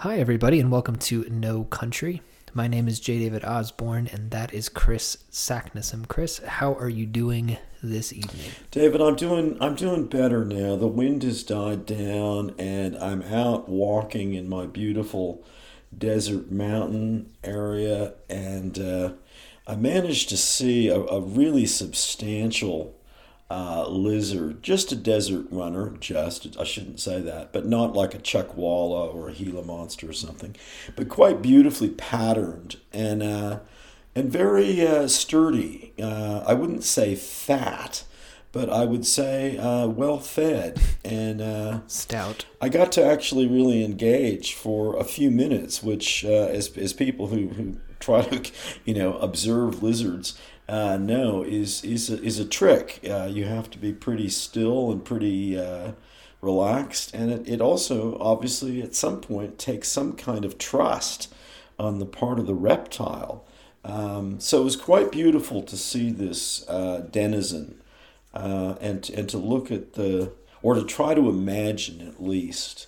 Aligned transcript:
Hi, 0.00 0.18
everybody, 0.18 0.58
and 0.60 0.72
welcome 0.72 0.96
to 0.96 1.26
No 1.28 1.64
Country. 1.64 2.22
My 2.54 2.68
name 2.68 2.88
is 2.88 3.00
J. 3.00 3.18
David 3.18 3.44
Osborne, 3.44 4.08
and 4.10 4.30
that 4.30 4.54
is 4.54 4.70
Chris 4.70 5.18
Sacknessum. 5.30 6.08
Chris, 6.08 6.38
how 6.38 6.72
are 6.72 6.88
you 6.88 7.04
doing 7.04 7.58
this 7.82 8.10
evening? 8.10 8.52
David, 8.70 9.02
I'm 9.02 9.14
doing 9.14 9.58
I'm 9.60 9.74
doing 9.74 10.06
better 10.06 10.42
now. 10.42 10.74
The 10.76 10.86
wind 10.86 11.22
has 11.24 11.42
died 11.42 11.84
down, 11.84 12.54
and 12.58 12.96
I'm 12.96 13.20
out 13.24 13.68
walking 13.68 14.32
in 14.32 14.48
my 14.48 14.64
beautiful 14.64 15.44
desert 15.94 16.50
mountain 16.50 17.34
area, 17.44 18.14
and 18.30 18.78
uh, 18.78 19.12
I 19.66 19.76
managed 19.76 20.30
to 20.30 20.38
see 20.38 20.88
a, 20.88 20.98
a 20.98 21.20
really 21.20 21.66
substantial 21.66 22.98
uh, 23.50 23.88
lizard, 23.88 24.62
just 24.62 24.92
a 24.92 24.96
desert 24.96 25.44
runner, 25.50 25.92
just, 25.98 26.56
I 26.58 26.62
shouldn't 26.62 27.00
say 27.00 27.20
that, 27.20 27.52
but 27.52 27.66
not 27.66 27.94
like 27.94 28.14
a 28.14 28.18
chuckwalla 28.18 29.12
or 29.12 29.28
a 29.28 29.32
Gila 29.32 29.64
monster 29.64 30.08
or 30.08 30.12
something, 30.12 30.54
but 30.94 31.08
quite 31.08 31.42
beautifully 31.42 31.90
patterned 31.90 32.76
and, 32.92 33.22
uh, 33.22 33.58
and 34.14 34.30
very 34.30 34.86
uh, 34.86 35.08
sturdy. 35.08 35.92
Uh, 36.00 36.44
I 36.46 36.54
wouldn't 36.54 36.84
say 36.84 37.16
fat, 37.16 38.04
but 38.52 38.70
I 38.70 38.84
would 38.84 39.04
say 39.04 39.58
uh, 39.58 39.88
well 39.88 40.18
fed 40.20 40.80
and 41.04 41.40
uh, 41.40 41.80
stout. 41.88 42.46
I 42.60 42.68
got 42.68 42.92
to 42.92 43.04
actually 43.04 43.48
really 43.48 43.84
engage 43.84 44.54
for 44.54 44.96
a 44.96 45.04
few 45.04 45.30
minutes, 45.30 45.82
which, 45.82 46.24
as, 46.24 46.76
as 46.76 46.92
people 46.92 47.28
who, 47.28 47.48
who 47.48 47.76
try 47.98 48.22
to, 48.22 48.50
you 48.84 48.94
know, 48.94 49.18
observe 49.18 49.82
lizards, 49.82 50.38
uh, 50.70 50.96
no, 50.96 51.42
is 51.42 51.82
is 51.82 52.08
a, 52.10 52.22
is 52.22 52.38
a 52.38 52.44
trick. 52.44 53.00
Uh, 53.08 53.24
you 53.24 53.44
have 53.44 53.68
to 53.70 53.78
be 53.78 53.92
pretty 53.92 54.28
still 54.28 54.92
and 54.92 55.04
pretty 55.04 55.58
uh, 55.58 55.92
relaxed, 56.40 57.12
and 57.12 57.32
it, 57.32 57.48
it 57.48 57.60
also 57.60 58.16
obviously 58.20 58.80
at 58.80 58.94
some 58.94 59.20
point 59.20 59.58
takes 59.58 59.88
some 59.88 60.12
kind 60.12 60.44
of 60.44 60.58
trust 60.58 61.34
on 61.76 61.98
the 61.98 62.06
part 62.06 62.38
of 62.38 62.46
the 62.46 62.54
reptile. 62.54 63.44
Um, 63.84 64.38
so 64.38 64.60
it 64.60 64.64
was 64.64 64.76
quite 64.76 65.10
beautiful 65.10 65.62
to 65.62 65.76
see 65.76 66.12
this 66.12 66.68
uh, 66.68 67.04
denizen 67.10 67.80
uh, 68.32 68.76
and 68.80 69.10
and 69.10 69.28
to 69.28 69.38
look 69.38 69.72
at 69.72 69.94
the 69.94 70.30
or 70.62 70.74
to 70.74 70.84
try 70.84 71.14
to 71.14 71.28
imagine 71.28 72.06
at 72.06 72.22
least 72.22 72.86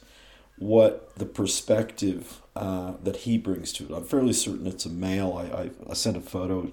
what 0.56 1.12
the 1.16 1.26
perspective 1.26 2.42
uh, 2.54 2.92
that 3.02 3.16
he 3.16 3.38
brings 3.38 3.72
to 3.72 3.84
it. 3.86 3.90
I'm 3.90 4.04
fairly 4.04 4.34
certain 4.34 4.68
it's 4.68 4.86
a 4.86 4.90
male. 4.90 5.32
I, 5.32 5.62
I, 5.62 5.70
I 5.90 5.94
sent 5.94 6.16
a 6.16 6.20
photo 6.20 6.70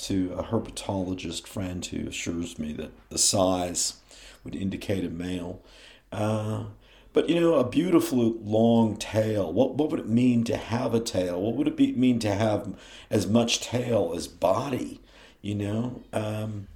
to 0.00 0.32
a 0.36 0.44
herpetologist 0.44 1.46
friend 1.46 1.84
who 1.84 2.08
assures 2.08 2.58
me 2.58 2.72
that 2.72 2.90
the 3.10 3.18
size 3.18 4.00
would 4.42 4.56
indicate 4.56 5.04
a 5.04 5.10
male. 5.10 5.60
Uh, 6.10 6.64
but 7.12 7.28
you 7.28 7.40
know, 7.40 7.54
a 7.54 7.68
beautiful 7.68 8.36
long 8.40 8.96
tail. 8.96 9.52
What 9.52 9.74
what 9.74 9.90
would 9.90 10.00
it 10.00 10.08
mean 10.08 10.44
to 10.44 10.56
have 10.56 10.94
a 10.94 11.00
tail? 11.00 11.40
What 11.40 11.56
would 11.56 11.68
it 11.68 11.76
be, 11.76 11.92
mean 11.92 12.18
to 12.20 12.34
have 12.34 12.74
as 13.10 13.26
much 13.26 13.60
tail 13.60 14.12
as 14.14 14.28
body? 14.28 15.00
You 15.42 15.56
know, 15.56 16.02
um, 16.12 16.68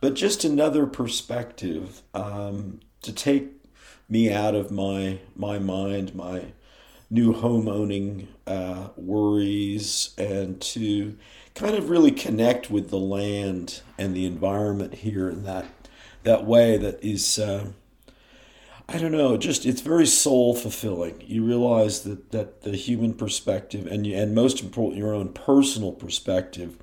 but 0.00 0.14
just 0.14 0.44
another 0.44 0.86
perspective 0.86 2.02
um, 2.14 2.80
to 3.02 3.12
take 3.12 3.50
me 4.08 4.32
out 4.32 4.54
of 4.54 4.70
my 4.70 5.18
my 5.34 5.58
mind, 5.58 6.14
my 6.14 6.52
new 7.10 7.32
home 7.32 7.68
owning 7.68 8.28
uh, 8.46 8.88
worries, 8.96 10.14
and 10.16 10.60
to 10.60 11.16
kind 11.54 11.74
of 11.74 11.90
really 11.90 12.10
connect 12.10 12.70
with 12.70 12.90
the 12.90 12.98
land 12.98 13.82
and 13.98 14.14
the 14.14 14.26
environment 14.26 14.94
here 14.94 15.28
in 15.28 15.44
that 15.44 15.66
that 16.22 16.44
way 16.44 16.76
that 16.76 17.02
is 17.02 17.38
uh, 17.38 17.66
I 18.88 18.98
don't 18.98 19.12
know 19.12 19.36
just 19.36 19.66
it's 19.66 19.80
very 19.80 20.06
soul 20.06 20.54
fulfilling 20.54 21.22
you 21.26 21.44
realize 21.44 22.02
that 22.04 22.30
that 22.30 22.62
the 22.62 22.76
human 22.76 23.14
perspective 23.14 23.86
and 23.86 24.06
and 24.06 24.34
most 24.34 24.62
important 24.62 24.98
your 24.98 25.14
own 25.14 25.32
personal 25.32 25.92
perspective 25.92 26.76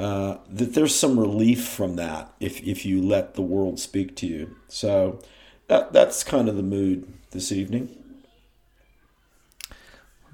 uh, 0.00 0.38
that 0.48 0.72
there's 0.72 0.94
some 0.94 1.20
relief 1.20 1.62
from 1.62 1.96
that 1.96 2.32
if 2.40 2.62
if 2.62 2.86
you 2.86 3.02
let 3.02 3.34
the 3.34 3.42
world 3.42 3.78
speak 3.78 4.16
to 4.16 4.26
you. 4.26 4.56
So 4.66 5.20
that 5.66 5.92
that's 5.92 6.24
kind 6.24 6.48
of 6.48 6.56
the 6.56 6.62
mood 6.62 7.12
this 7.32 7.52
evening. 7.52 7.94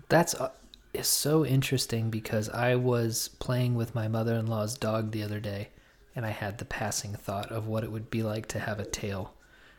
That's 0.09 0.37
uh, 0.37 0.51
is 0.97 1.07
so 1.07 1.45
interesting 1.45 2.11
because 2.11 2.49
I 2.49 2.75
was 2.75 3.29
playing 3.39 3.75
with 3.75 3.95
my 3.95 4.09
mother 4.09 4.35
in 4.35 4.47
law's 4.47 4.77
dog 4.77 5.11
the 5.11 5.23
other 5.23 5.41
day 5.41 5.69
and 6.17 6.25
I 6.25 6.31
had 6.31 6.59
the 6.59 6.65
passing 6.65 7.13
thought 7.15 7.53
of 7.53 7.67
what 7.67 7.85
it 7.85 7.93
would 7.93 8.11
be 8.11 8.23
like 8.23 8.47
to 8.49 8.59
have 8.59 8.81
a 8.81 8.87
tail. 8.87 9.35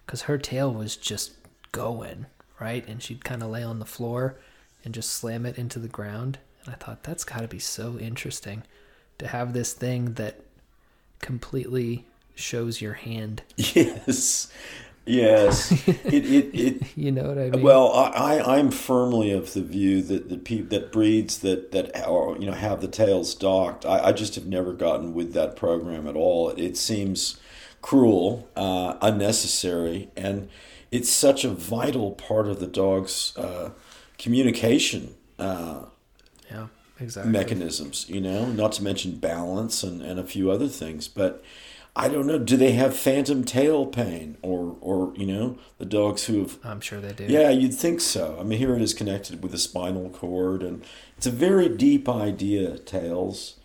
Because 0.05 0.23
her 0.23 0.37
tail 0.37 0.71
was 0.71 0.95
just 0.95 1.33
going, 1.71 2.27
right? 2.59 2.87
And 2.87 3.01
she'd 3.01 3.25
kind 3.25 3.41
of 3.41 3.49
lay 3.49 3.63
on 3.63 3.79
the 3.79 3.85
floor 3.85 4.37
and 4.85 4.93
just 4.93 5.09
slam 5.09 5.45
it 5.45 5.57
into 5.57 5.79
the 5.79 5.87
ground. 5.87 6.37
And 6.63 6.73
I 6.73 6.77
thought, 6.77 7.03
that's 7.03 7.23
got 7.23 7.41
to 7.41 7.47
be 7.47 7.59
so 7.59 7.97
interesting 7.97 8.63
to 9.17 9.27
have 9.27 9.53
this 9.53 9.73
thing 9.73 10.13
that 10.13 10.39
completely 11.19 12.05
shows 12.35 12.81
your 12.81 12.93
hand. 12.93 13.41
Yes. 13.57 14.51
Yes, 15.07 15.71
it, 15.87 16.25
it, 16.25 16.53
it 16.53 16.83
you 16.97 17.11
know 17.11 17.29
what 17.29 17.37
I 17.37 17.49
mean. 17.49 17.61
Well, 17.61 17.91
I, 17.93 18.37
I 18.39 18.59
am 18.59 18.71
firmly 18.71 19.31
of 19.31 19.53
the 19.53 19.61
view 19.61 20.01
that 20.03 20.29
the 20.29 20.37
pe- 20.37 20.61
that 20.61 20.91
breeds 20.91 21.39
that 21.39 21.71
that 21.71 21.95
are, 22.05 22.37
you 22.37 22.45
know 22.45 22.51
have 22.51 22.81
the 22.81 22.87
tails 22.87 23.33
docked. 23.33 23.85
I, 23.85 24.07
I 24.07 24.11
just 24.11 24.35
have 24.35 24.45
never 24.45 24.73
gotten 24.73 25.13
with 25.13 25.33
that 25.33 25.55
program 25.55 26.07
at 26.07 26.15
all. 26.15 26.49
It, 26.49 26.59
it 26.59 26.77
seems 26.77 27.39
cruel, 27.81 28.49
uh, 28.55 28.95
unnecessary, 29.01 30.09
and 30.17 30.49
it's 30.91 31.09
such 31.09 31.45
a 31.45 31.49
vital 31.49 32.11
part 32.11 32.47
of 32.47 32.59
the 32.59 32.67
dog's 32.67 33.35
uh, 33.37 33.71
communication. 34.17 35.15
Uh, 35.39 35.83
yeah, 36.49 36.67
exactly. 36.99 37.31
Mechanisms, 37.31 38.05
you 38.09 38.19
know, 38.19 38.45
not 38.47 38.73
to 38.73 38.83
mention 38.83 39.17
balance 39.17 39.83
and, 39.83 40.01
and 40.01 40.19
a 40.19 40.23
few 40.23 40.51
other 40.51 40.67
things, 40.67 41.07
but 41.07 41.43
I 41.97 42.09
don't 42.09 42.27
know. 42.27 42.37
Do 42.37 42.55
they 42.55 42.73
have 42.73 42.95
phantom 42.95 43.43
tail 43.43 43.87
pain, 43.87 44.37
or 44.43 44.77
or 44.81 45.13
you 45.15 45.25
know 45.25 45.57
the 45.79 45.85
dogs 45.85 46.25
who 46.25 46.41
have? 46.41 46.59
I'm 46.63 46.79
sure 46.79 47.01
they 47.01 47.11
do. 47.11 47.25
Yeah, 47.25 47.49
you'd 47.49 47.73
think 47.73 48.01
so. 48.01 48.37
I 48.39 48.43
mean, 48.43 48.59
here 48.59 48.75
it 48.75 48.83
is 48.83 48.93
connected 48.93 49.41
with 49.41 49.51
the 49.51 49.57
spinal 49.57 50.11
cord, 50.11 50.61
and 50.61 50.83
it's 51.17 51.25
a 51.25 51.31
very 51.31 51.67
deep 51.67 52.07
idea. 52.07 52.77
Tails, 52.77 53.55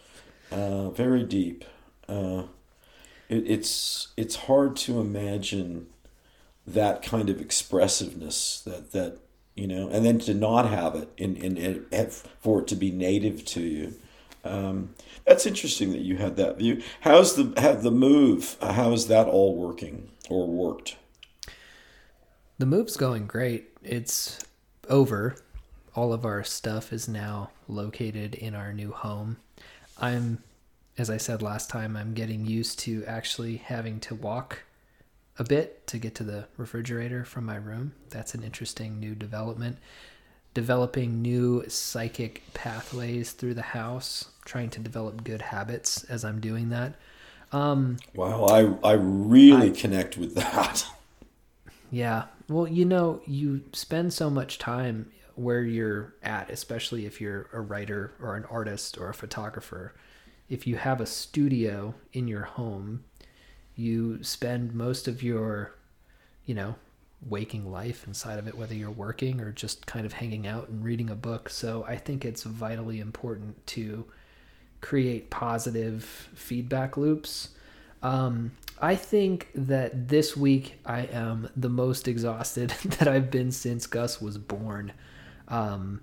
uh, 0.50 0.88
very 0.90 1.24
deep. 1.24 1.66
Uh, 2.08 2.44
it, 3.28 3.44
it's 3.46 4.08
it's 4.16 4.36
hard 4.36 4.76
to 4.76 4.98
imagine 4.98 5.88
that 6.66 7.02
kind 7.02 7.28
of 7.28 7.38
expressiveness 7.38 8.62
that 8.62 8.92
that 8.92 9.18
you 9.54 9.66
know, 9.66 9.88
and 9.88 10.06
then 10.06 10.18
to 10.20 10.32
not 10.32 10.70
have 10.70 10.94
it 10.94 11.10
in 11.18 11.36
in, 11.36 11.58
in 11.58 12.10
for 12.40 12.62
it 12.62 12.66
to 12.68 12.76
be 12.76 12.90
native 12.90 13.44
to 13.44 13.60
you. 13.60 13.94
Um, 14.44 14.94
that's 15.24 15.46
interesting 15.46 15.92
that 15.92 16.00
you 16.00 16.16
had 16.16 16.36
that 16.36 16.58
view. 16.58 16.82
How's 17.00 17.36
the 17.36 17.60
have 17.60 17.82
the 17.82 17.90
move? 17.90 18.56
How 18.60 18.92
is 18.92 19.06
that 19.08 19.28
all 19.28 19.56
working 19.56 20.10
or 20.28 20.46
worked? 20.46 20.96
The 22.58 22.66
move's 22.66 22.96
going 22.96 23.26
great. 23.26 23.70
It's 23.82 24.38
over. 24.88 25.36
All 25.94 26.12
of 26.12 26.24
our 26.24 26.42
stuff 26.42 26.92
is 26.92 27.08
now 27.08 27.50
located 27.68 28.34
in 28.34 28.54
our 28.54 28.72
new 28.72 28.92
home. 28.92 29.36
I'm, 29.98 30.42
as 30.96 31.10
I 31.10 31.18
said 31.18 31.42
last 31.42 31.68
time, 31.68 31.96
I'm 31.96 32.14
getting 32.14 32.46
used 32.46 32.78
to 32.80 33.04
actually 33.06 33.58
having 33.58 34.00
to 34.00 34.14
walk 34.14 34.62
a 35.38 35.44
bit 35.44 35.86
to 35.88 35.98
get 35.98 36.14
to 36.16 36.24
the 36.24 36.46
refrigerator 36.56 37.24
from 37.24 37.44
my 37.44 37.56
room. 37.56 37.94
That's 38.10 38.34
an 38.34 38.42
interesting 38.42 38.98
new 38.98 39.14
development 39.14 39.78
developing 40.54 41.22
new 41.22 41.64
psychic 41.68 42.42
pathways 42.54 43.32
through 43.32 43.54
the 43.54 43.62
house, 43.62 44.26
trying 44.44 44.70
to 44.70 44.80
develop 44.80 45.24
good 45.24 45.42
habits 45.42 46.04
as 46.04 46.24
I'm 46.24 46.40
doing 46.40 46.70
that. 46.70 46.94
Um, 47.52 47.98
wow, 48.14 48.46
I 48.46 48.88
I 48.88 48.92
really 48.94 49.70
I, 49.70 49.74
connect 49.74 50.16
with 50.16 50.34
that. 50.34 50.86
Yeah. 51.92 52.24
Well, 52.48 52.66
you 52.66 52.86
know, 52.86 53.20
you 53.26 53.64
spend 53.74 54.14
so 54.14 54.30
much 54.30 54.58
time 54.58 55.12
where 55.34 55.62
you're 55.62 56.14
at, 56.22 56.50
especially 56.50 57.04
if 57.04 57.20
you're 57.20 57.50
a 57.52 57.60
writer 57.60 58.14
or 58.18 58.34
an 58.34 58.46
artist 58.46 58.96
or 58.98 59.10
a 59.10 59.14
photographer. 59.14 59.94
If 60.48 60.66
you 60.66 60.76
have 60.76 61.02
a 61.02 61.06
studio 61.06 61.94
in 62.14 62.28
your 62.28 62.44
home, 62.44 63.04
you 63.76 64.22
spend 64.24 64.74
most 64.74 65.06
of 65.06 65.22
your, 65.22 65.74
you 66.46 66.54
know, 66.54 66.76
waking 67.26 67.70
life 67.70 68.06
inside 68.06 68.38
of 68.38 68.48
it, 68.48 68.56
whether 68.56 68.74
you're 68.74 68.90
working 68.90 69.40
or 69.40 69.52
just 69.52 69.86
kind 69.86 70.06
of 70.06 70.14
hanging 70.14 70.46
out 70.46 70.68
and 70.68 70.82
reading 70.82 71.10
a 71.10 71.14
book. 71.14 71.50
So 71.50 71.84
I 71.86 71.96
think 71.96 72.24
it's 72.24 72.42
vitally 72.42 73.00
important 73.00 73.66
to 73.68 74.06
create 74.82 75.30
positive 75.30 76.28
feedback 76.34 76.98
loops. 76.98 77.48
Um, 78.02 78.52
I 78.80 78.96
think 78.96 79.48
that 79.54 80.08
this 80.08 80.36
week 80.36 80.74
I 80.84 81.02
am 81.02 81.48
the 81.56 81.70
most 81.70 82.08
exhausted 82.08 82.70
that 82.84 83.08
I've 83.08 83.30
been 83.30 83.52
since 83.52 83.86
Gus 83.86 84.20
was 84.20 84.36
born. 84.36 84.92
Um, 85.48 86.02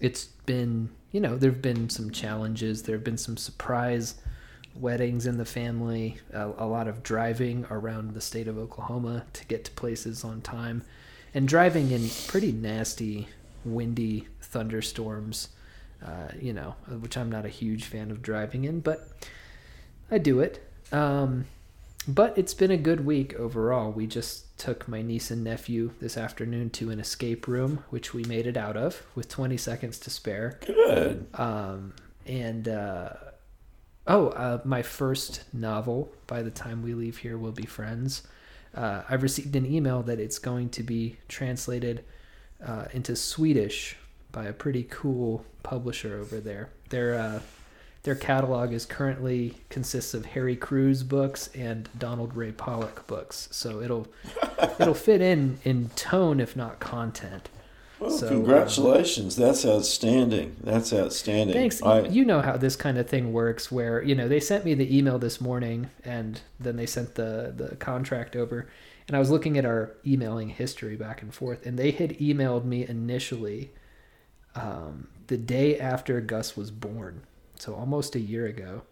it's 0.00 0.24
been, 0.44 0.90
you 1.12 1.20
know, 1.20 1.36
there 1.36 1.52
have 1.52 1.62
been 1.62 1.88
some 1.88 2.10
challenges, 2.10 2.82
there 2.82 2.96
have 2.96 3.04
been 3.04 3.16
some 3.16 3.36
surprise 3.36 4.16
weddings 4.74 5.26
in 5.26 5.38
the 5.38 5.44
family, 5.44 6.18
a, 6.32 6.46
a, 6.58 6.66
lot 6.66 6.88
of 6.88 7.02
driving 7.02 7.66
around 7.70 8.14
the 8.14 8.20
state 8.20 8.48
of 8.48 8.56
Oklahoma 8.56 9.24
to 9.32 9.44
get 9.46 9.64
to 9.64 9.70
places 9.72 10.24
on 10.24 10.40
time, 10.40 10.82
and 11.34 11.46
driving 11.46 11.90
in 11.90 12.08
pretty 12.26 12.52
nasty 12.52 13.28
windy 13.64 14.26
thunderstorms. 14.40 15.48
Uh, 16.04 16.28
you 16.40 16.52
know, 16.52 16.74
which 17.00 17.16
I'm 17.16 17.30
not 17.30 17.44
a 17.44 17.50
huge 17.50 17.84
fan 17.84 18.10
of 18.10 18.22
driving 18.22 18.64
in, 18.64 18.80
but 18.80 19.08
I 20.10 20.18
do 20.18 20.40
it. 20.40 20.66
Um, 20.92 21.46
but 22.08 22.36
it's 22.38 22.54
been 22.54 22.70
a 22.70 22.76
good 22.76 23.04
week 23.04 23.34
overall. 23.34 23.90
We 23.90 24.06
just 24.06 24.58
took 24.58 24.88
my 24.88 25.02
niece 25.02 25.30
and 25.30 25.44
nephew 25.44 25.92
this 26.00 26.16
afternoon 26.16 26.70
to 26.70 26.90
an 26.90 26.98
escape 26.98 27.46
room, 27.46 27.84
which 27.90 28.14
we 28.14 28.24
made 28.24 28.46
it 28.46 28.56
out 28.56 28.76
of 28.76 29.02
with 29.14 29.28
20 29.28 29.56
seconds 29.56 29.98
to 30.00 30.10
spare. 30.10 30.58
Good. 30.64 31.26
Um, 31.34 31.94
and 32.26 32.66
uh, 32.68 33.10
oh, 34.06 34.28
uh, 34.28 34.60
my 34.64 34.82
first 34.82 35.44
novel. 35.52 36.10
By 36.26 36.42
the 36.42 36.50
time 36.50 36.82
we 36.82 36.94
leave 36.94 37.18
here, 37.18 37.36
will 37.36 37.52
be 37.52 37.66
Friends. 37.66 38.22
Uh, 38.74 39.02
I've 39.08 39.22
received 39.22 39.54
an 39.56 39.66
email 39.66 40.02
that 40.04 40.20
it's 40.20 40.38
going 40.38 40.70
to 40.70 40.82
be 40.82 41.16
translated 41.28 42.04
uh, 42.64 42.84
into 42.92 43.16
Swedish 43.16 43.96
by 44.32 44.44
a 44.44 44.52
pretty 44.52 44.84
cool 44.84 45.44
publisher 45.62 46.18
over 46.18 46.40
there. 46.40 46.70
Their 46.90 47.14
uh, 47.14 47.40
their 48.02 48.14
catalog 48.14 48.72
is 48.72 48.86
currently 48.86 49.58
consists 49.68 50.14
of 50.14 50.26
Harry 50.26 50.56
Crews 50.56 51.02
books 51.02 51.48
and 51.54 51.88
Donald 51.98 52.34
Ray 52.34 52.52
Pollock 52.52 53.06
books, 53.06 53.48
so 53.50 53.80
it'll 53.80 54.06
it'll 54.80 54.94
fit 54.94 55.20
in 55.20 55.58
in 55.64 55.90
tone 55.90 56.40
if 56.40 56.56
not 56.56 56.80
content. 56.80 57.48
Well, 57.98 58.10
So, 58.10 58.26
uh, 58.26 58.30
congratulations. 58.30 59.36
That's 59.36 59.66
outstanding. 59.66 60.56
That's 60.62 60.92
outstanding. 60.92 61.54
Thanks. 61.54 61.82
I, 61.82 62.00
you 62.00 62.24
know 62.24 62.40
how 62.40 62.56
this 62.56 62.74
kind 62.74 62.96
of 62.96 63.06
thing 63.08 63.32
works 63.32 63.70
where, 63.70 64.02
you 64.02 64.14
know, 64.14 64.26
they 64.26 64.40
sent 64.40 64.64
me 64.64 64.72
the 64.72 64.96
email 64.96 65.18
this 65.18 65.38
morning 65.38 65.90
and 66.02 66.40
then 66.58 66.76
they 66.76 66.86
sent 66.86 67.14
the 67.16 67.52
the 67.54 67.76
contract 67.76 68.36
over 68.36 68.68
and 69.06 69.16
I 69.16 69.18
was 69.20 69.30
looking 69.30 69.58
at 69.58 69.64
our 69.66 69.92
emailing 70.06 70.48
history 70.48 70.96
back 70.96 71.20
and 71.20 71.34
forth 71.34 71.66
and 71.66 71.78
they 71.78 71.90
had 71.90 72.16
emailed 72.18 72.64
me 72.64 72.86
initially 72.88 73.70
um, 74.54 75.08
the 75.30 75.38
day 75.38 75.78
after 75.78 76.20
Gus 76.20 76.56
was 76.56 76.72
born. 76.72 77.22
So 77.54 77.74
almost 77.74 78.16
a 78.16 78.20
year 78.20 78.46
ago. 78.46 78.82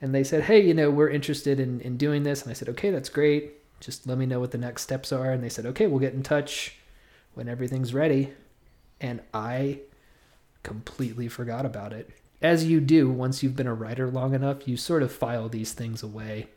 And 0.00 0.14
they 0.14 0.22
said, 0.22 0.44
"Hey, 0.44 0.60
you 0.60 0.72
know, 0.72 0.88
we're 0.88 1.10
interested 1.10 1.58
in 1.58 1.80
in 1.80 1.96
doing 1.96 2.22
this." 2.22 2.42
And 2.42 2.50
I 2.50 2.54
said, 2.54 2.68
"Okay, 2.70 2.90
that's 2.90 3.08
great. 3.08 3.54
Just 3.80 4.06
let 4.06 4.16
me 4.16 4.24
know 4.24 4.38
what 4.38 4.52
the 4.52 4.58
next 4.58 4.82
steps 4.82 5.12
are." 5.12 5.32
And 5.32 5.42
they 5.42 5.48
said, 5.48 5.66
"Okay, 5.66 5.88
we'll 5.88 5.98
get 5.98 6.14
in 6.14 6.22
touch 6.22 6.76
when 7.34 7.48
everything's 7.48 7.92
ready." 7.92 8.32
And 9.00 9.20
I 9.34 9.80
completely 10.62 11.26
forgot 11.28 11.66
about 11.66 11.92
it. 11.92 12.08
As 12.40 12.64
you 12.64 12.80
do 12.80 13.10
once 13.10 13.42
you've 13.42 13.56
been 13.56 13.66
a 13.66 13.74
writer 13.74 14.08
long 14.08 14.32
enough, 14.32 14.68
you 14.68 14.76
sort 14.76 15.02
of 15.02 15.10
file 15.10 15.48
these 15.48 15.72
things 15.72 16.02
away. 16.04 16.48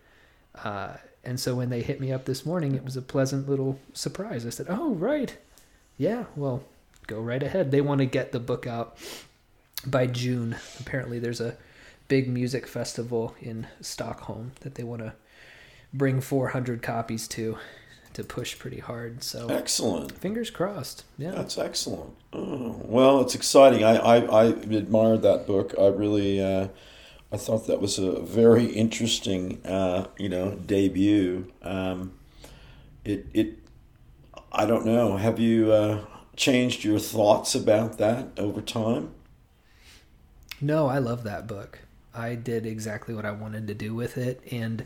Uh, 0.63 0.98
and 1.24 1.40
so 1.40 1.56
when 1.56 1.70
they 1.70 1.81
hit 1.81 2.00
me 2.00 2.12
up 2.12 2.25
this 2.25 2.46
morning, 2.46 2.75
it 2.75 2.86
was 2.86 2.96
a 2.96 3.02
pleasant 3.02 3.50
little 3.50 3.80
surprise. 3.94 4.46
I 4.46 4.52
said, 4.52 4.68
"Oh, 4.70 4.94
right, 4.94 5.36
yeah, 5.98 6.25
well, 6.36 6.63
go 7.07 7.19
right 7.19 7.42
ahead." 7.42 7.71
They 7.71 7.81
want 7.81 8.00
to 8.00 8.06
get 8.06 8.31
the 8.31 8.39
book 8.39 8.68
out 8.68 8.98
by 9.86 10.07
June. 10.07 10.57
Apparently, 10.80 11.19
there's 11.19 11.42
a 11.42 11.57
big 12.07 12.30
music 12.30 12.68
festival 12.68 13.36
in 13.42 13.68
Stockholm 13.81 14.51
that 14.62 14.75
they 14.75 14.83
want 14.83 15.01
to 15.01 15.13
bring 15.94 16.21
400 16.21 16.81
copies 16.81 17.27
to 17.30 17.57
to 18.13 18.24
push 18.24 18.57
pretty 18.57 18.80
hard. 18.80 19.24
So 19.24 19.48
excellent. 19.48 20.12
fingers 20.12 20.50
crossed. 20.50 21.04
Yeah. 21.19 21.31
That's 21.31 21.56
excellent. 21.57 22.15
Oh, 22.33 22.75
well, 22.83 23.21
it's 23.21 23.36
exciting. 23.36 23.83
I, 23.83 23.98
I, 23.98 24.15
I 24.18 24.45
admired 24.45 25.21
that 25.21 25.45
book. 25.45 25.75
I 25.80 25.86
really, 25.88 26.42
uh, 26.42 26.69
I 27.31 27.38
thought 27.38 27.68
that 27.68 27.80
was 27.80 28.00
a 28.00 28.19
very 28.21 28.65
interesting, 28.65 29.63
uh, 29.63 30.07
you 30.18 30.30
know, 30.30 30.56
debut. 30.56 31.51
Um, 31.62 32.13
it, 33.06 33.27
it, 33.36 33.60
I 34.51 34.65
don't 34.65 34.88
know. 34.88 35.18
Have 35.18 35.39
you 35.39 35.71
uh, 35.71 36.03
changed 36.38 36.84
your 36.84 37.00
thoughts 37.00 37.54
about 37.56 37.98
that 37.98 38.30
over 38.38 38.62
time? 38.62 39.12
No, 40.62 40.88
I 40.88 41.00
love 41.00 41.24
that 41.24 41.48
book. 41.48 41.80
I 42.13 42.36
did 42.36 42.66
exactly 42.66 43.13
what 43.13 43.25
I 43.25 43.31
wanted 43.31 43.68
to 43.68 43.74
do 43.74 43.94
with 43.94 44.18
it. 44.18 44.42
And 44.51 44.86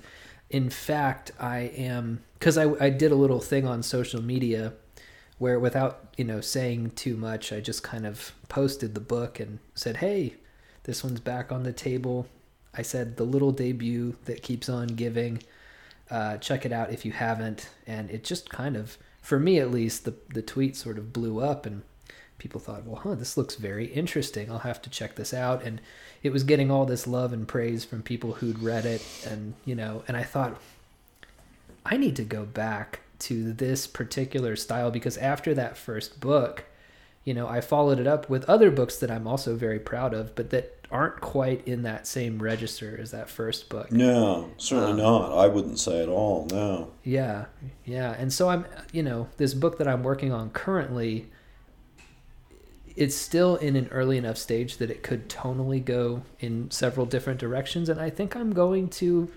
in 0.50 0.70
fact, 0.70 1.32
I 1.40 1.60
am, 1.60 2.24
because 2.40 2.58
I, 2.58 2.72
I 2.80 2.90
did 2.90 3.12
a 3.12 3.16
little 3.16 3.40
thing 3.40 3.68
on 3.68 3.84
social 3.84 4.22
media 4.22 4.74
where 5.38 5.60
without, 5.60 6.14
you 6.18 6.26
know, 6.26 6.42
saying 6.42 6.92
too 6.92 7.16
much, 7.16 7.54
I 7.54 7.62
just 7.62 7.84
kind 7.84 8.06
of 8.06 8.34
posted 8.50 8.96
the 8.96 9.02
book 9.02 9.40
and 9.40 9.60
said, 9.76 9.98
hey, 9.98 10.36
this 10.84 11.04
one's 11.04 11.20
back 11.20 11.52
on 11.52 11.64
the 11.64 11.74
table. 11.74 12.28
I 12.74 12.82
said, 12.82 13.18
the 13.18 13.24
little 13.24 13.52
debut 13.52 14.18
that 14.26 14.44
keeps 14.44 14.70
on 14.70 14.88
giving. 14.88 15.44
Uh, 16.10 16.38
check 16.38 16.66
it 16.66 16.74
out 16.74 16.92
if 16.92 17.06
you 17.06 17.14
haven't. 17.14 17.70
And 17.88 18.12
it 18.12 18.24
just 18.24 18.50
kind 18.50 18.76
of, 18.76 18.98
for 19.22 19.40
me 19.40 19.60
at 19.60 19.72
least, 19.72 20.06
the, 20.06 20.16
the 20.34 20.42
tweet 20.42 20.76
sort 20.76 20.98
of 20.98 21.14
blew 21.14 21.40
up 21.40 21.66
and 21.66 21.84
people 22.38 22.60
thought, 22.60 22.86
well, 22.86 23.02
huh, 23.04 23.16
this 23.16 23.38
looks 23.38 23.56
very 23.56 23.86
interesting. 23.86 24.52
I'll 24.52 24.60
have 24.60 24.82
to 24.82 24.90
check 24.90 25.16
this 25.16 25.34
out. 25.34 25.64
And 25.64 25.80
it 26.24 26.32
was 26.32 26.44
getting 26.44 26.72
all 26.72 26.86
this 26.86 27.06
love 27.06 27.34
and 27.34 27.48
praise 27.48 27.86
from 27.86 28.02
people 28.02 28.34
who'd 28.34 28.64
read 28.64 28.86
it. 28.86 29.06
And, 29.30 29.54
you 29.64 29.76
know, 29.76 30.04
and 30.08 30.18
I 30.18 30.24
thought, 30.24 30.60
I 31.86 31.98
need 31.98 32.16
to 32.16 32.24
go 32.24 32.44
back 32.44 33.02
to 33.20 33.54
this 33.54 33.86
particular 33.86 34.56
style 34.56 34.90
because 34.90 35.18
after 35.18 35.54
that 35.54 35.78
first 35.78 36.20
book, 36.20 36.66
you 37.24 37.36
know, 37.36 37.48
I 37.48 37.62
followed 37.62 38.00
it 38.00 38.08
up 38.08 38.28
with 38.28 38.50
other 38.50 38.72
books 38.72 38.98
that 38.98 39.12
I'm 39.12 39.28
also 39.28 39.56
very 39.56 39.80
proud 39.80 40.14
of, 40.16 40.36
but 40.36 40.50
that 40.50 40.81
aren't 40.92 41.22
quite 41.22 41.66
in 41.68 41.84
that 41.84 42.06
same 42.06 42.42
register 42.42 42.98
as 43.02 43.12
that 43.12 43.30
first 43.30 43.70
book. 43.70 43.92
No, 43.92 44.50
certainly 44.58 44.92
Um, 44.92 44.98
not. 44.98 45.38
I 45.38 45.48
wouldn't 45.48 45.80
say 45.80 46.04
at 46.04 46.10
all. 46.10 46.48
No. 46.52 46.92
Yeah, 47.04 47.46
yeah. 47.86 48.14
And 48.18 48.32
so 48.34 48.50
I'm, 48.50 48.66
you 48.92 49.02
know, 49.02 49.30
this 49.38 49.54
book 49.54 49.78
that 49.78 49.88
I'm 49.88 50.04
working 50.04 50.32
on 50.34 50.50
currently, 50.50 51.28
it's 52.96 53.16
still 53.16 53.56
in 53.56 53.76
an 53.76 53.88
early 53.92 54.18
enough 54.18 54.38
stage 54.38 54.78
that 54.78 54.92
it 54.92 55.02
could 55.02 55.30
tonally 55.30 55.84
go 55.84 56.24
in 56.40 56.70
several 56.72 57.06
different 57.06 57.40
directions. 57.40 57.88
And 57.88 58.00
I 58.00 58.10
think 58.10 58.36
I'm 58.36 58.52
going 58.52 58.90
to 58.90 59.32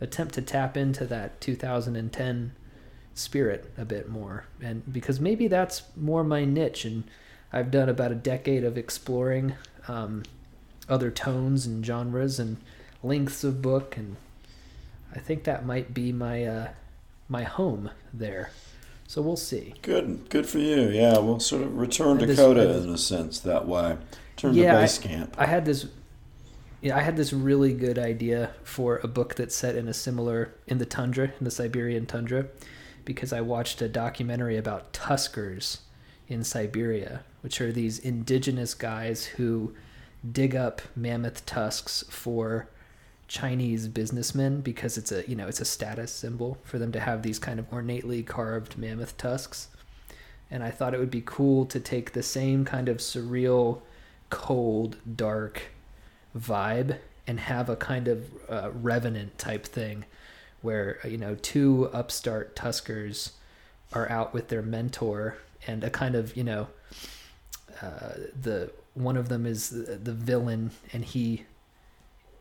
attempt 0.00 0.34
to 0.34 0.42
tap 0.42 0.76
into 0.76 1.04
that 1.06 1.40
2010 1.40 2.52
spirit 3.14 3.72
a 3.76 3.84
bit 3.84 4.08
more. 4.08 4.44
And 4.62 4.90
because 4.92 5.20
maybe 5.20 5.48
that's 5.48 5.82
more 5.96 6.22
my 6.22 6.44
niche. 6.44 6.84
And 6.84 7.04
I've 7.52 7.70
done 7.72 7.88
about 7.88 8.12
a 8.12 8.16
decade 8.16 8.62
of 8.64 8.78
exploring 8.78 9.54
um, 9.88 10.22
other 10.88 11.10
tones 11.10 11.66
and 11.66 11.84
genres 11.84 12.38
and 12.38 12.56
lengths 13.02 13.44
of 13.44 13.62
book. 13.62 13.96
And 13.96 14.16
I 15.14 15.18
think 15.18 15.44
that 15.44 15.64
might 15.66 15.94
be 15.94 16.12
my, 16.12 16.44
uh, 16.44 16.68
my 17.28 17.44
home 17.44 17.90
there. 18.12 18.50
So 19.06 19.20
we'll 19.20 19.36
see. 19.36 19.74
Good, 19.82 20.28
good 20.30 20.46
for 20.46 20.58
you. 20.58 20.88
Yeah, 20.88 21.18
we'll 21.18 21.40
sort 21.40 21.62
of 21.62 21.76
return 21.76 22.18
This- 22.18 22.38
Coda 22.38 22.78
in 22.82 22.88
a 22.88 22.98
sense 22.98 23.38
that 23.40 23.66
way. 23.68 23.98
Turn 24.36 24.54
Yeah, 24.54 24.72
to 24.72 24.78
I- 24.78 24.80
base 24.82 24.98
camp. 24.98 25.34
I 25.38 25.46
had 25.46 25.64
this 25.64 25.86
yeah, 26.80 26.96
I 26.96 27.00
had 27.02 27.16
this 27.16 27.32
really 27.32 27.74
good 27.74 27.96
idea 27.96 28.50
for 28.64 28.98
a 29.04 29.06
book 29.06 29.36
that's 29.36 29.54
set 29.54 29.76
in 29.76 29.86
a 29.86 29.94
similar 29.94 30.52
in 30.66 30.78
the 30.78 30.84
tundra, 30.84 31.26
in 31.38 31.44
the 31.44 31.50
Siberian 31.52 32.06
tundra, 32.06 32.46
because 33.04 33.32
I 33.32 33.40
watched 33.40 33.80
a 33.82 33.88
documentary 33.88 34.56
about 34.56 34.92
tuskers 34.92 35.78
in 36.26 36.42
Siberia, 36.42 37.20
which 37.42 37.60
are 37.60 37.70
these 37.70 38.00
indigenous 38.00 38.74
guys 38.74 39.26
who 39.26 39.74
dig 40.30 40.54
up 40.54 40.82
mammoth 40.94 41.44
tusks 41.46 42.04
for 42.08 42.68
Chinese 43.28 43.88
businessmen 43.88 44.60
because 44.60 44.98
it's 44.98 45.10
a 45.10 45.28
you 45.28 45.34
know 45.34 45.48
it's 45.48 45.60
a 45.60 45.64
status 45.64 46.12
symbol 46.12 46.58
for 46.64 46.78
them 46.78 46.92
to 46.92 47.00
have 47.00 47.22
these 47.22 47.38
kind 47.38 47.58
of 47.58 47.72
ornately 47.72 48.22
carved 48.22 48.76
mammoth 48.76 49.16
tusks. 49.16 49.68
And 50.50 50.62
I 50.62 50.70
thought 50.70 50.92
it 50.92 51.00
would 51.00 51.10
be 51.10 51.22
cool 51.24 51.64
to 51.66 51.80
take 51.80 52.12
the 52.12 52.22
same 52.22 52.66
kind 52.66 52.90
of 52.90 52.98
surreal, 52.98 53.80
cold, 54.28 54.98
dark 55.16 55.62
vibe 56.36 56.98
and 57.26 57.40
have 57.40 57.68
a 57.68 57.76
kind 57.76 58.08
of 58.08 58.30
uh, 58.48 58.70
revenant 58.74 59.38
type 59.38 59.64
thing 59.64 60.04
where 60.60 60.98
you 61.04 61.18
know 61.18 61.36
two 61.36 61.88
upstart 61.92 62.54
tuskers 62.54 63.32
are 63.92 64.08
out 64.10 64.32
with 64.32 64.48
their 64.48 64.62
mentor 64.62 65.36
and 65.66 65.84
a 65.84 65.90
kind 65.90 66.14
of 66.14 66.36
you 66.36 66.44
know 66.44 66.68
uh, 67.80 68.12
the 68.40 68.70
one 68.94 69.16
of 69.16 69.28
them 69.28 69.46
is 69.46 69.70
the, 69.70 69.96
the 69.96 70.12
villain 70.12 70.70
and 70.92 71.04
he 71.04 71.44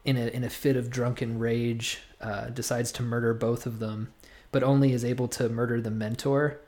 in 0.03 0.17
a 0.17 0.27
in 0.27 0.43
a 0.43 0.49
fit 0.49 0.75
of 0.75 0.89
drunken 0.89 1.39
rage 1.39 1.99
uh, 2.19 2.45
decides 2.49 2.91
to 2.91 3.03
murder 3.03 3.33
both 3.33 3.65
of 3.65 3.79
them 3.79 4.13
but 4.51 4.63
only 4.63 4.91
is 4.91 5.05
able 5.05 5.27
to 5.27 5.47
murder 5.49 5.79
the 5.79 5.91
mentor 5.91 6.59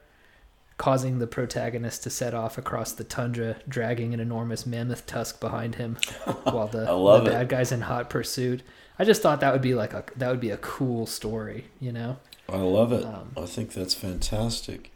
causing 0.78 1.20
the 1.20 1.28
protagonist 1.28 2.04
to 2.04 2.10
set 2.10 2.34
off 2.34 2.58
across 2.58 2.94
the 2.94 3.04
tundra 3.04 3.58
dragging 3.68 4.14
an 4.14 4.20
enormous 4.20 4.66
mammoth 4.66 5.06
tusk 5.06 5.40
behind 5.40 5.76
him 5.76 5.96
while 6.44 6.68
the, 6.68 6.86
the 6.86 7.30
bad 7.30 7.50
guys 7.50 7.72
in 7.72 7.82
hot 7.82 8.10
pursuit 8.10 8.62
i 8.98 9.04
just 9.04 9.22
thought 9.22 9.40
that 9.40 9.54
would 9.54 9.62
be 9.62 9.74
like 9.74 9.94
a 9.94 10.04
that 10.16 10.30
would 10.30 10.40
be 10.40 10.50
a 10.50 10.58
cool 10.58 11.06
story 11.06 11.66
you 11.80 11.92
know 11.92 12.18
I 12.50 12.58
love 12.58 12.92
it. 12.92 13.06
Um, 13.06 13.32
I 13.38 13.46
think 13.46 13.74
that's 13.74 13.94
fantastic. 13.94 14.92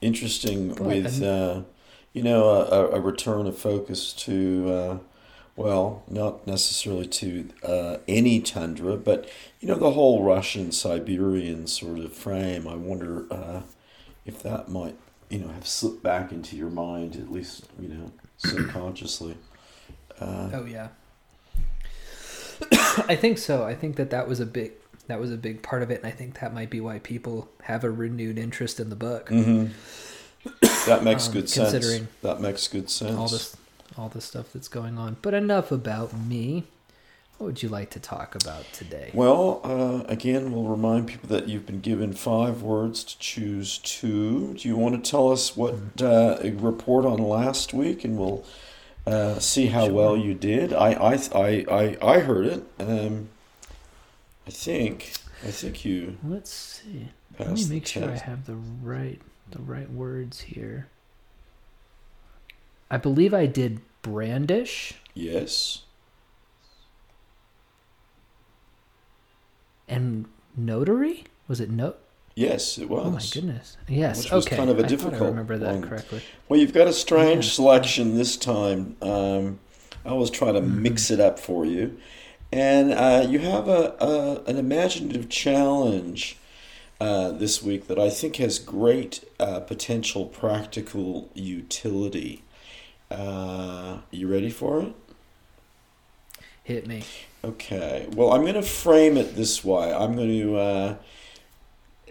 Interesting 0.00 0.74
with, 0.76 1.22
uh, 1.22 1.62
you 2.12 2.22
know, 2.22 2.48
a, 2.48 2.88
a 2.90 3.00
return 3.00 3.46
of 3.46 3.58
focus 3.58 4.12
to, 4.12 4.70
uh, 4.70 4.98
well, 5.56 6.02
not 6.08 6.46
necessarily 6.46 7.06
to 7.06 7.48
uh, 7.62 7.96
any 8.06 8.40
tundra, 8.40 8.96
but, 8.96 9.28
you 9.60 9.68
know, 9.68 9.76
the 9.76 9.92
whole 9.92 10.22
Russian 10.22 10.72
Siberian 10.72 11.66
sort 11.66 11.98
of 11.98 12.12
frame. 12.12 12.66
I 12.66 12.74
wonder 12.74 13.26
uh, 13.30 13.62
if 14.24 14.42
that 14.42 14.68
might 14.68 14.96
you 15.30 15.38
know 15.38 15.48
have 15.48 15.66
slipped 15.66 16.02
back 16.02 16.32
into 16.32 16.56
your 16.56 16.70
mind 16.70 17.16
at 17.16 17.30
least 17.30 17.68
you 17.78 17.88
know 17.88 18.12
subconsciously. 18.36 19.36
Uh, 20.20 20.50
oh 20.52 20.64
yeah. 20.64 20.88
I 22.72 23.16
think 23.16 23.38
so. 23.38 23.64
I 23.64 23.74
think 23.74 23.96
that 23.96 24.10
that 24.10 24.28
was 24.28 24.40
a 24.40 24.46
big 24.46 24.72
that 25.06 25.20
was 25.20 25.32
a 25.32 25.36
big 25.36 25.62
part 25.62 25.82
of 25.82 25.90
it, 25.90 25.98
and 25.98 26.06
I 26.06 26.10
think 26.10 26.40
that 26.40 26.52
might 26.52 26.70
be 26.70 26.80
why 26.80 26.98
people 26.98 27.48
have 27.62 27.84
a 27.84 27.90
renewed 27.90 28.38
interest 28.38 28.78
in 28.80 28.90
the 28.90 28.96
book. 28.96 29.28
Mm-hmm. 29.28 29.72
That 30.86 31.04
makes 31.04 31.26
Um, 31.28 31.32
good 31.34 31.50
sense. 31.50 31.70
considering 31.72 32.08
That 32.22 32.40
makes 32.40 32.66
good 32.68 32.88
sense. 32.90 33.16
All 33.16 33.28
this, 33.28 33.56
all 33.96 34.08
the 34.08 34.20
stuff 34.20 34.52
that's 34.52 34.68
going 34.68 34.96
on. 34.98 35.16
But 35.22 35.34
enough 35.34 35.70
about 35.72 36.16
me. 36.16 36.64
What 37.36 37.46
would 37.46 37.62
you 37.62 37.68
like 37.68 37.90
to 37.90 38.00
talk 38.00 38.34
about 38.34 38.64
today? 38.72 39.10
Well, 39.14 39.60
uh, 39.62 40.02
again, 40.10 40.50
we'll 40.50 40.64
remind 40.64 41.06
people 41.06 41.28
that 41.28 41.48
you've 41.48 41.66
been 41.66 41.78
given 41.80 42.12
five 42.12 42.62
words 42.62 43.04
to 43.04 43.18
choose 43.20 43.78
two. 43.78 44.54
Do 44.54 44.66
you 44.66 44.74
want 44.76 45.02
to 45.04 45.08
tell 45.10 45.30
us 45.30 45.56
what 45.56 45.74
uh, 46.02 46.38
a 46.42 46.50
report 46.50 47.04
on 47.04 47.18
last 47.18 47.72
week, 47.72 48.04
and 48.04 48.18
we'll 48.18 48.44
uh, 49.06 49.38
see 49.38 49.66
how 49.66 49.84
Sure. 49.84 49.94
well 49.94 50.16
you 50.16 50.34
did? 50.34 50.72
I 50.72 50.90
I 50.94 51.14
I 51.32 51.64
I, 51.70 51.96
I 52.16 52.18
heard 52.20 52.46
it. 52.46 52.64
Um, 52.80 53.28
I 54.46 54.50
think 54.50 55.12
I 55.46 55.52
think 55.52 55.84
you 55.84 56.16
Let's 56.24 56.50
see. 56.50 57.06
Let 57.38 57.52
me 57.52 57.66
make 57.68 57.86
sure 57.86 58.10
I 58.10 58.16
have 58.16 58.46
the 58.46 58.56
right 58.82 59.20
the 59.50 59.60
right 59.60 59.90
words 59.90 60.40
here. 60.42 60.88
I 62.90 62.96
believe 62.96 63.34
I 63.34 63.46
did 63.46 63.80
brandish 64.02 64.94
Yes. 65.14 65.82
and 69.88 70.26
notary. 70.56 71.24
Was 71.46 71.60
it 71.60 71.70
note? 71.70 71.98
Yes, 72.34 72.78
it 72.78 72.88
was. 72.88 73.06
Oh 73.06 73.10
my 73.10 73.22
goodness! 73.32 73.76
Yes. 73.88 74.22
Which 74.22 74.32
was 74.32 74.46
okay. 74.46 74.56
kind 74.56 74.70
of 74.70 74.78
a 74.78 74.84
I 74.84 74.86
difficult 74.86 75.22
I 75.22 75.26
remember 75.26 75.58
that 75.58 75.74
one. 75.74 75.82
correctly. 75.82 76.22
Well, 76.48 76.60
you've 76.60 76.72
got 76.72 76.86
a 76.86 76.92
strange 76.92 77.46
Yeah. 77.46 77.50
selection 77.52 78.16
this 78.16 78.36
time. 78.36 78.96
Um, 79.02 79.58
I 80.04 80.10
always 80.10 80.30
try 80.30 80.52
to 80.52 80.60
Mm-hmm. 80.60 80.82
mix 80.82 81.10
it 81.10 81.18
up 81.20 81.38
for 81.40 81.64
you, 81.66 81.98
and 82.52 82.92
uh, 82.92 83.26
you 83.28 83.40
have 83.40 83.66
a, 83.68 83.96
a 84.00 84.42
an 84.48 84.56
imaginative 84.56 85.28
challenge 85.28 86.37
uh, 87.00 87.30
this 87.30 87.62
week 87.62 87.86
that 87.86 87.98
I 87.98 88.10
think 88.10 88.36
has 88.36 88.58
great 88.58 89.24
uh, 89.38 89.60
potential 89.60 90.26
practical 90.26 91.30
utility. 91.34 92.42
Uh, 93.10 93.98
you 94.10 94.28
ready 94.28 94.50
for 94.50 94.82
it? 94.82 94.94
Hit 96.64 96.86
me. 96.86 97.04
Okay. 97.44 98.06
Well, 98.14 98.32
I'm 98.32 98.42
going 98.42 98.54
to 98.54 98.62
frame 98.62 99.16
it 99.16 99.36
this 99.36 99.64
way. 99.64 99.92
I'm 99.92 100.16
going 100.16 100.40
to 100.40 100.56
uh, 100.56 100.96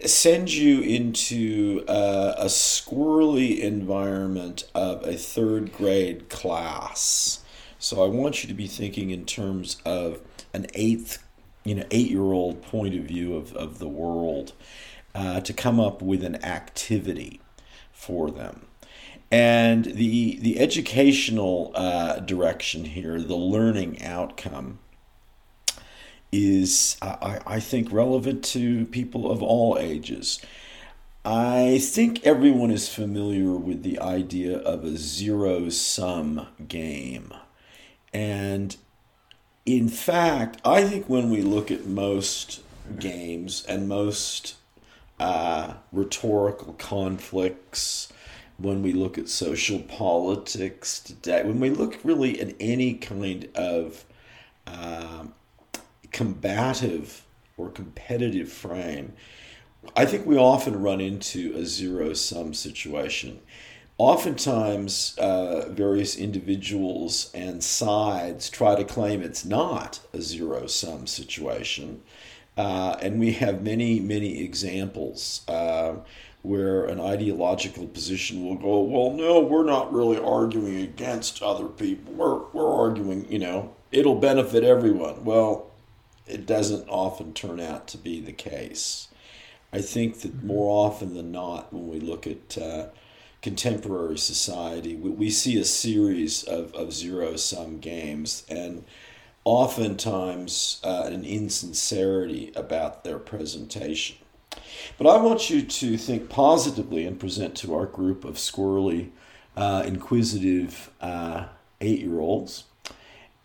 send 0.04 0.52
you 0.52 0.80
into 0.80 1.84
uh, 1.86 2.34
a 2.38 2.46
squirrely 2.46 3.60
environment 3.60 4.64
of 4.74 5.06
a 5.06 5.14
third 5.14 5.72
grade 5.72 6.28
class. 6.28 7.44
So 7.78 8.04
I 8.04 8.08
want 8.08 8.42
you 8.42 8.48
to 8.48 8.54
be 8.54 8.66
thinking 8.66 9.10
in 9.10 9.24
terms 9.26 9.76
of 9.84 10.20
an 10.52 10.66
eighth, 10.74 11.22
you 11.68 11.74
know, 11.74 11.84
eight 11.90 12.10
year 12.10 12.32
old 12.32 12.62
point 12.62 12.94
of 12.94 13.04
view 13.04 13.36
of, 13.36 13.52
of 13.54 13.78
the 13.78 13.88
world 13.88 14.52
uh, 15.14 15.40
to 15.40 15.52
come 15.52 15.78
up 15.78 16.00
with 16.00 16.24
an 16.24 16.42
activity 16.44 17.40
for 17.92 18.30
them. 18.30 18.66
And 19.30 19.84
the 19.84 20.38
the 20.40 20.58
educational 20.58 21.72
uh, 21.74 22.20
direction 22.20 22.86
here, 22.86 23.20
the 23.20 23.36
learning 23.36 24.02
outcome, 24.02 24.78
is 26.32 26.96
I, 27.02 27.40
I 27.46 27.60
think 27.60 27.92
relevant 27.92 28.42
to 28.46 28.86
people 28.86 29.30
of 29.30 29.42
all 29.42 29.76
ages. 29.78 30.40
I 31.24 31.78
think 31.82 32.24
everyone 32.24 32.70
is 32.70 32.88
familiar 32.88 33.52
with 33.52 33.82
the 33.82 34.00
idea 34.00 34.56
of 34.56 34.84
a 34.84 34.96
zero 34.96 35.68
sum 35.68 36.46
game. 36.66 37.34
And 38.14 38.74
in 39.76 39.90
fact, 39.90 40.62
I 40.64 40.82
think 40.84 41.10
when 41.10 41.28
we 41.28 41.42
look 41.42 41.70
at 41.70 41.84
most 41.84 42.62
games 42.98 43.66
and 43.68 43.86
most 43.86 44.54
uh, 45.20 45.74
rhetorical 45.92 46.72
conflicts, 46.72 48.10
when 48.56 48.80
we 48.82 48.92
look 48.92 49.18
at 49.18 49.28
social 49.28 49.80
politics 49.80 50.98
today, 51.00 51.42
when 51.44 51.60
we 51.60 51.68
look 51.68 51.98
really 52.02 52.40
at 52.40 52.54
any 52.58 52.94
kind 52.94 53.50
of 53.54 54.06
um, 54.66 55.34
combative 56.12 57.26
or 57.58 57.68
competitive 57.68 58.50
frame, 58.50 59.12
I 59.94 60.06
think 60.06 60.24
we 60.24 60.38
often 60.38 60.80
run 60.80 61.02
into 61.02 61.54
a 61.54 61.66
zero 61.66 62.14
sum 62.14 62.54
situation. 62.54 63.40
Oftentimes, 63.98 65.18
uh, 65.18 65.68
various 65.70 66.16
individuals 66.16 67.32
and 67.34 67.64
sides 67.64 68.48
try 68.48 68.76
to 68.76 68.84
claim 68.84 69.22
it's 69.22 69.44
not 69.44 69.98
a 70.12 70.22
zero 70.22 70.68
sum 70.68 71.08
situation. 71.08 72.02
Uh, 72.56 72.96
and 73.02 73.18
we 73.18 73.32
have 73.32 73.62
many, 73.62 73.98
many 73.98 74.40
examples 74.40 75.42
uh, 75.48 75.96
where 76.42 76.84
an 76.84 77.00
ideological 77.00 77.88
position 77.88 78.44
will 78.44 78.54
go, 78.54 78.80
well, 78.80 79.10
no, 79.10 79.40
we're 79.40 79.64
not 79.64 79.92
really 79.92 80.18
arguing 80.18 80.80
against 80.80 81.42
other 81.42 81.66
people. 81.66 82.12
We're, 82.14 82.38
we're 82.52 82.72
arguing, 82.72 83.30
you 83.30 83.40
know, 83.40 83.74
it'll 83.90 84.14
benefit 84.14 84.62
everyone. 84.62 85.24
Well, 85.24 85.70
it 86.28 86.46
doesn't 86.46 86.88
often 86.88 87.32
turn 87.32 87.58
out 87.58 87.88
to 87.88 87.98
be 87.98 88.20
the 88.20 88.32
case. 88.32 89.08
I 89.72 89.80
think 89.80 90.20
that 90.20 90.44
more 90.44 90.86
often 90.86 91.14
than 91.14 91.32
not, 91.32 91.72
when 91.72 91.88
we 91.88 91.98
look 91.98 92.28
at 92.28 92.56
uh, 92.58 92.86
contemporary 93.42 94.18
society, 94.18 94.96
we, 94.96 95.10
we 95.10 95.30
see 95.30 95.58
a 95.58 95.64
series 95.64 96.42
of, 96.44 96.74
of 96.74 96.92
zero 96.92 97.36
sum 97.36 97.78
games 97.78 98.44
and 98.48 98.84
oftentimes 99.44 100.80
uh, 100.84 101.04
an 101.06 101.24
insincerity 101.24 102.52
about 102.54 103.04
their 103.04 103.18
presentation. 103.18 104.16
But 104.98 105.06
I 105.06 105.16
want 105.22 105.50
you 105.50 105.62
to 105.62 105.96
think 105.96 106.28
positively 106.28 107.06
and 107.06 107.18
present 107.18 107.54
to 107.58 107.74
our 107.74 107.86
group 107.86 108.24
of 108.24 108.34
squirrely, 108.34 109.10
uh, 109.56 109.84
inquisitive 109.86 110.90
uh, 111.00 111.46
eight 111.80 112.00
year 112.00 112.20
olds 112.20 112.64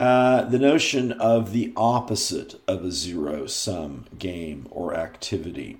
uh, 0.00 0.44
the 0.46 0.58
notion 0.58 1.12
of 1.12 1.52
the 1.52 1.72
opposite 1.76 2.60
of 2.66 2.84
a 2.84 2.90
zero 2.90 3.46
sum 3.46 4.06
game 4.18 4.66
or 4.70 4.94
activity, 4.94 5.78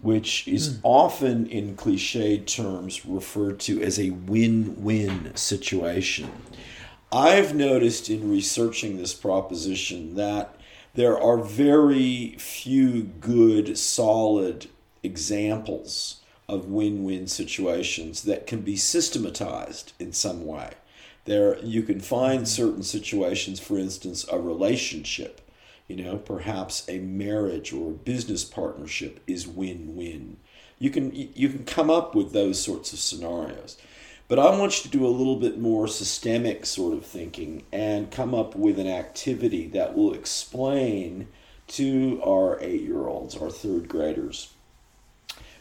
which 0.00 0.46
is 0.46 0.76
hmm. 0.76 0.80
often 0.82 1.46
in 1.46 1.76
cliched 1.76 2.46
terms 2.46 3.04
referred 3.04 3.58
to 3.60 3.82
as 3.82 3.98
a 3.98 4.10
win 4.10 4.82
win 4.82 5.34
situation. 5.34 6.30
I've 7.10 7.54
noticed 7.54 8.10
in 8.10 8.30
researching 8.30 8.96
this 8.96 9.14
proposition 9.14 10.14
that 10.16 10.54
there 10.94 11.18
are 11.18 11.38
very 11.38 12.36
few 12.38 13.02
good, 13.02 13.78
solid 13.78 14.68
examples 15.02 16.20
of 16.48 16.66
win 16.66 17.04
win 17.04 17.26
situations 17.26 18.22
that 18.22 18.46
can 18.46 18.60
be 18.60 18.76
systematized 18.76 19.92
in 19.98 20.12
some 20.12 20.46
way. 20.46 20.72
There, 21.24 21.58
you 21.58 21.82
can 21.82 22.00
find 22.00 22.40
hmm. 22.40 22.46
certain 22.46 22.82
situations, 22.82 23.58
for 23.58 23.78
instance, 23.78 24.24
a 24.30 24.38
relationship, 24.38 25.40
you 25.88 25.96
know, 25.96 26.18
perhaps 26.18 26.86
a 26.88 26.98
marriage 26.98 27.72
or 27.72 27.90
a 27.90 27.94
business 27.94 28.44
partnership 28.44 29.20
is 29.26 29.48
win 29.48 29.96
win. 29.96 30.36
You 30.78 30.90
can 30.90 31.10
you 31.14 31.48
can 31.48 31.64
come 31.64 31.90
up 31.90 32.14
with 32.14 32.32
those 32.32 32.62
sorts 32.62 32.92
of 32.92 32.98
scenarios. 32.98 33.76
But 34.28 34.38
I 34.38 34.50
want 34.56 34.84
you 34.84 34.90
to 34.90 34.98
do 34.98 35.06
a 35.06 35.08
little 35.08 35.36
bit 35.36 35.58
more 35.58 35.88
systemic 35.88 36.66
sort 36.66 36.92
of 36.92 37.06
thinking 37.06 37.64
and 37.72 38.10
come 38.10 38.34
up 38.34 38.54
with 38.54 38.78
an 38.78 38.86
activity 38.86 39.66
that 39.68 39.96
will 39.96 40.12
explain 40.12 41.28
to 41.68 42.20
our 42.22 42.60
eight 42.60 42.82
year 42.82 43.08
olds, 43.08 43.34
our 43.36 43.50
third 43.50 43.88
graders, 43.88 44.52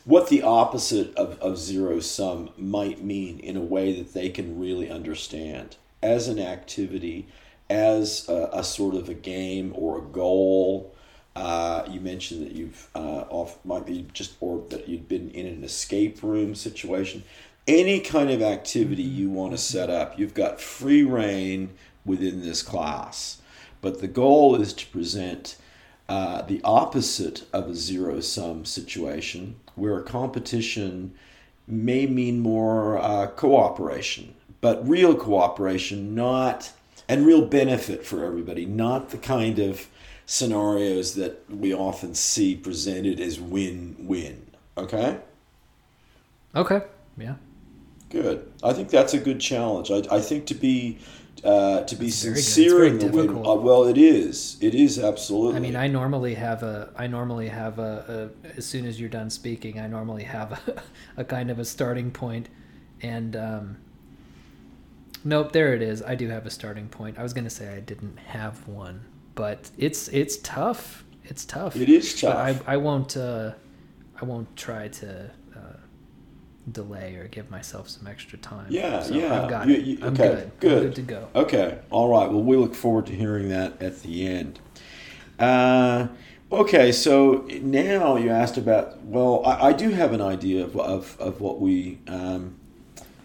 what 0.03 0.27
the 0.27 0.41
opposite 0.41 1.15
of, 1.15 1.39
of 1.39 1.57
zero 1.57 2.01
sum 2.01 2.49
might 2.57 3.03
mean 3.03 3.39
in 3.39 3.55
a 3.55 3.61
way 3.61 3.93
that 3.93 4.13
they 4.13 4.29
can 4.29 4.59
really 4.59 4.89
understand 4.89 5.77
as 6.03 6.27
an 6.27 6.39
activity, 6.39 7.27
as 7.69 8.27
a, 8.29 8.49
a 8.53 8.63
sort 8.63 8.95
of 8.95 9.09
a 9.09 9.13
game 9.13 9.73
or 9.75 9.99
a 9.99 10.01
goal. 10.01 10.93
Uh, 11.35 11.83
you 11.89 11.99
mentioned 11.99 12.45
that 12.45 12.53
you've 12.53 12.89
uh, 12.95 13.25
off 13.29 13.63
might 13.63 13.85
be 13.85 14.07
just 14.13 14.35
or 14.39 14.63
that 14.69 14.87
you'd 14.87 15.07
been 15.07 15.29
in 15.31 15.45
an 15.45 15.63
escape 15.63 16.23
room 16.23 16.55
situation. 16.55 17.23
Any 17.67 17.99
kind 17.99 18.31
of 18.31 18.41
activity 18.41 19.03
you 19.03 19.29
want 19.29 19.51
to 19.51 19.57
set 19.57 19.89
up, 19.89 20.17
you've 20.17 20.33
got 20.33 20.61
free 20.61 21.03
reign 21.03 21.71
within 22.05 22.41
this 22.41 22.63
class. 22.63 23.41
But 23.81 23.99
the 23.99 24.07
goal 24.07 24.55
is 24.55 24.73
to 24.73 24.87
present 24.87 25.57
uh, 26.09 26.41
the 26.43 26.61
opposite 26.63 27.45
of 27.51 27.69
a 27.69 27.75
zero 27.75 28.21
sum 28.21 28.65
situation 28.65 29.57
where 29.75 30.01
competition 30.01 31.13
may 31.67 32.07
mean 32.07 32.39
more 32.39 32.97
uh, 32.97 33.27
cooperation, 33.27 34.33
but 34.61 34.87
real 34.87 35.13
cooperation, 35.13 36.15
not 36.15 36.71
and 37.07 37.25
real 37.25 37.45
benefit 37.45 38.05
for 38.05 38.25
everybody, 38.25 38.65
not 38.65 39.09
the 39.09 39.17
kind 39.17 39.59
of 39.59 39.87
scenarios 40.25 41.15
that 41.15 41.43
we 41.49 41.73
often 41.73 42.13
see 42.13 42.55
presented 42.55 43.19
as 43.19 43.39
win 43.39 43.95
win. 43.99 44.45
Okay? 44.77 45.19
Okay. 46.55 46.81
Yeah. 47.17 47.35
Good. 48.09 48.51
I 48.63 48.73
think 48.73 48.89
that's 48.89 49.13
a 49.13 49.19
good 49.19 49.39
challenge. 49.39 49.91
I, 49.91 50.03
I 50.15 50.21
think 50.21 50.45
to 50.47 50.53
be 50.53 50.99
uh, 51.43 51.83
to 51.83 51.95
be 51.95 52.05
That's 52.05 52.23
very 52.23 52.33
good. 52.33 52.39
It's 52.39 52.47
sincere 52.47 52.85
in 52.85 52.99
the 52.99 53.09
difficult. 53.09 53.47
Uh, 53.47 53.61
well, 53.61 53.85
it 53.85 53.97
is. 53.97 54.57
It 54.59 54.73
is 54.73 54.97
absolutely. 54.97 55.57
I 55.57 55.59
mean, 55.59 55.75
I 55.75 55.87
normally 55.87 56.33
have 56.33 56.63
a. 56.63 56.91
I 56.95 57.07
normally 57.07 57.47
have 57.47 57.79
a, 57.79 58.31
a. 58.43 58.57
As 58.57 58.65
soon 58.65 58.85
as 58.85 58.99
you're 58.99 59.09
done 59.09 59.29
speaking, 59.29 59.79
I 59.79 59.87
normally 59.87 60.23
have 60.23 60.53
a, 60.53 60.83
a 61.21 61.23
kind 61.23 61.51
of 61.51 61.59
a 61.59 61.65
starting 61.65 62.11
point, 62.11 62.49
and 63.01 63.35
um, 63.35 63.77
nope, 65.27 65.51
there 65.51 65.73
it 65.73 65.81
is. 65.81 66.01
I 66.01 66.15
do 66.15 66.27
have 66.29 66.45
a 66.45 66.49
starting 66.49 66.87
point. 66.87 67.17
I 67.19 67.23
was 67.23 67.33
gonna 67.33 67.49
say 67.49 67.73
I 67.75 67.79
didn't 67.79 68.17
have 68.17 68.67
one, 68.67 69.05
but 69.35 69.69
it's 69.77 70.07
it's 70.09 70.37
tough. 70.37 71.03
It's 71.25 71.45
tough. 71.45 71.75
It 71.75 71.89
is 71.89 72.13
But 72.21 72.31
tough. 72.33 72.61
I 72.67 72.73
I 72.73 72.77
won't. 72.77 73.15
Uh, 73.17 73.51
I 74.21 74.25
won't 74.25 74.55
try 74.55 74.87
to. 74.87 75.29
Uh, 75.55 75.59
delay 76.73 77.15
or 77.15 77.29
give 77.29 77.49
myself 77.49 77.87
some 77.87 78.05
extra 78.07 78.37
time 78.39 78.65
Yeah, 78.69 79.01
So 79.01 79.13
yeah. 79.13 79.41
i've 79.41 79.49
got 79.49 79.67
You- 79.69 79.75
it 79.75 79.83
you- 79.85 79.97
i'm 80.01 80.11
okay, 80.13 80.27
good 80.27 80.43
I'm 80.43 80.51
good. 80.59 80.81
good 80.83 80.95
to 80.95 81.01
go 81.03 81.27
Okay, 81.33 81.77
all 81.89 82.09
right. 82.09 82.29
Well, 82.29 82.43
we 82.43 82.57
look 82.57 82.75
forward 82.75 83.05
to 83.05 83.13
hearing 83.13 83.47
that 83.49 83.81
at 83.81 84.01
the 84.01 84.27
end. 84.27 84.59
Uh, 85.39 86.07
okay, 86.51 86.91
so 86.91 87.47
now 87.61 88.17
you 88.17 88.29
asked 88.31 88.57
about. 88.57 89.01
Well, 89.03 89.43
I, 89.45 89.67
I 89.69 89.71
do 89.73 89.91
have 89.91 90.11
an 90.11 90.19
idea 90.21 90.65
of, 90.65 90.75
of, 90.77 91.15
of 91.21 91.39
what 91.39 91.61
we 91.61 91.99
um, 92.09 92.56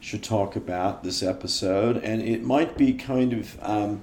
should 0.03 0.23
talk 0.23 0.57
about 0.57 1.05
this 1.05 1.23
episode, 1.23 1.97
and 1.99 2.21
it 2.21 2.43
might 2.43 2.77
be 2.77 2.93
kind 2.93 3.33
of 3.33 3.57
um, 3.63 4.03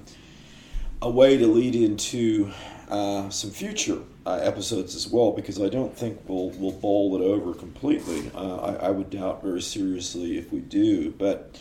a 1.02 1.10
way 1.10 1.36
to 1.36 1.46
lead 1.46 1.74
into 1.74 2.50
uh, 2.88 3.28
some 3.28 3.50
future 3.50 3.98
uh, 4.24 4.40
episodes 4.42 4.96
as 4.96 5.06
well, 5.06 5.30
because 5.32 5.60
I 5.60 5.68
don't 5.68 5.94
think 5.94 6.18
we'll 6.26 6.50
we'll 6.50 6.72
bowl 6.72 7.14
it 7.16 7.22
over 7.22 7.52
completely. 7.52 8.30
Uh, 8.34 8.56
I, 8.56 8.86
I 8.86 8.90
would 8.90 9.10
doubt 9.10 9.42
very 9.42 9.62
seriously 9.62 10.36
if 10.36 10.52
we 10.52 10.60
do, 10.60 11.12
but. 11.12 11.56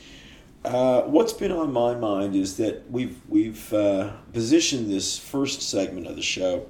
Uh, 0.65 1.03
what's 1.03 1.31
been 1.31 1.53
on 1.53 1.71
my 1.71 1.95
mind 1.95 2.35
is 2.35 2.57
that 2.57 2.83
we've 2.91 3.17
we've 3.29 3.73
uh, 3.73 4.11
positioned 4.33 4.91
this 4.91 5.17
first 5.17 5.61
segment 5.61 6.05
of 6.05 6.17
the 6.17 6.21
show 6.21 6.67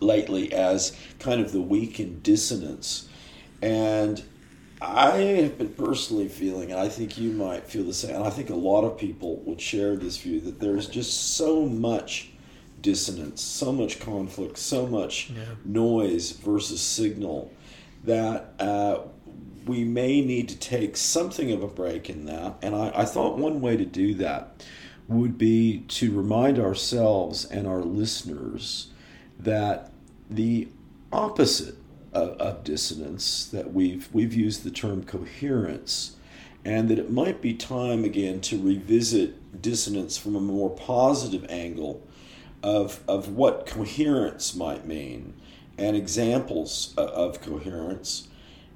lately 0.00 0.52
as 0.52 0.96
kind 1.20 1.40
of 1.40 1.52
the 1.52 1.60
week 1.60 2.00
in 2.00 2.18
dissonance, 2.22 3.08
and 3.62 4.24
I 4.80 5.16
have 5.16 5.58
been 5.58 5.70
personally 5.70 6.28
feeling, 6.28 6.70
and 6.70 6.80
I 6.80 6.88
think 6.88 7.18
you 7.18 7.32
might 7.32 7.64
feel 7.64 7.84
the 7.84 7.92
same, 7.94 8.14
and 8.14 8.24
I 8.24 8.30
think 8.30 8.50
a 8.50 8.54
lot 8.54 8.84
of 8.84 8.96
people 8.96 9.36
would 9.44 9.60
share 9.60 9.96
this 9.96 10.18
view 10.18 10.40
that 10.42 10.60
there's 10.60 10.86
just 10.86 11.36
so 11.36 11.66
much 11.66 12.30
dissonance, 12.80 13.42
so 13.42 13.72
much 13.72 13.98
conflict, 13.98 14.56
so 14.56 14.86
much 14.86 15.30
Yeah. 15.30 15.42
noise 15.64 16.30
versus 16.32 16.80
signal 16.80 17.50
that 18.04 18.54
uh, 18.60 19.00
we 19.66 19.82
may 19.84 20.20
need 20.20 20.48
to 20.50 20.56
take 20.56 20.96
something 20.96 21.50
of 21.50 21.62
a 21.62 21.66
break 21.66 22.08
in 22.08 22.26
that. 22.26 22.54
And 22.62 22.74
I, 22.76 22.92
I 22.94 23.04
thought 23.04 23.36
one 23.36 23.60
way 23.60 23.76
to 23.76 23.84
do 23.84 24.14
that 24.14 24.64
would 25.08 25.36
be 25.38 25.80
to 25.88 26.16
remind 26.16 26.58
ourselves 26.58 27.44
and 27.44 27.66
our 27.66 27.82
listeners 27.82 28.92
that 29.40 29.90
the 30.30 30.68
opposite 31.12 31.74
of, 32.12 32.30
of 32.38 32.64
dissonance 32.64 33.46
that 33.46 33.72
we've 33.72 34.08
we've 34.12 34.34
used 34.34 34.64
the 34.64 34.70
term 34.70 35.04
coherence 35.04 36.16
and 36.64 36.88
that 36.88 36.98
it 36.98 37.10
might 37.10 37.40
be 37.40 37.54
time 37.54 38.04
again 38.04 38.40
to 38.40 38.60
revisit 38.60 39.62
dissonance 39.62 40.18
from 40.18 40.36
a 40.36 40.40
more 40.40 40.70
positive 40.70 41.46
angle 41.48 42.06
of, 42.62 43.02
of 43.08 43.28
what 43.28 43.66
coherence 43.66 44.54
might 44.54 44.86
mean 44.86 45.34
and 45.78 45.96
examples 45.96 46.92
of 46.96 47.40
coherence. 47.40 48.28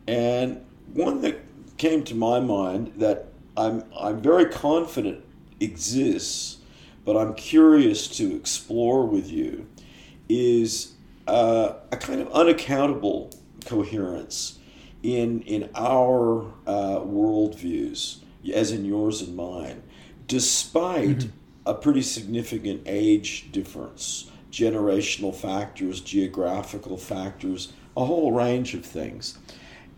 And 0.06 0.64
one 0.92 1.20
that 1.22 1.40
came 1.76 2.04
to 2.04 2.14
my 2.14 2.38
mind 2.40 2.94
that 2.96 3.26
I'm, 3.56 3.84
I'm 3.98 4.22
very 4.22 4.46
confident 4.46 5.24
exists, 5.60 6.58
but 7.04 7.16
I'm 7.16 7.34
curious 7.34 8.06
to 8.16 8.36
explore 8.36 9.04
with 9.04 9.30
you 9.30 9.66
is 10.28 10.92
uh, 11.32 11.74
a 11.90 11.96
kind 11.96 12.20
of 12.20 12.28
unaccountable 12.32 13.30
coherence 13.64 14.58
in 15.02 15.42
in 15.42 15.62
our 15.74 16.42
uh, 16.66 16.98
worldviews, 17.00 18.18
as 18.54 18.70
in 18.70 18.84
yours 18.84 19.22
and 19.22 19.34
mine, 19.34 19.82
despite 20.26 21.28
a 21.64 21.74
pretty 21.74 22.02
significant 22.02 22.82
age 22.86 23.50
difference, 23.52 24.30
generational 24.50 25.34
factors, 25.34 26.00
geographical 26.00 26.96
factors, 26.96 27.72
a 27.96 28.04
whole 28.04 28.32
range 28.32 28.74
of 28.78 28.84
things, 28.84 29.38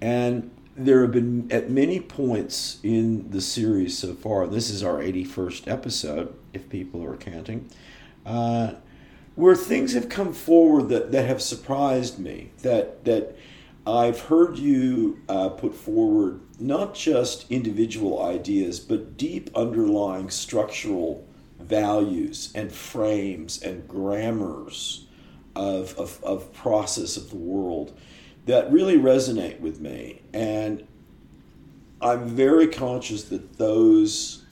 and 0.01 0.51
there 0.77 1.03
have 1.03 1.13
been 1.13 1.47
at 1.51 1.71
many 1.71 2.01
points 2.01 2.81
in 2.83 3.31
the 3.31 3.41
series 3.41 3.97
so 3.99 4.15
far. 4.15 4.47
This 4.47 4.71
is 4.71 4.83
our 4.83 5.03
eighty-first 5.03 5.69
episode, 5.69 6.35
if 6.53 6.69
people 6.69 7.05
are 7.05 7.17
counting. 7.17 7.69
Uh, 8.27 8.75
where 9.35 9.57
things 9.57 9.95
have 9.95 10.09
come 10.09 10.33
forward 10.33 10.89
that, 10.89 11.13
that 11.13 11.27
have 11.27 11.43
surprised 11.43 12.19
me 12.19 12.51
that 12.63 13.05
that 13.05 13.37
I've 13.87 14.21
heard 14.21 14.57
you 14.57 15.21
uh, 15.29 15.51
put 15.51 15.75
forward 15.75 16.41
not 16.59 16.95
just 16.95 17.51
individual 17.51 18.25
ideas 18.25 18.81
but 18.81 19.17
deep 19.17 19.51
underlying 19.55 20.31
structural 20.31 21.27
values 21.59 22.53
and 22.55 22.71
frames 22.71 23.63
and 23.63 23.87
grammars 23.89 25.07
of, 25.57 25.97
of, 25.99 26.23
of 26.23 26.53
process 26.53 27.17
of 27.17 27.31
the 27.31 27.37
world 27.37 27.97
that 28.47 28.71
really 28.71 28.97
resonate 28.97 29.61
with 29.61 29.81
me. 29.81 30.21
And 30.33 30.87
I'm 32.01 32.29
very 32.29 32.67
conscious 32.67 33.25
that 33.25 33.57
those 33.57 34.43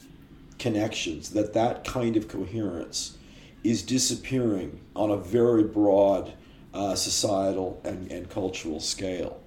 connections 0.59 1.31
that 1.31 1.53
that 1.53 1.83
kind 1.83 2.15
of 2.15 2.27
coherence 2.27 3.17
is 3.63 3.81
disappearing 3.81 4.79
on 4.95 5.09
a 5.11 5.17
very 5.17 5.63
broad 5.63 6.33
uh, 6.73 6.95
societal 6.95 7.81
and, 7.83 8.11
and 8.11 8.29
cultural 8.29 8.79
scale. 8.79 9.39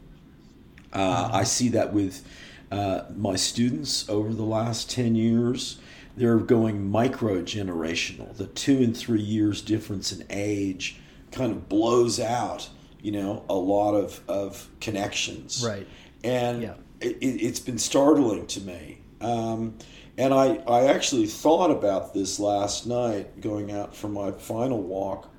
Uh, 0.93 1.29
I 1.33 1.45
see 1.45 1.69
that 1.71 1.93
with 1.93 2.27
uh, 2.73 3.03
my 3.15 3.37
students 3.37 4.09
over 4.09 4.33
the 4.33 4.45
last 4.45 4.91
10 4.91 5.15
years. 5.15 5.79
They're 6.17 6.39
going 6.39 6.91
micro 6.91 7.43
generational. 7.43 8.35
The 8.35 8.47
two 8.47 8.79
and 8.79 8.97
three 8.97 9.21
years 9.21 9.61
difference 9.61 10.13
in 10.13 10.25
age 10.31 10.99
kind 11.31 11.53
of 11.53 11.69
blows 11.69 12.19
out, 12.19 12.71
you 13.03 13.13
know, 13.13 13.45
a 13.51 13.55
lot 13.55 13.93
of, 13.95 14.21
of 14.27 14.69
connections. 14.81 15.63
Right. 15.67 15.87
And 16.25 16.63
Yeah. 16.63 16.75
it, 17.03 17.19
it's 17.21 17.61
been 17.61 17.79
startling 17.79 18.47
to 18.47 18.61
me. 18.63 18.99
Um, 19.21 19.75
and 20.19 20.33
I, 20.33 20.57
I 20.67 20.87
actually 20.87 21.27
thought 21.27 21.71
about 21.71 22.15
this 22.15 22.41
last 22.41 22.87
night 22.87 23.41
going 23.41 23.71
out 23.71 23.95
for 23.95 24.09
my 24.09 24.33
final 24.33 24.83
walk 24.83 25.31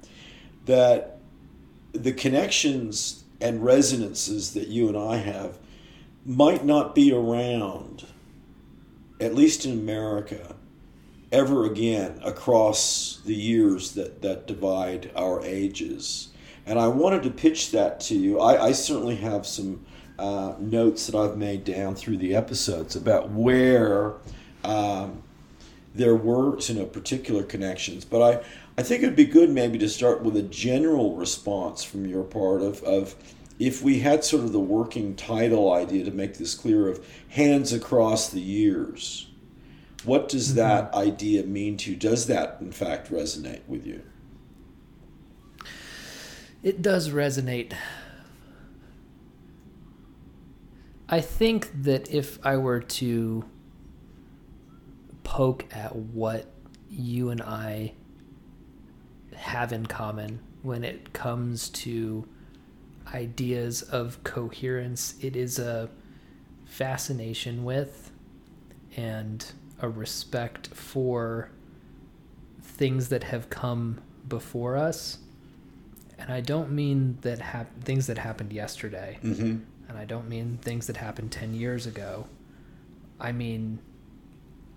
that 0.65 1.19
the 1.93 2.13
connections 2.13 3.23
and 3.41 3.63
resonances 3.63 4.53
that 4.53 4.67
you 4.67 4.87
and 4.87 4.97
I 4.97 5.17
have 5.17 5.57
might 6.25 6.65
not 6.65 6.93
be 6.93 7.11
around, 7.11 8.05
at 9.19 9.33
least 9.33 9.65
in 9.65 9.71
America, 9.71 10.55
ever 11.31 11.65
again 11.65 12.19
across 12.23 13.21
the 13.25 13.35
years 13.35 13.93
that, 13.93 14.21
that 14.21 14.47
divide 14.47 15.11
our 15.15 15.43
ages. 15.43 16.29
And 16.65 16.77
I 16.77 16.87
wanted 16.87 17.23
to 17.23 17.31
pitch 17.31 17.71
that 17.71 17.99
to 18.01 18.15
you. 18.15 18.39
I, 18.39 18.67
I 18.67 18.71
certainly 18.73 19.15
have 19.15 19.47
some 19.47 19.85
uh, 20.19 20.55
notes 20.59 21.07
that 21.07 21.15
I've 21.15 21.37
made 21.37 21.63
down 21.63 21.95
through 21.95 22.17
the 22.17 22.35
episodes 22.35 22.95
about 22.95 23.31
where 23.31 24.15
um, 24.67 25.23
there 25.95 26.15
were 26.15 26.59
you 26.59 26.75
know 26.75 26.85
particular 26.85 27.43
connections, 27.43 28.05
but 28.05 28.21
I, 28.21 28.45
I 28.77 28.83
think 28.83 29.01
it'd 29.01 29.15
be 29.15 29.25
good 29.25 29.49
maybe 29.49 29.79
to 29.79 29.89
start 29.89 30.21
with 30.21 30.37
a 30.37 30.43
general 30.43 31.15
response 31.15 31.83
from 31.83 32.05
your 32.05 32.23
part 32.23 32.61
of, 32.61 32.83
of 32.83 33.15
if 33.57 33.81
we 33.81 33.99
had 33.99 34.23
sort 34.23 34.43
of 34.43 34.51
the 34.51 34.59
working 34.59 35.15
title 35.15 35.73
idea 35.73 36.03
to 36.05 36.11
make 36.11 36.37
this 36.37 36.53
clear 36.53 36.87
of 36.87 37.03
hands 37.29 37.73
across 37.73 38.29
the 38.29 38.41
years. 38.41 39.29
What 40.03 40.29
does 40.29 40.53
that 40.53 40.93
idea 40.93 41.43
mean 41.43 41.75
to 41.77 41.91
you? 41.91 41.97
Does 41.97 42.27
that 42.27 42.57
in 42.61 42.71
fact 42.71 43.11
resonate 43.11 43.61
with 43.67 43.85
you? 43.85 44.03
It 46.61 46.81
does 46.81 47.09
resonate. 47.09 47.73
I 51.09 51.21
think 51.21 51.71
that 51.83 52.11
if 52.11 52.37
I 52.45 52.57
were 52.57 52.81
to 52.81 53.45
poke 55.27 55.65
at 55.75 55.93
what 55.93 56.45
you 56.89 57.29
and 57.31 57.41
I 57.41 57.91
have 59.35 59.73
in 59.73 59.85
common 59.85 60.39
when 60.61 60.85
it 60.85 61.11
comes 61.11 61.67
to 61.69 62.25
ideas 63.13 63.81
of 63.81 64.23
coherence, 64.23 65.15
it 65.19 65.35
is 65.35 65.59
a 65.59 65.89
fascination 66.65 67.65
with 67.65 68.09
and 68.95 69.45
a 69.81 69.89
respect 69.89 70.67
for 70.67 71.51
things 72.61 73.09
that 73.09 73.23
have 73.25 73.49
come 73.49 73.99
before 74.29 74.77
us 74.77 75.17
and 76.17 76.31
I 76.31 76.39
don't 76.39 76.71
mean 76.71 77.17
that 77.21 77.39
hap- 77.39 77.83
things 77.83 78.07
that 78.07 78.17
happened 78.17 78.51
yesterday, 78.53 79.19
Mm-hmm. 79.23 79.57
and 79.89 79.97
I 79.97 80.05
don't 80.05 80.27
mean 80.29 80.57
things 80.61 80.87
that 80.87 80.97
happened 80.97 81.31
10 81.31 81.53
years 81.53 81.85
ago. 81.85 82.27
I 83.19 83.31
mean, 83.33 83.77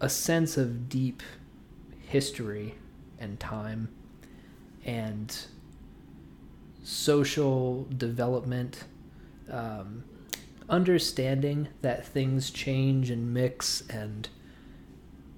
a 0.01 0.09
sense 0.09 0.57
of 0.57 0.89
deep 0.89 1.23
history 2.01 2.75
and 3.19 3.39
time 3.39 3.89
and 4.85 5.47
social 6.83 7.87
development, 7.97 8.85
um, 9.51 10.05
understanding 10.69 11.69
that 11.83 12.07
things 12.07 12.51
change 12.51 13.11
and 13.11 13.35
mix 13.35 13.83
and 13.89 14.29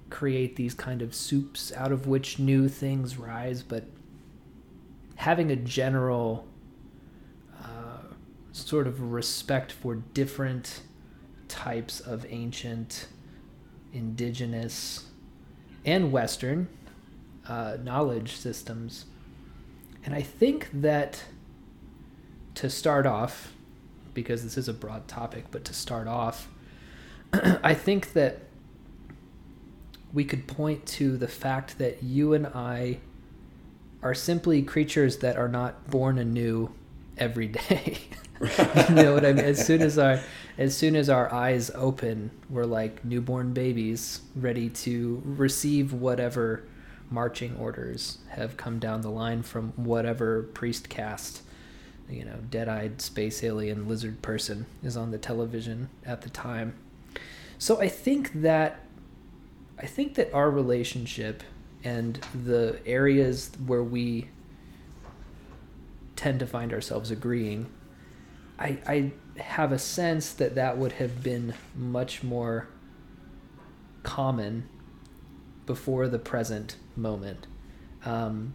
create 0.09 0.55
these 0.55 0.73
kind 0.73 1.01
of 1.01 1.13
soups 1.13 1.73
out 1.75 1.91
of 1.91 2.07
which 2.07 2.39
new 2.39 2.69
things 2.69 3.17
rise, 3.17 3.63
but 3.63 3.83
having 5.15 5.51
a 5.51 5.55
general 5.55 6.47
uh, 7.63 7.97
sort 8.51 8.87
of 8.87 9.11
respect 9.11 9.71
for 9.71 9.95
different 9.95 10.81
types 11.47 11.99
of 11.99 12.25
ancient, 12.29 13.07
indigenous, 13.93 15.05
and 15.85 16.11
Western 16.11 16.67
uh, 17.47 17.77
knowledge 17.81 18.35
systems. 18.35 19.05
And 20.05 20.13
I 20.13 20.21
think 20.21 20.69
that 20.73 21.23
to 22.55 22.69
start 22.69 23.05
off, 23.05 23.53
because 24.13 24.43
this 24.43 24.57
is 24.57 24.67
a 24.67 24.73
broad 24.73 25.07
topic, 25.07 25.45
but 25.51 25.63
to 25.65 25.73
start 25.73 26.07
off, 26.07 26.49
I 27.33 27.73
think 27.73 28.13
that 28.13 28.39
we 30.13 30.23
could 30.23 30.47
point 30.47 30.85
to 30.85 31.17
the 31.17 31.27
fact 31.27 31.79
that 31.79 32.03
you 32.03 32.33
and 32.33 32.47
I 32.47 32.99
are 34.01 34.13
simply 34.13 34.61
creatures 34.61 35.17
that 35.17 35.37
are 35.37 35.47
not 35.47 35.89
born 35.89 36.17
anew 36.17 36.71
every 37.17 37.47
day. 37.47 37.99
you 38.41 38.95
know 38.95 39.13
what 39.13 39.25
I 39.25 39.33
mean? 39.33 39.45
As 39.45 39.65
soon 39.65 39.81
as 39.81 39.97
our 39.97 40.19
as 40.57 40.75
soon 40.77 40.95
as 40.95 41.09
our 41.09 41.33
eyes 41.33 41.71
open, 41.73 42.31
we're 42.49 42.65
like 42.65 43.03
newborn 43.03 43.53
babies 43.53 44.21
ready 44.35 44.69
to 44.69 45.21
receive 45.25 45.93
whatever 45.93 46.63
marching 47.09 47.55
orders 47.57 48.19
have 48.29 48.57
come 48.57 48.79
down 48.79 49.01
the 49.01 49.09
line 49.09 49.41
from 49.43 49.71
whatever 49.75 50.43
priest 50.43 50.89
caste, 50.89 51.41
you 52.09 52.25
know, 52.25 52.37
dead-eyed 52.49 53.01
space 53.01 53.43
alien 53.43 53.87
lizard 53.87 54.21
person 54.21 54.65
is 54.83 54.97
on 54.97 55.11
the 55.11 55.17
television 55.17 55.89
at 56.05 56.21
the 56.21 56.29
time. 56.29 56.75
So 57.57 57.79
I 57.79 57.87
think 57.87 58.41
that 58.41 58.79
I 59.79 59.85
think 59.85 60.15
that 60.15 60.31
our 60.33 60.51
relationship 60.51 61.43
and 61.83 62.15
the 62.45 62.79
areas 62.85 63.51
where 63.65 63.83
we 63.83 64.29
tend 66.15 66.39
to 66.39 66.47
find 66.47 66.71
ourselves 66.71 67.11
agreeing, 67.11 67.69
I, 68.59 68.77
I 68.87 69.11
have 69.37 69.71
a 69.71 69.79
sense 69.79 70.31
that 70.33 70.55
that 70.55 70.77
would 70.77 70.93
have 70.93 71.23
been 71.23 71.53
much 71.75 72.23
more 72.23 72.67
common 74.03 74.67
before 75.65 76.07
the 76.07 76.19
present 76.19 76.75
moment. 76.95 77.47
Um, 78.05 78.53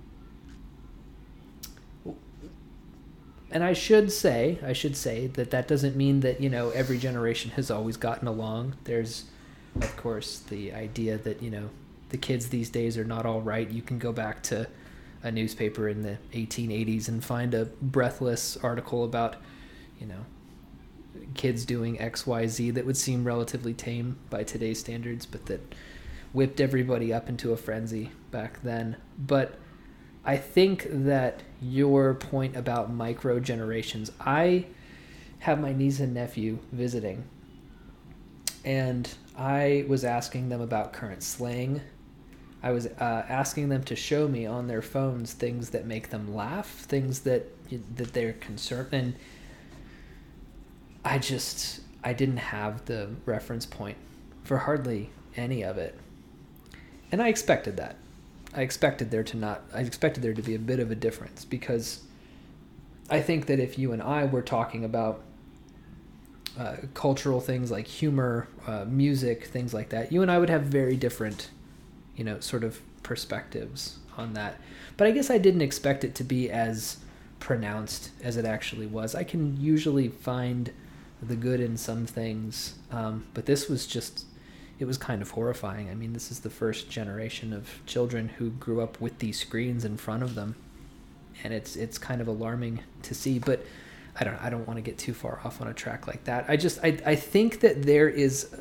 and 3.51 3.65
I 3.65 3.73
should 3.73 4.13
say, 4.13 4.59
I 4.63 4.73
should 4.73 4.97
say 4.97 5.27
that 5.29 5.51
that 5.51 5.67
doesn't 5.67 5.97
mean 5.97 6.21
that 6.21 6.41
you 6.41 6.51
know 6.51 6.71
every 6.71 6.99
generation 6.99 7.51
has 7.53 7.71
always 7.71 7.97
gotten 7.97 8.29
along. 8.29 8.77
There's, 8.85 9.25
of 9.81 9.97
course, 9.97 10.41
the 10.41 10.73
idea 10.75 11.17
that 11.19 11.43
you 11.43 11.51
know 11.51 11.71
the 12.11 12.19
kids 12.19 12.51
these 12.51 12.71
days 12.71 12.99
are 12.99 13.05
not 13.05 13.25
all 13.25 13.41
right. 13.41 13.69
You 13.71 13.83
can 13.83 13.99
go 13.99 14.13
back 14.13 14.43
to 14.45 14.69
a 15.23 15.33
newspaper 15.33 15.89
in 15.89 16.03
the 16.03 16.19
1880s 16.33 17.09
and 17.09 17.25
find 17.25 17.55
a 17.55 17.65
breathless 17.83 18.57
article 18.59 19.05
about, 19.05 19.37
you 19.99 20.07
know, 20.07 20.25
kids 21.35 21.65
doing 21.65 22.01
X, 22.01 22.27
Y, 22.27 22.47
Z 22.47 22.71
that 22.73 22.87
would 22.87 22.97
seem 22.97 23.25
relatively 23.25 23.75
tame 23.75 24.19
by 24.31 24.45
today's 24.45 24.81
standards, 24.81 25.27
but 25.27 25.47
that 25.47 25.75
whipped 26.33 26.61
everybody 26.61 27.13
up 27.13 27.29
into 27.29 27.53
a 27.53 27.57
frenzy 27.57 28.11
back 28.31 28.63
then. 28.63 28.97
But 29.19 29.59
I 30.25 30.37
think 30.37 30.87
that 30.91 31.43
your 31.61 32.15
point 32.15 32.57
about 32.57 32.93
micro 32.93 33.41
generations, 33.41 34.13
I 34.21 34.67
have 35.41 35.61
my 35.61 35.73
niece 35.73 36.01
and 36.01 36.15
nephew 36.15 36.59
visiting, 36.73 37.25
and 38.65 39.09
I 39.37 39.85
was 39.89 40.05
asking 40.05 40.49
them 40.49 40.61
about 40.61 40.93
current 40.93 41.23
slang 41.23 41.81
I 42.63 42.73
was 42.73 42.87
uh, 42.87 43.25
asking 43.29 43.69
them 43.69 43.85
to 43.85 43.97
show 43.97 44.27
me 44.27 44.47
on 44.47 44.67
their 44.67 44.83
phones 44.83 45.33
things 45.33 45.71
that 45.71 45.87
make 45.87 46.11
them 46.11 46.35
laugh, 46.35 46.69
things 46.69 47.21
that 47.21 47.47
that 47.97 48.13
they're 48.13 48.33
concerned, 48.35 48.89
and 48.93 49.15
I 51.05 51.19
just 51.19 51.81
I 52.03 52.13
didn't 52.13 52.39
have 52.39 52.85
the 52.87 53.11
reference 53.27 53.67
point 53.67 53.97
for 54.45 54.59
hardly 54.59 55.11
any 55.37 55.63
of 55.63 55.79
it, 55.79 55.99
and 57.13 57.23
I 57.23 57.29
expected 57.29 57.77
that. 57.77 57.97
I 58.55 58.63
expected 58.63 59.11
there 59.11 59.25
to 59.25 59.37
not. 59.37 59.63
I 59.75 59.81
expected 59.81 60.23
there 60.23 60.35
to 60.35 60.43
be 60.43 60.55
a 60.55 60.59
bit 60.59 60.81
of 60.81 60.91
a 60.91 60.95
difference 60.95 61.45
because 61.45 62.03
I 63.11 63.21
think 63.21 63.47
that 63.47 63.61
if 63.61 63.79
you 63.79 63.93
and 63.93 64.03
I 64.03 64.25
were 64.25 64.43
talking 64.43 64.85
about 64.85 65.23
uh, 66.59 66.77
cultural 66.95 67.41
things 67.41 67.71
like 67.71 67.87
humor, 67.87 68.49
uh, 68.67 68.85
music, 68.87 69.45
things 69.47 69.73
like 69.73 69.91
that, 69.91 70.13
you 70.13 70.23
and 70.23 70.31
I 70.31 70.39
would 70.39 70.51
have 70.51 70.63
very 70.63 70.97
different 70.97 71.51
you 72.19 72.25
know, 72.25 72.41
sort 72.41 72.65
of 72.65 72.81
perspectives 73.03 74.01
on 74.19 74.35
that. 74.35 74.61
But 74.97 75.07
I 75.07 75.13
guess 75.13 75.31
I 75.31 75.39
didn't 75.39 75.63
expect 75.63 76.03
it 76.03 76.17
to 76.17 76.25
be 76.25 76.51
as 76.51 76.99
pronounced 77.39 78.11
as 78.23 78.37
it 78.37 78.45
actually 78.45 78.87
was. 78.87 79.15
I 79.15 79.23
can 79.23 79.59
usually 79.59 80.09
find 80.09 80.73
the 81.23 81.37
good 81.37 81.61
in 81.61 81.77
some 81.77 82.07
things, 82.07 82.75
um, 82.91 83.27
but 83.35 83.47
this 83.47 83.69
was 83.69 83.87
just, 83.87 84.27
it 84.79 84.85
was 84.85 84.99
kind 84.99 85.21
of 85.23 85.31
horrifying. 85.33 85.91
I 85.91 85.95
mean, 85.95 86.13
this 86.13 86.31
is 86.31 86.41
the 86.41 86.51
first 86.51 86.91
generation 86.91 87.53
of 87.53 87.69
children 87.87 88.29
who 88.29 88.51
grew 88.51 88.81
up 88.81 89.01
with 89.01 89.19
these 89.19 89.39
screens 89.39 89.85
in 89.85 89.97
front 89.97 90.23
of 90.23 90.35
them, 90.35 90.55
and 91.43 91.53
it's 91.53 91.77
it's 91.77 91.99
kind 91.99 92.21
of 92.21 92.29
alarming 92.29 92.81
to 93.03 93.15
see. 93.15 93.39
But 93.39 93.65
I 94.19 94.25
don't 94.25 94.41
I 94.41 94.51
don't 94.51 94.67
want 94.67 94.77
to 94.77 94.83
get 94.83 94.99
too 94.99 95.15
far 95.15 95.41
off 95.45 95.61
on 95.61 95.69
a 95.69 95.75
track 95.75 96.07
like 96.07 96.25
that. 96.25 96.45
I 96.49 96.57
just 96.57 96.79
I 96.85 96.99
I 97.05 97.17
think 97.17 97.61
that 97.61 97.83
there 97.83 98.09
is 98.09 98.55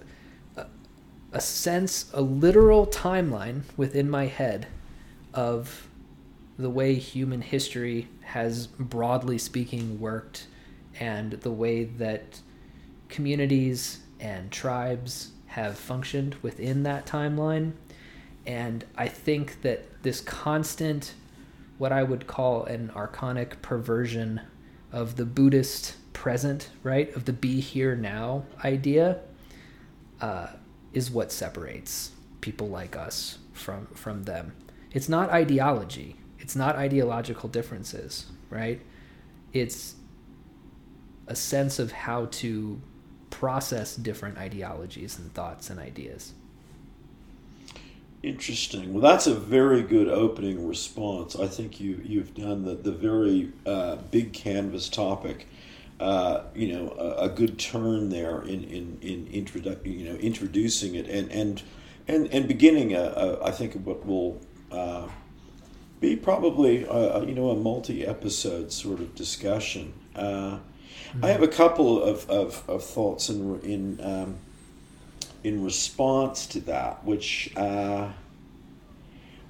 a 1.32 1.42
sense, 1.42 2.10
a 2.14 2.22
literal 2.22 2.88
timeline 2.88 3.62
within 3.76 4.10
my 4.10 4.26
head 4.26 4.68
of 5.34 5.88
the 6.58 6.70
way 6.70 6.96
human 6.96 7.42
history 7.42 8.08
has, 8.22 8.68
broadly 8.68 9.38
speaking, 9.38 10.00
worked 10.00 10.48
and 11.00 11.34
the 11.34 11.52
way 11.52 11.84
that 11.84 12.42
communities 13.10 14.00
and 14.20 14.52
tribes 14.52 15.32
have 15.48 15.78
functioned 15.78 16.36
within 16.42 16.84
that 16.84 17.06
timeline. 17.06 17.74
And 18.46 18.86
I 18.96 19.08
think 19.08 19.62
that 19.62 20.04
this 20.04 20.22
constant, 20.22 21.14
what 21.78 21.92
I 21.92 22.04
would 22.04 22.28
call 22.28 22.64
an 22.66 22.92
archonic 22.96 23.62
perversion 23.62 24.42
of 24.92 25.16
the 25.16 25.26
Buddhist 25.26 25.96
present, 26.14 26.70
right, 26.84 27.14
of 27.16 27.26
the 27.26 27.34
be 27.34 27.60
here 27.60 27.96
now 27.96 28.46
idea, 28.64 29.20
uh, 30.22 30.48
is 30.94 31.12
what 31.12 31.32
separates 31.32 32.12
people 32.42 32.70
like 32.70 32.96
us 32.96 33.40
from 33.54 33.88
from 33.88 34.24
them. 34.24 34.54
It's 34.92 35.10
not 35.10 35.30
ideology. 35.30 36.16
It's 36.40 36.56
not 36.56 36.76
ideological 36.76 37.50
differences, 37.50 38.28
right? 38.50 38.82
It's 39.54 39.96
a 41.28 41.36
sense 41.36 41.78
of 41.78 41.92
how 41.92 42.28
to 42.32 42.82
process 43.30 43.96
different 43.96 44.38
ideologies 44.38 45.18
and 45.18 45.34
thoughts 45.34 45.70
and 45.70 45.80
ideas. 45.80 46.34
Interesting. 48.24 48.94
Well, 48.94 49.02
that's 49.02 49.28
a 49.28 49.36
very 49.36 49.84
good 49.84 50.08
opening 50.08 50.68
response. 50.68 51.36
I 51.36 51.48
think 51.48 51.80
you 51.80 52.02
you've 52.04 52.34
done 52.34 52.64
the 52.64 52.76
the 52.76 52.92
very 52.92 53.52
uh, 53.66 53.98
big 54.12 54.34
canvas 54.34 54.90
topic 54.90 55.48
uh, 56.00 56.44
you 56.54 56.74
know, 56.74 56.92
a, 56.92 57.26
a, 57.26 57.30
good 57.30 57.58
turn 57.58 58.10
there 58.10 58.42
in 58.42 58.64
in 58.66 58.98
in 59.02 59.26
introdu- 59.28 59.84
you 59.84 60.08
know 60.08 60.16
introducing 60.18 60.94
it 60.96 61.08
and 61.08 61.32
and 61.32 61.64
and 62.08 62.28
and 62.28 62.48
beginning 62.48 62.94
a, 62.94 63.02
a 63.02 63.46
I 63.46 63.52
think 63.52 63.74
what 63.84 64.06
will 64.06 64.40
uh, 64.72 65.08
be 66.00 66.16
probably 66.16 66.84
a, 66.84 67.26
you 67.26 67.34
know 67.34 67.50
a 67.50 67.56
multi 67.56 68.06
episode 68.06 68.72
sort 68.72 69.00
of 69.00 69.16
discussion. 69.16 69.94
Mm-hmm. 71.10 71.26
I 71.26 71.30
have 71.30 71.44
a 71.44 71.48
couple 71.48 72.02
of, 72.02 72.30
of, 72.30 72.64
of 72.68 72.84
thoughts 72.84 73.30
in 73.30 73.60
in 73.62 74.00
um, 74.02 74.36
in 75.44 75.64
response 75.64 76.46
to 76.48 76.60
that, 76.62 77.04
which. 77.06 77.54
Uh, 77.56 78.10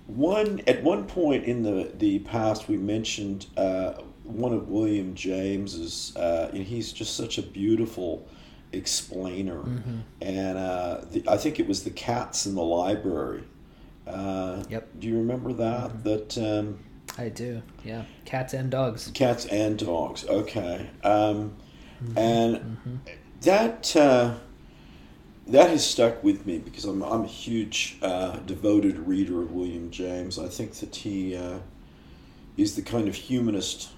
one 0.08 0.62
at 0.68 0.84
one 0.84 1.04
point 1.04 1.44
in 1.44 1.64
the, 1.64 1.92
the 1.98 2.20
past, 2.20 2.70
we 2.70 2.78
mentioned 2.78 3.46
uh, 3.58 3.92
one 4.24 4.54
of 4.54 4.70
William 4.70 5.14
James's, 5.16 6.16
uh, 6.16 6.50
and 6.54 6.64
he's 6.64 6.94
just 6.94 7.16
such 7.16 7.38
a 7.38 7.42
beautiful 7.42 8.26
explainer. 8.72 9.60
Mm-hmm. 9.60 10.00
And 10.22 10.58
uh, 10.58 11.02
the, 11.12 11.24
I 11.28 11.36
think 11.36 11.60
it 11.60 11.68
was 11.68 11.84
the 11.84 11.90
cats 11.90 12.46
in 12.46 12.56
the 12.56 12.64
library. 12.64 13.44
Uh, 14.06 14.64
yep. 14.70 14.88
Do 14.98 15.08
you 15.08 15.18
remember 15.18 15.52
that? 15.54 15.90
Mm-hmm. 15.90 16.04
That. 16.04 16.38
Um, 16.38 16.80
I 17.18 17.30
do. 17.30 17.62
Yeah, 17.84 18.04
cats 18.26 18.54
and 18.54 18.70
dogs. 18.70 19.12
Cats 19.14 19.46
and 19.46 19.78
dogs. 19.78 20.26
Okay. 20.26 20.90
Um, 21.04 21.56
mm-hmm. 22.04 22.18
And 22.18 22.56
mm-hmm. 22.58 22.96
that 23.42 23.96
uh, 23.96 24.36
that 25.48 25.70
has 25.70 25.88
stuck 25.88 26.24
with 26.24 26.46
me 26.46 26.60
because 26.60 26.86
I'm, 26.86 27.02
I'm 27.02 27.24
a 27.24 27.28
huge 27.28 27.98
uh, 28.02 28.38
devoted 28.40 29.00
reader 29.00 29.42
of 29.42 29.52
William 29.52 29.90
James. 29.90 30.38
I 30.38 30.48
think 30.48 30.74
that 30.76 30.96
he 30.96 31.36
uh, 31.36 31.60
is 32.56 32.76
the 32.76 32.82
kind 32.82 33.08
of 33.08 33.16
humanist 33.16 33.90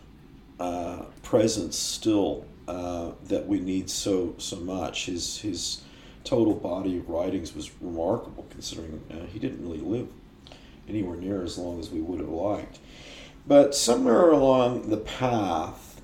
uh, 0.59 1.03
presence 1.23 1.77
still 1.77 2.45
uh, 2.67 3.11
that 3.25 3.47
we 3.47 3.59
need 3.59 3.89
so 3.89 4.35
so 4.37 4.57
much. 4.57 5.07
His 5.07 5.39
his 5.39 5.81
total 6.23 6.53
body 6.53 6.99
of 6.99 7.09
writings 7.09 7.55
was 7.55 7.71
remarkable, 7.81 8.45
considering 8.49 9.01
uh, 9.11 9.25
he 9.25 9.39
didn't 9.39 9.61
really 9.61 9.81
live 9.81 10.07
anywhere 10.87 11.17
near 11.17 11.43
as 11.43 11.57
long 11.57 11.79
as 11.79 11.89
we 11.89 12.01
would 12.01 12.19
have 12.19 12.29
liked. 12.29 12.79
But 13.47 13.73
somewhere 13.73 14.29
along 14.29 14.89
the 14.89 14.97
path, 14.97 16.01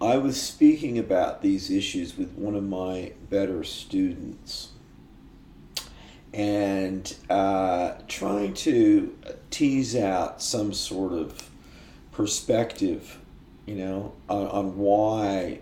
I 0.00 0.18
was 0.18 0.40
speaking 0.40 0.98
about 0.98 1.40
these 1.40 1.70
issues 1.70 2.18
with 2.18 2.32
one 2.32 2.54
of 2.54 2.64
my 2.64 3.12
better 3.30 3.64
students 3.64 4.70
and 6.34 7.16
uh, 7.30 7.92
trying 8.08 8.52
to 8.54 9.16
tease 9.50 9.94
out 9.94 10.42
some 10.42 10.72
sort 10.72 11.12
of 11.12 11.48
perspective, 12.10 13.20
you 13.66 13.76
know, 13.76 14.12
on, 14.28 14.46
on 14.48 14.76
why 14.76 15.60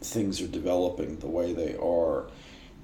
things 0.00 0.40
are 0.40 0.48
developing 0.48 1.18
the 1.18 1.26
way 1.28 1.52
they 1.52 1.76
are. 1.76 2.28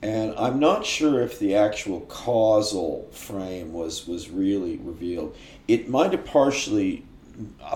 And 0.01 0.35
I'm 0.39 0.61
not 0.61 0.87
sure 0.87 1.21
if 1.21 1.39
the 1.39 1.57
actual 1.57 2.03
causal 2.03 3.09
frame 3.11 3.73
was, 3.73 4.07
was 4.07 4.31
really 4.31 4.77
revealed. 4.77 5.37
It 5.67 5.89
might 5.89 6.13
have 6.13 6.25
partially, 6.25 7.05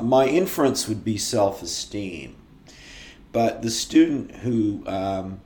my 0.01 0.27
inference 0.27 0.87
would 0.89 1.05
be 1.05 1.19
self 1.19 1.63
esteem. 1.63 2.37
But 3.33 3.63
the 3.63 3.71
student 3.71 4.31
who 4.37 4.87
um, 4.87 5.41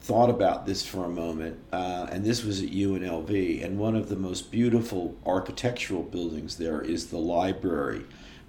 thought 0.00 0.30
about 0.30 0.66
this 0.66 0.84
for 0.84 1.04
a 1.04 1.08
moment, 1.08 1.58
uh, 1.72 2.06
and 2.10 2.24
this 2.24 2.42
was 2.42 2.62
at 2.62 2.70
UNLV, 2.70 3.64
and 3.64 3.78
one 3.78 3.94
of 3.94 4.08
the 4.08 4.16
most 4.16 4.50
beautiful 4.50 5.14
architectural 5.26 6.02
buildings 6.02 6.56
there 6.56 6.80
is 6.80 7.08
the 7.08 7.18
library. 7.18 8.04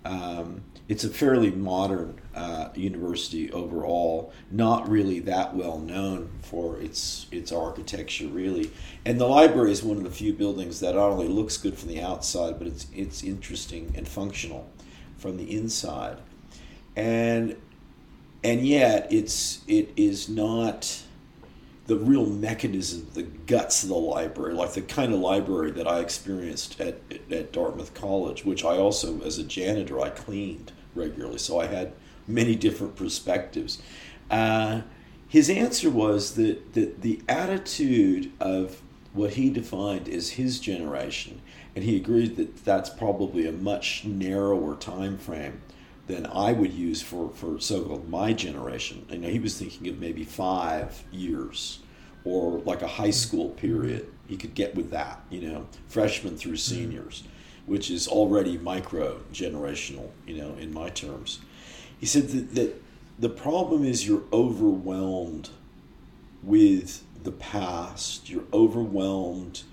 Um, 0.06 0.64
it's 0.88 1.04
a 1.04 1.10
fairly 1.10 1.52
modern 1.52 2.22
uh, 2.38 2.70
university 2.76 3.52
overall, 3.52 4.32
not 4.52 4.88
really 4.88 5.20
that 5.22 5.56
well 5.56 5.80
known 5.80 6.30
for 6.44 6.80
its 6.80 7.26
its 7.32 7.52
architecture, 7.52 8.28
really. 8.28 8.72
And 9.06 9.20
the 9.20 9.26
library 9.26 9.72
is 9.72 9.82
one 9.82 9.98
of 9.98 10.04
the 10.04 10.12
few 10.12 10.34
buildings 10.34 10.80
that 10.82 10.94
not 10.94 11.10
only 11.10 11.28
looks 11.28 11.58
good 11.58 11.76
from 11.76 11.90
the 11.90 12.02
outside, 12.02 12.60
but 12.60 12.68
it's 12.68 12.86
it's 12.94 13.24
interesting 13.24 13.92
and 13.96 14.08
functional 14.08 14.70
from 15.18 15.38
the 15.38 15.52
inside. 15.52 16.20
And 16.96 17.56
and 18.44 18.66
yet, 18.66 19.08
it's 19.12 19.62
it 19.68 19.92
is 19.98 20.30
not 20.30 21.02
the 21.88 21.98
real 21.98 22.28
mechanism, 22.28 23.08
the 23.16 23.24
guts 23.24 23.82
of 23.82 23.90
the 23.90 23.96
library, 23.96 24.54
like 24.54 24.74
the 24.74 24.82
kind 24.82 25.12
of 25.12 25.22
library 25.22 25.72
that 25.72 25.88
I 25.88 26.02
experienced 26.02 26.80
at, 26.80 27.00
at 27.32 27.52
Dartmouth 27.52 27.96
College, 27.96 28.46
which 28.46 28.64
I 28.64 28.78
also, 28.78 29.22
as 29.22 29.40
a 29.40 29.44
janitor, 29.44 30.00
I 30.02 30.10
cleaned 30.10 30.74
regularly. 30.94 31.40
So 31.40 31.60
I 31.62 31.66
had 31.66 31.94
many 32.28 32.56
different 32.56 32.96
perspectives. 32.96 33.82
Uh, 34.30 34.82
his 35.28 35.50
answer 35.50 35.90
was 35.90 36.36
that, 36.36 36.74
that 36.74 37.02
the 37.02 37.22
attitude 37.28 38.32
of 38.40 38.82
what 39.14 39.34
he 39.34 39.50
defined 39.50 40.08
as 40.08 40.32
his 40.32 40.60
generation, 40.60 41.42
and 41.76 41.84
he 41.84 41.96
agreed 41.96 42.36
that 42.38 42.64
that's 42.64 42.90
probably 42.90 43.48
a 43.48 43.52
much 43.52 44.06
narrower 44.06 44.76
time 44.76 45.18
frame 45.18 45.62
than 46.08 46.26
I 46.28 46.54
would 46.54 46.74
use 46.74 47.02
for, 47.02 47.30
for 47.32 47.60
so-called 47.60 48.10
my 48.10 48.32
generation. 48.34 49.06
You 49.10 49.18
know, 49.18 49.30
he 49.30 49.40
was 49.40 49.58
thinking 49.58 49.90
of 49.90 50.00
maybe 50.00 50.24
five 50.24 51.04
years 51.12 51.80
or 52.24 52.60
like 52.60 52.82
a 52.82 52.88
high 52.88 53.12
school 53.12 53.50
period. 53.50 54.08
He 54.28 54.38
could 54.38 54.54
get 54.54 54.76
with 54.76 54.92
that, 54.92 55.22
you 55.30 55.42
know, 55.42 55.68
freshmen 55.88 56.38
through 56.38 56.54
mm-hmm. 56.54 56.76
seniors, 56.76 57.24
which 57.66 57.92
is 57.92 58.08
already 58.08 58.58
micro 58.58 59.20
generational, 59.34 60.10
you 60.26 60.38
know, 60.38 60.56
in 60.58 60.74
my 60.74 60.90
terms. 60.90 61.40
He 62.00 62.06
said 62.06 62.30
that, 62.30 62.56
that 62.56 62.82
the 63.20 63.30
problem 63.30 63.84
is 63.84 64.08
you're 64.08 64.24
overwhelmed 64.32 65.50
with 66.44 67.04
the 67.24 67.32
past, 67.32 68.30
you're 68.30 68.46
overwhelmed 68.54 69.64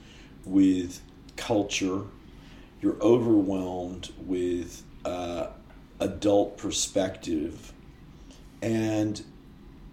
with 0.44 1.00
culture, 1.36 2.02
you're 2.80 3.00
overwhelmed 3.00 4.12
with 4.18 4.82
uh, 5.04 5.48
adult 6.00 6.56
perspective. 6.56 7.72
And 8.62 9.22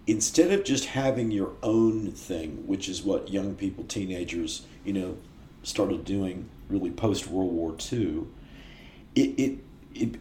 instead 0.06 0.50
of 0.50 0.64
just 0.64 0.86
having 0.86 1.30
your 1.30 1.52
own 1.62 2.10
thing, 2.12 2.66
which 2.66 2.88
is 2.88 3.02
what 3.02 3.30
young 3.30 3.54
people, 3.54 3.84
teenagers, 3.84 4.66
you 4.84 4.92
know, 4.92 5.16
started 5.62 6.04
doing 6.04 6.48
really 6.68 6.90
post 6.90 7.28
World 7.28 7.52
War 7.52 7.76
II, 7.92 8.26
it, 9.14 9.38
it, 9.38 9.58
it, 9.94 10.14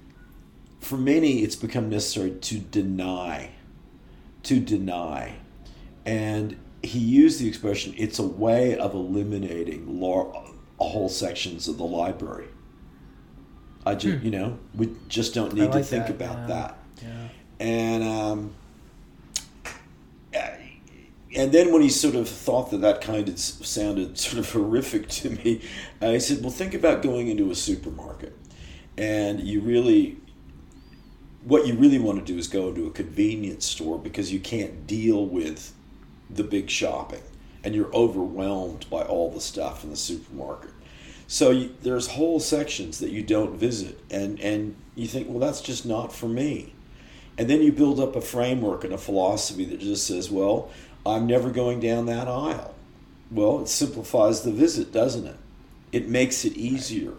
for 0.82 0.98
many, 0.98 1.44
it's 1.44 1.56
become 1.56 1.89
necessary 1.89 2.32
to 2.32 2.60
deny, 2.60 3.52
to 4.44 4.60
deny. 4.60 5.36
And 6.06 6.58
he 6.84 7.00
used 7.00 7.39
the 7.39 7.48
expression, 7.48 7.94
it's 7.98 8.20
a 8.20 8.28
way 8.28 8.78
of 8.78 8.94
eliminating 8.94 10.02
lar- 10.02 10.34
whole 10.80 11.10
sections 11.10 11.67
of 11.67 11.78
the 11.78 11.86
library. 11.86 12.48
I 13.86 13.96
just, 13.96 14.17
hmm. 14.17 14.26
you 14.26 14.32
know, 14.32 14.60
we 14.76 14.89
just 15.08 15.34
don't 15.34 15.54
need 15.54 15.70
like 15.70 15.74
to 15.74 15.84
think 15.84 16.08
that. 16.08 16.15
about 16.15 16.38
yeah. 16.38 16.48
that. 16.48 16.78
Yeah. 17.02 17.28
And, 17.60 18.04
um, 18.04 18.54
and 21.36 21.52
then 21.52 21.72
when 21.72 21.82
he 21.82 21.89
sort 21.89 22.15
of 22.15 22.28
thought 22.28 22.72
that 22.72 22.82
that 22.82 23.02
kind 23.02 23.30
of 23.30 23.39
sounded 23.39 24.17
sort 24.17 24.39
of 24.39 24.52
horrific 24.52 25.08
to 25.10 25.30
me, 25.30 25.62
I 26.02 26.17
said, 26.17 26.41
"Well, 26.41 26.52
think 26.52 26.74
about 26.74 27.02
going 27.02 27.28
into 27.28 27.52
a 27.52 27.56
supermarket, 27.56 28.38
and 28.98 29.39
you 29.39 29.62
really, 29.62 30.17
what 31.43 31.67
you 31.67 31.75
really 31.75 31.99
want 31.99 32.19
to 32.19 32.34
do 32.34 32.38
is 32.38 32.47
go 32.47 32.69
into 32.69 32.86
a 32.88 32.91
convenience 32.91 33.65
store 33.65 33.97
because 33.97 34.32
you 34.32 34.39
can't 34.39 34.86
deal 34.88 35.25
with 35.25 35.73
the 36.30 36.43
big 36.43 36.69
shopping, 36.69 37.23
and 37.63 37.75
you're 37.75 37.93
overwhelmed 37.93 38.86
by 38.89 39.01
all 39.01 39.32
the 39.32 39.41
stuff 39.41 39.84
in 39.84 39.89
the 39.89 39.95
supermarket. 39.95 40.71
So 41.27 41.51
you, 41.51 41.75
there's 41.82 42.08
whole 42.08 42.39
sections 42.39 42.99
that 42.99 43.12
you 43.12 43.23
don't 43.23 43.58
visit, 43.58 43.99
and 44.10 44.39
and 44.39 44.75
you 44.95 45.08
think, 45.08 45.30
well, 45.30 45.39
that's 45.39 45.62
just 45.62 45.86
not 45.86 46.13
for 46.13 46.27
me." 46.27 46.73
And 47.38 47.49
then 47.49 47.62
you 47.62 47.71
build 47.71 47.99
up 47.99 48.15
a 48.15 48.21
framework 48.21 48.84
and 48.84 48.93
a 48.93 48.97
philosophy 48.97 49.65
that 49.65 49.80
just 49.80 50.06
says, 50.06 50.30
well, 50.30 50.69
I'm 51.06 51.25
never 51.25 51.49
going 51.49 51.80
down 51.80 52.06
that 52.08 52.27
aisle. 52.27 52.75
Well, 53.32 53.62
it 53.62 53.67
simplifies 53.67 54.41
the 54.41 54.51
visit, 54.51 54.91
doesn't 54.91 55.25
it? 55.25 55.38
It 55.91 56.08
makes 56.08 56.45
it 56.45 56.54
easier. 56.54 57.13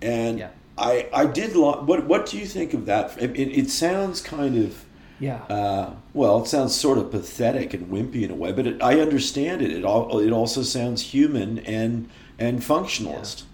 And 0.00 0.38
yeah. 0.38 0.50
I, 0.78 1.08
I 1.12 1.26
did. 1.26 1.54
Lo- 1.56 1.82
what 1.82 2.06
What 2.06 2.26
do 2.26 2.38
you 2.38 2.46
think 2.46 2.74
of 2.74 2.86
that? 2.86 3.20
It, 3.20 3.36
it, 3.36 3.58
it 3.58 3.70
sounds 3.70 4.20
kind 4.20 4.56
of. 4.56 4.84
Yeah. 5.20 5.42
Uh, 5.44 5.94
well, 6.14 6.42
it 6.42 6.48
sounds 6.48 6.74
sort 6.76 6.98
of 6.98 7.10
pathetic 7.10 7.74
and 7.74 7.88
wimpy 7.90 8.22
in 8.22 8.30
a 8.30 8.34
way, 8.34 8.52
but 8.52 8.66
it, 8.66 8.82
I 8.82 9.00
understand 9.00 9.62
it. 9.62 9.72
It 9.72 9.84
all, 9.84 10.18
It 10.20 10.32
also 10.32 10.62
sounds 10.62 11.02
human 11.02 11.58
and 11.60 12.08
and 12.38 12.60
functionalist. 12.60 13.44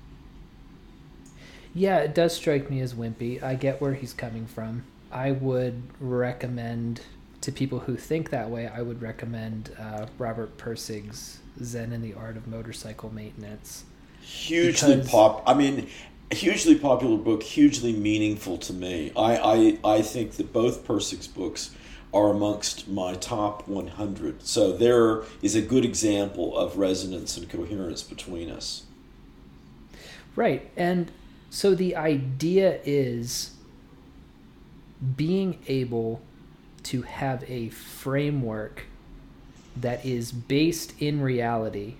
Yeah. 1.74 1.98
yeah, 1.98 2.04
it 2.04 2.14
does 2.14 2.34
strike 2.36 2.70
me 2.70 2.80
as 2.80 2.94
wimpy. 2.94 3.42
I 3.42 3.54
get 3.54 3.80
where 3.80 3.94
he's 3.94 4.12
coming 4.12 4.46
from. 4.46 4.84
I 5.10 5.32
would 5.32 5.82
recommend 6.00 7.00
to 7.40 7.52
people 7.52 7.80
who 7.80 7.96
think 7.96 8.30
that 8.30 8.50
way, 8.50 8.66
I 8.68 8.82
would 8.82 9.02
recommend 9.02 9.70
uh, 9.78 10.06
Robert 10.18 10.56
Pirsig's 10.56 11.40
Zen 11.62 11.92
and 11.92 12.02
the 12.02 12.14
Art 12.14 12.36
of 12.36 12.46
Motorcycle 12.46 13.12
Maintenance. 13.12 13.84
Hugely 14.20 14.96
because... 14.96 15.10
pop. 15.10 15.42
I 15.46 15.54
mean, 15.54 15.88
hugely 16.32 16.76
popular 16.76 17.16
book, 17.16 17.42
hugely 17.42 17.92
meaningful 17.92 18.58
to 18.58 18.72
me. 18.72 19.12
I, 19.16 19.36
I, 19.36 19.96
I 19.96 20.02
think 20.02 20.32
that 20.32 20.52
both 20.52 20.86
Pirsig's 20.86 21.26
books 21.26 21.74
are 22.12 22.30
amongst 22.30 22.88
my 22.88 23.14
top 23.14 23.66
100. 23.66 24.46
So 24.46 24.72
there 24.72 25.22
is 25.42 25.54
a 25.54 25.60
good 25.60 25.84
example 25.84 26.56
of 26.56 26.78
resonance 26.78 27.36
and 27.36 27.48
coherence 27.48 28.02
between 28.02 28.50
us. 28.50 28.84
Right. 30.36 30.70
And 30.76 31.10
so 31.50 31.74
the 31.74 31.96
idea 31.96 32.80
is 32.84 33.52
being 35.16 35.58
able 35.66 36.22
to 36.84 37.02
have 37.02 37.44
a 37.48 37.68
framework 37.70 38.84
that 39.76 40.04
is 40.04 40.30
based 40.30 40.94
in 41.00 41.20
reality 41.20 41.96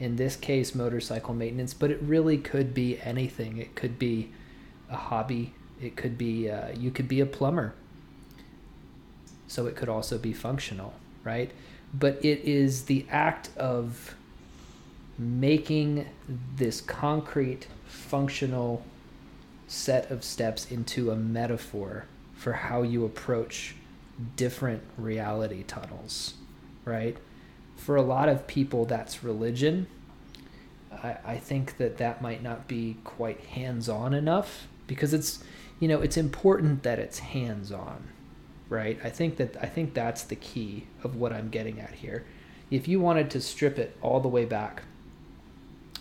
in 0.00 0.16
this 0.16 0.34
case 0.34 0.74
motorcycle 0.74 1.34
maintenance 1.34 1.74
but 1.74 1.90
it 1.90 2.00
really 2.02 2.38
could 2.38 2.74
be 2.74 2.98
anything. 3.00 3.58
It 3.58 3.76
could 3.76 3.98
be 3.98 4.30
a 4.90 4.96
hobby. 4.96 5.52
It 5.80 5.96
could 5.96 6.18
be 6.18 6.50
uh, 6.50 6.70
you 6.74 6.90
could 6.90 7.06
be 7.06 7.20
a 7.20 7.26
plumber. 7.26 7.74
So 9.46 9.66
it 9.66 9.76
could 9.76 9.88
also 9.88 10.18
be 10.18 10.32
functional 10.32 10.94
right? 11.24 11.50
But 11.92 12.24
it 12.24 12.40
is 12.44 12.84
the 12.84 13.06
act 13.10 13.50
of 13.56 14.14
making 15.18 16.06
this 16.56 16.80
concrete 16.80 17.66
functional 17.86 18.82
set 19.66 20.10
of 20.10 20.24
steps 20.24 20.70
into 20.70 21.10
a 21.10 21.16
metaphor 21.16 22.06
for 22.34 22.52
how 22.52 22.82
you 22.82 23.04
approach 23.04 23.74
different 24.36 24.82
reality 24.96 25.62
tunnels, 25.62 26.34
right? 26.84 27.16
For 27.84 27.96
a 27.96 28.02
lot 28.02 28.28
of 28.28 28.46
people 28.46 28.84
that's 28.84 29.24
religion. 29.24 29.86
I, 30.92 31.16
I 31.24 31.36
think 31.38 31.78
that 31.78 31.96
that 31.96 32.20
might 32.20 32.42
not 32.42 32.68
be 32.68 32.98
quite 33.04 33.40
hands-on 33.40 34.12
enough 34.14 34.66
because 34.86 35.14
it's 35.14 35.42
you 35.78 35.88
know 35.88 36.00
it's 36.00 36.16
important 36.16 36.82
that 36.82 36.98
it's 36.98 37.20
hands-on 37.20 38.08
right? 38.70 39.00
I 39.02 39.10
think 39.10 39.36
that 39.36 39.56
i 39.60 39.66
think 39.66 39.92
that's 39.92 40.22
the 40.22 40.36
key 40.36 40.86
of 41.02 41.16
what 41.16 41.32
i'm 41.32 41.50
getting 41.50 41.80
at 41.80 41.92
here. 41.92 42.24
If 42.70 42.86
you 42.88 43.00
wanted 43.00 43.28
to 43.30 43.40
strip 43.40 43.78
it 43.78 43.96
all 44.00 44.20
the 44.20 44.28
way 44.28 44.44
back 44.44 44.84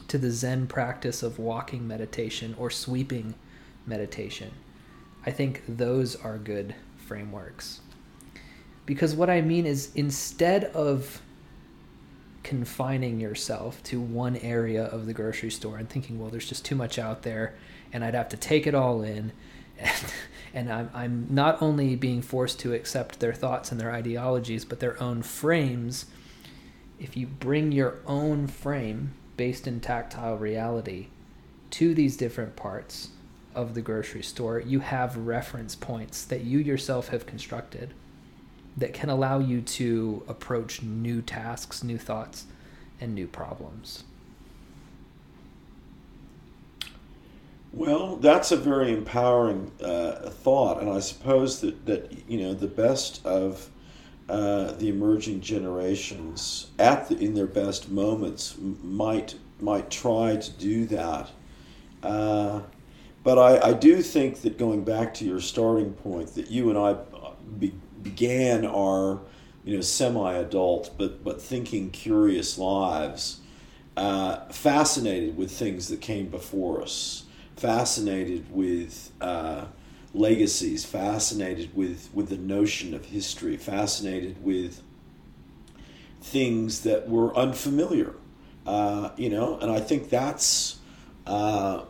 to 0.07 0.17
the 0.17 0.31
zen 0.31 0.67
practice 0.67 1.23
of 1.23 1.39
walking 1.39 1.87
meditation 1.87 2.55
or 2.57 2.69
sweeping 2.69 3.33
meditation 3.85 4.51
i 5.25 5.31
think 5.31 5.63
those 5.67 6.15
are 6.15 6.37
good 6.37 6.75
frameworks. 6.97 7.81
Because 8.85 9.15
what 9.15 9.29
i 9.29 9.41
mean 9.41 9.65
is 9.65 9.89
instead 9.95 10.65
of 10.65 11.21
confining 12.43 13.19
yourself 13.19 13.81
to 13.83 13.99
one 13.99 14.37
area 14.37 14.85
of 14.85 15.05
the 15.05 15.13
grocery 15.13 15.51
store 15.51 15.77
and 15.77 15.89
thinking 15.89 16.19
well 16.19 16.29
there's 16.29 16.47
just 16.47 16.63
too 16.63 16.75
much 16.75 16.97
out 16.97 17.23
there 17.23 17.53
and 17.91 18.03
i'd 18.03 18.13
have 18.13 18.29
to 18.29 18.37
take 18.37 18.67
it 18.67 18.75
all 18.75 19.01
in. 19.01 19.31
And, 19.77 20.13
and 20.53 20.71
I'm, 20.71 20.89
I'm 20.93 21.27
not 21.29 21.61
only 21.61 21.95
being 21.95 22.21
forced 22.21 22.59
to 22.61 22.73
accept 22.73 23.19
their 23.19 23.33
thoughts 23.33 23.71
and 23.71 23.79
their 23.79 23.91
ideologies 23.91 24.65
but 24.65 24.79
their 24.79 25.01
own 25.01 25.21
frames. 25.21 26.05
If 26.99 27.15
you 27.15 27.27
bring 27.27 27.71
your 27.71 27.99
own 28.05 28.47
frame 28.47 29.13
based 29.37 29.67
in 29.67 29.79
tactile 29.79 30.37
reality 30.37 31.07
to 31.71 31.93
these 31.93 32.17
different 32.17 32.55
parts 32.55 33.09
of 33.55 33.73
the 33.73 33.81
grocery 33.81 34.23
store 34.23 34.59
you 34.59 34.79
have 34.79 35.15
reference 35.17 35.75
points 35.75 36.25
that 36.25 36.41
you 36.41 36.59
yourself 36.59 37.09
have 37.09 37.25
constructed 37.25 37.93
that 38.77 38.93
can 38.93 39.09
allow 39.09 39.39
you 39.39 39.61
to 39.61 40.23
approach 40.27 40.81
new 40.81 41.21
tasks 41.21 41.83
new 41.83 41.97
thoughts 41.97 42.45
and 43.01 43.13
new 43.13 43.27
problems 43.27 44.03
Well, 47.71 48.15
that's 48.15 48.51
a 48.51 48.57
very 48.57 48.91
empowering 48.91 49.71
uh, 49.81 50.29
thought, 50.29 50.81
and 50.81 50.89
I 50.89 50.99
suppose 50.99 51.61
that, 51.61 51.85
that 51.85 52.11
you 52.27 52.39
know 52.39 52.53
the 52.53 52.67
best 52.67 53.23
of 53.25 53.69
uh, 54.27 54.71
the 54.73 54.89
emerging 54.89 55.41
generations 55.41 56.67
at 56.79 57.09
the, 57.09 57.17
in 57.17 57.35
their 57.35 57.47
best 57.47 57.89
moments 57.89 58.55
might 58.59 59.35
might 59.59 59.91
try 59.91 60.35
to 60.35 60.51
do 60.51 60.85
that. 60.87 61.29
Uh, 62.01 62.61
but 63.23 63.37
I, 63.37 63.69
I 63.69 63.73
do 63.73 64.01
think 64.01 64.41
that 64.41 64.57
going 64.57 64.83
back 64.83 65.13
to 65.15 65.25
your 65.25 65.39
starting 65.39 65.93
point, 65.93 66.33
that 66.35 66.49
you 66.49 66.69
and 66.69 66.77
I 66.77 66.95
be, 67.59 67.73
began 68.09 68.65
our 68.65 69.19
you 69.63 69.75
know 69.75 69.81
semi-adult 69.81 70.91
but 70.97 71.23
but 71.23 71.41
thinking 71.41 71.89
curious 71.91 72.57
lives, 72.57 73.39
uh, 73.97 74.45
fascinated 74.47 75.37
with 75.37 75.51
things 75.51 75.87
that 75.87 76.01
came 76.01 76.27
before 76.27 76.81
us 76.81 77.25
fascinated 77.59 78.45
with 78.51 79.11
uh, 79.19 79.65
legacies, 80.13 80.85
fascinated 80.85 81.75
with, 81.75 82.09
with 82.13 82.29
the 82.29 82.37
notion 82.37 82.93
of 82.93 83.05
history, 83.05 83.57
fascinated 83.57 84.43
with 84.43 84.81
things 86.21 86.81
that 86.81 87.09
were 87.09 87.35
unfamiliar. 87.35 88.13
Uh, 88.65 89.09
you 89.17 89.29
know, 89.29 89.57
and 89.59 89.71
I 89.71 89.79
think 89.79 90.09
that's 90.09 90.79
uh, 91.27 91.81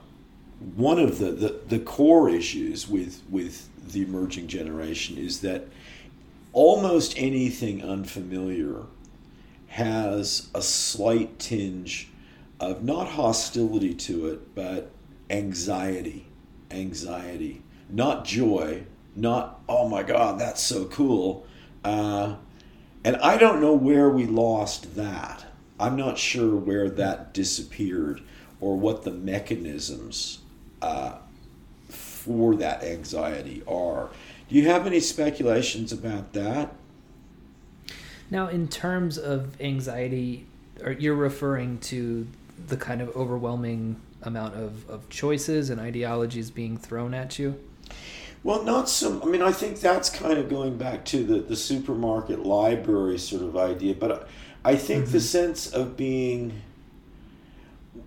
one 0.75 0.99
of 0.99 1.19
the, 1.19 1.31
the, 1.31 1.59
the 1.67 1.79
core 1.79 2.29
issues 2.29 2.87
with, 2.87 3.21
with 3.29 3.69
the 3.91 4.01
emerging 4.01 4.47
generation 4.47 5.17
is 5.17 5.41
that 5.41 5.67
almost 6.59 7.13
anything 7.15 7.81
unfamiliar 7.81 8.81
has 9.67 10.49
a 10.53 10.61
slight 10.61 11.39
tinge 11.39 12.09
of 12.59 12.83
not 12.83 13.07
hostility 13.07 13.93
to 13.93 14.27
it, 14.27 14.53
but 14.55 14.91
anxiety, 15.29 16.27
anxiety, 16.69 17.61
not 17.89 18.25
joy, 18.25 18.83
not, 19.15 19.61
oh 19.69 19.87
my 19.87 20.03
God, 20.03 20.37
that's 20.37 20.61
so 20.61 20.83
cool. 20.83 21.47
Uh, 21.85 22.35
and 23.05 23.15
I 23.15 23.37
don't 23.37 23.61
know 23.61 23.73
where 23.73 24.09
we 24.09 24.25
lost 24.25 24.97
that. 24.97 25.45
I'm 25.79 25.95
not 25.95 26.17
sure 26.17 26.57
where 26.57 26.89
that 26.89 27.33
disappeared 27.33 28.21
or 28.59 28.75
what 28.75 29.03
the 29.03 29.11
mechanisms 29.11 30.39
uh, 30.81 31.19
for 31.87 32.57
that 32.57 32.83
anxiety 32.83 33.63
are. 33.65 34.09
Do 34.49 34.55
you 34.55 34.67
have 34.67 34.87
any 34.87 34.99
speculations 34.99 35.91
about 35.91 36.33
that? 36.33 36.73
Now, 38.31 38.47
in 38.47 38.67
terms 38.67 39.17
of 39.17 39.59
anxiety, 39.61 40.47
you're 40.97 41.15
referring 41.15 41.79
to 41.79 42.27
the 42.67 42.77
kind 42.77 43.01
of 43.01 43.15
overwhelming 43.15 44.01
amount 44.23 44.55
of, 44.55 44.89
of 44.89 45.09
choices 45.09 45.69
and 45.69 45.79
ideologies 45.79 46.51
being 46.51 46.77
thrown 46.77 47.13
at 47.13 47.39
you? 47.39 47.59
Well, 48.43 48.63
not 48.63 48.89
so. 48.89 49.21
I 49.21 49.25
mean, 49.25 49.41
I 49.41 49.51
think 49.51 49.79
that's 49.79 50.09
kind 50.09 50.37
of 50.37 50.49
going 50.49 50.77
back 50.77 51.05
to 51.05 51.23
the, 51.23 51.39
the 51.39 51.55
supermarket 51.55 52.39
library 52.39 53.17
sort 53.17 53.43
of 53.43 53.57
idea, 53.57 53.95
but 53.95 54.29
I 54.63 54.75
think 54.75 55.03
mm-hmm. 55.03 55.13
the 55.13 55.21
sense 55.21 55.71
of 55.71 55.97
being. 55.97 56.61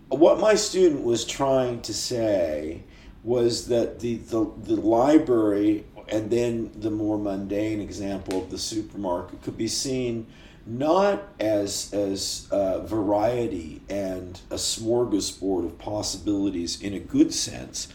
What 0.08 0.40
my 0.40 0.54
student 0.54 1.04
was 1.04 1.24
trying 1.24 1.82
to 1.82 1.94
say 1.94 2.82
was 3.24 3.68
that 3.68 4.00
the, 4.00 4.16
the, 4.16 4.50
the 4.62 4.76
library 4.76 5.84
and 6.12 6.30
then 6.30 6.70
the 6.74 6.90
more 6.90 7.18
mundane 7.18 7.80
example 7.80 8.42
of 8.42 8.50
the 8.50 8.58
supermarket 8.58 9.42
could 9.42 9.56
be 9.56 9.66
seen 9.66 10.26
not 10.64 11.24
as 11.40 11.92
as 11.92 12.46
uh, 12.50 12.80
variety 12.80 13.80
and 13.88 14.40
a 14.50 14.54
smorgasbord 14.54 15.64
of 15.64 15.78
possibilities 15.78 16.80
in 16.80 16.94
a 16.94 17.00
good 17.00 17.34
sense, 17.34 17.88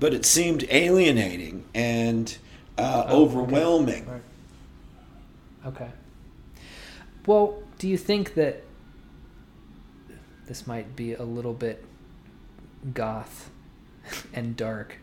but 0.00 0.14
it 0.14 0.24
seemed 0.24 0.64
alienating 0.70 1.64
and 1.74 2.38
uh, 2.78 3.04
oh, 3.08 3.24
overwhelming. 3.24 4.02
Okay. 4.04 4.10
Right. 4.10 4.22
okay. 5.66 5.90
Well, 7.26 7.62
do 7.78 7.88
you 7.88 7.98
think 7.98 8.34
that 8.34 8.62
this 10.46 10.66
might 10.66 10.96
be 10.96 11.14
a 11.14 11.24
little 11.24 11.54
bit 11.54 11.84
goth 12.94 13.50
and 14.32 14.56
dark? 14.56 14.98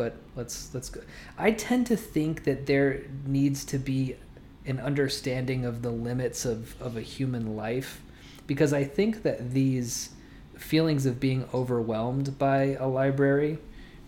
But 0.00 0.16
let's 0.34 0.72
let's 0.72 0.88
go. 0.88 1.02
I 1.36 1.50
tend 1.50 1.86
to 1.88 1.96
think 1.96 2.44
that 2.44 2.64
there 2.64 3.02
needs 3.26 3.66
to 3.66 3.78
be 3.78 4.16
an 4.64 4.80
understanding 4.80 5.66
of 5.66 5.82
the 5.82 5.90
limits 5.90 6.46
of, 6.46 6.80
of 6.80 6.96
a 6.96 7.02
human 7.02 7.54
life 7.54 8.00
because 8.46 8.72
I 8.72 8.82
think 8.82 9.24
that 9.24 9.52
these 9.52 10.08
feelings 10.56 11.04
of 11.04 11.20
being 11.20 11.46
overwhelmed 11.52 12.38
by 12.38 12.76
a 12.80 12.86
library 12.86 13.58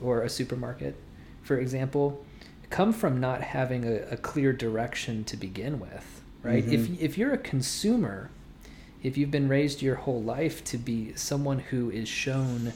or 0.00 0.22
a 0.22 0.30
supermarket, 0.30 0.96
for 1.42 1.58
example, 1.58 2.24
come 2.70 2.94
from 2.94 3.20
not 3.20 3.42
having 3.42 3.84
a, 3.84 3.96
a 4.12 4.16
clear 4.16 4.54
direction 4.54 5.24
to 5.24 5.36
begin 5.36 5.78
with, 5.78 6.22
right? 6.42 6.64
Mm-hmm. 6.64 6.94
If, 6.94 7.02
if 7.02 7.18
you're 7.18 7.34
a 7.34 7.38
consumer, 7.52 8.30
if 9.02 9.18
you've 9.18 9.30
been 9.30 9.46
raised 9.46 9.82
your 9.82 9.96
whole 9.96 10.22
life 10.22 10.64
to 10.64 10.78
be 10.78 11.14
someone 11.16 11.58
who 11.58 11.90
is 11.90 12.08
shown 12.08 12.72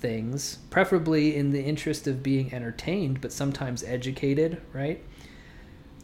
things, 0.00 0.58
preferably 0.70 1.36
in 1.36 1.50
the 1.50 1.62
interest 1.62 2.06
of 2.06 2.22
being 2.22 2.52
entertained, 2.52 3.20
but 3.20 3.32
sometimes 3.32 3.82
educated, 3.82 4.60
right? 4.72 5.02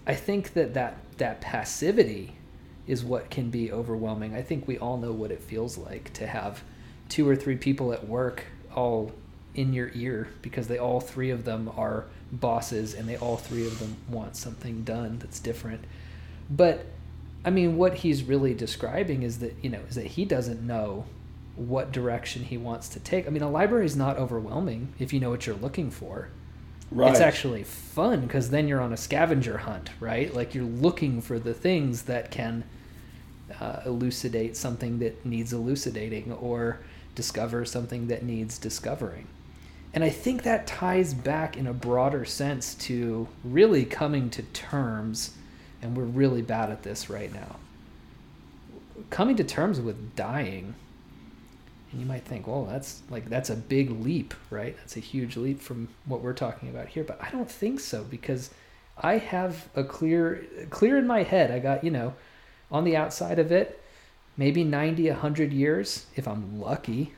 I 0.06 0.14
think 0.14 0.52
that 0.54 0.74
that 0.74 0.98
that 1.18 1.40
passivity 1.40 2.36
is 2.86 3.04
what 3.04 3.30
can 3.30 3.50
be 3.50 3.72
overwhelming. 3.72 4.34
I 4.34 4.42
think 4.42 4.66
we 4.66 4.78
all 4.78 4.98
know 4.98 5.12
what 5.12 5.30
it 5.30 5.42
feels 5.42 5.78
like 5.78 6.12
to 6.14 6.26
have 6.26 6.62
two 7.08 7.28
or 7.28 7.36
three 7.36 7.56
people 7.56 7.92
at 7.92 8.06
work 8.06 8.44
all 8.74 9.12
in 9.54 9.72
your 9.72 9.90
ear 9.94 10.28
because 10.42 10.68
they 10.68 10.78
all 10.78 11.00
three 11.00 11.30
of 11.30 11.44
them 11.44 11.70
are 11.76 12.04
bosses 12.32 12.92
and 12.92 13.08
they 13.08 13.16
all 13.16 13.36
three 13.36 13.66
of 13.66 13.78
them 13.78 13.96
want 14.08 14.36
something 14.36 14.82
done 14.82 15.18
that's 15.18 15.38
different. 15.38 15.84
But 16.50 16.84
I 17.44 17.50
mean 17.50 17.76
what 17.76 17.94
he's 17.94 18.24
really 18.24 18.52
describing 18.52 19.22
is 19.22 19.38
that, 19.38 19.54
you 19.62 19.70
know, 19.70 19.80
is 19.88 19.94
that 19.94 20.06
he 20.06 20.24
doesn't 20.24 20.60
know 20.60 21.06
what 21.56 21.92
direction 21.92 22.44
he 22.44 22.58
wants 22.58 22.88
to 22.90 23.00
take. 23.00 23.26
I 23.26 23.30
mean, 23.30 23.42
a 23.42 23.50
library 23.50 23.86
is 23.86 23.96
not 23.96 24.16
overwhelming 24.16 24.92
if 24.98 25.12
you 25.12 25.20
know 25.20 25.30
what 25.30 25.46
you're 25.46 25.56
looking 25.56 25.90
for. 25.90 26.28
Right. 26.90 27.10
It's 27.10 27.20
actually 27.20 27.64
fun 27.64 28.22
because 28.22 28.50
then 28.50 28.68
you're 28.68 28.80
on 28.80 28.92
a 28.92 28.96
scavenger 28.96 29.58
hunt, 29.58 29.90
right? 30.00 30.32
Like 30.34 30.54
you're 30.54 30.64
looking 30.64 31.20
for 31.20 31.38
the 31.38 31.54
things 31.54 32.02
that 32.02 32.30
can 32.30 32.64
uh, 33.60 33.80
elucidate 33.86 34.56
something 34.56 34.98
that 34.98 35.24
needs 35.24 35.52
elucidating 35.52 36.32
or 36.32 36.80
discover 37.14 37.64
something 37.64 38.08
that 38.08 38.22
needs 38.22 38.58
discovering. 38.58 39.26
And 39.92 40.02
I 40.02 40.10
think 40.10 40.42
that 40.42 40.66
ties 40.66 41.14
back 41.14 41.56
in 41.56 41.68
a 41.68 41.72
broader 41.72 42.24
sense 42.24 42.74
to 42.76 43.28
really 43.44 43.84
coming 43.84 44.28
to 44.30 44.42
terms, 44.42 45.36
and 45.80 45.96
we're 45.96 46.04
really 46.04 46.42
bad 46.42 46.70
at 46.70 46.82
this 46.82 47.08
right 47.08 47.32
now. 47.32 47.56
Coming 49.10 49.36
to 49.36 49.44
terms 49.44 49.80
with 49.80 50.16
dying 50.16 50.74
and 51.94 52.00
you 52.00 52.08
might 52.08 52.24
think, 52.24 52.48
well, 52.48 52.64
that's 52.64 53.02
like 53.08 53.28
that's 53.28 53.50
a 53.50 53.54
big 53.54 53.88
leap, 53.88 54.34
right? 54.50 54.76
That's 54.76 54.96
a 54.96 55.00
huge 55.00 55.36
leap 55.36 55.60
from 55.60 55.86
what 56.06 56.22
we're 56.22 56.32
talking 56.32 56.68
about 56.68 56.88
here. 56.88 57.04
But 57.04 57.22
I 57.22 57.30
don't 57.30 57.48
think 57.48 57.78
so 57.78 58.02
because 58.02 58.50
I 58.98 59.18
have 59.18 59.68
a 59.76 59.84
clear 59.84 60.44
clear 60.70 60.98
in 60.98 61.06
my 61.06 61.22
head. 61.22 61.52
I 61.52 61.60
got, 61.60 61.84
you 61.84 61.92
know, 61.92 62.14
on 62.68 62.82
the 62.82 62.96
outside 62.96 63.38
of 63.38 63.52
it, 63.52 63.80
maybe 64.36 64.64
90, 64.64 65.08
100 65.08 65.52
years 65.52 66.06
if 66.16 66.26
I'm 66.26 66.60
lucky. 66.60 67.12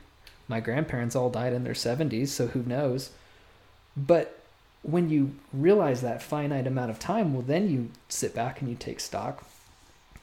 My 0.47 0.59
grandparents 0.59 1.15
all 1.15 1.31
died 1.31 1.53
in 1.53 1.63
their 1.63 1.73
70s, 1.73 2.27
so 2.27 2.47
who 2.47 2.61
knows? 2.61 3.09
But 3.97 4.39
when 4.83 5.09
you 5.09 5.33
realize 5.51 6.01
that 6.01 6.21
finite 6.21 6.67
amount 6.67 6.91
of 6.91 6.99
time, 6.99 7.33
well, 7.33 7.41
then 7.41 7.67
you 7.67 7.89
sit 8.09 8.35
back 8.35 8.61
and 8.61 8.69
you 8.69 8.75
take 8.75 8.99
stock. 8.99 9.43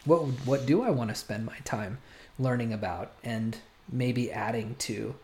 What 0.04 0.20
what 0.46 0.64
do 0.64 0.82
I 0.82 0.90
want 0.90 1.10
to 1.10 1.16
spend 1.16 1.44
my 1.44 1.58
time 1.64 1.98
learning 2.38 2.72
about 2.72 3.10
and 3.24 3.58
maybe 3.90 4.30
adding 4.30 4.76
to? 4.80 5.14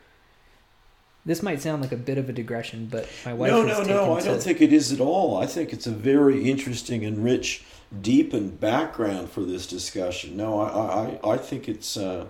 This 1.25 1.43
might 1.43 1.61
sound 1.61 1.83
like 1.83 1.93
a 1.93 1.97
bit 1.97 2.17
of 2.17 2.29
a 2.29 2.33
digression, 2.33 2.89
but 2.91 3.09
my 3.27 3.35
wife. 3.35 3.51
No, 3.51 3.63
no, 3.63 3.83
no. 3.83 4.17
I 4.17 4.23
don't 4.23 4.43
think 4.43 4.61
it 4.61 4.73
is 4.73 4.91
at 4.91 5.01
all. 5.01 5.37
I 5.37 5.47
think 5.47 5.73
it's 5.73 5.87
a 5.87 5.91
very 5.91 6.51
interesting 6.51 7.05
and 7.05 7.23
rich, 7.23 7.63
deepened 8.01 8.59
background 8.59 9.31
for 9.31 9.43
this 9.43 9.67
discussion. 9.67 10.37
No, 10.37 10.61
I, 10.61 11.19
I, 11.27 11.33
I 11.35 11.37
think 11.37 11.69
it's. 11.69 11.97
Uh, 11.97 12.27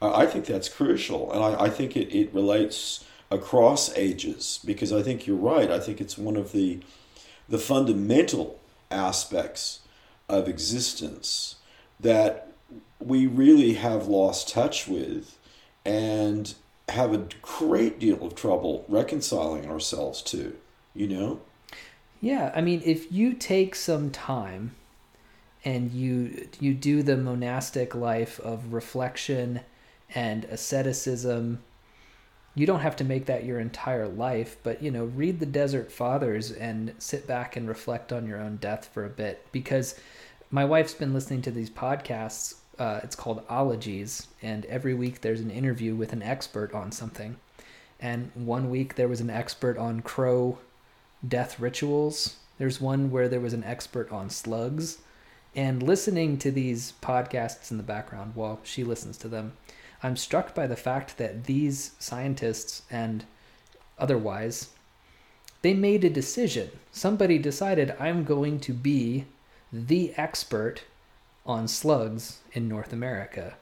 I 0.00 0.26
think 0.26 0.46
that's 0.46 0.68
crucial, 0.68 1.32
and 1.32 1.42
I, 1.42 1.64
I 1.64 1.70
think 1.70 1.96
it, 1.96 2.14
it 2.16 2.32
relates 2.32 3.04
across 3.30 3.94
ages 3.96 4.60
because 4.64 4.92
I 4.92 5.02
think 5.02 5.26
you're 5.26 5.36
right. 5.36 5.70
I 5.70 5.80
think 5.80 6.00
it's 6.00 6.16
one 6.16 6.36
of 6.36 6.52
the 6.52 6.80
the 7.48 7.58
fundamental 7.58 8.60
aspects 8.90 9.80
of 10.28 10.48
existence 10.48 11.56
that 11.98 12.52
we 13.00 13.26
really 13.26 13.74
have 13.74 14.06
lost 14.06 14.48
touch 14.48 14.86
with 14.86 15.37
and 15.88 16.54
have 16.88 17.12
a 17.12 17.26
great 17.40 17.98
deal 17.98 18.24
of 18.24 18.34
trouble 18.34 18.84
reconciling 18.88 19.66
ourselves 19.68 20.20
to, 20.22 20.56
you 20.94 21.08
know? 21.08 21.40
Yeah, 22.20 22.52
I 22.54 22.60
mean, 22.60 22.82
if 22.84 23.10
you 23.10 23.32
take 23.32 23.74
some 23.74 24.10
time 24.10 24.74
and 25.64 25.92
you 25.92 26.48
you 26.60 26.74
do 26.74 27.02
the 27.02 27.16
monastic 27.16 27.94
life 27.94 28.38
of 28.40 28.72
reflection 28.72 29.60
and 30.14 30.44
asceticism 30.44 31.62
you 32.58 32.66
don't 32.66 32.80
have 32.80 32.96
to 32.96 33.04
make 33.04 33.26
that 33.26 33.44
your 33.44 33.60
entire 33.60 34.08
life, 34.08 34.56
but 34.64 34.82
you 34.82 34.90
know, 34.90 35.04
read 35.04 35.38
the 35.38 35.46
Desert 35.46 35.92
Fathers 35.92 36.50
and 36.50 36.92
sit 36.98 37.24
back 37.24 37.54
and 37.54 37.68
reflect 37.68 38.12
on 38.12 38.26
your 38.26 38.40
own 38.40 38.56
death 38.56 38.90
for 38.92 39.04
a 39.04 39.10
bit. 39.10 39.46
Because 39.52 39.94
my 40.50 40.64
wife's 40.64 40.94
been 40.94 41.14
listening 41.14 41.40
to 41.42 41.52
these 41.52 41.70
podcasts. 41.70 42.54
Uh, 42.78 43.00
it's 43.02 43.16
called 43.16 43.44
Ologies, 43.48 44.28
and 44.40 44.64
every 44.66 44.94
week 44.94 45.20
there's 45.20 45.40
an 45.40 45.50
interview 45.50 45.96
with 45.96 46.12
an 46.12 46.22
expert 46.22 46.72
on 46.72 46.92
something. 46.92 47.36
And 48.00 48.30
one 48.34 48.70
week 48.70 48.94
there 48.94 49.08
was 49.08 49.20
an 49.20 49.30
expert 49.30 49.76
on 49.76 50.00
crow 50.00 50.58
death 51.26 51.58
rituals. 51.58 52.36
There's 52.58 52.80
one 52.80 53.10
where 53.10 53.28
there 53.28 53.40
was 53.40 53.52
an 53.52 53.64
expert 53.64 54.12
on 54.12 54.30
slugs. 54.30 54.98
And 55.56 55.82
listening 55.82 56.38
to 56.38 56.52
these 56.52 56.92
podcasts 57.02 57.70
in 57.70 57.78
the 57.78 57.82
background 57.82 58.32
while 58.36 58.60
she 58.62 58.84
listens 58.84 59.16
to 59.18 59.28
them, 59.28 59.54
I'm 60.02 60.16
struck 60.16 60.54
by 60.54 60.68
the 60.68 60.76
fact 60.76 61.18
that 61.18 61.44
these 61.44 61.92
scientists 61.98 62.82
and 62.90 63.24
otherwise 63.98 64.68
they 65.62 65.74
made 65.74 66.04
a 66.04 66.10
decision. 66.10 66.70
Somebody 66.92 67.38
decided 67.38 67.96
I'm 67.98 68.22
going 68.22 68.60
to 68.60 68.72
be 68.72 69.24
the 69.72 70.14
expert 70.16 70.84
on 71.48 71.66
slugs 71.66 72.40
in 72.52 72.68
North 72.68 72.92
America. 72.92 73.56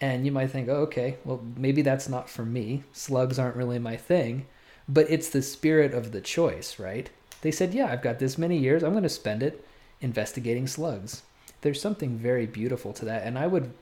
And 0.00 0.26
you 0.26 0.32
might 0.32 0.50
think, 0.50 0.68
oh, 0.68 0.82
okay, 0.82 1.18
well, 1.24 1.40
maybe 1.56 1.82
that's 1.82 2.08
not 2.08 2.28
for 2.28 2.44
me. 2.44 2.82
Slugs 2.92 3.38
aren't 3.38 3.54
really 3.54 3.78
my 3.78 3.96
thing. 3.96 4.46
But 4.88 5.08
it's 5.08 5.28
the 5.28 5.42
spirit 5.42 5.94
of 5.94 6.10
the 6.10 6.20
choice, 6.20 6.80
right? 6.80 7.08
They 7.42 7.52
said, 7.52 7.74
yeah, 7.74 7.86
I've 7.92 8.02
got 8.02 8.18
this 8.18 8.36
many 8.36 8.58
years. 8.58 8.82
I'm 8.82 8.92
going 8.92 9.04
to 9.04 9.08
spend 9.08 9.42
it 9.42 9.64
investigating 10.00 10.66
slugs. 10.66 11.22
There's 11.60 11.80
something 11.80 12.18
very 12.18 12.46
beautiful 12.46 12.92
to 12.94 13.04
that. 13.04 13.22
And 13.24 13.38
I 13.38 13.46
would 13.46 13.72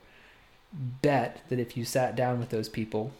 bet 0.73 1.41
that 1.49 1.59
if 1.59 1.75
you 1.75 1.85
sat 1.85 2.15
down 2.15 2.39
with 2.39 2.49
those 2.49 2.69
people, 2.69 3.11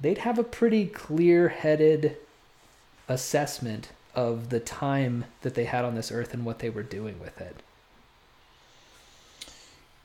they'd 0.00 0.18
have 0.18 0.38
a 0.38 0.44
pretty 0.44 0.86
clear 0.86 1.48
headed 1.48 2.16
assessment 3.08 3.90
of 4.14 4.48
the 4.48 4.60
time 4.60 5.24
that 5.42 5.54
they 5.54 5.64
had 5.64 5.84
on 5.84 5.94
this 5.94 6.10
earth 6.10 6.32
and 6.32 6.44
what 6.44 6.60
they 6.60 6.70
were 6.70 6.82
doing 6.82 7.20
with 7.20 7.40
it. 7.40 7.56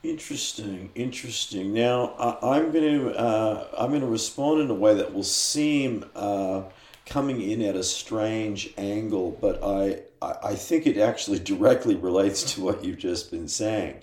Interesting, 0.04 0.90
interesting. 0.94 1.72
Now 1.72 2.14
I, 2.42 2.58
am 2.58 2.70
going 2.70 3.00
to 3.00 3.18
uh, 3.18 3.66
I'm 3.76 3.88
going 3.88 4.02
to 4.02 4.06
respond 4.06 4.60
in 4.60 4.70
a 4.70 4.74
way 4.74 4.94
that 4.94 5.12
will 5.12 5.24
seem 5.24 6.04
uh, 6.14 6.62
coming 7.04 7.40
in 7.40 7.62
at 7.62 7.74
a 7.74 7.82
strange 7.82 8.72
angle, 8.78 9.36
but 9.40 9.60
I 9.64 10.02
I 10.22 10.54
think 10.54 10.86
it 10.86 10.98
actually 10.98 11.38
directly 11.52 11.96
relates 11.96 12.54
to 12.54 12.60
what 12.60 12.84
you've 12.84 12.98
just 12.98 13.32
been 13.32 13.48
saying. 13.48 14.00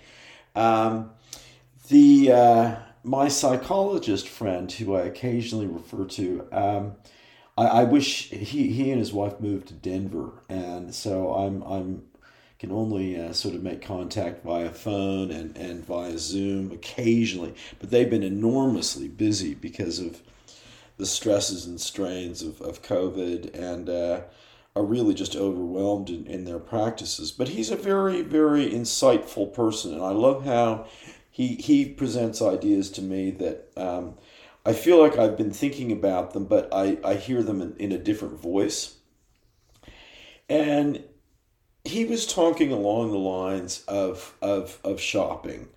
Um, 0.53 1.11
the 1.87 2.29
uh, 2.29 2.75
my 3.05 3.29
psychologist 3.29 4.27
friend, 4.27 4.69
who 4.69 4.95
I 4.95 5.03
occasionally 5.03 5.67
refer 5.67 6.03
to, 6.03 6.47
um, 6.51 6.95
I, 7.57 7.67
I, 7.67 7.83
wish 7.85 8.29
he, 8.31 8.69
he 8.69 8.91
and 8.91 8.99
his 8.99 9.13
wife 9.13 9.39
moved 9.39 9.69
to 9.69 9.73
Denver, 9.73 10.43
and 10.49 10.93
so 10.93 11.33
I'm 11.33 11.63
I'm 11.63 12.03
can 12.59 12.71
only 12.71 13.19
uh, 13.19 13.33
sort 13.33 13.55
of 13.55 13.63
make 13.63 13.81
contact 13.81 14.43
via 14.43 14.69
phone 14.69 15.31
and, 15.31 15.55
and 15.57 15.85
via 15.85 16.17
Zoom 16.17 16.71
occasionally, 16.71 17.53
but 17.79 17.91
they've 17.91 18.09
been 18.09 18.23
enormously 18.23 19.07
busy 19.07 19.53
because 19.53 19.99
of 19.99 20.21
the 20.97 21.05
stresses 21.05 21.65
and 21.65 21.79
strains 21.79 22.41
of, 22.41 22.61
of 22.61 22.81
COVID 22.81 23.53
and 23.53 23.89
uh, 23.89 24.21
are 24.75 24.85
really 24.85 25.13
just 25.13 25.35
overwhelmed 25.35 26.09
in, 26.09 26.25
in 26.27 26.45
their 26.45 26.59
practices. 26.59 27.31
But 27.31 27.49
he's 27.49 27.71
a 27.71 27.75
very, 27.75 28.21
very 28.21 28.69
insightful 28.69 29.53
person, 29.53 29.93
and 29.93 30.03
I 30.03 30.11
love 30.11 30.45
how 30.45 30.87
he 31.29 31.55
he 31.55 31.85
presents 31.85 32.41
ideas 32.41 32.89
to 32.91 33.01
me 33.01 33.31
that 33.31 33.71
um, 33.75 34.15
I 34.65 34.73
feel 34.73 34.99
like 34.99 35.17
I've 35.17 35.37
been 35.37 35.51
thinking 35.51 35.91
about 35.91 36.31
them, 36.31 36.45
but 36.45 36.73
I, 36.73 36.97
I 37.03 37.15
hear 37.15 37.43
them 37.43 37.61
in, 37.61 37.75
in 37.77 37.91
a 37.91 37.97
different 37.97 38.39
voice. 38.39 38.95
And 40.49 41.03
he 41.85 42.05
was 42.05 42.25
talking 42.25 42.71
along 42.71 43.11
the 43.11 43.17
lines 43.17 43.83
of, 43.87 44.35
of, 44.41 44.79
of 44.83 44.99
shopping 44.99 45.69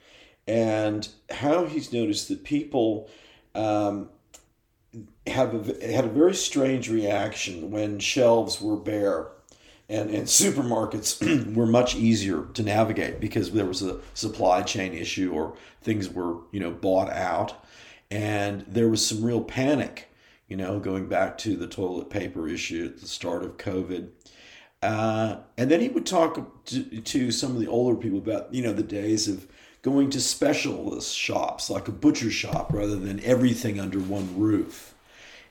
and 0.46 1.08
how 1.30 1.66
he's 1.66 1.92
noticed 1.92 2.28
that 2.28 2.42
people 2.42 3.08
um, 3.54 4.08
have 5.26 5.68
a, 5.68 5.92
had 5.92 6.06
a 6.06 6.08
very 6.08 6.34
strange 6.34 6.88
reaction 6.88 7.70
when 7.70 7.98
shelves 7.98 8.60
were 8.60 8.76
bare 8.76 9.28
and, 9.90 10.10
and 10.10 10.26
supermarkets 10.26 11.54
were 11.54 11.66
much 11.66 11.94
easier 11.94 12.46
to 12.54 12.62
navigate 12.62 13.20
because 13.20 13.52
there 13.52 13.66
was 13.66 13.82
a 13.82 14.00
supply 14.14 14.62
chain 14.62 14.94
issue 14.94 15.32
or 15.32 15.56
things 15.82 16.08
were 16.08 16.38
you 16.50 16.60
know 16.60 16.70
bought 16.70 17.10
out. 17.10 17.64
And 18.10 18.64
there 18.66 18.88
was 18.88 19.06
some 19.06 19.22
real 19.22 19.42
panic 19.42 20.08
you 20.48 20.56
know 20.56 20.80
going 20.80 21.08
back 21.08 21.38
to 21.38 21.56
the 21.56 21.66
toilet 21.66 22.10
paper 22.10 22.48
issue 22.48 22.86
at 22.86 23.00
the 23.00 23.06
start 23.06 23.44
of 23.44 23.56
covid 23.58 24.08
uh, 24.82 25.36
and 25.56 25.70
then 25.70 25.80
he 25.80 25.88
would 25.88 26.06
talk 26.06 26.64
to, 26.66 26.82
to 27.00 27.30
some 27.30 27.52
of 27.52 27.60
the 27.60 27.66
older 27.66 27.96
people 27.96 28.18
about 28.18 28.52
you 28.52 28.62
know 28.62 28.72
the 28.72 28.82
days 28.82 29.28
of 29.28 29.46
going 29.82 30.10
to 30.10 30.20
specialist 30.20 31.16
shops 31.16 31.70
like 31.70 31.88
a 31.88 31.92
butcher 31.92 32.30
shop 32.30 32.72
rather 32.72 32.96
than 32.96 33.22
everything 33.24 33.80
under 33.80 33.98
one 33.98 34.38
roof 34.38 34.94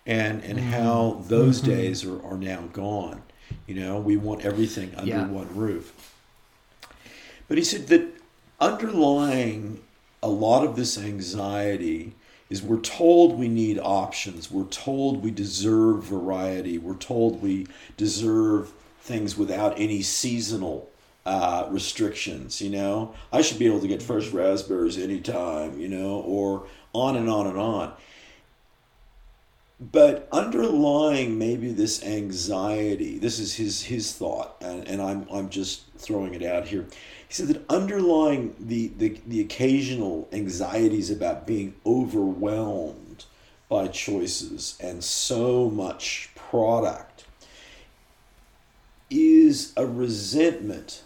and 0.05 0.43
and 0.43 0.59
mm-hmm. 0.59 0.71
how 0.71 1.23
those 1.27 1.61
mm-hmm. 1.61 1.71
days 1.71 2.03
are, 2.05 2.23
are 2.25 2.37
now 2.37 2.61
gone 2.73 3.21
you 3.65 3.75
know, 3.75 3.99
we 3.99 4.17
want 4.17 4.45
everything 4.45 4.93
under 4.95 5.09
yeah. 5.09 5.27
one 5.27 5.53
roof. 5.55 6.13
But 7.47 7.57
he 7.57 7.63
said 7.63 7.87
that 7.87 8.13
underlying 8.59 9.81
a 10.21 10.29
lot 10.29 10.65
of 10.65 10.75
this 10.75 10.97
anxiety 10.97 12.15
is 12.49 12.61
we're 12.61 12.79
told 12.79 13.37
we 13.37 13.47
need 13.47 13.77
options. 13.79 14.49
We're 14.49 14.65
told 14.65 15.23
we 15.23 15.31
deserve 15.31 16.03
variety. 16.03 16.77
We're 16.77 16.95
told 16.95 17.41
we 17.41 17.67
deserve 17.97 18.71
things 19.07 19.37
without 19.37 19.79
any 19.79 20.01
seasonal 20.01 20.89
uh, 21.25 21.67
restrictions. 21.69 22.61
You 22.61 22.69
know, 22.69 23.13
I 23.33 23.41
should 23.41 23.59
be 23.59 23.65
able 23.65 23.81
to 23.81 23.87
get 23.87 24.03
fresh 24.03 24.29
raspberries 24.29 24.97
anytime. 24.97 25.79
You 25.79 25.87
know, 25.87 26.21
or 26.21 26.67
on 26.93 27.15
and 27.15 27.29
on 27.29 27.47
and 27.47 27.57
on 27.57 27.93
but 29.79 30.27
underlying 30.31 31.37
maybe 31.37 31.71
this 31.71 32.03
anxiety 32.03 33.19
this 33.19 33.37
is 33.37 33.55
his 33.55 33.83
his 33.83 34.13
thought 34.13 34.55
and, 34.61 34.87
and 34.87 35.01
I'm, 35.01 35.27
I'm 35.31 35.49
just 35.49 35.83
throwing 35.97 36.33
it 36.33 36.43
out 36.43 36.67
here 36.67 36.85
he 37.27 37.33
said 37.33 37.47
that 37.49 37.69
underlying 37.69 38.55
the, 38.59 38.87
the, 38.97 39.19
the 39.27 39.41
occasional 39.41 40.27
anxieties 40.31 41.11
about 41.11 41.45
being 41.45 41.75
overwhelmed 41.85 43.25
by 43.69 43.87
choices 43.87 44.77
and 44.79 45.03
so 45.03 45.69
much 45.69 46.31
product 46.35 47.06
is 49.09 49.73
a 49.77 49.85
resentment 49.85 51.03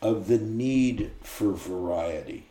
of 0.00 0.28
the 0.28 0.38
need 0.38 1.10
for 1.22 1.52
variety 1.52 2.48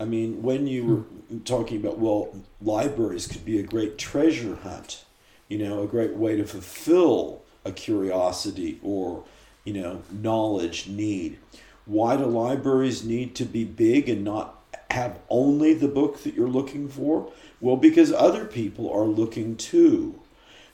I 0.00 0.06
mean, 0.06 0.42
when 0.42 0.66
you 0.66 0.86
were 0.86 1.38
talking 1.44 1.76
about, 1.76 1.98
well, 1.98 2.34
libraries 2.62 3.26
could 3.26 3.44
be 3.44 3.60
a 3.60 3.62
great 3.62 3.98
treasure 3.98 4.56
hunt, 4.56 5.04
you 5.46 5.58
know, 5.58 5.82
a 5.82 5.86
great 5.86 6.16
way 6.16 6.36
to 6.36 6.46
fulfill 6.46 7.42
a 7.66 7.70
curiosity 7.70 8.80
or, 8.82 9.24
you 9.62 9.74
know, 9.74 10.02
knowledge 10.10 10.88
need. 10.88 11.38
Why 11.84 12.16
do 12.16 12.24
libraries 12.24 13.04
need 13.04 13.34
to 13.36 13.44
be 13.44 13.64
big 13.64 14.08
and 14.08 14.24
not 14.24 14.62
have 14.90 15.18
only 15.28 15.74
the 15.74 15.88
book 15.88 16.22
that 16.22 16.32
you're 16.32 16.48
looking 16.48 16.88
for? 16.88 17.30
Well, 17.60 17.76
because 17.76 18.10
other 18.10 18.46
people 18.46 18.90
are 18.90 19.04
looking 19.04 19.54
too. 19.54 20.18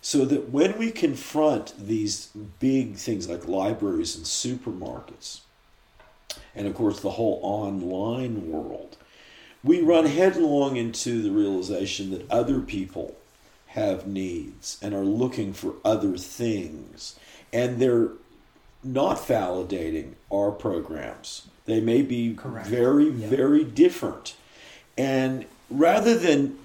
So 0.07 0.25
that 0.27 0.51
when 0.51 0.79
we 0.79 0.93
confront 0.93 1.75
these 1.77 2.29
big 2.61 2.95
things 2.95 3.29
like 3.29 3.49
libraries 3.49 4.15
and 4.15 4.25
supermarkets, 4.25 5.41
and 6.55 6.69
of 6.69 6.77
course 6.77 7.01
the 7.01 7.11
whole 7.11 7.41
online 7.43 8.49
world, 8.49 8.99
we 9.65 9.81
run 9.81 10.07
headlong 10.07 10.77
into 10.77 11.23
the 11.23 11.33
realization 11.33 12.13
that 12.13 12.31
other 12.31 12.61
people 12.61 13.17
have 13.67 14.07
needs 14.07 14.79
and 14.81 14.95
are 14.95 15.05
looking 15.05 15.53
for 15.53 15.75
other 15.85 16.17
things. 16.17 17.19
And 17.53 17.81
they're 17.81 18.11
not 18.85 19.17
validating 19.17 20.13
our 20.33 20.53
programs. 20.53 21.49
They 21.65 21.81
may 21.81 22.03
be 22.03 22.35
Correct. 22.35 22.69
very, 22.69 23.11
Yeah. 23.11 23.29
very 23.29 23.65
different. 23.65 24.37
And 24.97 25.47
rather 25.69 26.17
than, 26.17 26.61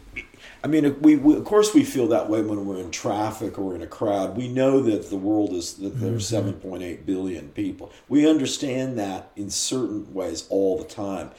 I 0.64 0.68
mean, 0.68 1.02
we, 1.02 1.16
we 1.16 1.36
of 1.36 1.44
course 1.44 1.74
we 1.74 1.84
feel 1.84 2.08
that 2.10 2.30
way 2.30 2.42
when 2.42 2.66
we're 2.66 2.80
in 2.80 2.92
traffic 2.92 3.58
or 3.58 3.74
in 3.74 3.82
a 3.82 3.88
crowd. 3.88 4.38
We 4.38 4.48
know 4.48 4.80
that 4.82 5.10
the 5.10 5.18
world 5.18 5.54
is 5.54 5.74
that 5.76 6.00
there's 6.00 6.30
Mm-hmm. 6.32 6.50
7.8 6.68 7.06
billion 7.06 7.50
people. 7.50 7.92
We 8.08 8.30
understand 8.30 8.98
that 9.00 9.32
in 9.36 9.50
certain 9.50 10.14
ways 10.14 10.46
all 10.50 10.78
the 10.78 10.84
time. 10.86 11.32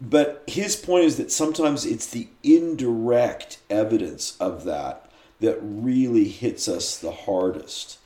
But 0.00 0.44
his 0.46 0.76
point 0.76 1.04
is 1.04 1.16
that 1.16 1.32
sometimes 1.32 1.86
it's 1.86 2.06
the 2.06 2.28
indirect 2.42 3.58
evidence 3.70 4.36
of 4.38 4.64
that 4.64 5.10
that 5.40 5.58
really 5.62 6.24
hits 6.28 6.68
us 6.68 6.98
the 6.98 7.12
hardest. 7.12 7.98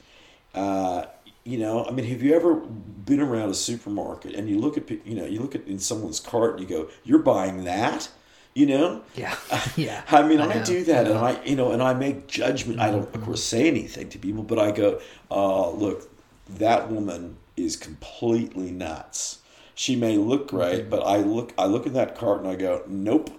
Uh, 0.55 1.07
you 1.43 1.59
know, 1.59 1.85
I 1.85 1.91
mean, 1.91 2.07
have 2.07 2.22
you 2.22 2.35
ever 2.35 2.55
been 2.55 3.20
around 3.20 3.51
a 3.51 3.55
supermarket 3.55 4.35
and 4.35 4.49
you 4.49 4.59
look 4.59 4.76
at, 4.76 4.89
you 5.05 5.14
know, 5.16 5.24
you 5.24 5.41
look 5.41 5.55
at 5.57 5.66
in 5.66 5.78
someone's 5.81 6.20
cart 6.20 6.53
and 6.59 6.61
you 6.61 6.76
go, 6.76 6.89
"You're 7.03 7.18
buying 7.20 7.64
that," 7.64 8.09
you 8.55 8.66
know? 8.66 9.03
Yeah. 9.16 9.34
Yeah. 9.76 10.03
I 10.11 10.22
mean, 10.22 10.40
I, 10.40 10.55
know. 10.55 10.64
do 10.64 10.84
that, 10.84 11.07
and 11.07 11.18
I, 11.18 11.42
you 11.44 11.57
know, 11.57 11.70
and 11.72 11.82
I 11.82 11.94
make 11.94 12.26
judgment. 12.26 12.80
I 12.80 12.90
don't, 12.90 13.14
of 13.14 13.22
course, 13.22 13.42
say 13.42 13.68
anything 13.68 14.09
to 14.11 14.18
people, 14.18 14.42
but 14.42 14.59
I 14.59 14.70
go, 14.72 15.01
uh, 15.30 15.70
"Look, 15.70 16.11
that 16.48 16.90
woman 16.90 17.36
is 17.57 17.76
completely 17.76 18.70
nuts. 18.70 19.38
She 19.74 19.96
may 19.96 20.16
look 20.16 20.48
great, 20.48 20.80
Mm-hmm. 20.82 20.90
but 20.90 21.03
I 21.07 21.18
look, 21.18 21.53
I 21.57 21.66
look 21.66 21.86
at 21.86 21.94
that 21.94 22.16
cart 22.16 22.40
and 22.40 22.48
I 22.51 22.55
go, 22.57 22.82
nope, 22.86 23.30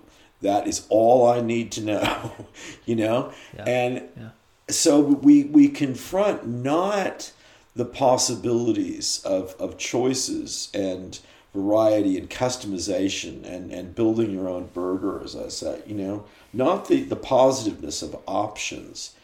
that 0.42 0.68
is 0.68 0.86
all 0.90 1.28
I 1.28 1.42
need 1.42 1.72
to 1.74 1.82
know, 1.82 2.32
you 2.86 2.96
know." 2.96 3.32
Yeah. 3.56 3.64
And 3.66 3.94
Yeah. 4.18 4.30
so 4.70 5.00
we 5.00 5.44
we 5.44 5.68
confront 5.68 6.48
not 6.48 7.32
the 7.76 7.86
possibilities 7.86 9.22
of, 9.24 9.56
of 9.60 9.78
choices 9.78 10.70
and 10.74 11.20
variety 11.54 12.18
and 12.18 12.30
customization 12.30 13.46
and, 13.46 13.72
and 13.72 13.96
building 13.96 14.32
your 14.32 14.48
own 14.48 14.68
burger, 14.74 15.22
as 15.24 15.36
I 15.36 15.50
say, 15.50 15.82
you 15.86 15.96
know, 15.96 16.26
not 16.54 16.88
the, 16.88 17.04
the 17.04 17.16
positiveness 17.16 18.02
of 18.02 18.16
options, 18.28 19.16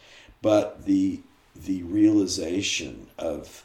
but 0.42 0.84
the 0.84 1.20
the 1.56 1.82
realization 1.82 3.08
of 3.18 3.64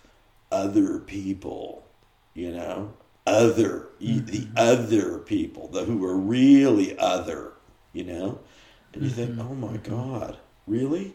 other 0.51 0.97
people, 0.97 1.85
you 2.33 2.51
know, 2.51 2.93
other 3.27 3.89
the 3.99 4.19
mm-hmm. 4.19 4.53
other 4.57 5.19
people, 5.19 5.67
the 5.67 5.83
who 5.83 6.03
are 6.05 6.15
really 6.17 6.97
other, 6.97 7.53
you 7.91 8.03
know, 8.03 8.39
and 8.93 9.03
you 9.03 9.09
think, 9.09 9.31
mm-hmm. 9.31 9.41
oh 9.41 9.55
my 9.55 9.77
mm-hmm. 9.77 9.95
God, 9.95 10.37
really, 10.67 11.13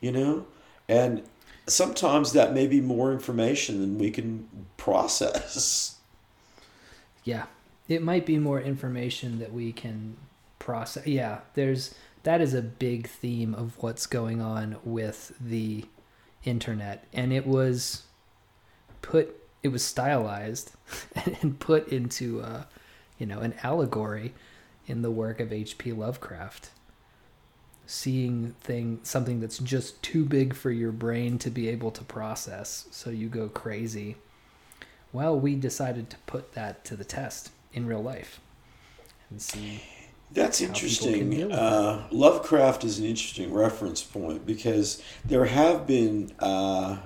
you 0.00 0.12
know, 0.12 0.46
and 0.88 1.22
sometimes 1.66 2.32
that 2.32 2.54
may 2.54 2.66
be 2.66 2.80
more 2.80 3.12
information 3.12 3.80
than 3.80 3.98
we 3.98 4.10
can 4.10 4.48
process. 4.76 5.93
Yeah. 7.24 7.46
It 7.88 8.02
might 8.02 8.24
be 8.24 8.38
more 8.38 8.60
information 8.60 9.38
that 9.40 9.52
we 9.52 9.72
can 9.72 10.16
process. 10.58 11.06
Yeah, 11.06 11.40
there's 11.54 11.94
that 12.22 12.40
is 12.40 12.54
a 12.54 12.62
big 12.62 13.06
theme 13.06 13.54
of 13.54 13.82
what's 13.82 14.06
going 14.06 14.40
on 14.40 14.76
with 14.84 15.32
the 15.38 15.84
internet 16.44 17.04
and 17.12 17.32
it 17.32 17.46
was 17.46 18.04
put 19.02 19.34
it 19.62 19.68
was 19.68 19.82
stylized 19.82 20.72
and 21.42 21.58
put 21.58 21.88
into 21.88 22.42
uh 22.42 22.64
you 23.18 23.26
know 23.26 23.40
an 23.40 23.54
allegory 23.62 24.34
in 24.86 25.02
the 25.02 25.10
work 25.10 25.40
of 25.40 25.52
H.P. 25.52 25.92
Lovecraft. 25.92 26.70
Seeing 27.86 28.54
thing 28.60 29.00
something 29.02 29.40
that's 29.40 29.58
just 29.58 30.02
too 30.02 30.24
big 30.24 30.54
for 30.54 30.70
your 30.70 30.92
brain 30.92 31.38
to 31.38 31.50
be 31.50 31.68
able 31.68 31.90
to 31.92 32.04
process, 32.04 32.86
so 32.90 33.10
you 33.10 33.28
go 33.28 33.48
crazy. 33.48 34.16
Well, 35.14 35.38
we 35.38 35.54
decided 35.54 36.10
to 36.10 36.16
put 36.26 36.54
that 36.54 36.84
to 36.86 36.96
the 36.96 37.04
test 37.04 37.52
in 37.72 37.86
real 37.86 38.02
life 38.02 38.40
and 39.30 39.40
see. 39.40 39.80
That's 40.32 40.60
interesting. 40.60 41.52
Uh, 41.52 42.08
Lovecraft 42.10 42.82
is 42.82 42.98
an 42.98 43.04
interesting 43.04 43.52
reference 43.52 44.02
point 44.02 44.44
because 44.44 45.00
there 45.24 45.44
have 45.44 45.86
been 45.86 46.32
uh, 46.40 46.98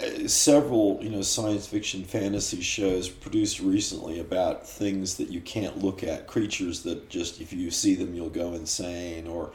uh, 0.00 0.26
several, 0.26 0.98
you 1.02 1.10
know, 1.10 1.20
science 1.20 1.66
fiction 1.66 2.02
fantasy 2.02 2.62
shows 2.62 3.10
produced 3.10 3.60
recently 3.60 4.18
about 4.18 4.66
things 4.66 5.16
that 5.16 5.28
you 5.28 5.42
can't 5.42 5.84
look 5.84 6.02
at, 6.02 6.26
creatures 6.26 6.82
that 6.84 7.10
just 7.10 7.42
if 7.42 7.52
you 7.52 7.70
see 7.70 7.94
them 7.94 8.14
you'll 8.14 8.30
go 8.30 8.54
insane. 8.54 9.26
Or, 9.26 9.52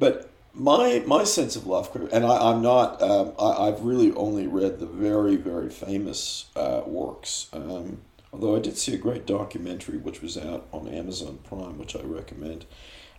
but 0.00 0.29
my 0.54 1.02
my 1.06 1.24
sense 1.24 1.56
of 1.56 1.66
Lovecraft, 1.66 2.12
and 2.12 2.24
I, 2.24 2.50
I'm 2.50 2.62
not, 2.62 3.00
um, 3.02 3.32
I, 3.38 3.68
I've 3.68 3.82
really 3.82 4.12
only 4.12 4.46
read 4.46 4.78
the 4.78 4.86
very 4.86 5.36
very 5.36 5.70
famous 5.70 6.46
uh, 6.56 6.82
works. 6.86 7.48
Um, 7.52 8.02
Although 8.32 8.56
I 8.56 8.60
did 8.60 8.78
see 8.78 8.94
a 8.94 8.98
great 8.98 9.26
documentary 9.26 9.98
which 9.98 10.22
was 10.22 10.38
out 10.38 10.66
on 10.72 10.86
Amazon 10.88 11.40
Prime, 11.42 11.78
which 11.78 11.96
I 11.96 12.02
recommend, 12.02 12.64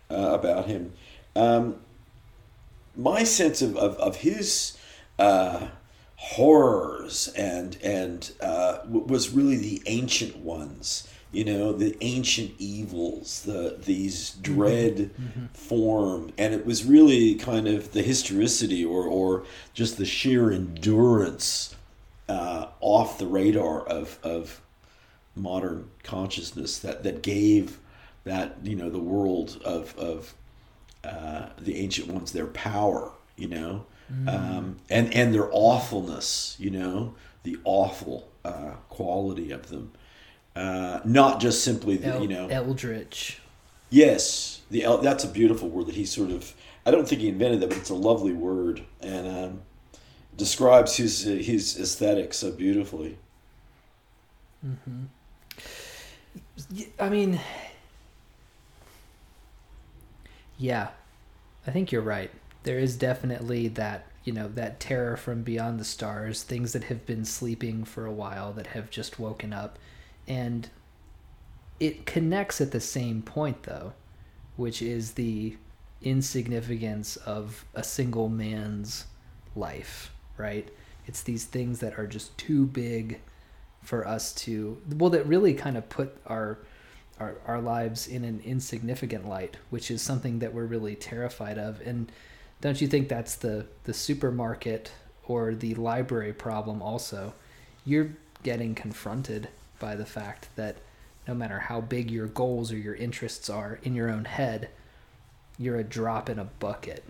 uh, 0.09 0.15
about 0.33 0.67
him. 0.67 0.93
Um, 1.35 1.81
my 2.95 3.23
sense 3.23 3.61
of, 3.61 3.75
of, 3.77 3.95
of 3.97 4.17
his 4.17 4.77
uh, 5.19 5.67
horrors 6.15 7.27
and 7.29 7.77
and 7.83 8.31
uh, 8.41 8.79
was 8.87 9.31
really 9.31 9.57
the 9.57 9.81
ancient 9.85 10.37
ones. 10.37 11.07
You 11.31 11.45
know, 11.45 11.71
the 11.71 11.95
ancient 12.01 12.53
evils, 12.59 13.43
the 13.43 13.77
these 13.83 14.31
dread 14.31 15.11
form, 15.53 16.33
and 16.37 16.53
it 16.53 16.65
was 16.65 16.83
really 16.83 17.35
kind 17.35 17.67
of 17.67 17.93
the 17.93 18.01
historicity 18.01 18.83
or 18.83 19.05
or 19.05 19.43
just 19.73 19.97
the 19.97 20.05
sheer 20.05 20.51
endurance 20.51 21.75
uh, 22.27 22.67
off 22.81 23.17
the 23.17 23.27
radar 23.27 23.81
of 23.81 24.19
of 24.23 24.61
modern 25.35 25.89
consciousness 26.03 26.77
that 26.79 27.03
that 27.03 27.23
gave 27.23 27.77
that 28.25 28.57
you 28.63 28.75
know 28.75 28.89
the 28.89 28.99
world 28.99 29.61
of 29.63 29.97
of 29.97 30.33
uh, 31.03 31.47
the 31.57 31.77
ancient 31.77 32.07
ones 32.09 32.31
their 32.33 32.47
power 32.47 33.11
you 33.37 33.47
know? 33.47 33.85
Um, 34.27 34.77
and 34.89 35.13
and 35.13 35.33
their 35.33 35.49
awfulness 35.51 36.55
you 36.59 36.69
know? 36.69 37.15
The 37.43 37.57
awful 37.63 38.29
uh, 38.45 38.73
quality 38.89 39.51
of 39.51 39.69
them 39.69 39.93
uh, 40.55 40.99
not 41.05 41.39
just 41.39 41.63
simply 41.63 41.97
the, 41.97 42.07
El- 42.07 42.21
you 42.21 42.27
know 42.27 42.47
Eldritch. 42.47 43.39
yes 43.89 44.61
the 44.69 44.83
el- 44.83 44.99
that's 44.99 45.23
a 45.23 45.27
beautiful 45.27 45.69
word 45.69 45.87
that 45.87 45.95
he 45.95 46.05
sort 46.05 46.29
of 46.31 46.53
I 46.85 46.91
don't 46.91 47.07
think 47.07 47.21
he 47.21 47.29
invented 47.29 47.61
that 47.61 47.69
but 47.69 47.77
it's 47.77 47.89
a 47.89 47.95
lovely 47.95 48.33
word 48.33 48.83
and 49.01 49.27
um, 49.27 49.61
describes 50.35 50.97
his 50.97 51.21
his 51.23 51.79
aesthetic 51.79 52.33
so 52.33 52.51
beautifully 52.51 53.17
Hmm. 54.61 55.05
I 56.99 57.09
mean, 57.09 57.39
yeah, 60.57 60.89
I 61.65 61.71
think 61.71 61.91
you're 61.91 62.01
right. 62.01 62.29
There 62.63 62.77
is 62.79 62.95
definitely 62.95 63.67
that, 63.69 64.05
you 64.23 64.33
know, 64.33 64.47
that 64.49 64.79
terror 64.79 65.17
from 65.17 65.41
beyond 65.41 65.79
the 65.79 65.83
stars, 65.85 66.43
things 66.43 66.73
that 66.73 66.85
have 66.85 67.05
been 67.05 67.25
sleeping 67.25 67.83
for 67.83 68.05
a 68.05 68.11
while 68.11 68.53
that 68.53 68.67
have 68.67 68.91
just 68.91 69.19
woken 69.19 69.51
up. 69.53 69.79
And 70.31 70.69
it 71.81 72.05
connects 72.05 72.61
at 72.61 72.71
the 72.71 72.79
same 72.79 73.21
point, 73.21 73.63
though, 73.63 73.91
which 74.55 74.81
is 74.81 75.13
the 75.13 75.57
insignificance 76.01 77.17
of 77.17 77.65
a 77.73 77.83
single 77.83 78.29
man's 78.29 79.07
life, 79.57 80.13
right? 80.37 80.69
It's 81.05 81.21
these 81.21 81.43
things 81.43 81.79
that 81.79 81.99
are 81.99 82.07
just 82.07 82.37
too 82.37 82.65
big 82.65 83.19
for 83.81 84.07
us 84.07 84.31
to 84.33 84.77
well 84.95 85.09
that 85.09 85.25
really 85.25 85.53
kind 85.53 85.75
of 85.75 85.89
put 85.89 86.15
our 86.27 86.59
our, 87.19 87.35
our 87.47 87.59
lives 87.59 88.07
in 88.07 88.23
an 88.23 88.39
insignificant 88.45 89.27
light 89.27 89.57
which 89.71 89.89
is 89.89 90.03
something 90.03 90.37
that 90.37 90.53
we're 90.53 90.67
really 90.67 90.93
terrified 90.93 91.57
of 91.57 91.81
and 91.81 92.11
don't 92.61 92.79
you 92.79 92.87
think 92.87 93.09
that's 93.09 93.37
the 93.37 93.65
the 93.85 93.93
supermarket 93.93 94.91
or 95.25 95.55
the 95.55 95.73
library 95.73 96.31
problem 96.31 96.79
also 96.79 97.33
you're 97.85 98.11
getting 98.43 98.75
confronted 98.75 99.49
by 99.81 99.95
the 99.95 100.05
fact 100.05 100.47
that 100.55 100.77
no 101.27 101.33
matter 101.33 101.59
how 101.59 101.81
big 101.81 102.09
your 102.09 102.27
goals 102.27 102.71
or 102.71 102.77
your 102.77 102.95
interests 102.95 103.49
are 103.49 103.79
in 103.83 103.93
your 103.93 104.09
own 104.09 104.23
head 104.23 104.69
you're 105.57 105.77
a 105.77 105.83
drop 105.83 106.29
in 106.29 106.39
a 106.39 106.45
bucket 106.45 107.03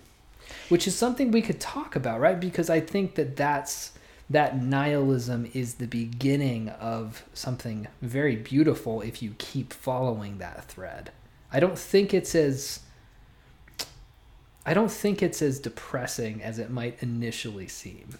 which 0.69 0.87
is 0.87 0.95
something 0.95 1.29
we 1.29 1.41
could 1.43 1.59
talk 1.59 1.95
about 1.95 2.19
right 2.19 2.39
because 2.39 2.69
i 2.69 2.79
think 2.79 3.13
that 3.13 3.35
that's 3.35 3.91
that 4.31 4.61
nihilism 4.61 5.49
is 5.53 5.75
the 5.75 5.87
beginning 5.87 6.69
of 6.69 7.25
something 7.33 7.87
very 8.01 8.37
beautiful 8.37 9.01
if 9.01 9.21
you 9.21 9.35
keep 9.37 9.73
following 9.73 10.37
that 10.37 10.63
thread. 10.65 11.11
I 11.51 11.59
don't 11.59 11.77
think 11.77 12.13
it's 12.13 12.33
as 12.33 12.79
I 14.65 14.73
don't 14.73 14.91
think 14.91 15.21
it's 15.21 15.41
as 15.41 15.59
depressing 15.59 16.41
as 16.41 16.59
it 16.59 16.69
might 16.69 17.01
initially 17.03 17.67
seem. 17.67 18.19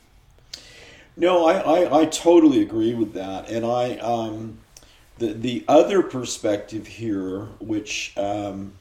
No, 1.18 1.46
I, 1.46 1.60
I, 1.60 2.02
I 2.02 2.06
totally 2.06 2.62
agree 2.62 2.94
with 2.94 3.14
that, 3.14 3.50
and 3.50 3.66
I 3.66 3.98
um, 3.98 4.60
the 5.18 5.34
the 5.34 5.66
other 5.68 6.02
perspective 6.02 6.88
here, 6.88 7.48
which 7.60 8.14
um, 8.18 8.74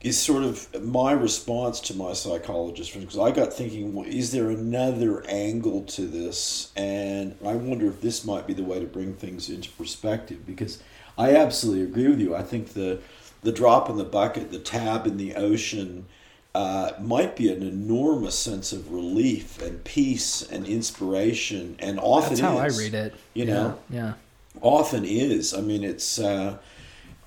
is 0.00 0.20
sort 0.20 0.42
of 0.42 0.82
my 0.84 1.12
response 1.12 1.80
to 1.80 1.94
my 1.94 2.12
psychologist 2.12 2.92
because 2.92 3.18
I 3.18 3.30
got 3.30 3.52
thinking, 3.52 3.94
well, 3.94 4.06
is 4.06 4.32
there 4.32 4.50
another 4.50 5.24
angle 5.28 5.82
to 5.84 6.02
this? 6.06 6.72
And 6.76 7.36
I 7.44 7.54
wonder 7.54 7.86
if 7.86 8.00
this 8.02 8.24
might 8.24 8.46
be 8.46 8.52
the 8.52 8.64
way 8.64 8.80
to 8.80 8.86
bring 8.86 9.14
things 9.14 9.48
into 9.48 9.70
perspective, 9.70 10.44
because 10.44 10.82
I 11.16 11.36
absolutely 11.36 11.84
agree 11.84 12.08
with 12.08 12.20
you. 12.20 12.34
I 12.34 12.42
think 12.42 12.74
the 12.74 13.00
the 13.42 13.52
drop 13.52 13.88
in 13.88 13.96
the 13.96 14.04
bucket, 14.04 14.50
the 14.50 14.58
tab 14.58 15.06
in 15.06 15.18
the 15.18 15.36
ocean 15.36 16.06
uh, 16.54 16.92
might 17.00 17.34
be 17.34 17.52
an 17.52 17.62
enormous 17.62 18.38
sense 18.38 18.72
of 18.72 18.92
relief 18.92 19.60
and 19.60 19.82
peace 19.82 20.42
and 20.42 20.66
inspiration, 20.66 21.76
and 21.80 21.98
often 21.98 22.30
That's 22.30 22.40
how 22.40 22.60
is, 22.60 22.78
I 22.78 22.82
read 22.82 22.94
it. 22.94 23.14
You 23.34 23.46
know, 23.46 23.78
yeah, 23.90 24.14
often 24.60 25.04
is. 25.04 25.52
I 25.52 25.60
mean, 25.60 25.82
it's 25.82 26.18
uh, 26.18 26.58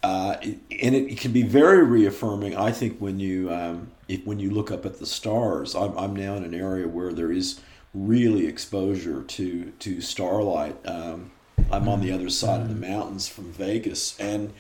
uh, 0.02 0.38
and 0.42 0.96
it, 0.96 1.12
it, 1.12 1.20
can 1.20 1.34
be 1.34 1.44
very 1.44 1.84
reaffirming. 1.84 2.56
I 2.56 2.72
think 2.72 3.00
when 3.00 3.20
you 3.20 3.52
um, 3.52 3.92
if, 4.08 4.26
when 4.26 4.40
you 4.40 4.52
look 4.52 4.72
up 4.72 4.86
at 4.86 5.00
the 5.00 5.06
stars, 5.06 5.76
I'm, 5.76 5.98
I'm 5.98 6.16
now 6.16 6.36
in 6.36 6.44
an 6.44 6.54
area 6.54 6.88
where 6.88 7.12
there 7.12 7.32
is 7.32 7.60
really 7.94 8.48
exposure 8.48 9.24
to 9.24 9.72
to 9.72 10.00
starlight. 10.00 10.78
Um, 10.88 11.32
I'm 11.70 11.90
on 11.90 12.00
the 12.00 12.14
other 12.14 12.30
side 12.30 12.62
of 12.62 12.70
the 12.70 12.76
mountains 12.76 13.28
from 13.28 13.52
Vegas, 13.52 14.18
and 14.20 14.54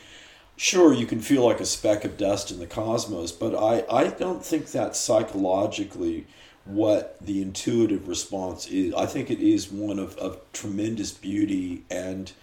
sure 0.58 0.92
you 0.92 1.06
can 1.06 1.22
feel 1.22 1.46
like 1.46 1.60
a 1.60 1.66
speck 1.66 2.04
of 2.04 2.18
dust 2.18 2.52
in 2.52 2.60
the 2.60 2.68
cosmos 2.68 3.32
but 3.32 3.56
i, 3.56 3.86
I 3.90 4.10
don't 4.10 4.44
think 4.44 4.72
that's 4.72 5.00
psychologically 5.00 6.26
what 6.66 7.16
the 7.22 7.42
intuitive 7.42 8.08
response 8.08 8.68
is 8.68 8.94
i 8.96 9.06
think 9.06 9.32
it 9.32 9.40
is 9.40 9.72
one 9.72 10.00
of, 10.00 10.18
of 10.18 10.42
tremendous 10.52 11.12
beauty 11.12 11.86
and 11.90 12.34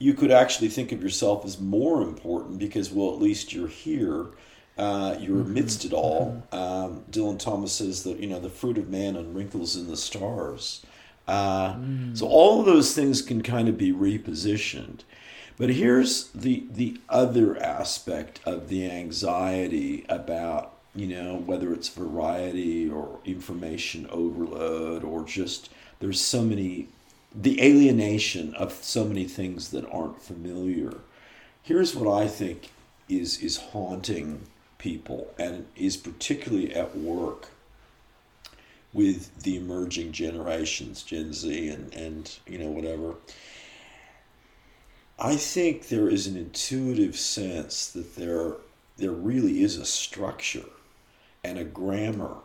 you 0.00 0.14
could 0.14 0.30
actually 0.30 0.68
think 0.68 0.92
of 0.92 1.02
yourself 1.02 1.44
as 1.44 1.60
more 1.60 2.02
important 2.02 2.58
because 2.58 2.90
well 2.90 3.12
at 3.12 3.20
least 3.20 3.52
you're 3.52 3.68
here 3.68 4.26
uh, 4.78 5.16
you're 5.18 5.38
mm-hmm. 5.38 5.50
amidst 5.50 5.84
it 5.84 5.92
all 5.92 6.42
mm-hmm. 6.52 6.56
um, 6.56 7.04
dylan 7.10 7.38
thomas 7.38 7.72
says 7.72 8.02
that 8.04 8.18
you 8.18 8.26
know 8.26 8.40
the 8.40 8.48
fruit 8.48 8.78
of 8.78 8.88
man 8.88 9.14
and 9.16 9.36
wrinkles 9.36 9.76
in 9.76 9.88
the 9.88 9.96
stars 9.96 10.84
uh, 11.26 11.74
mm. 11.74 12.16
so 12.16 12.26
all 12.26 12.60
of 12.60 12.66
those 12.66 12.94
things 12.94 13.20
can 13.20 13.42
kind 13.42 13.68
of 13.68 13.76
be 13.76 13.92
repositioned 13.92 15.00
but 15.58 15.70
here's 15.70 16.28
the 16.28 16.64
the 16.70 17.00
other 17.08 17.60
aspect 17.62 18.40
of 18.46 18.68
the 18.68 18.90
anxiety 18.90 20.06
about 20.08 20.72
you 20.94 21.06
know 21.06 21.36
whether 21.36 21.72
it's 21.72 21.88
variety 21.88 22.88
or 22.88 23.18
information 23.24 24.06
overload 24.10 25.04
or 25.04 25.24
just 25.24 25.70
there's 26.00 26.20
so 26.20 26.42
many 26.42 26.88
the 27.34 27.62
alienation 27.62 28.54
of 28.54 28.72
so 28.72 29.04
many 29.04 29.24
things 29.24 29.70
that 29.70 29.88
aren't 29.90 30.22
familiar. 30.22 30.94
Here's 31.62 31.94
what 31.94 32.22
I 32.22 32.26
think 32.26 32.70
is 33.08 33.42
is 33.42 33.58
haunting 33.58 34.46
people 34.78 35.32
and 35.38 35.66
is 35.76 35.96
particularly 35.96 36.74
at 36.74 36.96
work 36.96 37.48
with 38.92 39.42
the 39.42 39.56
emerging 39.56 40.12
generations, 40.12 41.02
Gen 41.02 41.32
Z 41.32 41.68
and, 41.68 41.92
and 41.94 42.38
you 42.46 42.58
know, 42.58 42.70
whatever. 42.70 43.14
I 45.20 45.36
think 45.36 45.88
there 45.88 46.08
is 46.08 46.26
an 46.28 46.36
intuitive 46.36 47.16
sense 47.18 47.88
that 47.88 48.14
there 48.16 48.54
there 48.96 49.10
really 49.12 49.62
is 49.62 49.76
a 49.76 49.84
structure 49.84 50.68
and 51.44 51.58
a 51.58 51.64
grammar 51.64 52.38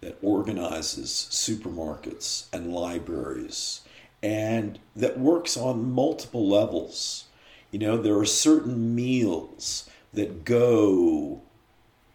that 0.00 0.18
organizes 0.22 1.28
supermarkets 1.30 2.46
and 2.52 2.72
libraries 2.72 3.82
and 4.22 4.78
that 4.96 5.18
works 5.18 5.56
on 5.56 5.92
multiple 5.92 6.48
levels. 6.48 7.24
You 7.70 7.78
know, 7.78 7.96
there 7.96 8.18
are 8.18 8.24
certain 8.24 8.94
meals 8.94 9.88
that 10.12 10.44
go 10.44 11.42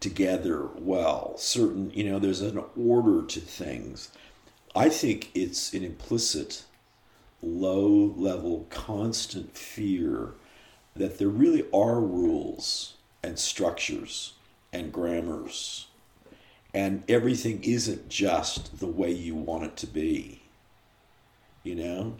together 0.00 0.68
well. 0.76 1.34
Certain, 1.38 1.90
you 1.90 2.04
know, 2.04 2.18
there's 2.18 2.42
an 2.42 2.62
order 2.76 3.22
to 3.26 3.40
things. 3.40 4.10
I 4.74 4.88
think 4.88 5.30
it's 5.34 5.72
an 5.72 5.84
implicit 5.84 6.64
low 7.44 8.14
level, 8.16 8.66
constant 8.70 9.56
fear 9.56 10.34
that 10.96 11.18
there 11.18 11.28
really 11.28 11.64
are 11.72 12.00
rules 12.00 12.94
and 13.22 13.38
structures 13.38 14.34
and 14.72 14.92
grammars, 14.92 15.86
and 16.72 17.04
everything 17.08 17.62
isn't 17.62 18.08
just 18.08 18.80
the 18.80 18.86
way 18.86 19.10
you 19.10 19.34
want 19.34 19.64
it 19.64 19.76
to 19.78 19.86
be. 19.86 20.42
You 21.62 21.76
know, 21.76 22.16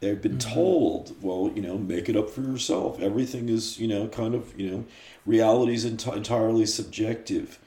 they've 0.00 0.20
been 0.20 0.38
mm-hmm. 0.38 0.54
told, 0.54 1.16
well, 1.22 1.52
you 1.54 1.62
know, 1.62 1.78
make 1.78 2.08
it 2.08 2.16
up 2.16 2.30
for 2.30 2.42
yourself. 2.42 3.00
Everything 3.00 3.48
is, 3.48 3.78
you 3.78 3.86
know, 3.86 4.08
kind 4.08 4.34
of, 4.34 4.58
you 4.58 4.70
know, 4.70 4.84
reality 5.24 5.74
is 5.74 5.84
ent- 5.84 6.06
entirely 6.06 6.66
subjective. 6.66 7.58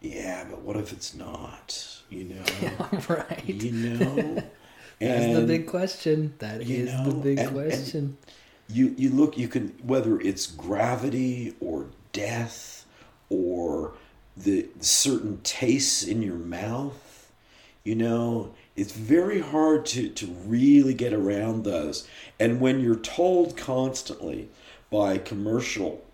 Yeah, 0.00 0.44
but 0.48 0.62
what 0.62 0.76
if 0.76 0.92
it's 0.92 1.14
not? 1.14 2.02
You 2.10 2.24
know, 2.24 2.44
yeah, 2.62 3.00
right? 3.08 3.44
You 3.46 3.72
know. 3.72 4.42
That's 5.04 5.24
and, 5.24 5.36
the 5.36 5.46
big 5.46 5.66
question. 5.66 6.34
That 6.38 6.62
is 6.62 6.92
know, 6.92 7.04
the 7.04 7.14
big 7.14 7.38
and, 7.38 7.52
question. 7.52 8.00
And 8.00 8.16
you 8.76 8.94
you 8.96 9.10
look 9.10 9.36
you 9.36 9.48
can 9.48 9.68
whether 9.82 10.20
it's 10.20 10.46
gravity 10.46 11.54
or 11.60 11.86
death 12.12 12.86
or 13.28 13.94
the 14.36 14.68
certain 14.80 15.40
tastes 15.42 16.02
in 16.02 16.22
your 16.22 16.36
mouth, 16.36 17.30
you 17.84 17.94
know, 17.94 18.54
it's 18.76 18.92
very 18.92 19.40
hard 19.40 19.86
to, 19.86 20.08
to 20.08 20.26
really 20.26 20.94
get 20.94 21.12
around 21.12 21.64
those. 21.64 22.08
And 22.40 22.60
when 22.60 22.80
you're 22.80 22.96
told 22.96 23.56
constantly 23.56 24.48
by 24.90 25.18
commercial 25.18 26.04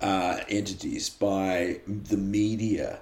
uh, 0.00 0.40
entities, 0.48 1.08
by 1.08 1.80
the 1.86 2.16
media, 2.16 3.00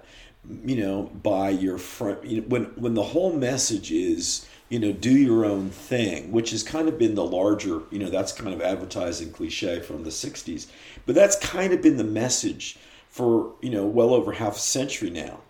you 0.64 0.76
know, 0.76 1.10
by 1.22 1.50
your 1.50 1.78
front, 1.78 2.24
you 2.24 2.40
know, 2.40 2.46
when 2.46 2.64
when 2.76 2.94
the 2.94 3.02
whole 3.02 3.32
message 3.32 3.90
is 3.90 4.46
you 4.68 4.78
know, 4.78 4.92
do 4.92 5.10
your 5.16 5.44
own 5.44 5.70
thing, 5.70 6.32
which 6.32 6.50
has 6.50 6.62
kind 6.62 6.88
of 6.88 6.98
been 6.98 7.14
the 7.14 7.24
larger, 7.24 7.82
you 7.90 7.98
know, 7.98 8.10
that's 8.10 8.32
kind 8.32 8.52
of 8.52 8.60
advertising 8.60 9.30
cliche 9.30 9.80
from 9.80 10.02
the 10.02 10.10
60s. 10.10 10.66
But 11.04 11.14
that's 11.14 11.36
kind 11.36 11.72
of 11.72 11.82
been 11.82 11.96
the 11.96 12.04
message 12.04 12.76
for, 13.08 13.54
you 13.60 13.70
know, 13.70 13.86
well 13.86 14.12
over 14.12 14.32
half 14.32 14.56
a 14.56 14.60
century 14.60 15.10
now. 15.10 15.40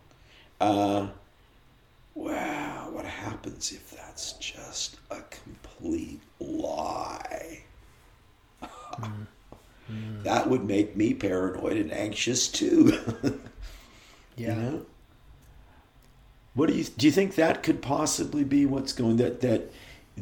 Uh, 0.60 1.08
wow, 2.14 2.88
what 2.92 3.06
happens 3.06 3.72
if 3.72 3.90
that's 3.90 4.32
just 4.34 4.96
a 5.10 5.20
complete 5.30 6.20
lie? 6.40 7.62
mm. 8.62 9.26
Mm. 9.90 10.22
That 10.24 10.50
would 10.50 10.64
make 10.64 10.96
me 10.96 11.14
paranoid 11.14 11.76
and 11.76 11.92
anxious 11.92 12.48
too. 12.48 12.98
yeah. 14.36 14.48
You 14.48 14.62
know? 14.62 14.86
What 16.56 16.70
do 16.70 16.74
you 16.74 16.84
do? 16.84 17.06
You 17.06 17.12
think 17.12 17.34
that 17.34 17.62
could 17.62 17.82
possibly 17.82 18.42
be 18.42 18.64
what's 18.64 18.94
going 18.94 19.18
that 19.18 19.42
that 19.42 19.70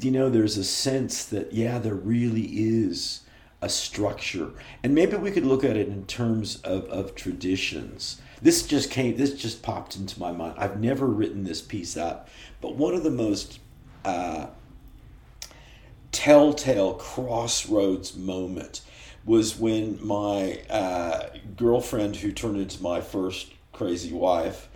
you 0.01 0.11
know? 0.11 0.29
There's 0.29 0.59
a 0.59 0.65
sense 0.65 1.25
that 1.27 1.53
yeah, 1.53 1.79
there 1.79 1.95
really 1.95 2.43
is 2.43 3.21
a 3.63 3.69
structure, 3.69 4.51
and 4.83 4.97
maybe 4.97 5.17
we 5.17 5.31
could 5.31 5.47
look 5.47 5.63
at 5.63 5.77
it 5.77 5.87
in 5.87 6.05
terms 6.07 6.57
of 6.63 6.87
of 6.87 7.15
traditions. 7.15 8.21
This 8.43 8.67
just 8.67 8.91
came. 8.91 9.17
This 9.17 9.35
just 9.35 9.63
popped 9.63 9.95
into 9.95 10.19
my 10.19 10.33
mind. 10.33 10.57
I've 10.59 10.81
never 10.81 11.07
written 11.07 11.45
this 11.45 11.63
piece 11.63 11.97
up, 11.97 12.29
but 12.61 12.75
one 12.75 12.95
of 12.95 13.05
the 13.05 13.11
most 13.13 13.61
uh, 14.05 14.49
telltale 16.11 16.95
crossroads 16.95 18.17
moment 18.17 18.81
was 19.25 19.57
when 19.57 20.05
my 20.05 20.61
uh, 20.69 21.29
girlfriend, 21.57 22.17
who 22.17 22.33
turned 22.33 22.57
into 22.57 22.83
my 22.83 23.01
first 23.01 23.53
crazy 23.73 24.13
wife, 24.13 24.69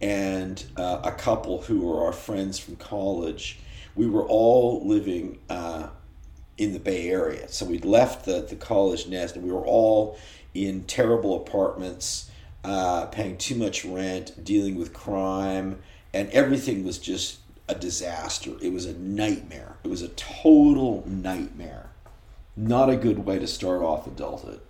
and 0.00 0.64
uh, 0.76 1.00
a 1.04 1.12
couple 1.12 1.62
who 1.62 1.80
were 1.80 2.04
our 2.04 2.12
friends 2.12 2.58
from 2.58 2.76
college. 2.76 3.58
We 3.94 4.06
were 4.06 4.26
all 4.26 4.86
living 4.86 5.38
uh, 5.48 5.88
in 6.58 6.72
the 6.72 6.78
Bay 6.78 7.08
Area. 7.08 7.48
So 7.48 7.64
we'd 7.64 7.84
left 7.84 8.24
the, 8.24 8.42
the 8.42 8.56
college 8.56 9.06
nest 9.06 9.36
and 9.36 9.44
we 9.44 9.52
were 9.52 9.64
all 9.64 10.18
in 10.54 10.84
terrible 10.84 11.36
apartments, 11.36 12.30
uh, 12.64 13.06
paying 13.06 13.36
too 13.36 13.54
much 13.54 13.84
rent, 13.84 14.44
dealing 14.44 14.76
with 14.76 14.92
crime, 14.92 15.78
and 16.12 16.30
everything 16.30 16.84
was 16.84 16.98
just 16.98 17.38
a 17.68 17.74
disaster. 17.74 18.52
It 18.60 18.72
was 18.72 18.86
a 18.86 18.94
nightmare. 18.94 19.76
It 19.84 19.88
was 19.88 20.02
a 20.02 20.08
total 20.08 21.04
nightmare. 21.06 21.90
Not 22.56 22.88
a 22.88 22.96
good 22.96 23.20
way 23.20 23.38
to 23.38 23.46
start 23.46 23.82
off 23.82 24.06
adulthood. 24.06 24.60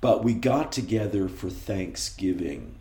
But 0.00 0.22
we 0.24 0.34
got 0.34 0.70
together 0.72 1.28
for 1.28 1.50
Thanksgiving 1.50 2.76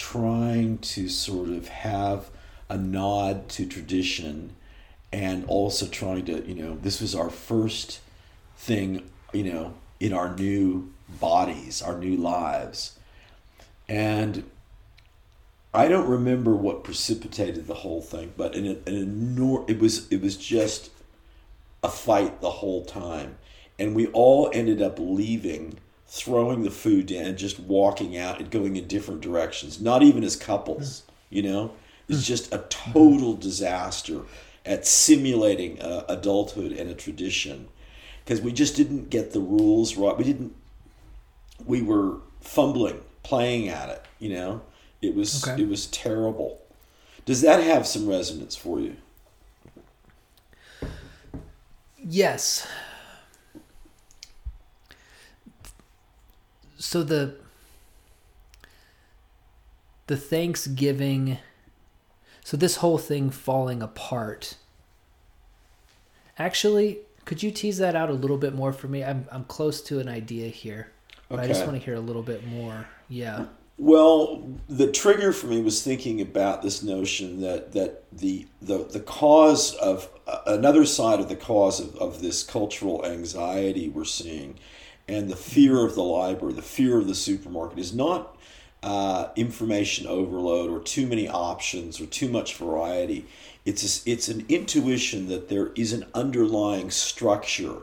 trying 0.00 0.78
to 0.78 1.10
sort 1.10 1.50
of 1.50 1.68
have 1.68 2.30
a 2.70 2.78
nod 2.78 3.50
to 3.50 3.66
tradition 3.66 4.56
and 5.12 5.44
also 5.46 5.86
trying 5.86 6.24
to, 6.24 6.42
you 6.48 6.54
know, 6.54 6.78
this 6.80 7.02
was 7.02 7.14
our 7.14 7.28
first 7.28 8.00
thing, 8.56 9.10
you 9.34 9.44
know, 9.44 9.74
in 9.98 10.14
our 10.14 10.34
new 10.34 10.90
bodies, 11.20 11.82
our 11.82 11.98
new 11.98 12.16
lives. 12.16 12.98
And 13.90 14.44
I 15.74 15.86
don't 15.88 16.08
remember 16.08 16.56
what 16.56 16.82
precipitated 16.82 17.66
the 17.66 17.74
whole 17.74 18.00
thing, 18.00 18.32
but 18.38 18.54
an, 18.54 18.66
an 18.86 18.94
enormous, 18.94 19.70
it 19.70 19.78
was 19.78 20.10
it 20.10 20.22
was 20.22 20.36
just 20.38 20.90
a 21.82 21.90
fight 21.90 22.40
the 22.40 22.50
whole 22.50 22.86
time, 22.86 23.36
and 23.78 23.94
we 23.94 24.06
all 24.08 24.50
ended 24.54 24.80
up 24.80 24.98
leaving, 24.98 25.78
throwing 26.10 26.62
the 26.62 26.70
food 26.70 27.06
down, 27.06 27.24
and 27.24 27.38
just 27.38 27.58
walking 27.58 28.16
out 28.18 28.40
and 28.40 28.50
going 28.50 28.76
in 28.76 28.86
different 28.86 29.20
directions. 29.20 29.80
Not 29.80 30.02
even 30.02 30.24
as 30.24 30.36
couples, 30.36 31.04
you 31.30 31.42
know. 31.42 31.72
It's 32.08 32.26
just 32.26 32.52
a 32.52 32.58
total 32.68 33.34
disaster 33.34 34.22
at 34.66 34.86
simulating 34.86 35.80
uh, 35.80 36.04
adulthood 36.08 36.72
and 36.72 36.90
a 36.90 36.94
tradition, 36.94 37.68
because 38.24 38.40
we 38.40 38.52
just 38.52 38.76
didn't 38.76 39.08
get 39.08 39.32
the 39.32 39.40
rules 39.40 39.96
right. 39.96 40.18
We 40.18 40.24
didn't. 40.24 40.54
We 41.64 41.82
were 41.82 42.18
fumbling, 42.40 43.00
playing 43.22 43.68
at 43.68 43.88
it, 43.90 44.04
you 44.18 44.30
know 44.30 44.62
it 45.02 45.14
was 45.14 45.46
okay. 45.46 45.62
it 45.62 45.68
was 45.68 45.86
terrible. 45.86 46.60
Does 47.24 47.42
that 47.42 47.62
have 47.62 47.86
some 47.86 48.08
resonance 48.08 48.56
for 48.56 48.80
you? 48.80 48.96
Yes. 51.96 52.66
So 56.80 57.02
the 57.02 57.34
the 60.06 60.16
Thanksgiving 60.16 61.38
so 62.42 62.56
this 62.56 62.76
whole 62.76 62.98
thing 62.98 63.30
falling 63.30 63.82
apart. 63.82 64.56
Actually, 66.38 67.00
could 67.26 67.42
you 67.42 67.50
tease 67.50 67.76
that 67.78 67.94
out 67.94 68.08
a 68.08 68.14
little 68.14 68.38
bit 68.38 68.54
more 68.54 68.72
for 68.72 68.88
me? 68.88 69.04
I'm 69.04 69.28
I'm 69.30 69.44
close 69.44 69.82
to 69.82 70.00
an 70.00 70.08
idea 70.08 70.48
here. 70.48 70.90
But 71.28 71.38
okay. 71.38 71.44
I 71.44 71.48
just 71.48 71.66
want 71.66 71.78
to 71.78 71.84
hear 71.84 71.94
a 71.94 72.00
little 72.00 72.22
bit 72.22 72.46
more. 72.46 72.88
Yeah. 73.08 73.44
Well, 73.76 74.48
the 74.68 74.90
trigger 74.90 75.32
for 75.32 75.46
me 75.46 75.62
was 75.62 75.82
thinking 75.82 76.20
about 76.20 76.62
this 76.62 76.82
notion 76.82 77.42
that 77.42 77.72
that 77.72 78.04
the 78.10 78.46
the, 78.62 78.78
the 78.84 79.00
cause 79.00 79.74
of 79.74 80.08
uh, 80.26 80.40
another 80.46 80.86
side 80.86 81.20
of 81.20 81.28
the 81.28 81.36
cause 81.36 81.78
of, 81.78 81.94
of 81.96 82.22
this 82.22 82.42
cultural 82.42 83.04
anxiety 83.04 83.90
we're 83.90 84.04
seeing 84.06 84.58
and 85.10 85.28
the 85.28 85.36
fear 85.36 85.84
of 85.84 85.94
the 85.94 86.02
library, 86.02 86.54
the 86.54 86.62
fear 86.62 86.98
of 86.98 87.06
the 87.06 87.14
supermarket 87.14 87.78
is 87.78 87.92
not 87.92 88.36
uh, 88.82 89.28
information 89.36 90.06
overload 90.06 90.70
or 90.70 90.80
too 90.80 91.06
many 91.06 91.28
options 91.28 92.00
or 92.00 92.06
too 92.06 92.28
much 92.28 92.56
variety. 92.56 93.26
It's 93.64 94.06
a, 94.06 94.10
it's 94.10 94.28
an 94.28 94.46
intuition 94.48 95.28
that 95.28 95.48
there 95.48 95.72
is 95.74 95.92
an 95.92 96.06
underlying 96.14 96.90
structure 96.90 97.82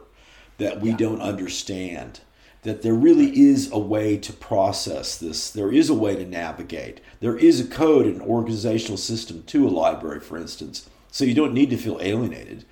that 0.57 0.81
we 0.81 0.91
yeah. 0.91 0.97
don't 0.97 1.21
understand 1.21 2.21
that 2.63 2.81
there 2.81 2.93
really 2.93 3.39
is 3.39 3.71
a 3.71 3.77
way 3.77 4.17
to 4.17 4.33
process 4.33 5.17
this. 5.17 5.51
There 5.51 5.71
is 5.71 5.89
a 5.89 5.93
way 5.93 6.15
to 6.15 6.25
navigate. 6.25 6.99
There 7.19 7.37
is 7.37 7.59
a 7.59 7.67
code, 7.67 8.07
an 8.07 8.21
organizational 8.21 8.97
system 8.97 9.43
to 9.43 9.67
a 9.67 9.69
library, 9.69 10.19
for 10.19 10.37
instance. 10.37 10.89
So 11.11 11.23
you 11.23 11.33
don't 11.33 11.53
need 11.53 11.69
to 11.69 11.77
feel 11.77 11.99
alienated, 12.01 12.65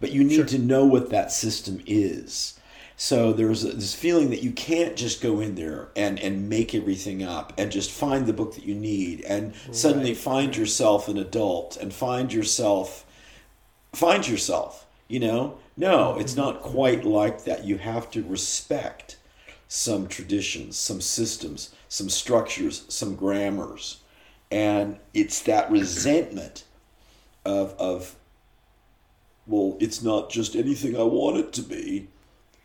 but 0.00 0.12
you 0.12 0.22
need 0.22 0.36
sure. 0.36 0.44
to 0.46 0.58
know 0.58 0.84
what 0.84 1.10
that 1.10 1.32
system 1.32 1.82
is. 1.86 2.58
So 3.02 3.32
there's 3.32 3.62
this 3.62 3.96
feeling 3.96 4.30
that 4.30 4.44
you 4.44 4.52
can't 4.52 4.94
just 4.94 5.20
go 5.20 5.40
in 5.40 5.56
there 5.56 5.88
and, 5.96 6.20
and 6.20 6.48
make 6.48 6.72
everything 6.72 7.24
up 7.24 7.52
and 7.58 7.72
just 7.72 7.90
find 7.90 8.26
the 8.26 8.32
book 8.32 8.54
that 8.54 8.64
you 8.64 8.76
need 8.76 9.22
and 9.22 9.46
right. 9.66 9.74
suddenly 9.74 10.14
find 10.14 10.56
yourself 10.56 11.08
an 11.08 11.18
adult 11.18 11.76
and 11.76 11.92
find 11.92 12.32
yourself 12.32 13.04
find 13.92 14.28
yourself. 14.28 14.86
You 15.08 15.18
know, 15.18 15.58
no, 15.76 16.16
it's 16.16 16.36
not 16.36 16.60
mm-hmm. 16.60 16.68
quite 16.68 17.04
like 17.04 17.42
that. 17.42 17.64
You 17.64 17.78
have 17.78 18.08
to 18.12 18.22
respect 18.22 19.16
some 19.66 20.06
traditions, 20.06 20.78
some 20.78 21.00
systems, 21.00 21.74
some 21.88 22.08
structures, 22.08 22.84
some 22.86 23.16
grammars. 23.16 23.96
And 24.48 25.00
it's 25.12 25.42
that 25.42 25.68
resentment 25.72 26.62
of, 27.44 27.74
of 27.80 28.14
well, 29.48 29.76
it's 29.80 30.04
not 30.04 30.30
just 30.30 30.54
anything 30.54 30.96
I 30.96 31.02
want 31.02 31.38
it 31.38 31.52
to 31.54 31.62
be, 31.62 32.06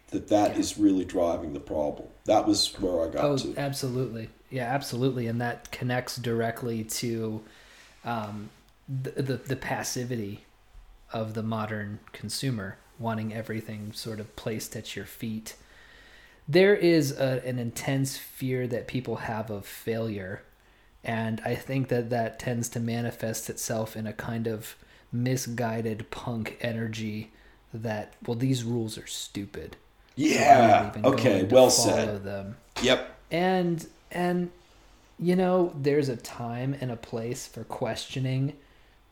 that 0.07 0.27
that 0.29 0.53
yeah. 0.53 0.59
is 0.59 0.77
really 0.77 1.05
driving 1.05 1.53
the 1.53 1.59
problem. 1.59 2.07
That 2.25 2.47
was 2.47 2.73
where 2.79 3.07
I 3.07 3.11
got 3.11 3.23
oh, 3.23 3.37
to. 3.37 3.55
Absolutely. 3.57 4.29
Yeah, 4.49 4.63
absolutely. 4.63 5.27
And 5.27 5.41
that 5.41 5.71
connects 5.71 6.15
directly 6.15 6.83
to 6.83 7.43
um, 8.05 8.49
the, 8.87 9.21
the, 9.21 9.37
the 9.37 9.55
passivity 9.55 10.45
of 11.11 11.33
the 11.33 11.43
modern 11.43 11.99
consumer, 12.13 12.77
wanting 12.99 13.33
everything 13.33 13.91
sort 13.93 14.19
of 14.19 14.35
placed 14.35 14.75
at 14.75 14.95
your 14.95 15.05
feet 15.05 15.55
there 16.47 16.75
is 16.75 17.11
a, 17.11 17.45
an 17.45 17.59
intense 17.59 18.17
fear 18.17 18.67
that 18.67 18.87
people 18.87 19.17
have 19.17 19.49
of 19.49 19.65
failure 19.65 20.41
and 21.03 21.41
i 21.45 21.53
think 21.53 21.89
that 21.89 22.09
that 22.09 22.39
tends 22.39 22.69
to 22.69 22.79
manifest 22.79 23.49
itself 23.49 23.95
in 23.95 24.07
a 24.07 24.13
kind 24.13 24.47
of 24.47 24.75
misguided 25.11 26.09
punk 26.09 26.57
energy 26.61 27.31
that 27.73 28.13
well 28.25 28.37
these 28.37 28.63
rules 28.63 28.97
are 28.97 29.07
stupid 29.07 29.75
yeah 30.17 30.91
so 30.91 31.01
okay 31.03 31.43
well 31.45 31.69
said 31.69 32.23
them 32.25 32.57
yep 32.81 33.17
and 33.31 33.87
and 34.11 34.51
you 35.19 35.35
know 35.35 35.71
there's 35.81 36.09
a 36.09 36.17
time 36.17 36.75
and 36.81 36.91
a 36.91 36.97
place 36.97 37.47
for 37.47 37.63
questioning 37.63 38.53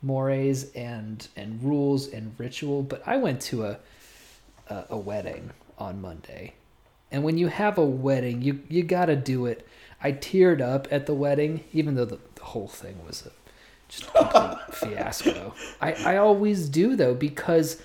mores 0.01 0.71
and 0.73 1.29
and 1.37 1.63
rules 1.63 2.07
and 2.09 2.35
ritual 2.37 2.83
but 2.83 3.01
i 3.07 3.15
went 3.15 3.39
to 3.39 3.63
a 3.63 3.77
a, 4.69 4.83
a 4.89 4.97
wedding 4.97 5.51
on 5.79 6.01
monday 6.01 6.53
and 7.15 7.23
when 7.23 7.37
you 7.37 7.47
have 7.47 7.77
a 7.77 7.85
wedding, 7.85 8.41
you 8.41 8.59
you 8.67 8.83
got 8.83 9.05
to 9.05 9.15
do 9.15 9.45
it. 9.45 9.65
I 10.03 10.11
teared 10.11 10.61
up 10.61 10.87
at 10.91 11.05
the 11.05 11.13
wedding, 11.13 11.63
even 11.71 11.95
though 11.95 12.05
the, 12.05 12.19
the 12.35 12.43
whole 12.43 12.67
thing 12.67 12.97
was 13.05 13.25
a 13.25 13.31
just 13.87 14.09
a 14.15 14.59
fiasco. 14.71 15.53
I, 15.79 15.93
I 15.93 16.17
always 16.17 16.67
do 16.67 16.97
though 16.97 17.13
because 17.13 17.81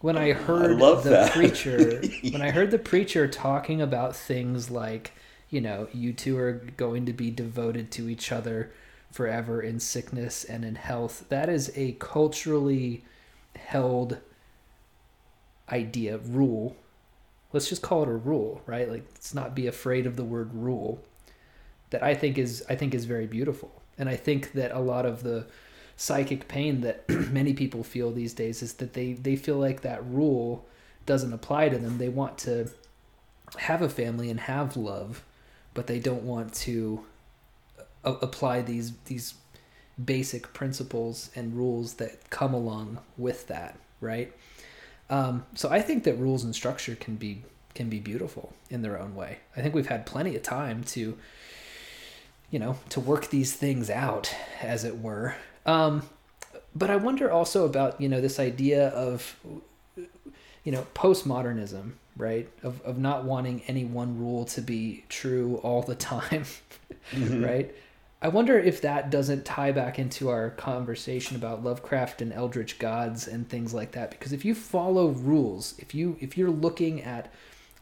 when 0.00 0.16
I 0.18 0.32
heard 0.32 0.80
I 0.82 0.94
the 1.00 1.10
that. 1.10 1.32
preacher 1.32 2.02
when 2.30 2.42
I 2.42 2.50
heard 2.50 2.70
the 2.70 2.78
preacher 2.78 3.28
talking 3.28 3.80
about 3.80 4.16
things 4.16 4.70
like, 4.70 5.12
you 5.48 5.60
know, 5.60 5.88
you 5.92 6.12
two 6.12 6.38
are 6.38 6.52
going 6.76 7.06
to 7.06 7.12
be 7.12 7.30
devoted 7.30 7.90
to 7.92 8.08
each 8.08 8.32
other 8.32 8.72
forever 9.10 9.60
in 9.60 9.80
sickness 9.80 10.44
and 10.44 10.64
in 10.64 10.76
health, 10.76 11.24
that 11.28 11.48
is 11.48 11.72
a 11.74 11.92
culturally 11.92 13.04
held 13.56 14.18
idea, 15.70 16.18
rule 16.18 16.76
let's 17.52 17.68
just 17.68 17.82
call 17.82 18.02
it 18.02 18.08
a 18.08 18.14
rule, 18.14 18.62
right? 18.66 18.88
Like 18.88 19.04
let's 19.12 19.34
not 19.34 19.54
be 19.54 19.66
afraid 19.66 20.06
of 20.06 20.16
the 20.16 20.24
word 20.24 20.52
rule. 20.54 21.02
That 21.90 22.02
I 22.02 22.14
think 22.14 22.38
is 22.38 22.64
I 22.68 22.76
think 22.76 22.94
is 22.94 23.04
very 23.04 23.26
beautiful. 23.26 23.82
And 23.98 24.08
I 24.08 24.16
think 24.16 24.52
that 24.52 24.72
a 24.72 24.78
lot 24.78 25.06
of 25.06 25.22
the 25.22 25.46
psychic 26.00 26.48
pain 26.48 26.80
that 26.80 27.06
many 27.30 27.52
people 27.52 27.84
feel 27.84 28.10
these 28.10 28.32
days 28.32 28.62
is 28.62 28.72
that 28.74 28.94
they 28.94 29.12
they 29.12 29.36
feel 29.36 29.58
like 29.58 29.82
that 29.82 30.02
rule 30.06 30.66
doesn't 31.04 31.34
apply 31.34 31.68
to 31.68 31.76
them. 31.76 31.98
They 31.98 32.08
want 32.08 32.38
to 32.38 32.70
have 33.58 33.82
a 33.82 33.88
family 33.88 34.30
and 34.30 34.40
have 34.40 34.78
love, 34.78 35.22
but 35.74 35.88
they 35.88 35.98
don't 35.98 36.22
want 36.22 36.54
to 36.54 37.04
a- 38.02 38.12
apply 38.12 38.62
these 38.62 38.92
these 39.04 39.34
basic 40.02 40.54
principles 40.54 41.30
and 41.36 41.54
rules 41.54 41.94
that 41.94 42.30
come 42.30 42.54
along 42.54 43.00
with 43.18 43.48
that, 43.48 43.78
right? 44.00 44.32
Um, 45.10 45.44
so 45.54 45.68
I 45.68 45.82
think 45.82 46.04
that 46.04 46.14
rules 46.14 46.44
and 46.44 46.54
structure 46.54 46.94
can 46.94 47.16
be 47.16 47.42
can 47.74 47.90
be 47.90 47.98
beautiful 47.98 48.54
in 48.70 48.80
their 48.80 48.98
own 48.98 49.14
way. 49.14 49.40
I 49.54 49.60
think 49.60 49.74
we've 49.74 49.86
had 49.86 50.06
plenty 50.06 50.34
of 50.34 50.42
time 50.42 50.82
to, 50.84 51.18
you 52.50 52.58
know, 52.58 52.78
to 52.88 53.00
work 53.00 53.28
these 53.28 53.52
things 53.52 53.90
out, 53.90 54.34
as 54.62 54.82
it 54.82 54.98
were. 54.98 55.34
Um, 55.66 56.02
but 56.74 56.90
I 56.90 56.96
wonder 56.96 57.30
also 57.30 57.64
about 57.64 58.00
you 58.00 58.08
know 58.08 58.20
this 58.20 58.38
idea 58.38 58.88
of, 58.88 59.36
you 59.96 60.72
know, 60.72 60.86
postmodernism, 60.94 61.92
right? 62.16 62.48
Of 62.62 62.80
of 62.82 62.98
not 62.98 63.24
wanting 63.24 63.62
any 63.66 63.84
one 63.84 64.18
rule 64.18 64.44
to 64.46 64.60
be 64.60 65.04
true 65.08 65.56
all 65.62 65.82
the 65.82 65.94
time, 66.12 66.44
mm-hmm. 67.12 67.44
right? 67.44 67.74
I 68.22 68.28
wonder 68.28 68.58
if 68.58 68.82
that 68.82 69.08
doesn't 69.10 69.46
tie 69.46 69.72
back 69.72 69.98
into 69.98 70.28
our 70.28 70.50
conversation 70.50 71.36
about 71.36 71.64
Lovecraft 71.64 72.20
and 72.20 72.34
eldritch 72.34 72.78
gods 72.78 73.26
and 73.26 73.48
things 73.48 73.72
like 73.72 73.92
that 73.92 74.10
because 74.10 74.34
if 74.34 74.44
you 74.44 74.54
follow 74.54 75.08
rules, 75.08 75.74
if 75.78 75.94
you 75.94 76.16
if 76.20 76.36
you're 76.36 76.50
looking 76.50 77.02
at 77.02 77.32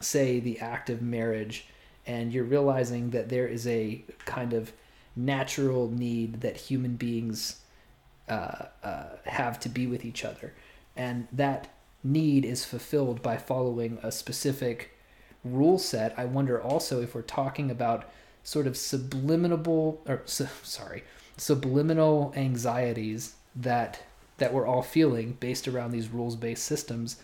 say 0.01 0.39
the 0.39 0.61
act 0.61 0.91
of 0.91 1.03
marriage 1.03 1.67
and 2.07 2.33
you're 2.33 2.45
realizing 2.45 3.11
that 3.11 3.29
there 3.29 3.49
is 3.49 3.67
a 3.67 4.03
kind 4.25 4.53
of 4.53 4.73
natural 5.17 5.91
need 5.91 6.41
that 6.41 6.57
human 6.57 6.95
beings 6.95 7.57
uh, 8.29 8.67
uh, 8.83 9.05
have 9.25 9.59
to 9.61 9.69
be 9.69 9.87
with 9.87 10.05
each 10.05 10.25
other 10.25 10.53
and 10.97 11.29
that 11.33 11.69
need 12.05 12.45
is 12.45 12.65
fulfilled 12.65 13.23
by 13.23 13.37
following 13.37 13.99
a 14.03 14.13
specific 14.13 14.91
rule 15.45 15.79
set, 15.79 16.15
I 16.19 16.25
wonder 16.25 16.61
also 16.61 17.01
if 17.01 17.15
we're 17.15 17.23
talking 17.23 17.71
about 17.71 18.05
sort 18.43 18.67
of 18.67 18.77
subliminal 18.77 20.03
or 20.07 20.23
su- 20.25 20.49
sorry 20.63 21.05
subliminal 21.37 22.33
anxieties 22.37 23.35
that 23.55 24.03
that 24.39 24.53
we're 24.53 24.67
all 24.67 24.83
feeling 24.83 25.37
based 25.41 25.67
around 25.67 25.91
these 25.91 26.09
rules 26.09 26.37
based 26.37 26.65
systems. 26.65 27.17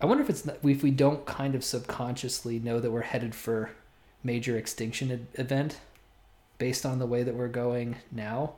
I 0.00 0.06
wonder 0.06 0.22
if 0.22 0.30
it's 0.30 0.46
not, 0.46 0.56
if 0.62 0.82
we 0.82 0.90
don't 0.90 1.26
kind 1.26 1.54
of 1.54 1.62
subconsciously 1.62 2.58
know 2.58 2.80
that 2.80 2.90
we're 2.90 3.02
headed 3.02 3.34
for 3.34 3.70
major 4.24 4.56
extinction 4.56 5.28
event 5.34 5.78
based 6.56 6.86
on 6.86 6.98
the 6.98 7.06
way 7.06 7.22
that 7.22 7.34
we're 7.34 7.48
going 7.48 7.96
now. 8.10 8.54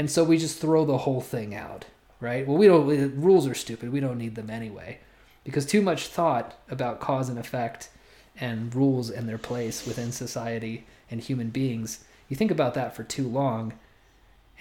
And 0.00 0.10
so 0.10 0.24
we 0.24 0.38
just 0.38 0.58
throw 0.58 0.86
the 0.86 0.96
whole 0.96 1.20
thing 1.20 1.54
out, 1.54 1.84
right? 2.20 2.48
Well, 2.48 2.56
we 2.56 2.66
don't 2.66 3.20
rules 3.20 3.46
are 3.46 3.52
stupid. 3.52 3.92
We 3.92 4.00
don't 4.00 4.16
need 4.16 4.34
them 4.34 4.48
anyway. 4.48 5.00
Because 5.44 5.66
too 5.66 5.82
much 5.82 6.06
thought 6.06 6.54
about 6.70 7.00
cause 7.00 7.28
and 7.28 7.38
effect 7.38 7.90
and 8.34 8.74
rules 8.74 9.10
and 9.10 9.28
their 9.28 9.36
place 9.36 9.86
within 9.86 10.10
society 10.10 10.86
and 11.10 11.20
human 11.20 11.50
beings, 11.50 12.02
you 12.30 12.36
think 12.36 12.50
about 12.50 12.72
that 12.72 12.96
for 12.96 13.04
too 13.04 13.28
long 13.28 13.74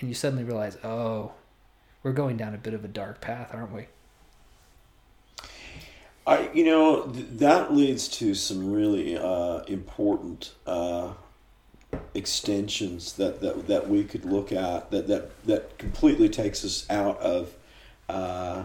and 0.01 0.09
you 0.09 0.13
suddenly 0.13 0.43
realize, 0.43 0.75
"Oh, 0.83 1.31
we're 2.03 2.11
going 2.11 2.35
down 2.35 2.53
a 2.53 2.57
bit 2.57 2.73
of 2.73 2.83
a 2.83 2.89
dark 2.89 3.21
path, 3.21 3.51
aren't 3.53 3.73
we?" 3.73 3.85
I, 6.27 6.49
you 6.53 6.65
know, 6.65 7.03
th- 7.03 7.27
that 7.37 7.73
leads 7.73 8.09
to 8.09 8.35
some 8.35 8.73
really 8.73 9.17
uh, 9.17 9.59
important 9.69 10.51
uh, 10.67 11.13
extensions 12.13 13.13
that, 13.13 13.41
that 13.41 13.67
that 13.67 13.89
we 13.89 14.03
could 14.03 14.25
look 14.25 14.51
at 14.51 14.91
that 14.91 15.07
that 15.07 15.45
that 15.45 15.77
completely 15.77 16.29
takes 16.29 16.63
us 16.65 16.85
out 16.89 17.19
of 17.19 17.53
uh, 18.07 18.63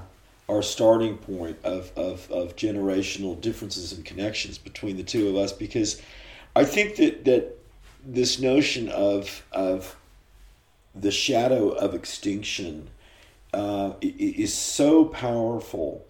our 0.48 0.62
starting 0.62 1.16
point 1.16 1.58
of, 1.64 1.90
of 1.96 2.30
of 2.30 2.56
generational 2.56 3.40
differences 3.40 3.92
and 3.92 4.04
connections 4.04 4.58
between 4.58 4.96
the 4.96 5.02
two 5.02 5.28
of 5.28 5.36
us. 5.36 5.52
Because 5.52 6.00
I 6.56 6.64
think 6.64 6.96
that 6.96 7.24
that 7.24 7.58
this 8.04 8.38
notion 8.38 8.88
of 8.88 9.44
of 9.52 9.96
the 10.94 11.10
shadow 11.10 11.70
of 11.70 11.94
extinction 11.94 12.88
uh, 13.52 13.92
is 14.00 14.52
so 14.54 15.04
powerful 15.04 16.06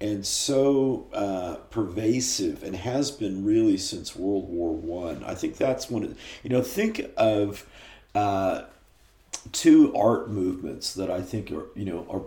and 0.00 0.26
so 0.26 1.06
uh, 1.12 1.56
pervasive 1.70 2.62
and 2.62 2.76
has 2.76 3.10
been 3.10 3.44
really 3.44 3.78
since 3.78 4.14
World 4.14 4.48
War 4.48 4.74
One. 4.74 5.24
I. 5.24 5.30
I 5.30 5.34
think 5.34 5.56
that's 5.56 5.90
one 5.90 6.02
of 6.02 6.18
you 6.42 6.50
know 6.50 6.62
think 6.62 7.02
of 7.16 7.66
uh, 8.14 8.62
two 9.52 9.94
art 9.94 10.30
movements 10.30 10.94
that 10.94 11.10
I 11.10 11.22
think 11.22 11.50
are 11.50 11.66
you 11.74 11.84
know 11.84 12.06
are 12.10 12.22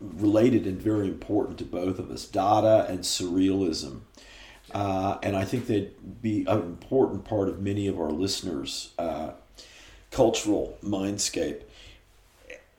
related 0.00 0.66
and 0.66 0.80
very 0.80 1.08
important 1.08 1.58
to 1.58 1.64
both 1.64 1.98
of 1.98 2.10
us: 2.10 2.24
Dada 2.24 2.86
and 2.88 3.00
Surrealism. 3.00 4.00
Uh, 4.72 5.16
and 5.22 5.34
I 5.34 5.44
think 5.44 5.66
they'd 5.66 5.92
be 6.20 6.44
an 6.46 6.58
important 6.58 7.24
part 7.24 7.48
of 7.48 7.60
many 7.62 7.86
of 7.86 7.98
our 7.98 8.10
listeners' 8.10 8.92
uh, 8.98 9.30
cultural 10.10 10.76
mindscape. 10.82 11.62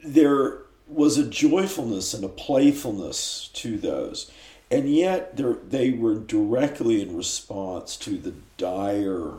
There 0.04 0.60
was 0.90 1.18
a 1.18 1.26
joyfulness 1.26 2.14
and 2.14 2.24
a 2.24 2.30
playfulness 2.30 3.50
to 3.54 3.78
those. 3.78 4.32
And 4.72 4.94
yet 4.94 5.38
they 5.70 5.92
were 5.92 6.16
directly 6.16 7.02
in 7.02 7.16
response 7.16 7.96
to 7.98 8.18
the 8.18 8.34
dire 8.58 9.34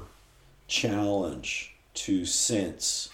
challenge 0.67 1.75
to 1.95 2.25
sense, 2.25 3.11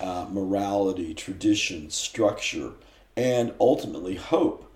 uh, 0.00 0.26
morality, 0.30 1.14
tradition, 1.14 1.90
structure, 1.90 2.72
and 3.16 3.52
ultimately 3.58 4.16
hope 4.16 4.70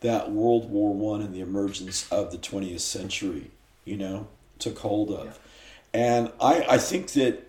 that 0.00 0.30
World 0.30 0.70
War 0.70 0.94
One 0.94 1.22
and 1.22 1.34
the 1.34 1.40
emergence 1.40 2.10
of 2.12 2.30
the 2.30 2.38
20th 2.38 2.80
century, 2.80 3.50
you 3.84 3.96
know, 3.96 4.28
took 4.58 4.78
hold 4.78 5.10
of. 5.10 5.26
Yeah. 5.26 5.32
And 5.94 6.32
I, 6.40 6.66
I 6.68 6.78
think 6.78 7.12
that 7.12 7.48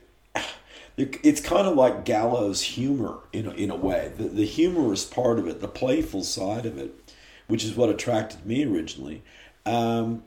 it's 0.98 1.42
kind 1.42 1.68
of 1.68 1.76
like 1.76 2.06
gallows 2.06 2.62
humor 2.62 3.20
in 3.32 3.46
a, 3.46 3.52
in 3.52 3.70
a 3.70 3.76
way. 3.76 4.12
The, 4.18 4.24
the 4.24 4.46
humorous 4.46 5.06
part 5.06 5.38
of 5.38 5.48
it, 5.48 5.62
the 5.62 5.68
playful 5.68 6.24
side 6.24 6.66
of 6.66 6.78
it, 6.78 7.14
which 7.48 7.64
is 7.64 7.76
what 7.76 7.90
attracted 7.90 8.46
me 8.46 8.66
originally. 8.66 9.22
Um, 9.66 10.24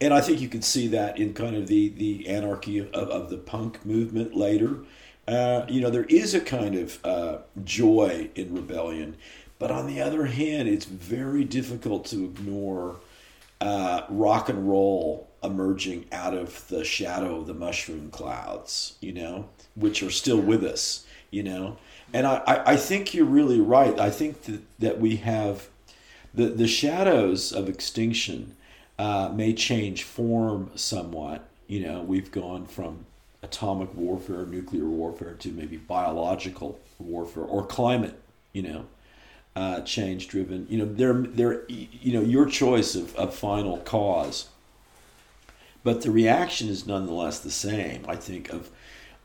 and 0.00 0.12
I 0.12 0.20
think 0.20 0.40
you 0.40 0.48
can 0.48 0.62
see 0.62 0.88
that 0.88 1.18
in 1.18 1.32
kind 1.32 1.54
of 1.54 1.68
the, 1.68 1.90
the 1.90 2.28
anarchy 2.28 2.80
of, 2.80 2.92
of 2.92 3.30
the 3.30 3.36
punk 3.36 3.86
movement 3.86 4.34
later. 4.34 4.78
Uh, 5.28 5.64
you 5.68 5.80
know, 5.80 5.90
there 5.90 6.04
is 6.04 6.34
a 6.34 6.40
kind 6.40 6.74
of 6.74 6.98
uh, 7.04 7.38
joy 7.62 8.30
in 8.34 8.52
rebellion. 8.52 9.16
But 9.60 9.70
on 9.70 9.86
the 9.86 10.00
other 10.00 10.26
hand, 10.26 10.68
it's 10.68 10.86
very 10.86 11.44
difficult 11.44 12.04
to 12.06 12.24
ignore 12.24 12.96
uh, 13.60 14.02
rock 14.08 14.48
and 14.48 14.68
roll 14.68 15.30
emerging 15.42 16.06
out 16.12 16.34
of 16.34 16.66
the 16.68 16.84
shadow 16.84 17.40
of 17.40 17.46
the 17.46 17.54
mushroom 17.54 18.10
clouds, 18.10 18.96
you 19.00 19.12
know, 19.12 19.48
which 19.74 20.02
are 20.02 20.10
still 20.10 20.40
with 20.40 20.64
us, 20.64 21.04
you 21.30 21.42
know. 21.42 21.76
And 22.12 22.26
I, 22.26 22.42
I, 22.46 22.72
I 22.72 22.76
think 22.76 23.14
you're 23.14 23.24
really 23.24 23.60
right. 23.60 23.98
I 23.98 24.10
think 24.10 24.42
that, 24.42 24.60
that 24.78 25.00
we 25.00 25.16
have 25.16 25.68
the, 26.34 26.46
the 26.46 26.68
shadows 26.68 27.52
of 27.52 27.68
extinction 27.68 28.56
uh, 28.98 29.30
may 29.34 29.52
change 29.52 30.04
form 30.04 30.70
somewhat. 30.74 31.48
You 31.66 31.80
know, 31.80 32.02
we've 32.02 32.30
gone 32.30 32.66
from 32.66 33.06
atomic 33.42 33.94
warfare, 33.94 34.46
nuclear 34.46 34.84
warfare, 34.84 35.34
to 35.34 35.48
maybe 35.48 35.76
biological 35.76 36.78
warfare 36.98 37.44
or 37.44 37.64
climate, 37.66 38.20
you 38.52 38.62
know, 38.62 38.84
uh, 39.56 39.80
change 39.80 40.28
driven. 40.28 40.66
You 40.70 40.78
know, 40.78 40.84
they're, 40.84 41.14
they're, 41.14 41.64
you 41.68 42.12
know, 42.12 42.22
your 42.22 42.46
choice 42.46 42.94
of, 42.94 43.14
of 43.16 43.34
final 43.34 43.78
cause 43.78 44.48
but 45.82 46.02
the 46.02 46.10
reaction 46.10 46.68
is 46.68 46.86
nonetheless 46.86 47.40
the 47.40 47.50
same. 47.50 48.04
I 48.08 48.16
think 48.16 48.50
of 48.50 48.70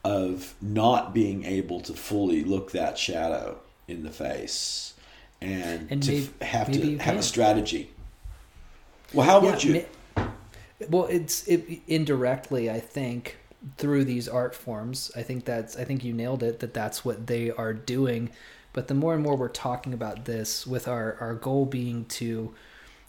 of 0.03 0.55
not 0.61 1.13
being 1.13 1.43
able 1.43 1.81
to 1.81 1.93
fully 1.93 2.43
look 2.43 2.71
that 2.71 2.97
shadow 2.97 3.59
in 3.87 4.03
the 4.03 4.09
face 4.09 4.93
and, 5.41 5.91
and 5.91 6.03
to 6.03 6.11
maybe, 6.11 6.29
have 6.41 6.71
to 6.71 6.97
have 6.97 7.17
a 7.17 7.23
strategy. 7.23 7.91
Well, 9.13 9.25
how 9.25 9.41
yeah, 9.41 9.51
would 9.51 9.63
you? 9.63 9.85
well, 10.89 11.05
it's 11.05 11.47
it, 11.47 11.81
indirectly, 11.87 12.69
I 12.69 12.79
think, 12.79 13.37
through 13.77 14.05
these 14.05 14.27
art 14.27 14.55
forms. 14.55 15.11
I 15.15 15.23
think 15.23 15.45
that's 15.45 15.77
I 15.77 15.83
think 15.83 16.03
you 16.03 16.13
nailed 16.13 16.43
it. 16.43 16.59
That 16.59 16.73
that's 16.73 17.03
what 17.03 17.27
they 17.27 17.51
are 17.51 17.73
doing. 17.73 18.29
But 18.73 18.87
the 18.87 18.93
more 18.93 19.13
and 19.13 19.23
more 19.23 19.35
we're 19.35 19.47
talking 19.49 19.93
about 19.93 20.25
this, 20.25 20.67
with 20.67 20.87
our 20.87 21.17
our 21.19 21.35
goal 21.35 21.65
being 21.65 22.05
to 22.05 22.53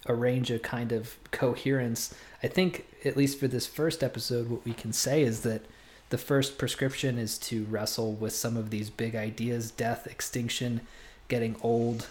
arrange 0.09 0.51
of 0.51 0.63
kind 0.63 0.93
of 0.93 1.17
coherence, 1.31 2.15
I 2.43 2.49
think 2.49 2.87
at 3.05 3.17
least 3.17 3.39
for 3.39 3.49
this 3.49 3.67
first 3.67 4.03
episode, 4.03 4.49
what 4.49 4.65
we 4.65 4.73
can 4.73 4.93
say 4.93 5.23
is 5.23 5.41
that 5.43 5.63
the 6.11 6.19
first 6.19 6.59
prescription 6.59 7.19
is 7.19 7.39
to 7.39 7.65
wrestle 7.65 8.13
with 8.13 8.33
some 8.33 8.57
of 8.57 8.71
these 8.71 8.91
big 8.91 9.15
ideas 9.15 9.71
death, 9.71 10.07
extinction, 10.07 10.81
getting 11.29 11.57
old, 11.63 12.07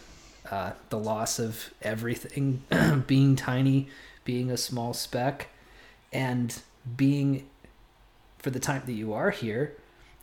uh, 0.52 0.72
the 0.90 1.00
loss 1.00 1.40
of 1.40 1.74
everything, 1.82 2.64
being 3.08 3.36
tiny, 3.36 3.88
being 4.24 4.52
a 4.52 4.58
small 4.58 4.94
speck, 4.94 5.50
and 6.14 6.62
being, 6.96 7.48
for 8.38 8.52
the 8.52 8.60
time 8.60 8.84
that 8.86 8.94
you 8.94 9.14
are 9.14 9.32
here, 9.32 9.74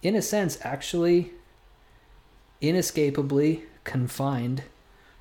in 0.02 0.14
a 0.14 0.22
sense, 0.22 0.58
actually 0.62 1.32
inescapably 2.60 3.64
confined 3.82 4.62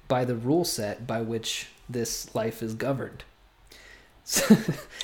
by 0.07 0.23
the 0.23 0.35
rule 0.35 0.63
set 0.63 1.07
by 1.07 1.21
which 1.21 1.69
this 1.89 2.33
life 2.35 2.61
is 2.61 2.73
governed. 2.73 3.23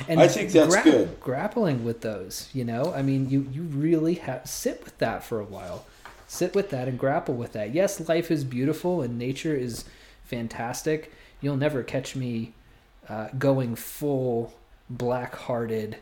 and 0.08 0.22
I 0.22 0.30
think 0.30 0.52
that's 0.52 0.74
gra- 0.74 0.84
good. 0.84 1.20
Grappling 1.20 1.84
with 1.84 2.02
those, 2.02 2.50
you 2.54 2.64
know, 2.64 2.94
I 2.96 3.02
mean, 3.02 3.30
you 3.30 3.50
you 3.52 3.64
really 3.64 4.16
have 4.16 4.48
sit 4.48 4.84
with 4.86 4.98
that 5.00 5.24
for 5.26 5.42
a 5.42 5.46
while, 5.46 5.86
sit 6.28 6.56
with 6.56 6.70
that 6.70 6.88
and 6.88 6.98
grapple 6.98 7.36
with 7.36 7.52
that. 7.54 7.74
Yes, 7.74 8.08
life 8.08 8.32
is 8.32 8.46
beautiful 8.46 9.02
and 9.02 9.20
nature 9.20 9.56
is 9.56 9.84
fantastic. 10.24 11.12
You'll 11.42 11.58
never 11.58 11.84
catch 11.84 12.16
me 12.16 12.54
uh, 13.10 13.28
going 13.38 13.76
full 13.76 14.54
black-hearted, 14.90 15.98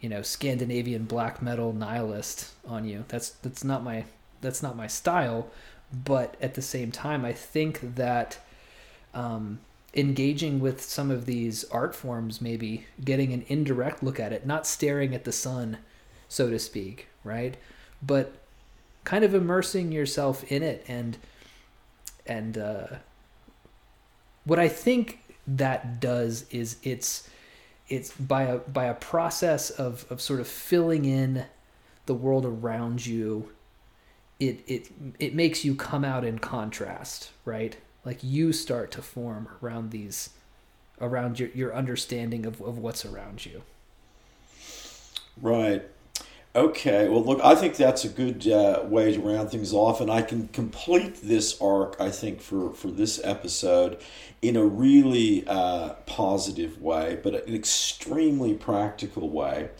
you 0.00 0.08
know, 0.08 0.22
Scandinavian 0.22 1.04
black 1.04 1.42
metal 1.42 1.72
nihilist 1.72 2.52
on 2.66 2.84
you. 2.84 3.04
That's 3.08 3.30
that's 3.30 3.64
not 3.64 3.82
my 3.82 4.04
that's 4.40 4.62
not 4.62 4.76
my 4.76 4.86
style. 4.86 5.48
But 5.92 6.36
at 6.40 6.54
the 6.54 6.62
same 6.62 6.92
time, 6.92 7.24
I 7.24 7.32
think 7.32 7.96
that 7.96 8.38
um, 9.12 9.60
engaging 9.94 10.60
with 10.60 10.82
some 10.82 11.10
of 11.10 11.26
these 11.26 11.64
art 11.64 11.94
forms, 11.94 12.40
maybe 12.40 12.86
getting 13.04 13.32
an 13.32 13.44
indirect 13.48 14.02
look 14.02 14.18
at 14.18 14.32
it, 14.32 14.46
not 14.46 14.66
staring 14.66 15.14
at 15.14 15.24
the 15.24 15.32
sun, 15.32 15.78
so 16.28 16.50
to 16.50 16.58
speak, 16.58 17.08
right? 17.22 17.56
But 18.02 18.34
kind 19.04 19.24
of 19.24 19.34
immersing 19.34 19.92
yourself 19.92 20.50
in 20.50 20.62
it 20.62 20.84
and 20.88 21.18
and 22.26 22.56
uh, 22.56 22.86
what 24.44 24.58
I 24.58 24.68
think 24.68 25.20
that 25.46 26.00
does 26.00 26.46
is 26.50 26.76
it's 26.82 27.28
it's 27.88 28.12
by 28.12 28.44
a 28.44 28.58
by 28.58 28.86
a 28.86 28.94
process 28.94 29.70
of 29.70 30.06
of 30.10 30.20
sort 30.20 30.40
of 30.40 30.48
filling 30.48 31.04
in 31.04 31.44
the 32.06 32.14
world 32.14 32.46
around 32.46 33.04
you 33.04 33.50
it 34.40 34.62
it 34.66 34.88
it 35.18 35.34
makes 35.34 35.64
you 35.64 35.74
come 35.74 36.04
out 36.04 36.24
in 36.24 36.38
contrast 36.38 37.30
right 37.44 37.76
like 38.04 38.18
you 38.22 38.52
start 38.52 38.90
to 38.92 39.02
form 39.02 39.48
around 39.62 39.90
these 39.90 40.30
around 41.00 41.40
your, 41.40 41.48
your 41.50 41.74
understanding 41.74 42.46
of, 42.46 42.60
of 42.60 42.78
what's 42.78 43.04
around 43.04 43.44
you. 43.44 43.62
Right. 45.40 45.82
Okay, 46.56 47.08
well, 47.08 47.24
look, 47.24 47.40
I 47.42 47.56
think 47.56 47.74
that's 47.74 48.04
a 48.04 48.08
good 48.08 48.46
uh, 48.46 48.84
way 48.84 49.12
to 49.12 49.20
round 49.20 49.50
things 49.50 49.72
off, 49.72 50.00
and 50.00 50.08
I 50.08 50.22
can 50.22 50.46
complete 50.48 51.16
this 51.20 51.60
arc, 51.60 51.96
I 52.00 52.10
think, 52.10 52.40
for, 52.40 52.72
for 52.72 52.92
this 52.92 53.20
episode 53.24 54.00
in 54.40 54.54
a 54.54 54.64
really 54.64 55.44
uh, 55.48 55.94
positive 56.06 56.80
way, 56.80 57.18
but 57.24 57.48
an 57.48 57.56
extremely 57.56 58.54
practical 58.54 59.28
way, 59.30 59.70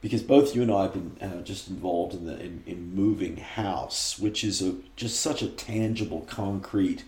because 0.00 0.22
both 0.22 0.54
you 0.54 0.62
and 0.62 0.70
I 0.70 0.82
have 0.82 0.92
been 0.92 1.16
uh, 1.20 1.42
just 1.42 1.68
involved 1.68 2.14
in, 2.14 2.26
the, 2.26 2.38
in, 2.38 2.62
in 2.64 2.94
moving 2.94 3.38
house, 3.38 4.16
which 4.16 4.44
is 4.44 4.62
a, 4.62 4.76
just 4.94 5.18
such 5.18 5.42
a 5.42 5.48
tangible, 5.48 6.20
concrete 6.28 7.02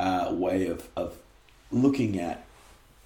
uh, 0.00 0.28
way 0.32 0.66
of, 0.66 0.88
of 0.96 1.18
looking 1.70 2.18
at 2.18 2.44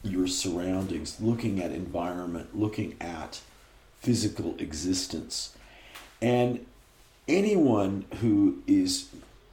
your 0.03 0.26
surroundings, 0.26 1.20
looking 1.20 1.61
at 1.61 1.72
environment, 1.72 2.59
looking 2.59 2.97
at 3.01 3.41
physical 3.99 4.55
existence. 4.59 5.57
And 6.22 6.64
anyone 7.28 8.05
who 8.20 8.62
is 8.66 9.09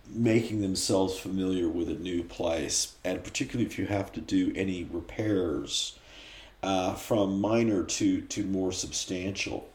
making 0.08 0.62
themselves 0.62 1.18
familiar 1.18 1.68
with 1.68 1.90
a 1.90 1.96
new 1.96 2.24
place, 2.24 2.96
and 3.04 3.24
particularly 3.24 3.66
if 3.66 3.80
you 3.80 3.88
have 3.88 4.12
to 4.12 4.22
do 4.22 4.52
any 4.56 4.84
repairs 4.84 5.98
uh, 6.62 6.94
from 6.94 7.42
minor 7.42 7.84
to, 7.84 8.22
to 8.22 8.44
more 8.44 8.72
substantial, 8.72 9.68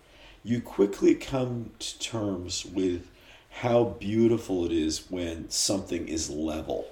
you 0.44 0.60
quickly 0.60 1.14
come 1.14 1.70
to 1.78 1.98
terms 1.98 2.64
with 2.64 3.08
how 3.50 3.84
beautiful 3.84 4.64
it 4.64 4.72
is 4.72 5.10
when 5.10 5.50
something 5.50 6.06
is 6.06 6.30
level, 6.30 6.86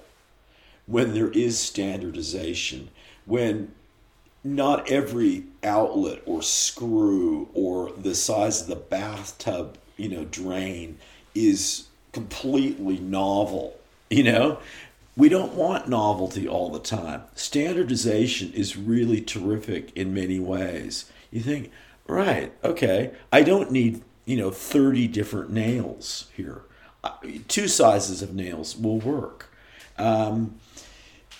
when 0.87 1.13
there 1.13 1.29
is 1.29 1.59
standardization, 1.59 2.89
when 3.25 3.71
not 4.43 4.89
every 4.89 5.43
outlet 5.63 6.21
or 6.25 6.41
screw 6.41 7.49
or 7.53 7.91
the 7.91 8.15
size 8.15 8.61
of 8.61 8.67
the 8.67 8.75
bathtub, 8.75 9.77
you 9.97 10.09
know, 10.09 10.23
drain 10.25 10.97
is 11.35 11.87
completely 12.13 12.97
novel, 12.97 13.77
you 14.09 14.23
know? 14.23 14.59
We 15.17 15.29
don't 15.29 15.53
want 15.53 15.89
novelty 15.89 16.47
all 16.47 16.69
the 16.69 16.79
time. 16.79 17.23
Standardization 17.35 18.53
is 18.53 18.77
really 18.77 19.19
terrific 19.19 19.91
in 19.95 20.13
many 20.13 20.39
ways. 20.39 21.11
You 21.31 21.41
think, 21.41 21.71
right, 22.07 22.53
okay, 22.63 23.11
I 23.33 23.41
don't 23.41 23.71
need, 23.71 24.03
you 24.25 24.37
know, 24.37 24.51
30 24.51 25.07
different 25.07 25.49
nails 25.49 26.27
here. 26.35 26.61
Two 27.47 27.67
sizes 27.67 28.21
of 28.21 28.35
nails 28.35 28.77
will 28.77 28.99
work. 28.99 29.51
Um, 29.97 30.59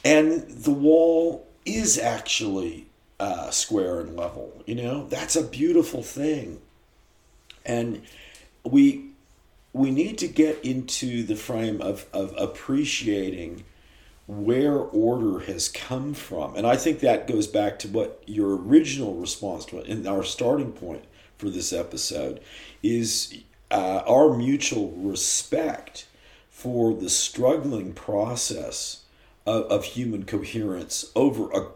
and 0.04 0.48
the 0.50 0.72
wall 0.72 1.48
is 1.66 2.00
actually 2.00 2.88
uh, 3.20 3.50
square 3.52 4.00
and 4.00 4.16
level. 4.16 4.64
You 4.66 4.76
know, 4.76 5.08
that's 5.08 5.36
a 5.36 5.44
beautiful 5.44 6.04
thing. 6.04 6.62
And 7.66 8.02
we 8.64 9.08
we 9.74 9.92
need 9.92 10.18
to 10.18 10.28
get 10.28 10.64
into 10.66 11.24
the 11.24 11.36
frame 11.36 11.82
of, 11.82 12.08
of 12.12 12.34
appreciating 12.38 13.64
where 14.26 14.76
order 14.76 15.40
has 15.40 15.70
come 15.70 16.14
from. 16.14 16.56
And 16.56 16.66
I 16.66 16.76
think 16.76 17.00
that 17.00 17.28
goes 17.28 17.48
back 17.48 17.78
to 17.80 17.88
what 17.88 18.24
your 18.26 18.56
original 18.56 19.16
response 19.16 19.66
to 19.66 19.78
it, 19.80 19.88
and 19.88 20.08
our 20.08 20.24
starting 20.24 20.72
point 20.72 21.04
for 21.38 21.50
this 21.50 21.72
episode 21.72 22.42
is 22.82 23.38
uh, 23.72 24.02
our 24.08 24.36
mutual 24.36 24.92
respect 24.92 26.08
for 26.58 26.92
the 26.96 27.08
struggling 27.08 27.94
process 27.94 29.04
of, 29.46 29.66
of 29.66 29.84
human 29.84 30.26
coherence 30.26 31.12
over 31.16 31.52
a 31.52 31.68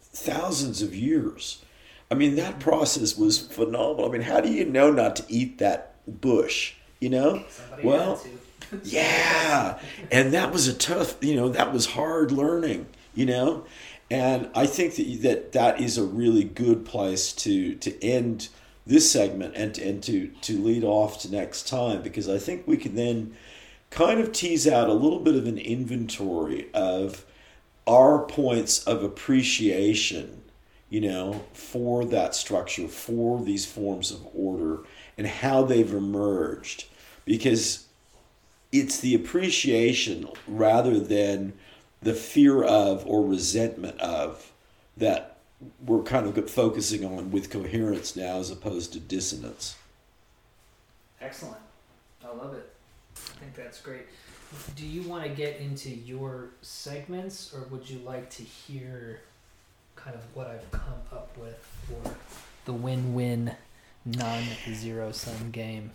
thousands 0.00 0.80
of 0.80 0.94
years. 0.94 1.62
I 2.10 2.14
mean, 2.14 2.36
that 2.36 2.58
process 2.58 3.14
was 3.14 3.38
phenomenal. 3.38 4.08
I 4.08 4.08
mean, 4.10 4.22
how 4.22 4.40
do 4.40 4.50
you 4.50 4.64
know 4.64 4.90
not 4.90 5.16
to 5.16 5.24
eat 5.28 5.58
that 5.58 5.96
bush? 6.06 6.72
You 6.98 7.10
know? 7.10 7.44
Somebody 7.50 7.86
well, 7.86 8.24
yeah. 8.84 9.78
And 10.10 10.32
that 10.32 10.50
was 10.50 10.66
a 10.66 10.72
tough, 10.72 11.22
you 11.22 11.36
know, 11.36 11.50
that 11.50 11.70
was 11.70 11.84
hard 11.84 12.32
learning, 12.32 12.86
you 13.14 13.26
know? 13.26 13.66
And 14.10 14.48
I 14.54 14.64
think 14.64 14.94
that 14.94 15.22
that, 15.24 15.52
that 15.52 15.78
is 15.78 15.98
a 15.98 16.04
really 16.04 16.44
good 16.44 16.86
place 16.86 17.34
to, 17.34 17.74
to 17.74 18.02
end 18.02 18.48
this 18.86 19.10
segment 19.10 19.56
and, 19.56 19.76
and 19.76 20.02
to, 20.04 20.28
to 20.40 20.58
lead 20.58 20.84
off 20.84 21.20
to 21.20 21.30
next 21.30 21.68
time 21.68 22.00
because 22.00 22.30
I 22.30 22.38
think 22.38 22.66
we 22.66 22.78
can 22.78 22.94
then 22.94 23.36
kind 23.92 24.20
of 24.20 24.32
tease 24.32 24.66
out 24.66 24.88
a 24.88 24.94
little 24.94 25.20
bit 25.20 25.36
of 25.36 25.46
an 25.46 25.58
inventory 25.58 26.68
of 26.72 27.24
our 27.86 28.20
points 28.20 28.82
of 28.84 29.04
appreciation, 29.04 30.42
you 30.88 31.00
know, 31.00 31.44
for 31.52 32.04
that 32.06 32.34
structure, 32.34 32.88
for 32.88 33.42
these 33.44 33.66
forms 33.66 34.10
of 34.10 34.26
order, 34.34 34.80
and 35.18 35.26
how 35.26 35.62
they've 35.62 35.92
emerged. 35.92 36.86
Because 37.24 37.86
it's 38.72 38.98
the 39.00 39.14
appreciation 39.14 40.26
rather 40.48 40.98
than 40.98 41.52
the 42.00 42.14
fear 42.14 42.62
of 42.64 43.06
or 43.06 43.24
resentment 43.24 44.00
of 44.00 44.52
that 44.96 45.36
we're 45.84 46.02
kind 46.02 46.26
of 46.26 46.50
focusing 46.50 47.04
on 47.04 47.30
with 47.30 47.50
coherence 47.50 48.16
now 48.16 48.38
as 48.38 48.50
opposed 48.50 48.92
to 48.94 49.00
dissonance. 49.00 49.76
Excellent. 51.20 51.60
I 52.24 52.34
love 52.34 52.54
it. 52.54 52.71
I 53.42 53.44
think 53.44 53.56
that's 53.56 53.80
great 53.80 54.06
do 54.76 54.86
you 54.86 55.02
want 55.08 55.24
to 55.24 55.30
get 55.30 55.58
into 55.60 55.90
your 55.90 56.50
segments, 56.60 57.54
or 57.54 57.62
would 57.70 57.88
you 57.88 57.98
like 58.00 58.28
to 58.30 58.42
hear 58.42 59.20
kind 59.96 60.14
of 60.14 60.22
what 60.34 60.46
I've 60.46 60.70
come 60.70 61.00
up 61.10 61.36
with 61.36 61.56
for 61.88 62.14
the 62.64 62.72
win-win 62.72 63.54
non-zero 64.04 65.12
sum 65.12 65.50
game? 65.50 65.90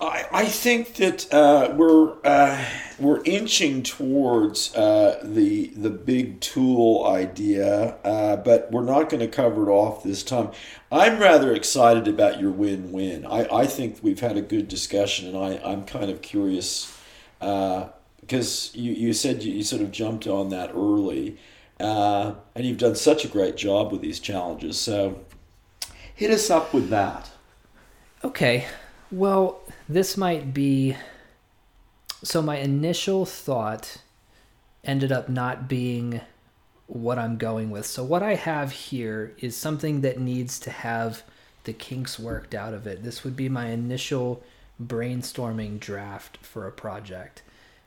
I, 0.00 0.26
I 0.32 0.44
think 0.46 0.94
that 0.94 1.32
uh, 1.32 1.72
we're 1.76 2.16
uh, 2.24 2.64
we're 2.98 3.22
inching 3.24 3.82
towards 3.82 4.74
uh, 4.74 5.20
the 5.22 5.68
the 5.68 5.90
big 5.90 6.40
tool 6.40 7.06
idea, 7.06 7.96
uh, 8.04 8.36
but 8.36 8.70
we're 8.72 8.84
not 8.84 9.08
going 9.08 9.20
to 9.20 9.28
cover 9.28 9.68
it 9.68 9.72
off 9.72 10.02
this 10.02 10.24
time. 10.24 10.50
I'm 10.90 11.20
rather 11.20 11.54
excited 11.54 12.08
about 12.08 12.40
your 12.40 12.50
win-win. 12.50 13.24
I, 13.24 13.46
I 13.54 13.66
think 13.66 13.98
we've 14.02 14.20
had 14.20 14.36
a 14.36 14.42
good 14.42 14.66
discussion, 14.68 15.28
and 15.28 15.36
I, 15.36 15.60
I'm 15.64 15.84
kind 15.84 16.10
of 16.10 16.22
curious 16.22 16.98
because 17.38 18.74
uh, 18.74 18.78
you, 18.78 18.92
you 18.92 19.12
said 19.12 19.42
you, 19.42 19.52
you, 19.52 19.62
sort 19.62 19.82
of 19.82 19.92
jumped 19.92 20.26
on 20.26 20.48
that 20.48 20.70
early, 20.74 21.38
uh, 21.78 22.34
and 22.54 22.66
you've 22.66 22.78
done 22.78 22.96
such 22.96 23.24
a 23.24 23.28
great 23.28 23.56
job 23.56 23.92
with 23.92 24.00
these 24.00 24.18
challenges. 24.18 24.78
So 24.78 25.20
hit 26.14 26.32
us 26.32 26.50
up 26.50 26.74
with 26.74 26.88
that. 26.90 27.30
Okay. 28.24 28.66
Well, 29.12 29.60
this 29.90 30.16
might 30.16 30.54
be. 30.54 30.96
So, 32.24 32.40
my 32.40 32.56
initial 32.56 33.26
thought 33.26 33.98
ended 34.84 35.12
up 35.12 35.28
not 35.28 35.68
being 35.68 36.22
what 36.86 37.18
I'm 37.18 37.36
going 37.36 37.70
with. 37.70 37.84
So, 37.84 38.02
what 38.02 38.22
I 38.22 38.36
have 38.36 38.72
here 38.72 39.34
is 39.36 39.54
something 39.54 40.00
that 40.00 40.18
needs 40.18 40.58
to 40.60 40.70
have 40.70 41.24
the 41.64 41.74
kinks 41.74 42.18
worked 42.18 42.54
out 42.54 42.72
of 42.72 42.86
it. 42.86 43.02
This 43.02 43.22
would 43.22 43.36
be 43.36 43.50
my 43.50 43.66
initial 43.66 44.42
brainstorming 44.82 45.78
draft 45.78 46.38
for 46.38 46.66
a 46.66 46.72
project. 46.72 47.42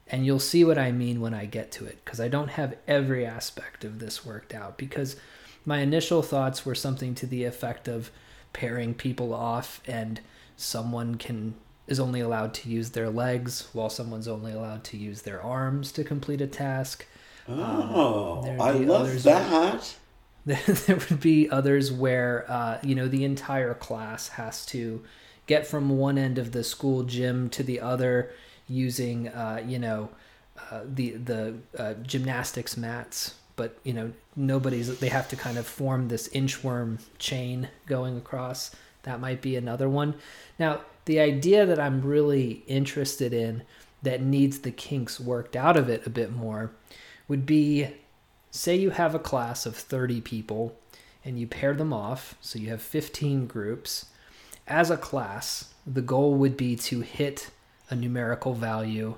And 0.07 0.27
you'll 0.27 0.37
see 0.37 0.63
what 0.63 0.77
I 0.77 0.91
mean 0.91 1.21
when 1.21 1.33
I 1.33 1.45
get 1.45 1.71
to 1.73 1.85
it, 1.85 2.05
because 2.05 2.19
I 2.19 2.27
don't 2.27 2.49
have 2.49 2.77
every 2.87 3.25
aspect 3.25 3.83
of 3.83 3.97
this 3.97 4.23
worked 4.23 4.53
out. 4.53 4.77
Because 4.77 5.15
my 5.65 5.79
initial 5.79 6.21
thoughts 6.21 6.67
were 6.67 6.75
something 6.75 7.15
to 7.15 7.25
the 7.25 7.45
effect 7.45 7.87
of 7.87 8.11
pairing 8.53 8.93
people 8.93 9.33
off, 9.33 9.81
and 9.87 10.19
someone 10.57 11.15
can 11.15 11.55
is 11.87 11.99
only 11.99 12.19
allowed 12.19 12.53
to 12.53 12.69
use 12.69 12.91
their 12.91 13.09
legs, 13.09 13.67
while 13.73 13.89
someone's 13.89 14.27
only 14.27 14.51
allowed 14.51 14.83
to 14.83 14.97
use 14.97 15.21
their 15.21 15.41
arms 15.41 15.91
to 15.91 16.03
complete 16.03 16.41
a 16.41 16.47
task. 16.47 17.05
Oh, 17.47 18.43
um, 18.43 18.59
I 18.61 18.71
love 18.71 19.23
that. 19.23 19.95
Where, 20.45 20.57
there 20.57 20.95
would 20.95 21.19
be 21.19 21.49
others 21.49 21.91
where 21.91 22.45
uh, 22.47 22.77
you 22.83 22.93
know 22.93 23.07
the 23.07 23.23
entire 23.23 23.73
class 23.73 24.29
has 24.29 24.65
to 24.67 25.03
get 25.47 25.65
from 25.65 25.97
one 25.97 26.17
end 26.17 26.37
of 26.37 26.51
the 26.51 26.63
school 26.63 27.03
gym 27.03 27.49
to 27.49 27.63
the 27.63 27.79
other 27.79 28.31
using 28.67 29.27
uh, 29.29 29.63
you 29.65 29.79
know 29.79 30.09
uh, 30.71 30.81
the 30.85 31.11
the 31.11 31.55
uh, 31.77 31.93
gymnastics 32.03 32.77
mats 32.77 33.35
but 33.55 33.77
you 33.83 33.93
know 33.93 34.11
nobody's 34.35 34.99
they 34.99 35.09
have 35.09 35.27
to 35.29 35.35
kind 35.35 35.57
of 35.57 35.65
form 35.65 36.07
this 36.07 36.27
inchworm 36.29 36.99
chain 37.17 37.69
going 37.87 38.17
across 38.17 38.71
that 39.05 39.19
might 39.19 39.41
be 39.41 39.55
another 39.55 39.89
one. 39.89 40.15
Now 40.59 40.81
the 41.05 41.19
idea 41.19 41.65
that 41.65 41.79
i'm 41.79 42.01
really 42.01 42.63
interested 42.67 43.33
in 43.33 43.63
that 44.01 44.21
needs 44.21 44.59
the 44.59 44.71
kinks 44.71 45.19
worked 45.19 45.55
out 45.55 45.77
of 45.77 45.89
it 45.89 46.05
a 46.05 46.09
bit 46.09 46.31
more 46.31 46.71
would 47.27 47.45
be 47.45 47.87
say 48.51 48.75
you 48.75 48.91
have 48.91 49.15
a 49.15 49.19
class 49.19 49.65
of 49.65 49.75
30 49.75 50.21
people 50.21 50.75
and 51.23 51.39
you 51.39 51.47
pair 51.47 51.73
them 51.73 51.91
off 51.91 52.35
so 52.39 52.59
you 52.59 52.69
have 52.69 52.81
15 52.81 53.47
groups. 53.47 54.05
As 54.67 54.89
a 54.89 54.97
class, 54.97 55.73
the 55.85 56.01
goal 56.01 56.35
would 56.35 56.55
be 56.55 56.75
to 56.75 57.01
hit 57.01 57.49
a 57.89 57.95
numerical 57.95 58.53
value 58.53 59.15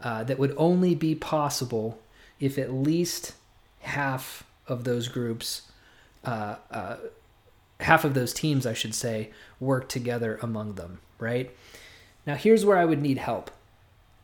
uh, 0.00 0.24
that 0.24 0.38
would 0.38 0.54
only 0.56 0.94
be 0.94 1.14
possible 1.14 2.00
if 2.40 2.58
at 2.58 2.72
least 2.72 3.34
half 3.80 4.44
of 4.66 4.84
those 4.84 5.08
groups 5.08 5.62
uh, 6.24 6.56
uh, 6.70 6.96
half 7.82 8.04
of 8.04 8.14
those 8.14 8.32
teams, 8.32 8.66
I 8.66 8.74
should 8.74 8.94
say, 8.94 9.30
work 9.60 9.88
together 9.88 10.38
among 10.42 10.74
them, 10.74 11.00
right? 11.18 11.54
Now, 12.26 12.34
here's 12.34 12.64
where 12.64 12.78
I 12.78 12.84
would 12.84 13.02
need 13.02 13.18
help. 13.18 13.50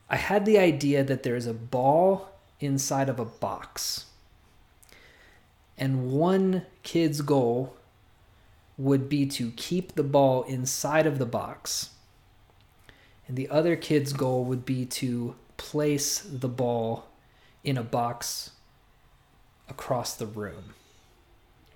I 0.09 0.17
had 0.17 0.45
the 0.45 0.59
idea 0.59 1.05
that 1.05 1.23
there's 1.23 1.47
a 1.47 1.55
ball 1.55 2.29
inside 2.61 3.09
of 3.09 3.21
a 3.21 3.25
box, 3.25 4.07
and 5.77 6.11
one 6.11 6.63
kid's 6.83 7.21
goal 7.21 7.77
would 8.77 9.09
be 9.09 9.27
to 9.27 9.51
keep 9.53 9.95
the 9.95 10.03
ball 10.03 10.45
inside 10.45 11.07
of 11.07 11.19
the 11.19 11.27
box, 11.27 11.91
and 13.27 13.37
the 13.37 13.49
other 13.49 13.77
kid's 13.77 14.13
goal 14.13 14.45
would 14.45 14.65
be 14.65 14.87
to 14.87 15.35
place 15.57 16.21
the 16.21 16.49
ball 16.49 17.09
in 17.63 17.77
a 17.77 17.83
box 17.83 18.53
across 19.69 20.15
the 20.15 20.27
room. 20.27 20.75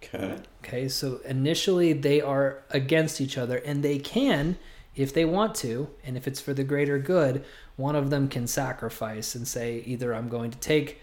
Okay. 0.02 0.36
Okay, 0.64 0.88
so 0.88 1.20
initially 1.24 1.92
they 1.92 2.20
are 2.20 2.62
against 2.70 3.20
each 3.20 3.38
other, 3.38 3.58
and 3.58 3.82
they 3.82 3.98
can, 3.98 4.56
if 4.96 5.14
they 5.14 5.24
want 5.24 5.54
to, 5.56 5.88
and 6.04 6.16
if 6.16 6.26
it's 6.26 6.40
for 6.40 6.52
the 6.52 6.64
greater 6.64 6.98
good, 6.98 7.44
one 7.76 7.96
of 7.96 8.10
them 8.10 8.28
can 8.28 8.46
sacrifice 8.46 9.34
and 9.34 9.46
say, 9.46 9.82
either 9.86 10.14
I'm 10.14 10.28
going 10.28 10.50
to 10.50 10.58
take 10.58 11.00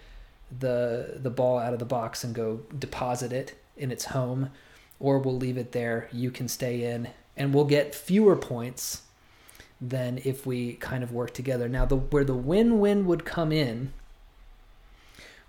the 0.57 1.19
the 1.21 1.29
ball 1.29 1.59
out 1.59 1.73
of 1.73 1.79
the 1.79 1.85
box 1.85 2.23
and 2.23 2.33
go 2.33 2.61
deposit 2.77 3.31
it 3.31 3.55
in 3.77 3.91
its 3.91 4.05
home, 4.05 4.49
or 4.99 5.19
we'll 5.19 5.37
leave 5.37 5.57
it 5.57 5.71
there. 5.71 6.09
You 6.11 6.31
can 6.31 6.47
stay 6.47 6.83
in, 6.83 7.09
and 7.37 7.53
we'll 7.53 7.65
get 7.65 7.95
fewer 7.95 8.35
points 8.35 9.03
than 9.79 10.19
if 10.25 10.45
we 10.45 10.73
kind 10.73 11.03
of 11.03 11.13
work 11.13 11.33
together. 11.33 11.69
Now, 11.69 11.85
the 11.85 11.95
where 11.95 12.25
the 12.25 12.33
win-win 12.33 13.05
would 13.05 13.25
come 13.25 13.51
in 13.51 13.93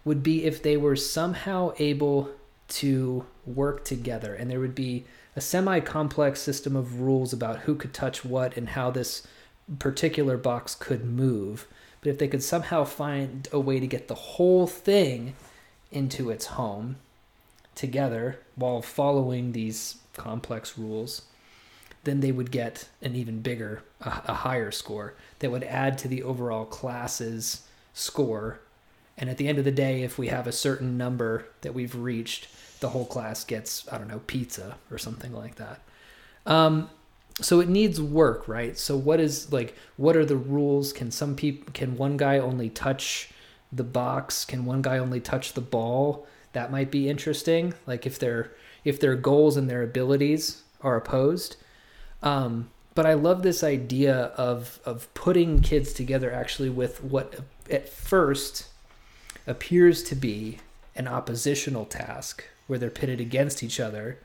would 0.05 0.23
be 0.23 0.45
if 0.45 0.63
they 0.63 0.77
were 0.77 0.97
somehow 0.97 1.73
able 1.79 2.31
to 2.71 3.27
work 3.45 3.85
together 3.85 4.35
and 4.35 4.51
there 4.51 4.61
would 4.61 4.75
be 4.75 5.05
a 5.37 5.41
semi 5.41 5.81
complex 5.81 6.41
system 6.41 6.77
of 6.77 7.01
rules 7.01 7.33
about 7.33 7.61
who 7.61 7.75
could 7.75 7.95
touch 7.95 8.25
what 8.25 8.57
and 8.57 8.71
how 8.71 8.91
this 8.91 9.27
particular 9.79 10.37
box 10.37 10.75
could 10.75 11.05
move. 11.05 11.67
But 12.01 12.11
if 12.11 12.19
they 12.19 12.29
could 12.29 12.43
somehow 12.43 12.85
find 12.85 13.47
a 13.53 13.61
way 13.61 13.79
to 13.79 13.87
get 13.87 14.09
the 14.09 14.15
whole 14.15 14.67
thing 14.67 15.35
into 15.93 16.31
its 16.31 16.47
home 16.47 16.97
together 17.75 18.41
while 18.57 18.83
following 18.83 19.53
these 19.53 19.97
complex 20.15 20.77
rules, 20.77 21.23
then 22.05 22.21
they 22.21 22.33
would 22.33 22.51
get 22.51 22.89
an 23.03 23.15
even 23.15 23.41
bigger, 23.41 23.83
a, 24.01 24.23
a 24.27 24.35
higher 24.35 24.71
score 24.71 25.15
that 25.39 25.51
would 25.51 25.65
add 25.65 25.99
to 25.99 26.09
the 26.09 26.23
overall 26.23 26.65
class's 26.65 27.67
score. 27.93 28.61
And 29.17 29.29
at 29.29 29.37
the 29.37 29.49
end 29.49 29.59
of 29.59 29.65
the 29.65 29.71
day, 29.71 30.03
if 30.03 30.19
we 30.19 30.29
have 30.29 30.47
a 30.47 30.53
certain 30.53 30.97
number 30.97 31.47
that 31.61 31.75
we've 31.75 31.95
reached, 31.95 32.49
the 32.81 32.91
whole 32.91 33.07
class 33.07 33.45
gets 33.45 33.87
I 33.93 33.99
don't 33.99 34.09
know 34.09 34.21
pizza 34.27 34.77
or 34.91 34.99
something 34.99 35.33
like 35.33 35.57
that. 35.57 35.81
Um, 36.47 36.91
so 37.41 37.61
it 37.61 37.69
needs 37.69 38.01
work, 38.01 38.49
right? 38.49 38.77
So 38.77 38.97
what 38.97 39.21
is 39.21 39.53
like 39.53 39.77
what 39.97 40.17
are 40.17 40.25
the 40.25 40.37
rules? 40.37 40.93
Can 40.93 41.11
some 41.11 41.37
people 41.37 41.73
can 41.73 41.97
one 41.97 42.17
guy 42.17 42.39
only 42.39 42.69
touch 42.69 43.31
the 43.73 43.85
box? 43.85 44.45
Can 44.45 44.65
one 44.65 44.83
guy 44.83 44.99
only 44.99 45.21
touch 45.21 45.53
the 45.53 45.61
ball? 45.61 46.27
That 46.53 46.73
might 46.73 46.91
be 46.91 47.09
interesting. 47.09 47.75
Like 47.87 48.07
if 48.07 48.19
their 48.19 48.53
if 48.85 49.01
their 49.01 49.15
goals 49.15 49.57
and 49.57 49.69
their 49.69 49.83
abilities 49.83 50.63
are 50.81 50.97
opposed. 50.97 51.57
Um, 52.23 52.71
but 52.95 53.07
I 53.07 53.15
love 53.15 53.43
this 53.43 53.63
idea 53.63 54.33
of 54.37 54.81
of 54.85 55.13
putting 55.15 55.61
kids 55.61 55.93
together 55.93 56.33
actually 56.33 56.71
with 56.71 57.03
what 57.03 57.41
at 57.71 57.89
first 57.89 58.67
appears 59.47 60.03
to 60.05 60.15
be 60.15 60.59
an 60.97 61.09
oppositional 61.09 61.85
task 61.87 62.45
where 62.71 62.79
they're 62.79 62.89
pitted 62.89 63.21
against 63.21 63.65
each 63.65 63.81
other, 63.81 64.17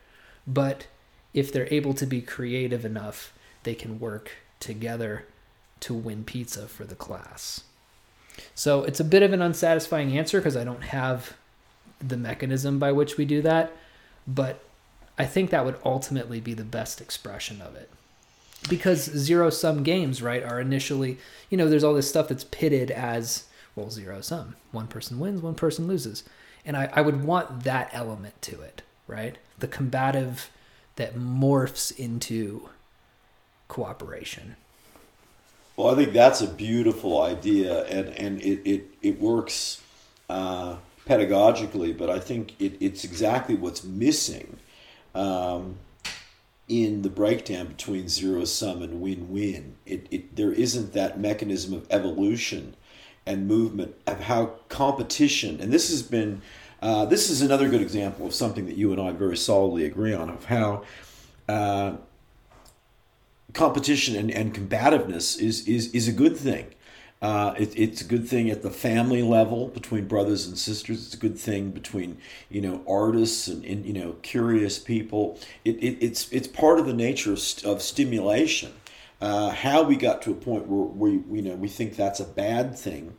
but 0.46 0.86
if 1.34 1.52
they're 1.52 1.68
able 1.74 1.96
to 1.96 2.06
be 2.06 2.22
creative 2.22 2.86
enough, 2.86 3.34
they 3.64 3.74
can 3.74 4.00
work 4.00 4.30
together 4.60 5.26
to 5.80 5.96
win 5.96 6.24
pizza 6.24 6.68
for 6.68 6.84
the 6.84 6.94
class. 6.94 7.64
So 8.54 8.84
it's 8.84 9.00
a 9.00 9.04
bit 9.04 9.24
of 9.24 9.34
an 9.34 9.42
unsatisfying 9.42 10.16
answer 10.16 10.40
because 10.40 10.56
I 10.56 10.64
don't 10.64 10.84
have 10.84 11.36
the 12.00 12.18
mechanism 12.18 12.78
by 12.78 12.92
which 12.92 13.18
we 13.18 13.26
do 13.26 13.42
that, 13.42 13.76
but 14.28 14.64
I 15.18 15.26
think 15.26 15.50
that 15.50 15.66
would 15.66 15.80
ultimately 15.84 16.40
be 16.40 16.54
the 16.54 16.64
best 16.64 17.02
expression 17.02 17.64
of 17.64 17.76
it. 17.76 17.90
Because 18.70 19.06
zero 19.06 19.50
sum 19.50 19.82
games, 19.82 20.22
right, 20.22 20.44
are 20.44 20.60
initially, 20.60 21.18
you 21.50 21.58
know, 21.58 21.68
there's 21.68 21.84
all 21.84 21.96
this 21.96 22.10
stuff 22.10 22.28
that's 22.28 22.44
pitted 22.44 22.92
as, 22.92 23.46
well, 23.76 23.90
zero 23.90 24.22
sum. 24.22 24.56
One 24.72 24.88
person 24.88 25.20
wins, 25.20 25.42
one 25.42 25.56
person 25.56 25.88
loses 25.88 26.24
and 26.66 26.76
I, 26.76 26.90
I 26.94 27.02
would 27.02 27.24
want 27.24 27.64
that 27.64 27.90
element 27.94 28.42
to 28.44 28.62
it 28.62 28.82
right? 29.08 29.38
The 29.60 29.68
combative 29.68 30.50
that 30.96 31.16
morphs 31.16 31.98
into 31.98 32.70
cooperation. 33.68 34.56
Well 35.76 35.90
i 35.90 35.96
think 35.96 36.14
that's 36.14 36.40
a 36.40 36.48
beautiful 36.48 37.22
idea 37.22 37.84
and 37.86 38.08
and 38.10 38.42
it 38.42 38.62
it, 38.66 38.86
it 39.02 39.20
works 39.20 39.82
uh, 40.30 40.78
pedagogically 41.06 41.96
but 41.96 42.10
i 42.10 42.18
think 42.18 42.54
it, 42.60 42.78
it's 42.80 43.04
exactly 43.04 43.56
what's 43.56 43.84
missing 43.84 44.58
um, 45.14 45.76
in 46.70 47.02
the 47.02 47.10
breakdown 47.10 47.68
between 47.68 48.08
zero 48.08 48.46
sum 48.46 48.82
and 48.82 49.02
win-win. 49.02 49.76
It, 49.86 50.08
it 50.10 50.36
there 50.36 50.52
isn't 50.52 50.94
that 50.94 51.20
mechanism 51.20 51.74
of 51.74 51.86
evolution 51.92 52.76
and 53.26 53.48
movement 53.48 53.96
of 54.06 54.22
how 54.22 54.52
competition, 54.70 55.60
and 55.60 55.72
this 55.72 55.90
has 55.90 56.04
been, 56.04 56.42
uh, 56.82 57.06
this 57.06 57.30
is 57.30 57.42
another 57.42 57.70
good 57.70 57.82
example 57.82 58.26
of 58.26 58.34
something 58.34 58.66
that 58.68 58.78
you 58.78 58.92
and 58.92 59.02
I 59.02 59.12
very 59.12 59.38
solidly 59.38 59.86
agree 59.86 60.14
on, 60.14 60.30
of 60.30 60.46
how 60.46 60.84
uh, 61.50 61.94
competition 63.54 64.16
and, 64.16 64.30
and 64.30 64.54
combativeness 64.54 65.40
is, 65.40 65.68
is, 65.68 65.94
is 65.94 66.08
a 66.08 66.14
good 66.14 66.38
thing. 66.38 66.68
Uh, 67.22 67.56
it, 67.58 67.74
it's 67.76 68.02
a 68.02 68.06
good 68.06 68.28
thing 68.28 68.52
at 68.52 68.62
the 68.62 68.70
family 68.70 69.24
level 69.24 69.70
between 69.70 70.06
brothers 70.06 70.46
and 70.46 70.58
sisters. 70.58 71.06
It's 71.06 71.16
a 71.16 71.18
good 71.18 71.40
thing 71.40 71.72
between 71.72 72.18
you 72.50 72.62
know 72.62 72.84
artists 72.88 73.48
and, 73.48 73.64
and 73.66 73.86
you 73.86 73.94
know 73.94 74.18
curious 74.22 74.78
people. 74.78 75.40
It, 75.64 75.78
it, 75.78 75.98
it's 76.06 76.32
it's 76.32 76.48
part 76.48 76.78
of 76.78 76.86
the 76.86 76.94
nature 76.94 77.32
of, 77.32 77.40
of 77.66 77.82
stimulation. 77.82 78.74
Uh, 79.22 79.50
how 79.50 79.84
we 79.84 79.96
got 79.96 80.22
to 80.22 80.32
a 80.32 80.36
point 80.36 80.68
where 80.68 80.86
we 80.86 81.12
you 81.36 81.42
know 81.42 81.56
we 81.56 81.68
think 81.68 81.96
that's 81.96 82.20
a 82.20 82.26
bad 82.26 82.78
thing 82.78 83.16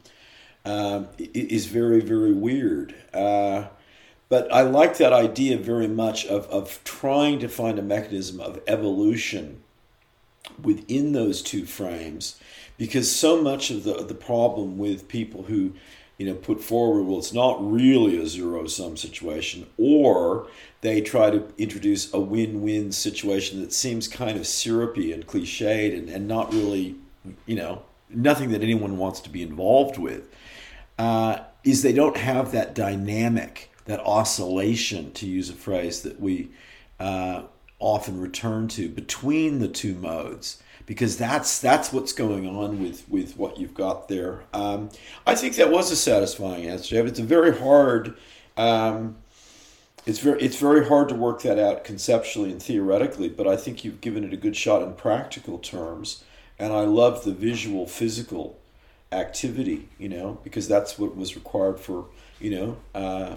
um, 0.64 1.08
is 1.18 1.66
very 1.66 2.00
very 2.00 2.32
weird. 2.32 2.94
Uh, 3.14 3.66
but 4.28 4.52
I 4.52 4.62
like 4.62 4.98
that 4.98 5.12
idea 5.12 5.56
very 5.56 5.86
much 5.86 6.26
of, 6.26 6.46
of 6.48 6.82
trying 6.82 7.38
to 7.40 7.48
find 7.48 7.78
a 7.78 7.82
mechanism 7.82 8.40
of 8.40 8.60
evolution 8.66 9.62
within 10.60 11.12
those 11.12 11.42
two 11.42 11.64
frames 11.64 12.38
because 12.76 13.14
so 13.14 13.40
much 13.40 13.70
of 13.70 13.84
the, 13.84 14.04
the 14.04 14.14
problem 14.14 14.78
with 14.78 15.08
people 15.08 15.44
who 15.44 15.72
you 16.18 16.26
know 16.26 16.34
put 16.34 16.60
forward 16.60 17.02
well 17.02 17.18
it's 17.18 17.32
not 17.32 17.56
really 17.60 18.20
a 18.20 18.26
zero 18.26 18.66
sum 18.66 18.96
situation 18.96 19.66
or 19.76 20.46
they 20.80 21.00
try 21.00 21.30
to 21.30 21.44
introduce 21.58 22.12
a 22.12 22.20
win-win 22.20 22.92
situation 22.92 23.60
that 23.60 23.72
seems 23.72 24.08
kind 24.08 24.36
of 24.36 24.46
syrupy 24.46 25.12
and 25.12 25.26
cliched 25.26 25.96
and, 25.96 26.08
and 26.08 26.26
not 26.26 26.52
really 26.52 26.96
you 27.44 27.54
know 27.54 27.82
nothing 28.08 28.50
that 28.50 28.62
anyone 28.62 28.96
wants 28.96 29.20
to 29.20 29.30
be 29.30 29.42
involved 29.42 29.98
with 29.98 30.28
uh, 30.98 31.38
is 31.64 31.82
they 31.82 31.92
don't 31.92 32.16
have 32.16 32.52
that 32.52 32.74
dynamic 32.74 33.70
that 33.84 34.00
oscillation 34.00 35.12
to 35.12 35.26
use 35.26 35.50
a 35.50 35.54
phrase 35.54 36.02
that 36.02 36.18
we 36.18 36.48
uh, 36.98 37.42
often 37.78 38.20
return 38.20 38.68
to 38.68 38.88
between 38.88 39.58
the 39.58 39.68
two 39.68 39.94
modes 39.94 40.62
because 40.86 41.16
that's 41.16 41.58
that's 41.60 41.92
what's 41.92 42.12
going 42.12 42.46
on 42.46 42.80
with 42.80 43.08
with 43.08 43.36
what 43.36 43.58
you've 43.58 43.74
got 43.74 44.08
there. 44.08 44.44
Um, 44.54 44.90
I 45.26 45.34
think 45.34 45.56
that 45.56 45.70
was 45.70 45.90
a 45.90 45.96
satisfying 45.96 46.66
answer. 46.66 47.04
It's 47.04 47.18
a 47.18 47.24
very 47.24 47.56
hard. 47.56 48.16
Um, 48.56 49.16
it's 50.06 50.20
very 50.20 50.40
it's 50.40 50.58
very 50.58 50.86
hard 50.86 51.08
to 51.08 51.16
work 51.16 51.42
that 51.42 51.58
out 51.58 51.84
conceptually 51.84 52.52
and 52.52 52.62
theoretically, 52.62 53.28
but 53.28 53.48
I 53.48 53.56
think 53.56 53.84
you've 53.84 54.00
given 54.00 54.22
it 54.22 54.32
a 54.32 54.36
good 54.36 54.56
shot 54.56 54.82
in 54.82 54.94
practical 54.94 55.58
terms. 55.58 56.22
And 56.58 56.72
I 56.72 56.82
love 56.82 57.24
the 57.24 57.34
visual, 57.34 57.86
physical 57.86 58.56
activity, 59.12 59.88
you 59.98 60.08
know, 60.08 60.38
because 60.42 60.68
that's 60.68 60.98
what 60.98 61.16
was 61.16 61.34
required 61.34 61.80
for 61.80 62.06
you 62.40 62.50
know 62.50 62.76
uh, 62.94 63.34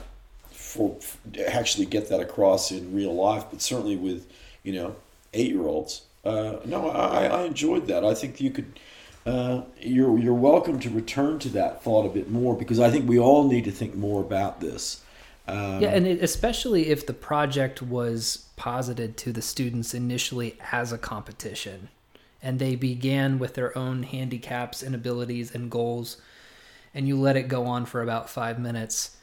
for, 0.52 0.96
for 1.02 1.18
actually 1.48 1.88
get 1.88 2.10
that 2.10 2.20
across 2.20 2.72
in 2.72 2.94
real 2.94 3.16
life. 3.16 3.46
But 3.50 3.64
certainly 3.64 3.96
with 3.96 4.32
you 4.62 4.74
know 4.74 4.96
eight 5.34 5.52
year 5.52 5.64
olds 5.64 6.04
uh, 6.26 6.58
no, 6.66 6.90
I, 6.90 7.26
I 7.26 7.44
enjoyed 7.44 7.88
that. 7.88 8.04
I 8.04 8.14
think 8.14 8.42
you 8.42 8.52
could. 8.52 8.80
Uh, 9.26 9.64
you're 9.80 10.18
you're 10.18 10.34
welcome 10.34 10.80
to 10.80 10.90
return 10.90 11.40
to 11.40 11.50
that 11.50 11.84
thought 11.84 12.06
a 12.06 12.10
bit 12.10 12.32
more 12.32 12.56
because 12.56 12.80
I 12.80 12.90
think 12.90 13.08
we 13.08 13.20
all 13.20 13.48
need 13.48 13.66
to 13.66 13.72
think 13.72 13.96
more 13.96 14.22
about 14.22 14.60
this. 14.60 15.04
Um, 15.48 15.82
yeah, 15.82 15.90
and 15.90 16.08
it, 16.08 16.24
especially 16.24 16.88
if 16.90 17.06
the 17.06 17.14
project 17.14 17.82
was 17.82 18.50
posited 18.56 19.18
to 19.18 19.32
the 19.32 19.42
students 19.42 19.94
initially 19.94 20.58
as 20.72 20.92
a 20.92 20.98
competition, 20.98 21.90
and 22.42 22.60
they 22.60 22.76
began 22.76 23.40
with 23.40 23.56
their 23.56 23.78
own 23.78 24.04
handicaps 24.04 24.82
and 24.82 24.96
abilities 24.96 25.54
and 25.54 25.70
goals, 25.70 26.18
and 26.94 27.08
you 27.08 27.20
let 27.20 27.36
it 27.36 27.48
go 27.48 27.66
on 27.66 27.86
for 27.86 28.02
about 28.02 28.30
five 28.30 28.60
minutes, 28.60 29.18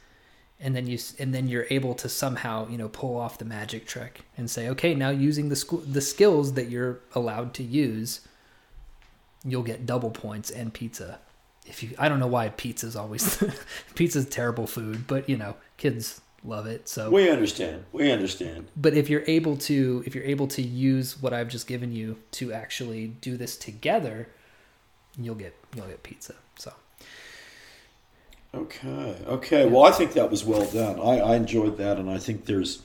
and 0.60 0.74
then 0.74 0.86
you 0.86 0.98
and 1.18 1.34
then 1.34 1.48
you're 1.48 1.66
able 1.70 1.94
to 1.94 2.08
somehow 2.08 2.68
you 2.68 2.78
know 2.78 2.88
pull 2.88 3.16
off 3.16 3.38
the 3.38 3.44
magic 3.44 3.86
trick 3.86 4.22
and 4.36 4.50
say 4.50 4.68
okay 4.68 4.94
now 4.94 5.10
using 5.10 5.48
the 5.48 5.56
school 5.56 5.78
the 5.80 6.00
skills 6.00 6.54
that 6.54 6.70
you're 6.70 7.00
allowed 7.14 7.52
to 7.54 7.62
use 7.62 8.26
you'll 9.44 9.62
get 9.62 9.86
double 9.86 10.10
points 10.10 10.50
and 10.50 10.74
pizza. 10.74 11.20
If 11.66 11.82
you 11.82 11.90
i 11.98 12.08
don't 12.08 12.20
know 12.20 12.26
why 12.26 12.48
pizza's 12.50 12.96
always 12.96 13.42
pizza's 13.94 14.28
terrible 14.28 14.66
food 14.66 15.06
but 15.06 15.28
you 15.28 15.36
know 15.36 15.56
kids 15.76 16.20
love 16.44 16.66
it 16.66 16.88
so 16.88 17.10
we 17.10 17.28
understand. 17.28 17.84
We 17.92 18.12
understand. 18.12 18.68
But 18.76 18.94
if 18.94 19.10
you're 19.10 19.24
able 19.26 19.56
to 19.58 20.04
if 20.06 20.14
you're 20.14 20.24
able 20.24 20.46
to 20.48 20.62
use 20.62 21.20
what 21.20 21.32
i've 21.32 21.48
just 21.48 21.66
given 21.66 21.92
you 21.92 22.18
to 22.32 22.52
actually 22.52 23.08
do 23.08 23.36
this 23.36 23.56
together 23.56 24.28
you'll 25.18 25.34
get 25.34 25.54
you'll 25.74 25.88
get 25.88 26.02
pizza 26.04 26.36
Okay. 28.56 29.16
Okay. 29.26 29.66
Well, 29.66 29.84
I 29.84 29.90
think 29.90 30.14
that 30.14 30.30
was 30.30 30.44
well 30.44 30.66
done. 30.66 30.98
I, 31.00 31.32
I 31.32 31.36
enjoyed 31.36 31.76
that, 31.78 31.98
and 31.98 32.10
I 32.10 32.18
think 32.18 32.46
there's 32.46 32.82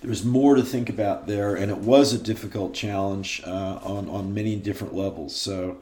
there's 0.00 0.24
more 0.24 0.54
to 0.56 0.62
think 0.62 0.88
about 0.88 1.26
there, 1.26 1.54
and 1.54 1.70
it 1.70 1.78
was 1.78 2.12
a 2.12 2.18
difficult 2.18 2.74
challenge 2.74 3.42
uh, 3.46 3.78
on 3.82 4.08
on 4.08 4.32
many 4.32 4.56
different 4.56 4.94
levels. 4.94 5.36
So 5.36 5.78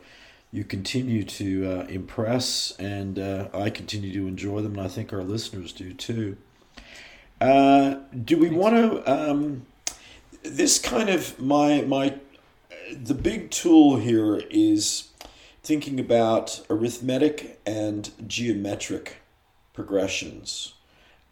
you 0.52 0.64
continue 0.64 1.22
to 1.22 1.66
uh, 1.66 1.86
impress, 1.86 2.72
and 2.78 3.18
uh, 3.18 3.48
I 3.54 3.70
continue 3.70 4.12
to 4.12 4.26
enjoy 4.26 4.62
them, 4.62 4.72
and 4.72 4.82
I 4.82 4.88
think 4.88 5.12
our 5.12 5.22
listeners 5.22 5.72
do 5.72 5.92
too. 5.92 6.36
Uh, 7.40 7.96
do 8.24 8.36
we 8.36 8.50
want 8.50 8.74
to? 8.74 9.10
Um, 9.10 9.66
this 10.42 10.78
kind 10.78 11.08
of 11.08 11.40
my 11.40 11.82
my 11.82 12.18
the 12.92 13.14
big 13.14 13.50
tool 13.50 13.96
here 13.96 14.42
is 14.50 15.10
thinking 15.62 16.00
about 16.00 16.60
arithmetic 16.68 17.60
and 17.64 18.10
geometric 18.26 19.19
progressions. 19.80 20.74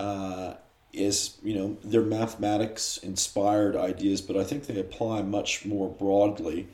Uh, 0.01 0.55
is 0.91 1.37
you 1.43 1.55
know 1.55 1.77
they're 1.85 2.01
mathematics 2.01 2.97
inspired 2.99 3.77
ideas, 3.77 4.23
but 4.23 4.37
I 4.37 4.45
think 4.45 4.67
they 4.67 4.81
apply 4.81 5.21
much 5.23 5.67
more 5.67 5.89
broadly. 5.89 6.69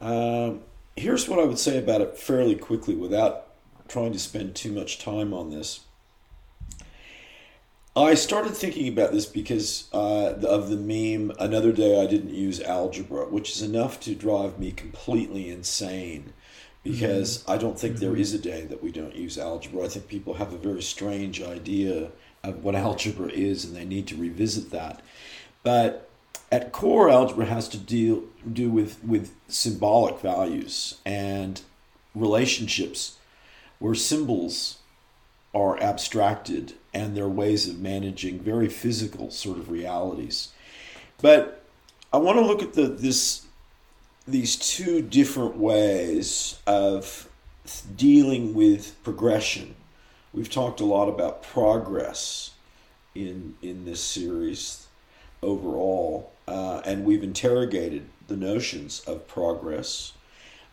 Uh, 0.00 0.54
here's 0.96 1.28
what 1.28 1.38
I 1.38 1.44
would 1.44 1.58
say 1.58 1.78
about 1.78 2.00
it 2.00 2.16
fairly 2.16 2.54
quickly, 2.54 2.94
without 2.94 3.48
trying 3.86 4.12
to 4.12 4.18
spend 4.18 4.54
too 4.54 4.72
much 4.72 4.98
time 4.98 5.34
on 5.34 5.50
this. 5.50 5.80
I 7.94 8.14
started 8.14 8.54
thinking 8.54 8.88
about 8.88 9.12
this 9.12 9.26
because 9.26 9.88
uh, 9.92 10.34
of 10.48 10.70
the 10.70 10.76
meme, 10.76 11.36
Another 11.38 11.72
Day 11.72 12.00
I 12.00 12.06
Didn't 12.06 12.32
Use 12.32 12.62
Algebra, 12.62 13.26
which 13.26 13.50
is 13.50 13.62
enough 13.62 14.00
to 14.00 14.14
drive 14.14 14.58
me 14.58 14.70
completely 14.70 15.50
insane 15.50 16.32
because 16.82 17.38
mm-hmm. 17.38 17.50
I 17.50 17.56
don't 17.58 17.78
think 17.78 17.96
mm-hmm. 17.96 18.04
there 18.04 18.16
is 18.16 18.34
a 18.34 18.38
day 18.38 18.64
that 18.66 18.82
we 18.82 18.90
don't 18.90 19.14
use 19.14 19.38
algebra. 19.38 19.84
I 19.84 19.88
think 19.88 20.08
people 20.08 20.34
have 20.34 20.52
a 20.52 20.58
very 20.58 20.82
strange 20.82 21.42
idea 21.42 22.10
of 22.42 22.64
what 22.64 22.74
algebra 22.74 23.28
is 23.28 23.64
and 23.64 23.76
they 23.76 23.84
need 23.84 24.06
to 24.08 24.16
revisit 24.16 24.70
that. 24.70 25.00
But 25.62 26.08
at 26.50 26.72
core, 26.72 27.10
algebra 27.10 27.46
has 27.46 27.68
to 27.68 27.78
deal 27.78 28.24
do 28.50 28.70
with, 28.70 29.02
with 29.04 29.34
symbolic 29.48 30.20
values 30.20 30.98
and 31.04 31.60
relationships 32.14 33.18
where 33.78 33.94
symbols 33.94 34.78
are 35.54 35.80
abstracted 35.80 36.74
and 36.92 37.16
they're 37.16 37.28
ways 37.28 37.68
of 37.68 37.78
managing 37.78 38.40
very 38.40 38.68
physical 38.68 39.30
sort 39.30 39.58
of 39.58 39.70
realities. 39.70 40.48
But 41.20 41.62
I 42.12 42.18
want 42.18 42.38
to 42.38 42.44
look 42.44 42.62
at 42.62 42.72
the 42.72 42.88
this 42.88 43.46
these 44.26 44.56
two 44.56 45.02
different 45.02 45.56
ways 45.56 46.58
of 46.66 47.28
dealing 47.96 48.54
with 48.54 48.96
progression. 49.02 49.74
We've 50.32 50.50
talked 50.50 50.80
a 50.80 50.84
lot 50.84 51.08
about 51.08 51.42
progress 51.42 52.52
in 53.14 53.56
in 53.62 53.84
this 53.84 54.02
series 54.02 54.86
overall, 55.42 56.32
uh, 56.46 56.82
and 56.84 57.04
we've 57.04 57.22
interrogated 57.22 58.08
the 58.28 58.36
notions 58.36 59.00
of 59.06 59.26
progress. 59.26 60.12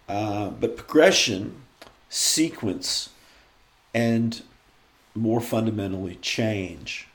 Uh, 0.07 0.49
but 0.49 0.77
progression, 0.77 1.63
sequence, 2.09 3.09
and 3.93 4.41
more 5.15 5.41
fundamentally, 5.41 6.15
change. 6.21 7.07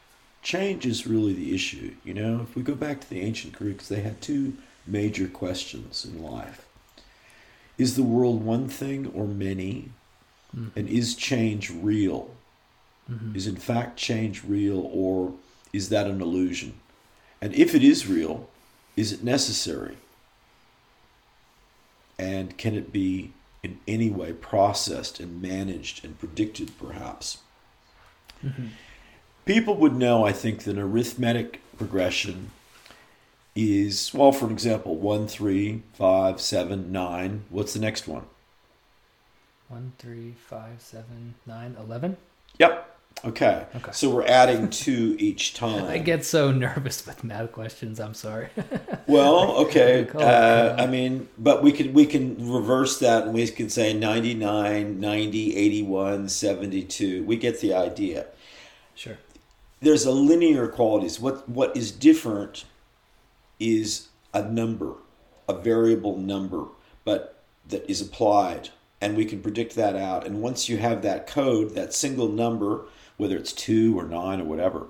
Change 0.43 0.85
is 0.85 1.07
really 1.07 1.33
the 1.33 1.55
issue. 1.55 1.95
You 2.05 2.15
know, 2.15 2.41
if 2.43 2.57
we 2.57 2.63
go 2.63 2.75
back 2.75 3.01
to 3.01 3.09
the 3.09 3.21
ancient 3.21 3.55
Greeks, 3.55 3.89
they 3.89 4.01
had 4.01 4.21
two 4.21 4.55
major 4.87 5.29
questions 5.29 6.05
in 6.05 6.23
life. 6.23 6.67
Is 7.79 7.97
the 7.97 8.03
world 8.03 8.45
one 8.45 8.69
thing 8.69 9.11
or 9.15 9.27
many? 9.27 9.91
Mm-hmm. 10.57 10.79
And 10.79 10.89
is 10.89 11.15
change 11.15 11.71
real? 11.71 12.31
Mm-hmm. 13.11 13.37
Is 13.37 13.47
in 13.47 13.57
fact 13.57 13.97
change 13.97 14.45
real 14.45 14.91
or 14.93 15.35
is 15.73 15.89
that 15.89 16.07
an 16.07 16.21
illusion? 16.21 16.75
And 17.41 17.55
if 17.55 17.75
it 17.75 17.83
is 17.83 18.07
real, 18.07 18.49
is 18.97 19.13
it 19.13 19.25
necessary? 19.25 19.97
And 22.19 22.57
can 22.57 22.75
it 22.75 22.93
be 22.93 23.33
in 23.63 23.79
any 23.89 24.11
way 24.11 24.33
processed 24.33 25.19
and 25.19 25.41
managed 25.41 26.05
and 26.05 26.19
predicted, 26.19 26.79
perhaps? 26.79 27.39
Mm-hmm. 28.45 28.67
People 29.45 29.77
would 29.77 29.97
know, 29.97 30.25
I 30.25 30.33
think, 30.33 30.65
that 30.65 30.77
an 30.77 30.79
arithmetic 30.79 31.61
progression 31.77 32.51
is, 33.55 34.13
well, 34.15 34.33
for 34.33 34.47
an 34.47 34.53
example, 34.53 34.97
1, 34.97 35.29
3, 35.29 35.83
5, 35.95 36.41
7, 36.41 36.93
9. 36.93 37.45
What's 37.51 37.75
the 37.75 37.81
next 37.81 38.09
one? 38.09 38.25
1, 39.69 39.93
3, 39.99 40.35
5, 40.39 40.69
7, 40.79 41.35
9, 41.47 41.77
11? 41.79 42.17
Yep. 42.59 42.89
Okay. 43.25 43.67
okay. 43.77 43.93
So 43.93 44.11
we're 44.11 44.27
adding 44.27 44.69
two 44.71 45.17
each 45.19 45.55
time. 45.55 45.85
I 45.85 45.99
get 45.99 46.25
so 46.25 46.51
nervous 46.51 47.07
with 47.07 47.23
math 47.23 47.53
questions. 47.53 48.01
I'm 48.01 48.15
sorry. 48.15 48.49
well, 49.07 49.53
okay. 49.59 50.09
Uh, 50.13 50.75
I 50.77 50.87
mean, 50.87 51.29
but 51.39 51.63
we 51.63 51.73
can 51.73 51.93
we 51.93 52.07
can 52.07 52.51
reverse 52.51 52.99
that 52.99 53.25
and 53.25 53.35
we 53.35 53.47
can 53.49 53.69
say 53.69 53.93
99, 53.93 54.99
90, 54.99 55.57
81, 55.57 56.29
72. 56.29 57.23
We 57.25 57.37
get 57.37 57.61
the 57.61 57.75
idea. 57.75 58.27
Sure. 58.95 59.19
There's 59.81 60.05
a 60.05 60.13
linear 60.13 60.67
qualities. 60.67 61.21
What 61.21 61.49
what 61.49 61.77
is 61.77 61.93
different 61.93 62.65
is 63.63 64.09
a 64.35 64.43
number, 64.43 64.95
a 65.49 65.55
variable 65.55 66.17
number, 66.17 66.67
but 67.05 67.43
that 67.69 67.89
is 67.89 68.01
applied. 68.01 68.71
And 69.01 69.17
we 69.17 69.25
can 69.25 69.43
predict 69.43 69.75
that 69.75 69.97
out. 69.97 70.27
And 70.27 70.43
once 70.43 70.69
you 70.69 70.77
have 70.79 71.03
that 71.03 71.27
code, 71.27 71.75
that 71.75 71.93
single 71.93 72.29
number, 72.29 72.85
whether 73.17 73.37
it's 73.37 73.53
two 73.53 73.99
or 73.99 74.05
nine 74.05 74.41
or 74.41 74.45
whatever, 74.45 74.87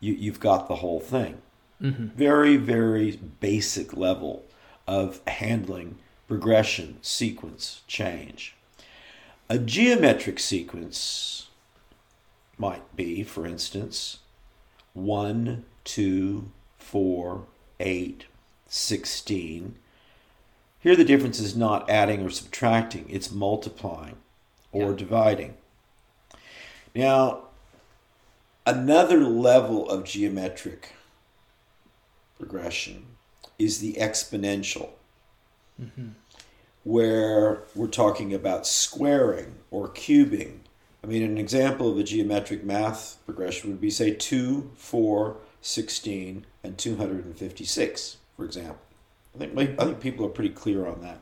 you, 0.00 0.14
you've 0.14 0.40
got 0.40 0.68
the 0.68 0.76
whole 0.76 1.00
thing. 1.00 1.42
Mm-hmm. 1.80 2.06
Very, 2.16 2.56
very 2.56 3.16
basic 3.40 3.96
level 3.96 4.44
of 4.86 5.20
handling 5.26 5.98
progression, 6.26 6.98
sequence, 7.02 7.82
change. 7.86 8.56
A 9.48 9.58
geometric 9.58 10.38
sequence 10.38 11.48
might 12.56 12.94
be, 12.96 13.22
for 13.22 13.46
instance, 13.46 14.18
one, 14.92 15.64
two, 15.84 16.50
four, 16.78 17.46
8, 17.80 18.26
16. 18.68 19.74
Here 20.78 20.96
the 20.96 21.04
difference 21.04 21.40
is 21.40 21.56
not 21.56 21.90
adding 21.90 22.22
or 22.24 22.30
subtracting, 22.30 23.06
it's 23.08 23.30
multiplying 23.30 24.16
or 24.72 24.90
yeah. 24.90 24.96
dividing. 24.96 25.54
Now, 26.94 27.44
another 28.66 29.18
level 29.18 29.88
of 29.88 30.04
geometric 30.04 30.94
progression 32.38 33.06
is 33.58 33.78
the 33.78 33.94
exponential, 33.94 34.90
mm-hmm. 35.80 36.08
where 36.84 37.62
we're 37.74 37.88
talking 37.88 38.32
about 38.32 38.66
squaring 38.66 39.56
or 39.70 39.88
cubing. 39.88 40.60
I 41.04 41.06
mean, 41.06 41.22
an 41.22 41.38
example 41.38 41.90
of 41.90 41.98
a 41.98 42.02
geometric 42.02 42.64
math 42.64 43.18
progression 43.26 43.70
would 43.70 43.80
be, 43.80 43.90
say, 43.90 44.14
2, 44.14 44.70
4, 44.76 45.36
16, 45.60 46.46
and 46.62 46.76
256, 46.76 48.16
for 48.36 48.44
example. 48.44 48.78
I 49.34 49.38
think, 49.38 49.58
I 49.80 49.84
think 49.84 50.00
people 50.00 50.26
are 50.26 50.30
pretty 50.30 50.50
clear 50.50 50.86
on 50.86 51.00
that. 51.02 51.20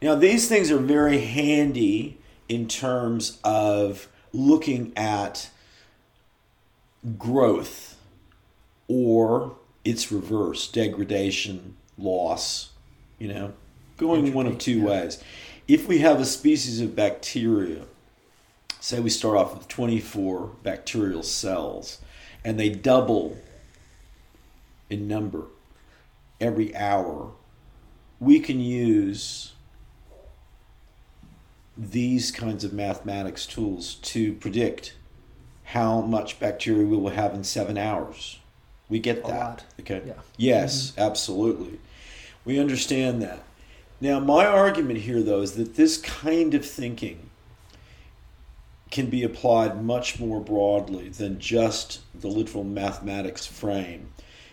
Now, 0.00 0.14
these 0.14 0.48
things 0.48 0.70
are 0.70 0.78
very 0.78 1.18
handy 1.18 2.18
in 2.48 2.68
terms 2.68 3.38
of 3.42 4.08
looking 4.32 4.92
at 4.96 5.50
growth 7.18 7.96
or 8.88 9.56
its 9.84 10.12
reverse, 10.12 10.68
degradation, 10.68 11.76
loss, 11.98 12.70
you 13.18 13.28
know, 13.28 13.52
going 13.96 14.32
one 14.34 14.46
of 14.46 14.58
two 14.58 14.84
ways. 14.84 15.22
If 15.66 15.88
we 15.88 15.98
have 15.98 16.20
a 16.20 16.24
species 16.24 16.80
of 16.80 16.94
bacteria, 16.94 17.82
say 18.80 19.00
we 19.00 19.10
start 19.10 19.36
off 19.36 19.56
with 19.56 19.68
24 19.68 20.52
bacterial 20.62 21.22
cells, 21.22 22.00
and 22.44 22.60
they 22.60 22.68
double 22.68 23.36
in 24.90 25.08
number 25.08 25.46
every 26.40 26.74
hour, 26.76 27.32
we 28.20 28.40
can 28.40 28.60
use 28.60 29.52
these 31.76 32.30
kinds 32.30 32.64
of 32.64 32.72
mathematics 32.72 33.46
tools 33.46 33.96
to 33.96 34.32
predict 34.34 34.94
how 35.64 36.00
much 36.00 36.38
bacteria 36.40 36.86
we 36.86 36.96
will 36.96 37.10
have 37.10 37.34
in 37.34 37.44
seven 37.44 37.76
hours. 37.76 38.38
We 38.88 38.98
get 38.98 39.24
that. 39.26 39.64
Okay. 39.80 40.02
Yeah. 40.06 40.12
Mm-hmm. 40.12 40.20
Yes, 40.36 40.92
absolutely. 40.96 41.80
We 42.44 42.58
understand 42.58 43.20
that. 43.22 43.42
Now, 44.00 44.20
my 44.20 44.46
argument 44.46 45.00
here, 45.00 45.22
though, 45.22 45.40
is 45.40 45.52
that 45.54 45.74
this 45.74 45.96
kind 45.96 46.54
of 46.54 46.64
thinking 46.64 47.30
can 48.90 49.06
be 49.06 49.24
applied 49.24 49.82
much 49.82 50.20
more 50.20 50.40
broadly 50.40 51.08
than 51.08 51.40
just 51.40 52.00
the 52.14 52.28
literal 52.28 52.62
mathematics 52.62 53.44
frame. 53.44 54.10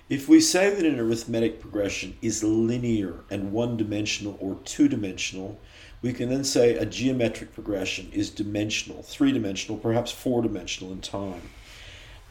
If 0.10 0.28
we 0.28 0.42
say 0.42 0.70
that 0.70 0.86
an 0.86 1.00
arithmetic 1.00 1.62
progression 1.62 2.18
is 2.22 2.44
linear 2.44 3.22
and 3.30 3.54
one 3.54 3.78
dimensional 3.78 4.38
or 4.40 4.60
two 4.66 4.90
dimensional, 4.90 5.60
we 6.02 6.12
can 6.12 6.30
then 6.30 6.44
say 6.44 6.76
a 6.76 6.86
geometric 6.86 7.54
progression 7.54 8.12
is 8.12 8.30
dimensional, 8.30 9.02
three 9.02 9.32
dimensional, 9.32 9.78
perhaps 9.78 10.12
four 10.12 10.42
dimensional 10.42 10.92
in 10.92 11.00
time. 11.00 11.42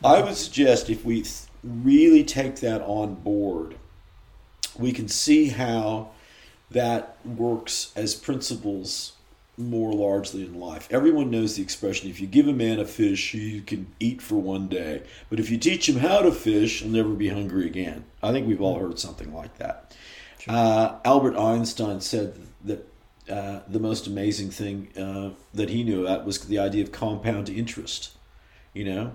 I 0.05 0.21
would 0.21 0.37
suggest 0.37 0.91
if 0.91 1.05
we 1.05 1.25
really 1.65 2.25
take 2.25 2.57
that 2.57 2.83
on 2.83 3.15
board, 3.15 3.77
we 4.79 4.93
can 4.93 5.09
see 5.09 5.49
how 5.49 6.11
that 6.71 7.17
works 7.25 7.93
as 7.97 8.15
principles 8.15 9.13
more 9.59 9.93
largely 9.93 10.45
in 10.45 10.59
life. 10.59 10.89
Everyone 10.91 11.31
knows 11.31 11.57
the 11.57 11.63
expression 11.63 12.09
if 12.09 12.21
you 12.21 12.27
give 12.27 12.49
a 12.49 12.53
man 12.53 12.81
a 12.81 12.85
fish, 12.85 13.33
he 13.33 13.61
can 13.61 13.87
eat 14.01 14.23
for 14.23 14.37
one 14.37 14.69
day. 14.69 15.03
But 15.29 15.41
if 15.41 15.51
you 15.51 15.59
teach 15.59 15.89
him 15.89 15.97
how 15.97 16.21
to 16.21 16.33
fish, 16.33 16.81
he'll 16.81 16.91
never 16.91 17.11
be 17.11 17.29
hungry 17.29 17.67
again. 17.67 18.05
I 18.23 18.33
think 18.33 18.47
we've 18.47 18.63
all 18.63 18.79
heard 18.79 18.99
something 18.99 19.33
like 19.33 19.59
that. 19.59 19.95
Uh, 20.49 20.97
Albert 21.05 21.37
Einstein 21.37 22.01
said 22.01 22.35
that 22.65 22.89
uh, 23.29 23.61
the 23.69 23.79
most 23.79 24.07
amazing 24.07 24.51
thing 24.51 24.89
uh, 24.97 25.31
that 25.55 25.69
he 25.71 25.85
knew 25.85 26.07
about 26.07 26.25
was 26.25 26.41
the 26.41 26.59
idea 26.59 26.83
of 26.83 26.91
compound 26.91 27.49
interest. 27.49 28.17
You 28.75 28.85
know, 28.85 29.13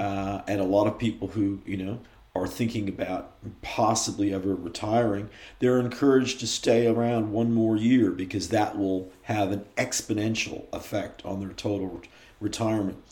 uh, 0.00 0.42
and 0.48 0.60
a 0.60 0.64
lot 0.64 0.88
of 0.88 0.98
people 0.98 1.28
who 1.28 1.60
you 1.64 1.76
know 1.76 2.00
are 2.34 2.46
thinking 2.46 2.88
about 2.88 3.34
possibly 3.60 4.32
ever 4.32 4.54
retiring, 4.54 5.28
they're 5.58 5.80
encouraged 5.80 6.38
to 6.40 6.46
stay 6.46 6.86
around 6.86 7.32
one 7.32 7.52
more 7.52 7.76
year 7.76 8.10
because 8.10 8.48
that 8.48 8.78
will 8.78 9.10
have 9.22 9.50
an 9.50 9.64
exponential 9.76 10.66
effect 10.72 11.24
on 11.24 11.40
their 11.40 11.50
total 11.50 12.00
retirement. 12.40 13.02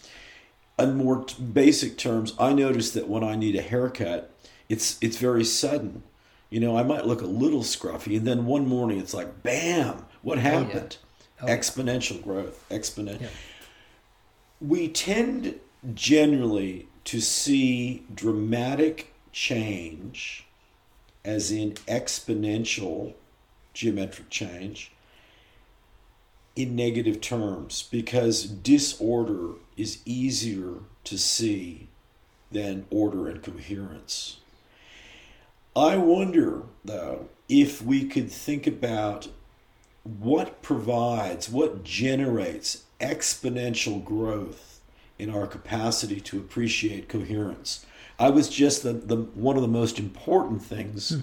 In 0.79 0.97
more 0.97 1.25
t- 1.25 1.43
basic 1.43 1.99
terms, 1.99 2.35
I 2.39 2.53
notice 2.53 2.93
that 2.93 3.09
when 3.09 3.25
I 3.25 3.35
need 3.35 3.57
a 3.57 3.63
haircut, 3.63 4.33
it's 4.69 4.97
it's 5.01 5.17
very 5.17 5.45
sudden. 5.45 6.05
You 6.51 6.61
know, 6.61 6.77
I 6.77 6.85
might 6.85 7.07
look 7.07 7.21
a 7.21 7.27
little 7.27 7.63
scruffy, 7.63 8.17
and 8.17 8.27
then 8.27 8.47
one 8.47 8.67
morning 8.67 8.99
it's 8.99 9.13
like, 9.13 9.43
bam! 9.43 10.07
What 10.23 10.39
oh, 10.39 10.43
happened? 10.43 10.97
Oh, 11.43 11.47
yeah. 11.49 11.57
Exponential 11.57 12.23
growth. 12.23 12.65
Exponential 12.71 13.23
Yeah. 13.23 13.29
we 14.61 14.89
tend 14.89 15.59
generally 15.95 16.89
to 17.09 17.23
see 17.23 18.03
dramatic 18.15 19.15
change, 19.33 20.47
as 21.25 21.51
in 21.51 21.73
exponential 21.87 23.15
geometric 23.73 24.29
change, 24.29 24.93
in 26.55 26.77
negative 26.77 27.19
terms 27.23 27.89
because 27.91 28.45
disorder 28.45 29.55
is 29.75 30.03
easier 30.05 30.75
to 31.05 31.17
see 31.17 31.89
than 32.53 32.85
order 32.91 33.27
and 33.27 33.43
coherence. 33.43 34.41
I 35.75 35.97
wonder, 35.97 36.65
though, 36.85 37.31
if 37.49 37.81
we 37.81 38.05
could 38.05 38.31
think 38.31 38.67
about 38.67 39.29
what 40.03 40.61
provides, 40.61 41.49
what 41.49 41.85
generates 41.85 42.85
exponential 43.01 44.05
growth 44.05 44.68
in 45.19 45.31
our 45.31 45.47
capacity 45.47 46.21
to 46.21 46.39
appreciate 46.39 47.09
coherence. 47.09 47.85
I 48.19 48.31
was 48.31 48.49
just 48.49 48.83
the, 48.83 48.93
the 48.93 49.17
one 49.17 49.57
of 49.57 49.63
the 49.63 49.69
most 49.69 49.99
important 49.99 50.63
things 50.63 51.19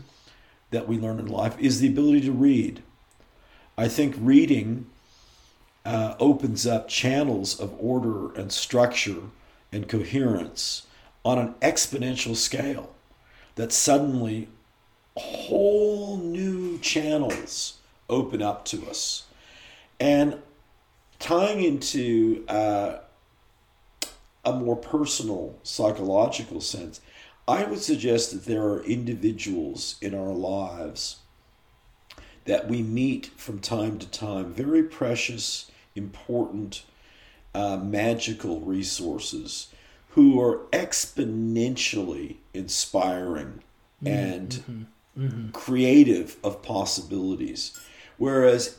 that 0.71 0.87
we 0.87 0.97
learn 0.97 1.19
in 1.19 1.27
life 1.27 1.57
is 1.59 1.79
the 1.79 1.87
ability 1.87 2.21
to 2.21 2.31
read. 2.31 2.81
I 3.77 3.87
think 3.87 4.15
reading 4.17 4.87
uh, 5.85 6.15
opens 6.19 6.65
up 6.65 6.87
channels 6.87 7.59
of 7.59 7.73
order 7.79 8.33
and 8.33 8.51
structure 8.51 9.23
and 9.71 9.87
coherence 9.87 10.87
on 11.23 11.37
an 11.37 11.53
exponential 11.61 12.35
scale 12.35 12.93
that 13.55 13.71
suddenly 13.71 14.47
whole 15.17 16.17
new 16.17 16.77
channels 16.79 17.77
open 18.09 18.41
up 18.41 18.65
to 18.65 18.87
us. 18.87 19.25
And 19.99 20.41
tying 21.19 21.63
into 21.63 22.45
uh, 22.47 22.99
a 24.45 24.53
more 24.53 24.75
personal 24.75 25.57
psychological 25.63 26.61
sense, 26.61 27.01
I 27.47 27.63
would 27.63 27.81
suggest 27.81 28.31
that 28.31 28.45
there 28.45 28.63
are 28.63 28.83
individuals 28.83 29.95
in 30.01 30.15
our 30.15 30.33
lives 30.33 31.17
that 32.45 32.67
we 32.67 32.81
meet 32.83 33.27
from 33.37 33.59
time 33.59 33.97
to 33.99 34.07
time, 34.07 34.53
very 34.53 34.83
precious, 34.83 35.69
important, 35.95 36.83
uh, 37.53 37.77
magical 37.77 38.61
resources 38.61 39.67
who 40.09 40.39
are 40.39 40.59
exponentially 40.71 42.37
inspiring 42.53 43.63
mm-hmm. 44.03 44.07
and 44.07 44.49
mm-hmm. 44.49 44.83
Mm-hmm. 45.23 45.49
creative 45.51 46.37
of 46.43 46.61
possibilities. 46.61 47.79
Whereas 48.17 48.77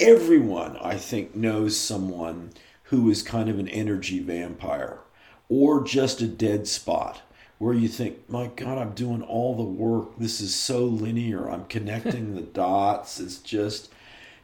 everyone, 0.00 0.76
I 0.78 0.96
think, 0.96 1.34
knows 1.34 1.76
someone 1.76 2.52
who 2.86 3.10
is 3.10 3.22
kind 3.22 3.48
of 3.48 3.58
an 3.58 3.68
energy 3.68 4.20
vampire 4.20 5.00
or 5.48 5.82
just 5.82 6.20
a 6.20 6.26
dead 6.26 6.66
spot 6.66 7.22
where 7.58 7.74
you 7.74 7.88
think, 7.88 8.28
my 8.28 8.48
God, 8.48 8.78
I'm 8.78 8.92
doing 8.92 9.22
all 9.22 9.56
the 9.56 9.62
work. 9.62 10.18
This 10.18 10.40
is 10.40 10.54
so 10.54 10.84
linear. 10.84 11.48
I'm 11.48 11.64
connecting 11.66 12.34
the 12.34 12.42
dots. 12.62 13.18
It's 13.18 13.38
just, 13.38 13.90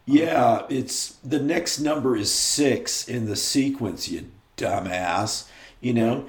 yeah, 0.06 0.62
it's 0.68 1.16
the 1.24 1.40
next 1.40 1.78
number 1.78 2.16
is 2.16 2.32
six 2.32 3.06
in 3.06 3.26
the 3.26 3.36
sequence, 3.36 4.08
you 4.08 4.30
dumbass. 4.56 5.48
You 5.80 5.94
know, 5.94 6.26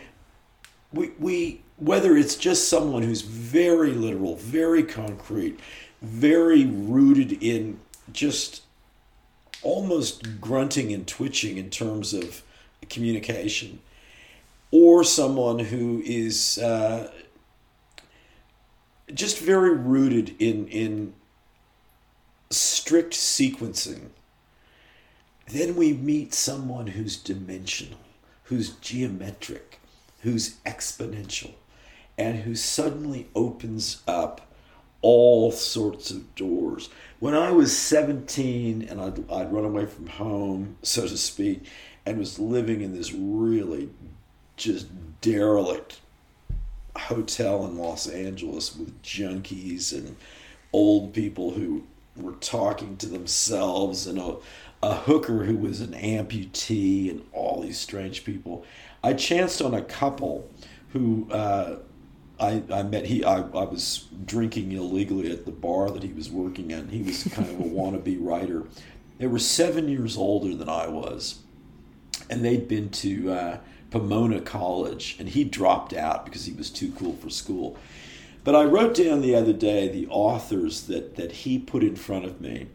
we, 0.92 1.12
we 1.20 1.62
whether 1.78 2.16
it's 2.16 2.36
just 2.36 2.70
someone 2.70 3.04
who's 3.04 3.22
very 3.22 3.92
literal, 3.92 4.36
very 4.36 4.84
concrete, 4.84 5.60
very 6.02 6.66
rooted 6.66 7.42
in 7.44 7.80
just 8.12 8.63
almost 9.64 10.42
grunting 10.42 10.94
and 10.94 11.08
twitching 11.08 11.58
in 11.58 11.70
terms 11.70 12.14
of 12.14 12.44
communication, 12.90 13.80
or 14.72 15.04
someone 15.04 15.60
who 15.60 16.02
is 16.06 16.58
uh, 16.58 17.12
just 19.14 19.40
very 19.40 19.76
rooted 19.76 20.36
in 20.40 20.68
in 20.68 21.14
strict 22.50 23.14
sequencing. 23.14 24.10
Then 25.48 25.76
we 25.76 25.94
meet 25.94 26.34
someone 26.34 26.88
who's 26.88 27.18
dimensional, 27.18 28.00
who's 28.46 28.70
geometric, 28.70 29.80
who's 30.22 30.56
exponential, 30.66 31.52
and 32.18 32.40
who 32.40 32.56
suddenly 32.56 33.28
opens 33.36 34.02
up 34.08 34.53
all 35.04 35.52
sorts 35.52 36.10
of 36.10 36.34
doors. 36.34 36.90
When 37.20 37.36
I 37.36 37.52
was 37.52 37.78
17 37.78 38.88
and 38.90 39.00
I'd, 39.00 39.32
I'd 39.32 39.54
run 39.54 39.66
away 39.66 39.86
from 39.86 40.08
home, 40.08 40.78
so 40.82 41.04
to 41.04 41.18
speak, 41.18 41.66
and 42.06 42.18
was 42.18 42.40
living 42.40 42.82
in 42.82 42.96
this 42.96 43.14
really 43.14 43.90
just 44.58 44.88
derelict 45.22 46.00
hotel 46.96 47.66
in 47.66 47.78
Los 47.78 48.08
Angeles 48.08 48.76
with 48.76 49.02
junkies 49.04 49.94
and 49.94 50.16
old 50.72 51.14
people 51.14 51.52
who 51.52 51.84
were 52.16 52.34
talking 52.34 52.98
to 52.98 53.08
themselves 53.08 54.08
and 54.08 54.20
a, 54.20 54.36
a 54.82 54.96
hooker 54.96 55.44
who 55.44 55.58
was 55.58 55.82
an 55.82 55.94
amputee 55.94 57.10
and 57.10 57.24
all 57.32 57.62
these 57.62 57.80
strange 57.80 58.24
people. 58.24 58.66
I 59.04 59.14
chanced 59.14 59.62
on 59.62 59.74
a 59.74 59.82
couple 59.82 60.50
who 60.90 61.28
uh, 61.32 61.78
I, 62.44 62.64
I 62.72 62.84
met. 62.84 63.06
He 63.06 63.24
I, 63.24 63.38
I 63.38 63.64
was 63.64 64.06
drinking 64.26 64.72
illegally 64.74 65.32
at 65.32 65.46
the 65.46 65.52
bar 65.52 65.90
that 65.90 66.04
he 66.04 66.12
was 66.12 66.30
working 66.30 66.74
at. 66.74 66.90
He 66.90 67.02
was 67.02 67.24
kind 67.24 67.50
of 67.50 67.60
a 67.60 67.64
wannabe 67.70 68.18
writer. 68.20 68.64
They 69.18 69.28
were 69.28 69.40
seven 69.40 69.88
years 69.88 70.18
older 70.18 70.56
than 70.56 70.68
I 70.68 70.88
was, 70.88 71.40
and 72.30 72.44
they'd 72.44 72.68
been 72.68 72.90
to 72.90 73.32
uh, 73.32 73.58
Pomona 73.92 74.42
College, 74.42 75.16
and 75.20 75.30
he 75.30 75.44
dropped 75.44 75.94
out 75.94 76.26
because 76.26 76.46
he 76.46 76.54
was 76.54 76.70
too 76.70 76.92
cool 76.98 77.14
for 77.14 77.30
school. 77.30 77.78
But 78.44 78.56
I 78.56 78.66
wrote 78.66 78.96
down 78.96 79.22
the 79.22 79.36
other 79.36 79.54
day 79.54 79.88
the 79.88 80.08
authors 80.08 80.88
that, 80.88 81.16
that 81.16 81.32
he 81.32 81.58
put 81.58 81.84
in 81.84 81.96
front 81.96 82.26
of 82.26 82.42
me, 82.42 82.68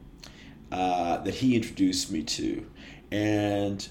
uh, 0.72 1.18
that 1.18 1.34
he 1.34 1.54
introduced 1.54 2.10
me 2.10 2.22
to. 2.22 2.66
And 3.10 3.86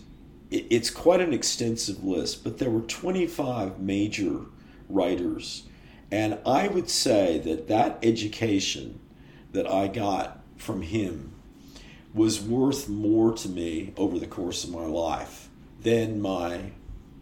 it, 0.49 0.65
it's 0.71 0.89
quite 0.89 1.21
an 1.21 1.33
extensive 1.33 2.03
list, 2.03 2.43
but 2.43 2.57
there 2.57 2.71
were 2.71 2.81
25 2.81 3.79
major 3.79 4.45
writers. 4.89 5.63
And 6.11 6.39
I 6.45 6.67
would 6.67 6.89
say 6.89 7.39
that 7.39 7.67
that 7.67 7.99
education 8.01 8.99
that 9.51 9.69
I 9.69 9.87
got 9.87 10.39
from 10.57 10.81
him 10.81 11.33
was 12.13 12.41
worth 12.41 12.89
more 12.89 13.33
to 13.33 13.49
me 13.49 13.93
over 13.97 14.17
the 14.17 14.27
course 14.27 14.63
of 14.63 14.71
my 14.71 14.85
life 14.85 15.49
than 15.81 16.21
my 16.21 16.71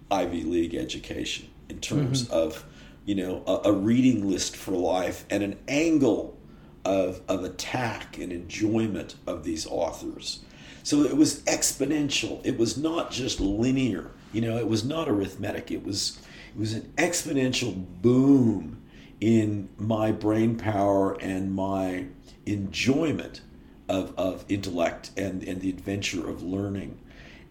Ivy 0.10 0.44
League 0.44 0.76
education 0.76 1.50
in 1.70 1.80
terms 1.80 2.24
mm-hmm. 2.24 2.34
of 2.34 2.64
you 3.06 3.16
know 3.16 3.44
a, 3.46 3.70
a, 3.70 3.74
reading 3.74 4.30
list 4.30 4.56
for 4.56 4.72
life 4.72 5.26
and 5.30 5.44
an 5.44 5.58
angle 5.68 6.38
of 6.84 7.22
of 7.28 7.44
attack 7.44 8.18
and 8.18 8.32
enjoyment 8.32 9.16
of 9.28 9.44
these 9.44 9.68
authors. 9.68 10.42
So 10.84 11.02
it 11.02 11.18
was 11.18 11.42
exponential. 11.44 12.46
It 12.46 12.58
was 12.58 12.78
not 12.78 13.12
just 13.12 13.40
linear. 13.40 14.12
You 14.32 14.42
know, 14.42 14.58
it 14.58 14.68
was 14.68 14.84
not 14.84 15.10
arithmetic. 15.10 15.72
It 15.72 15.84
was 15.84 16.20
it 16.56 16.60
was 16.60 16.74
an 16.74 16.94
exponential 16.98 17.86
boom 18.02 18.82
in 19.20 19.70
my 19.78 20.12
brain 20.12 20.58
power 20.58 21.14
and 21.20 21.54
my 21.54 22.06
enjoyment 22.46 23.42
of, 23.90 24.14
of 24.18 24.46
intellect 24.48 25.12
and, 25.18 25.44
and 25.44 25.62
the 25.62 25.70
adventure 25.70 26.30
of 26.30 26.42
learning. 26.42 27.00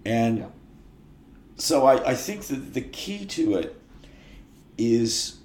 And 0.05 0.39
yeah. 0.39 0.47
so 1.57 1.87
I, 1.87 2.11
I 2.11 2.15
think 2.15 2.45
that 2.45 2.75
the 2.75 2.81
key 2.81 3.27
to 3.27 3.57
it 3.57 3.81
is 4.79 5.37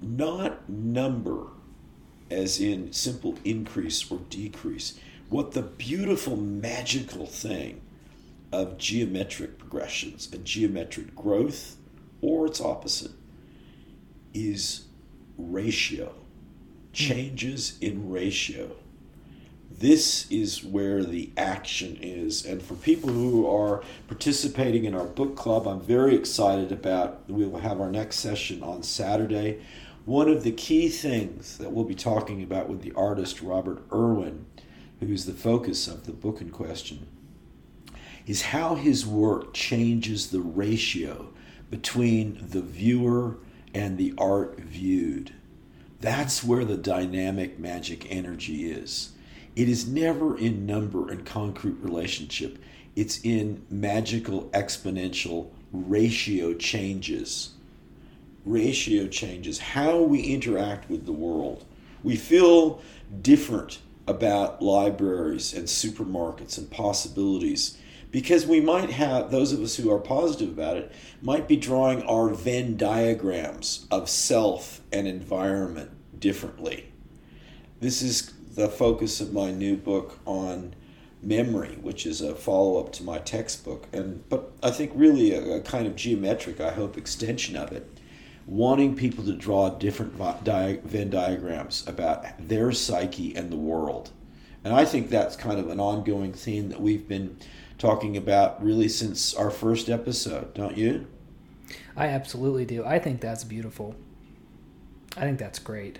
not 0.00 0.68
number 0.68 1.46
as 2.30 2.60
in 2.60 2.92
simple 2.92 3.36
increase 3.44 4.10
or 4.10 4.18
decrease. 4.28 4.98
What 5.28 5.52
the 5.52 5.62
beautiful, 5.62 6.36
magical 6.36 7.26
thing 7.26 7.80
of 8.52 8.78
geometric 8.78 9.58
progressions 9.58 10.28
and 10.32 10.44
geometric 10.44 11.14
growth, 11.14 11.76
or 12.20 12.46
its 12.46 12.60
opposite, 12.60 13.12
is 14.34 14.86
ratio, 15.38 16.12
changes 16.92 17.78
in 17.80 18.10
ratio. 18.10 18.70
This 19.78 20.30
is 20.30 20.64
where 20.64 21.04
the 21.04 21.30
action 21.36 21.98
is. 22.00 22.46
And 22.46 22.62
for 22.62 22.74
people 22.74 23.10
who 23.10 23.46
are 23.46 23.82
participating 24.08 24.84
in 24.84 24.94
our 24.94 25.04
book 25.04 25.36
club, 25.36 25.66
I'm 25.66 25.80
very 25.80 26.14
excited 26.14 26.72
about. 26.72 27.28
We 27.28 27.46
will 27.46 27.60
have 27.60 27.80
our 27.80 27.90
next 27.90 28.16
session 28.16 28.62
on 28.62 28.82
Saturday. 28.82 29.60
One 30.06 30.28
of 30.28 30.44
the 30.44 30.52
key 30.52 30.88
things 30.88 31.58
that 31.58 31.72
we'll 31.72 31.84
be 31.84 31.94
talking 31.94 32.42
about 32.42 32.68
with 32.68 32.80
the 32.80 32.92
artist 32.92 33.42
Robert 33.42 33.82
Irwin, 33.92 34.46
who's 35.00 35.26
the 35.26 35.32
focus 35.32 35.88
of 35.88 36.06
the 36.06 36.12
book 36.12 36.40
in 36.40 36.50
question, 36.50 37.06
is 38.26 38.42
how 38.42 38.76
his 38.76 39.06
work 39.06 39.52
changes 39.52 40.30
the 40.30 40.40
ratio 40.40 41.32
between 41.70 42.46
the 42.50 42.60
viewer 42.60 43.36
and 43.74 43.98
the 43.98 44.14
art 44.18 44.58
viewed. 44.60 45.32
That's 46.00 46.44
where 46.44 46.64
the 46.64 46.76
dynamic 46.76 47.58
magic 47.58 48.06
energy 48.10 48.70
is. 48.70 49.12
It 49.54 49.68
is 49.68 49.88
never 49.88 50.38
in 50.38 50.66
number 50.66 51.10
and 51.10 51.24
concrete 51.24 51.76
relationship, 51.80 52.58
it's 52.94 53.20
in 53.22 53.64
magical 53.68 54.44
exponential 54.54 55.48
ratio 55.72 56.54
changes. 56.54 57.50
Ratio 58.44 59.08
changes, 59.08 59.58
how 59.58 60.00
we 60.00 60.20
interact 60.20 60.88
with 60.88 61.04
the 61.04 61.12
world. 61.12 61.64
We 62.02 62.16
feel 62.16 62.80
different 63.22 63.80
about 64.06 64.62
libraries 64.62 65.52
and 65.52 65.66
supermarkets 65.66 66.56
and 66.56 66.70
possibilities 66.70 67.76
because 68.10 68.46
we 68.46 68.60
might 68.60 68.90
have 68.90 69.30
those 69.30 69.52
of 69.52 69.60
us 69.60 69.76
who 69.76 69.90
are 69.90 69.98
positive 69.98 70.48
about 70.48 70.76
it 70.76 70.92
might 71.22 71.48
be 71.48 71.56
drawing 71.56 72.02
our 72.02 72.28
Venn 72.30 72.76
diagrams 72.76 73.86
of 73.90 74.08
self 74.08 74.80
and 74.92 75.06
environment 75.06 75.90
differently. 76.18 76.92
This 77.80 78.02
is 78.02 78.32
the 78.54 78.68
focus 78.68 79.20
of 79.20 79.32
my 79.32 79.50
new 79.50 79.76
book 79.76 80.18
on 80.24 80.74
memory, 81.22 81.76
which 81.82 82.06
is 82.06 82.20
a 82.20 82.34
follow 82.34 82.80
up 82.80 82.92
to 82.92 83.02
my 83.02 83.18
textbook, 83.18 83.86
and 83.92 84.26
but 84.28 84.52
I 84.62 84.70
think 84.70 84.92
really 84.94 85.32
a, 85.32 85.56
a, 85.56 85.60
kind 85.60 85.86
of 85.86 85.96
geometric, 85.96 86.60
I 86.60 86.70
hope, 86.70 86.96
extension 86.96 87.56
of 87.56 87.72
it, 87.72 88.00
wanting 88.46 88.96
people 88.96 89.24
to 89.24 89.32
draw 89.32 89.70
different 89.70 90.14
Venn 90.14 91.10
diagrams 91.10 91.86
about 91.86 92.24
their 92.38 92.72
psyche 92.72 93.34
and 93.34 93.50
the 93.50 93.56
world, 93.56 94.10
and 94.64 94.72
I 94.72 94.84
think 94.84 95.10
that's 95.10 95.36
kind 95.36 95.58
of 95.58 95.68
an 95.68 95.80
ongoing 95.80 96.32
theme 96.32 96.68
that 96.70 96.80
we've 96.80 97.06
been 97.06 97.36
talking 97.78 98.16
about 98.16 98.62
really 98.62 98.88
since 98.88 99.34
our 99.34 99.50
first 99.50 99.88
episode, 99.88 100.54
don't 100.54 100.76
you? 100.76 101.06
I 101.96 102.08
absolutely 102.08 102.64
do. 102.64 102.84
I 102.84 102.98
think 102.98 103.20
that's 103.20 103.44
beautiful. 103.44 103.94
I 105.16 105.20
think 105.20 105.38
that's 105.38 105.58
great. 105.58 105.98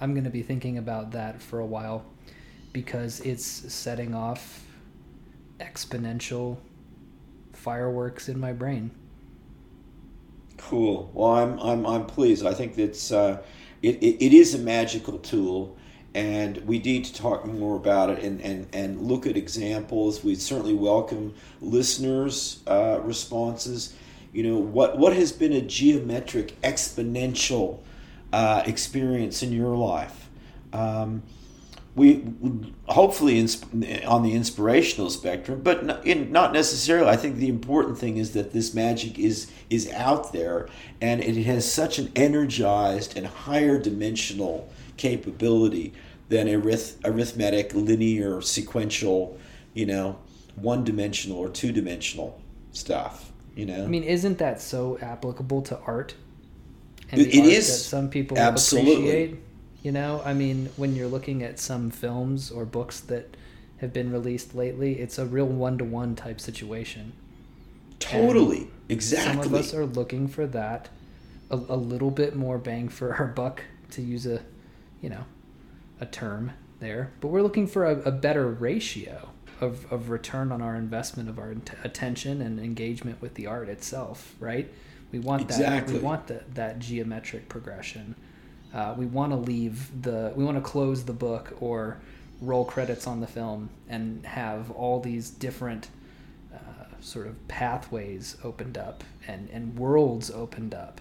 I'm 0.00 0.14
going 0.14 0.24
to 0.24 0.30
be 0.30 0.42
thinking 0.42 0.78
about 0.78 1.12
that 1.12 1.40
for 1.40 1.60
a 1.60 1.66
while 1.66 2.04
because 2.72 3.20
it's 3.20 3.44
setting 3.44 4.14
off 4.14 4.64
exponential 5.60 6.58
fireworks 7.52 8.28
in 8.28 8.40
my 8.40 8.52
brain. 8.52 8.90
Cool. 10.56 11.10
Well, 11.14 11.32
I'm 11.32 11.58
I'm 11.58 11.86
I'm 11.86 12.06
pleased. 12.06 12.46
I 12.46 12.54
think 12.54 12.78
it's 12.78 13.10
uh, 13.10 13.42
it, 13.82 13.96
it, 13.96 14.24
it 14.24 14.32
is 14.32 14.54
a 14.54 14.58
magical 14.58 15.18
tool, 15.18 15.76
and 16.14 16.58
we 16.66 16.78
need 16.78 17.04
to 17.06 17.14
talk 17.14 17.46
more 17.46 17.76
about 17.76 18.10
it 18.10 18.22
and, 18.22 18.40
and, 18.42 18.66
and 18.72 19.00
look 19.00 19.26
at 19.26 19.36
examples. 19.36 20.22
We 20.22 20.34
certainly 20.34 20.74
welcome 20.74 21.34
listeners' 21.60 22.62
uh, 22.66 23.00
responses. 23.02 23.94
You 24.32 24.42
know, 24.44 24.56
what, 24.56 24.98
what 24.98 25.14
has 25.14 25.32
been 25.32 25.52
a 25.52 25.62
geometric, 25.62 26.60
exponential 26.62 27.80
uh, 28.32 28.62
experience 28.66 29.42
in 29.42 29.52
your 29.52 29.76
life? 29.76 30.28
Um, 30.72 31.22
we 31.94 32.24
hopefully 32.86 33.38
on 34.06 34.22
the 34.22 34.32
inspirational 34.32 35.10
spectrum, 35.10 35.60
but 35.62 35.84
not, 35.84 36.06
in, 36.06 36.32
not 36.32 36.54
necessarily. 36.54 37.08
I 37.10 37.16
think 37.16 37.36
the 37.36 37.48
important 37.48 37.98
thing 37.98 38.16
is 38.16 38.32
that 38.32 38.52
this 38.52 38.72
magic 38.72 39.18
is 39.18 39.50
is 39.68 39.92
out 39.92 40.32
there, 40.32 40.68
and 41.02 41.22
it 41.22 41.42
has 41.44 41.70
such 41.70 41.98
an 41.98 42.10
energized 42.16 43.14
and 43.16 43.26
higher 43.26 43.78
dimensional 43.78 44.70
capability 45.02 45.92
than 46.28 46.46
arith- 46.46 46.96
arithmetic, 47.04 47.74
linear, 47.74 48.40
sequential, 48.40 49.36
you 49.74 49.84
know, 49.84 50.18
one 50.54 50.84
dimensional 50.84 51.38
or 51.38 51.48
two 51.48 51.72
dimensional 51.72 52.40
stuff. 52.70 53.32
You 53.56 53.66
know, 53.66 53.84
I 53.84 53.86
mean, 53.86 54.04
isn't 54.04 54.38
that 54.38 54.60
so 54.60 54.98
applicable 55.02 55.62
to 55.62 55.78
art? 55.80 56.14
And 57.10 57.20
it, 57.20 57.34
it 57.34 57.44
is 57.44 57.66
that 57.66 57.72
some 57.74 58.08
people 58.08 58.38
absolutely. 58.38 58.94
appreciate. 58.94 59.36
You 59.82 59.92
know, 59.92 60.22
I 60.24 60.32
mean, 60.32 60.70
when 60.76 60.94
you're 60.94 61.08
looking 61.08 61.42
at 61.42 61.58
some 61.58 61.90
films 61.90 62.50
or 62.50 62.64
books 62.64 63.00
that 63.00 63.36
have 63.78 63.92
been 63.92 64.12
released 64.12 64.54
lately, 64.54 65.00
it's 65.00 65.18
a 65.18 65.26
real 65.26 65.46
one 65.46 65.76
to 65.78 65.84
one 65.84 66.14
type 66.14 66.40
situation. 66.40 67.12
Totally, 67.98 68.58
and 68.58 68.70
exactly. 68.88 69.42
Some 69.42 69.52
of 69.52 69.58
us 69.58 69.74
are 69.74 69.84
looking 69.84 70.28
for 70.28 70.46
that, 70.46 70.88
a, 71.50 71.56
a 71.56 71.76
little 71.76 72.12
bit 72.12 72.36
more 72.36 72.58
bang 72.58 72.88
for 72.88 73.14
our 73.16 73.26
buck, 73.26 73.64
to 73.90 74.00
use 74.00 74.24
a, 74.26 74.40
you 75.02 75.10
know, 75.10 75.24
a 76.00 76.06
term 76.06 76.52
there, 76.80 77.12
but 77.20 77.28
we're 77.28 77.42
looking 77.42 77.66
for 77.66 77.84
a, 77.84 78.00
a 78.00 78.10
better 78.10 78.48
ratio 78.48 79.28
of, 79.60 79.90
of 79.92 80.08
return 80.10 80.50
on 80.50 80.62
our 80.62 80.74
investment 80.74 81.28
of 81.28 81.38
our 81.38 81.54
attention 81.84 82.40
and 82.40 82.58
engagement 82.58 83.20
with 83.20 83.34
the 83.34 83.46
art 83.46 83.68
itself, 83.68 84.34
right? 84.40 84.72
We 85.12 85.18
want 85.18 85.42
exactly. 85.42 85.94
that. 85.94 86.00
We 86.00 86.04
want 86.04 86.26
that 86.28 86.54
that 86.54 86.78
geometric 86.78 87.48
progression. 87.48 88.16
Uh, 88.72 88.94
we 88.96 89.04
want 89.04 89.32
to 89.32 89.36
leave 89.36 90.02
the. 90.02 90.32
We 90.34 90.42
want 90.42 90.56
to 90.56 90.62
close 90.62 91.04
the 91.04 91.12
book 91.12 91.54
or 91.60 92.00
roll 92.40 92.64
credits 92.64 93.06
on 93.06 93.20
the 93.20 93.26
film 93.26 93.68
and 93.88 94.24
have 94.24 94.70
all 94.70 95.00
these 95.00 95.30
different 95.30 95.88
uh, 96.52 96.84
sort 97.00 97.26
of 97.26 97.46
pathways 97.46 98.36
opened 98.42 98.78
up 98.78 99.04
and 99.28 99.50
and 99.50 99.78
worlds 99.78 100.30
opened 100.30 100.74
up. 100.74 101.00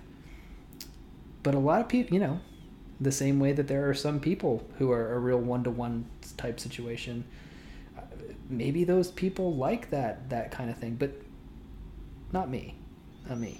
But 1.41 1.56
a 1.56 1.60
lot 1.60 1.80
of 1.82 1.88
people, 1.88 2.14
you 2.14 2.19
know, 2.19 2.41
the 3.02 3.11
same 3.11 3.40
way 3.40 3.52
that 3.52 3.68
there 3.68 3.90
are 3.90 3.95
some 3.95 4.19
people 4.19 4.64
who 4.78 4.91
are 4.91 5.14
a 5.14 5.19
real 5.19 5.40
one-to-one 5.40 6.06
type 6.38 6.60
situation. 6.60 7.23
Uh, 7.98 8.02
maybe 8.48 8.84
those 8.84 9.10
people 9.10 9.56
like 9.56 9.90
that 9.90 10.30
that 10.30 10.52
kind 10.52 10.69
of 10.69 10.78
thing 10.78 10.95
but 10.95 11.11
not 12.32 12.49
me. 12.49 12.76
Not 13.28 13.40
me. 13.40 13.60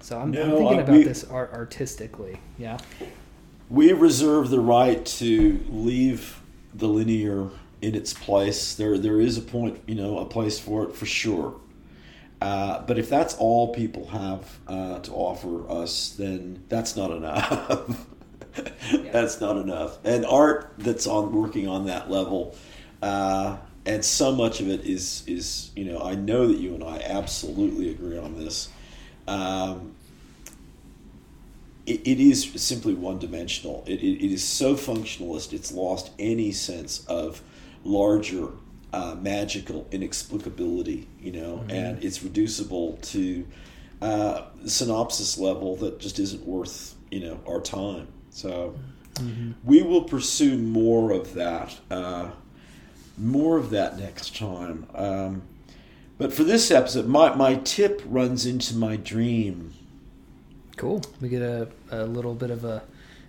So 0.00 0.20
i'm, 0.20 0.30
no, 0.30 0.42
I'm 0.42 0.50
thinking 0.58 0.80
about 0.80 0.92
we, 0.92 1.02
this 1.02 1.24
art 1.24 1.52
artistically 1.52 2.38
yeah. 2.56 2.78
We 3.68 3.92
reserve 3.92 4.50
the 4.50 4.60
right 4.60 5.04
to 5.04 5.60
leave 5.68 6.40
the 6.72 6.86
linear 6.86 7.50
in 7.82 7.96
its 7.96 8.14
place. 8.14 8.76
There 8.76 8.96
there 8.96 9.20
is 9.20 9.36
a 9.36 9.42
point 9.42 9.80
you 9.86 9.96
know 9.96 10.18
a 10.18 10.24
place 10.24 10.60
for 10.60 10.84
it 10.84 10.94
for 10.94 11.06
sure. 11.06 11.56
Uh, 12.40 12.82
but 12.82 12.98
if 12.98 13.08
that's 13.08 13.34
all 13.38 13.74
people 13.74 14.06
have 14.08 14.58
uh, 14.68 15.00
to 15.00 15.10
offer 15.12 15.68
us, 15.70 16.10
then 16.10 16.62
that's 16.68 16.94
not 16.94 17.10
enough. 17.10 18.06
that's 19.12 19.40
not 19.40 19.56
enough. 19.56 19.98
And 20.04 20.24
art 20.26 20.72
that's 20.78 21.06
on 21.06 21.32
working 21.32 21.68
on 21.68 21.86
that 21.86 22.10
level, 22.10 22.56
uh, 23.02 23.56
and 23.84 24.04
so 24.04 24.32
much 24.32 24.60
of 24.60 24.68
it 24.68 24.84
is 24.84 25.22
is 25.26 25.70
you 25.76 25.84
know 25.84 26.00
I 26.00 26.14
know 26.14 26.48
that 26.48 26.58
you 26.58 26.74
and 26.74 26.84
I 26.84 26.98
absolutely 26.98 27.90
agree 27.90 28.18
on 28.18 28.36
this. 28.36 28.68
Um, 29.28 29.94
it, 31.86 32.00
it 32.06 32.20
is 32.20 32.50
simply 32.60 32.94
one 32.94 33.18
dimensional. 33.18 33.84
It, 33.86 34.00
it, 34.00 34.24
it 34.24 34.32
is 34.32 34.42
so 34.42 34.74
functionalist. 34.74 35.52
It's 35.52 35.72
lost 35.72 36.10
any 36.18 36.50
sense 36.52 37.04
of 37.06 37.42
larger 37.84 38.48
uh, 38.92 39.14
magical 39.20 39.86
inexplicability, 39.90 41.06
you 41.20 41.32
know, 41.32 41.58
mm-hmm. 41.58 41.70
and 41.70 42.04
it's 42.04 42.22
reducible 42.22 42.98
to 43.02 43.46
uh, 44.02 44.42
synopsis 44.64 45.38
level 45.38 45.76
that 45.76 46.00
just 46.00 46.18
isn't 46.18 46.44
worth 46.44 46.94
you 47.10 47.20
know 47.20 47.40
our 47.46 47.60
time. 47.60 48.08
So 48.36 48.74
mm-hmm. 49.14 49.52
we 49.64 49.80
will 49.82 50.02
pursue 50.02 50.58
more 50.58 51.10
of 51.10 51.32
that, 51.32 51.74
uh, 51.90 52.32
more 53.16 53.56
of 53.56 53.70
that 53.70 53.98
next 53.98 54.36
time. 54.36 54.86
Um, 54.94 55.42
but 56.18 56.34
for 56.34 56.44
this 56.44 56.70
episode, 56.70 57.06
my 57.06 57.34
my 57.34 57.54
tip 57.54 58.02
runs 58.04 58.44
into 58.44 58.76
my 58.76 58.96
dream. 58.96 59.72
Cool. 60.76 61.00
We 61.22 61.30
get 61.30 61.40
a, 61.40 61.68
a 61.90 62.04
little 62.04 62.34
bit 62.34 62.50
of 62.50 62.62
a 62.66 62.82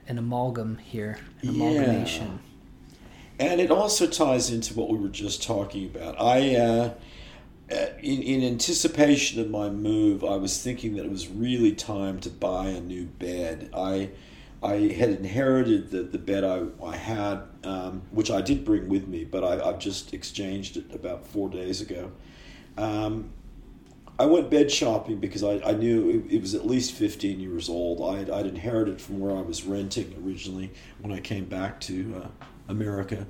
an 0.10 0.18
amalgam 0.18 0.78
here, 0.78 1.20
an 1.42 1.50
amalgamation. 1.50 2.40
Yeah. 3.40 3.48
And 3.52 3.62
it 3.62 3.72
also 3.72 4.08
ties 4.08 4.50
into 4.50 4.74
what 4.74 4.90
we 4.90 4.98
were 4.98 5.08
just 5.08 5.42
talking 5.42 5.86
about. 5.86 6.20
I, 6.20 6.56
uh, 6.56 6.94
uh, 7.72 7.76
in, 8.02 8.24
in 8.24 8.44
anticipation 8.44 9.40
of 9.40 9.50
my 9.50 9.70
move, 9.70 10.24
I 10.24 10.36
was 10.36 10.62
thinking 10.62 10.96
that 10.96 11.06
it 11.06 11.12
was 11.12 11.30
really 11.30 11.72
time 11.72 12.20
to 12.22 12.30
buy 12.30 12.70
a 12.70 12.82
new 12.82 13.06
bed. 13.06 13.70
I, 13.74 14.10
I 14.64 14.74
had 14.74 15.10
inherited 15.10 15.92
the, 15.92 16.04
the 16.04 16.18
bed 16.18 16.44
I, 16.44 16.64
I 16.84 16.96
had, 16.96 17.44
um, 17.64 18.02
which 18.12 18.32
I 18.32 18.42
did 18.42 18.66
bring 18.66 18.90
with 18.90 19.08
me, 19.08 19.24
but 19.24 19.44
I, 19.44 19.70
I've 19.70 19.80
just 19.80 20.14
exchanged 20.14 20.78
it 20.78 20.94
about 20.94 21.28
four 21.28 21.50
days 21.50 21.82
ago. 21.82 22.12
Um, 22.78 23.30
I 24.20 24.26
went 24.26 24.50
bed 24.50 24.72
shopping 24.72 25.20
because 25.20 25.44
I, 25.44 25.60
I 25.60 25.74
knew 25.74 26.10
it, 26.10 26.34
it, 26.36 26.42
was 26.42 26.56
at 26.56 26.66
least 26.66 26.94
15 26.94 27.40
years 27.40 27.70
old. 27.70 28.16
I'd, 28.16 28.32
I'd 28.32 28.48
inherited 28.48 29.00
from 29.00 29.20
where 29.20 29.36
I 29.36 29.42
was 29.42 29.64
renting 29.64 30.16
originally 30.26 30.72
when 31.00 31.14
I 31.14 31.20
came 31.20 31.46
back 31.46 31.80
to 31.82 32.24
uh, 32.24 32.46
America. 32.68 33.28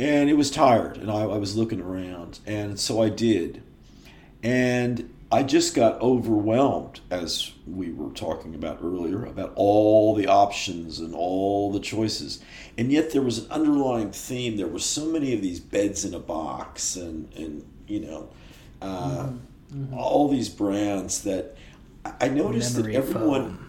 And 0.00 0.28
it 0.28 0.34
was 0.34 0.50
tired, 0.50 0.98
and 0.98 1.10
I, 1.10 1.20
I 1.20 1.38
was 1.38 1.56
looking 1.56 1.80
around. 1.80 2.40
And 2.44 2.78
so 2.78 3.00
I 3.00 3.08
did. 3.08 3.62
And 4.42 5.14
I 5.30 5.42
just 5.42 5.74
got 5.74 6.00
overwhelmed, 6.00 7.00
as 7.10 7.52
we 7.66 7.92
were 7.92 8.10
talking 8.10 8.54
about 8.54 8.78
earlier, 8.82 9.24
about 9.26 9.52
all 9.56 10.14
the 10.14 10.28
options 10.28 11.00
and 11.00 11.14
all 11.14 11.72
the 11.72 11.80
choices. 11.80 12.40
And 12.78 12.92
yet 12.92 13.10
there 13.10 13.22
was 13.22 13.38
an 13.38 13.50
underlying 13.50 14.12
theme. 14.12 14.56
There 14.56 14.68
were 14.68 14.78
so 14.78 15.06
many 15.06 15.34
of 15.34 15.42
these 15.42 15.58
beds 15.58 16.04
in 16.04 16.14
a 16.14 16.20
box, 16.20 16.94
and, 16.94 17.32
and 17.34 17.64
you 17.88 18.00
know, 18.00 18.28
uh, 18.80 19.08
mm-hmm 19.08 19.36
mm-hmm. 19.72 19.94
all 19.94 20.28
these 20.28 20.48
brands 20.48 21.22
that 21.22 21.56
I 22.20 22.28
noticed 22.28 22.76
Memory 22.76 22.92
that 22.92 22.98
everyone. 22.98 23.56
Foam. 23.56 23.62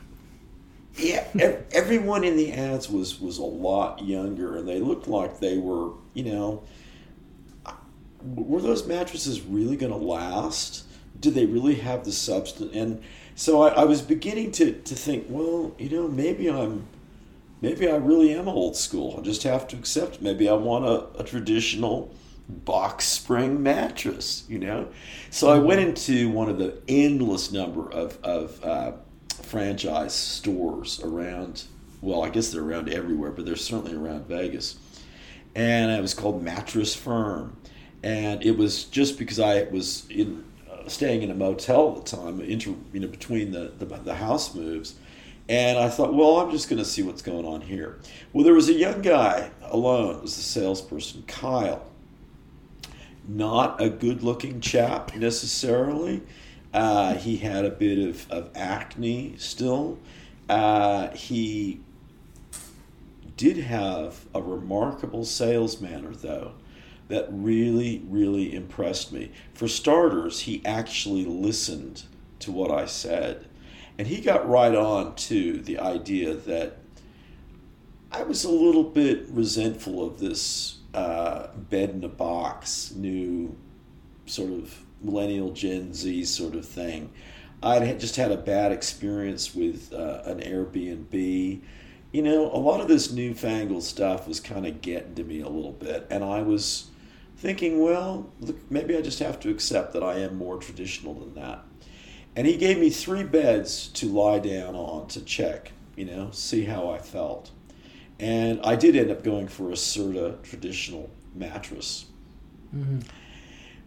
Yeah, 0.95 1.27
everyone 1.71 2.23
in 2.23 2.37
the 2.37 2.53
ads 2.53 2.89
was 2.89 3.19
was 3.19 3.37
a 3.37 3.43
lot 3.43 4.03
younger, 4.03 4.57
and 4.57 4.67
they 4.67 4.79
looked 4.79 5.07
like 5.07 5.39
they 5.39 5.57
were, 5.57 5.91
you 6.13 6.23
know, 6.23 6.63
were 8.23 8.61
those 8.61 8.85
mattresses 8.87 9.41
really 9.41 9.77
going 9.77 9.91
to 9.91 9.97
last? 9.97 10.83
Did 11.19 11.33
they 11.33 11.45
really 11.45 11.75
have 11.75 12.05
the 12.05 12.11
substance? 12.11 12.75
And 12.75 13.01
so 13.35 13.61
I, 13.61 13.69
I, 13.69 13.83
was 13.83 14.01
beginning 14.01 14.51
to, 14.53 14.73
to 14.73 14.95
think, 14.95 15.25
well, 15.29 15.73
you 15.77 15.89
know, 15.89 16.07
maybe 16.07 16.49
I'm, 16.49 16.87
maybe 17.61 17.89
I 17.89 17.95
really 17.95 18.33
am 18.33 18.47
old 18.47 18.75
school. 18.75 19.15
I 19.17 19.21
just 19.21 19.43
have 19.43 19.67
to 19.69 19.75
accept. 19.75 20.21
Maybe 20.21 20.49
I 20.49 20.53
want 20.53 20.85
a, 20.85 21.19
a 21.19 21.23
traditional 21.23 22.13
box 22.49 23.05
spring 23.05 23.61
mattress, 23.61 24.43
you 24.47 24.59
know? 24.59 24.87
So 25.29 25.49
I 25.49 25.59
went 25.59 25.81
into 25.81 26.29
one 26.29 26.49
of 26.49 26.57
the 26.57 26.81
endless 26.87 27.51
number 27.51 27.91
of, 27.91 28.17
of 28.23 28.63
uh, 28.63 28.91
franchise 29.43 30.13
stores 30.13 31.01
around, 31.03 31.63
well, 32.01 32.23
I 32.23 32.29
guess 32.29 32.51
they're 32.51 32.63
around 32.63 32.89
everywhere, 32.89 33.31
but 33.31 33.45
they're 33.45 33.55
certainly 33.55 33.95
around 33.95 34.27
Vegas. 34.27 34.77
And 35.55 35.91
it 35.91 36.01
was 36.01 36.13
called 36.13 36.43
Mattress 36.43 36.95
Firm. 36.95 37.57
And 38.03 38.43
it 38.43 38.57
was 38.57 38.85
just 38.85 39.17
because 39.17 39.39
I 39.39 39.63
was 39.63 40.07
in, 40.09 40.45
staying 40.89 41.23
in 41.23 41.31
a 41.31 41.35
motel 41.35 41.97
at 41.97 42.05
the 42.05 42.17
time, 42.17 42.41
inter, 42.41 42.73
you 42.93 42.99
know, 42.99 43.07
between 43.07 43.51
the, 43.51 43.71
the, 43.77 43.85
the 43.85 44.15
house 44.15 44.53
moves. 44.55 44.95
And 45.49 45.77
I 45.77 45.89
thought, 45.89 46.13
well, 46.13 46.39
I'm 46.39 46.51
just 46.51 46.69
going 46.69 46.79
to 46.79 46.85
see 46.85 47.03
what's 47.03 47.21
going 47.21 47.45
on 47.45 47.61
here. 47.61 47.99
Well, 48.33 48.43
there 48.43 48.53
was 48.53 48.67
a 48.67 48.73
young 48.73 49.01
guy 49.01 49.51
alone, 49.61 50.15
it 50.15 50.21
was 50.21 50.35
the 50.35 50.41
salesperson, 50.41 51.23
Kyle 51.27 51.85
not 53.27 53.81
a 53.81 53.89
good 53.89 54.23
looking 54.23 54.61
chap 54.61 55.15
necessarily. 55.15 56.21
Uh, 56.73 57.15
he 57.15 57.37
had 57.37 57.65
a 57.65 57.69
bit 57.69 57.99
of, 58.07 58.31
of 58.31 58.49
acne 58.55 59.35
still. 59.37 59.97
Uh, 60.49 61.09
he 61.09 61.79
did 63.35 63.57
have 63.57 64.25
a 64.33 64.41
remarkable 64.41 65.25
sales 65.25 65.81
manner, 65.81 66.11
though, 66.11 66.53
that 67.07 67.27
really, 67.29 68.03
really 68.07 68.53
impressed 68.53 69.11
me. 69.11 69.31
For 69.53 69.67
starters, 69.67 70.41
he 70.41 70.61
actually 70.65 71.25
listened 71.25 72.03
to 72.39 72.51
what 72.51 72.71
I 72.71 72.85
said. 72.85 73.45
And 73.97 74.07
he 74.07 74.21
got 74.21 74.47
right 74.47 74.75
on 74.75 75.15
to 75.15 75.59
the 75.61 75.79
idea 75.79 76.33
that 76.33 76.77
I 78.11 78.23
was 78.23 78.43
a 78.43 78.49
little 78.49 78.83
bit 78.83 79.25
resentful 79.29 80.05
of 80.05 80.19
this 80.19 80.77
uh, 80.93 81.47
bed 81.55 81.91
in 81.91 82.03
a 82.03 82.09
box, 82.09 82.93
new 82.95 83.55
sort 84.25 84.51
of 84.51 84.85
millennial 85.01 85.51
Gen 85.51 85.93
Z 85.93 86.25
sort 86.25 86.55
of 86.55 86.65
thing. 86.65 87.11
I'd 87.61 87.99
just 87.99 88.15
had 88.15 88.31
a 88.31 88.37
bad 88.37 88.71
experience 88.71 89.55
with 89.55 89.91
uh, 89.93 90.21
an 90.25 90.41
Airbnb. 90.41 91.61
You 92.11 92.21
know, 92.21 92.51
a 92.51 92.57
lot 92.57 92.81
of 92.81 92.87
this 92.87 93.11
newfangled 93.11 93.83
stuff 93.83 94.27
was 94.27 94.39
kind 94.39 94.65
of 94.65 94.81
getting 94.81 95.15
to 95.15 95.23
me 95.23 95.41
a 95.41 95.49
little 95.49 95.71
bit, 95.71 96.07
and 96.09 96.23
I 96.23 96.41
was 96.43 96.87
thinking, 97.37 97.81
well, 97.81 98.29
look, 98.41 98.57
maybe 98.71 98.97
I 98.97 99.01
just 99.01 99.19
have 99.19 99.39
to 99.41 99.49
accept 99.49 99.93
that 99.93 100.03
I 100.03 100.19
am 100.19 100.35
more 100.35 100.57
traditional 100.57 101.13
than 101.13 101.35
that. 101.35 101.63
And 102.35 102.45
he 102.45 102.57
gave 102.57 102.77
me 102.77 102.89
three 102.89 103.23
beds 103.23 103.87
to 103.89 104.07
lie 104.07 104.39
down 104.39 104.75
on 104.75 105.07
to 105.09 105.21
check, 105.21 105.71
you 105.95 106.05
know, 106.05 106.29
see 106.31 106.65
how 106.65 106.89
I 106.89 106.99
felt. 106.99 107.51
And 108.19 108.59
I 108.63 108.75
did 108.75 108.95
end 108.95 109.11
up 109.11 109.23
going 109.23 109.47
for 109.47 109.69
a 109.69 109.73
Serta 109.73 110.41
traditional 110.43 111.09
mattress. 111.35 112.05
Mm-hmm. 112.75 112.99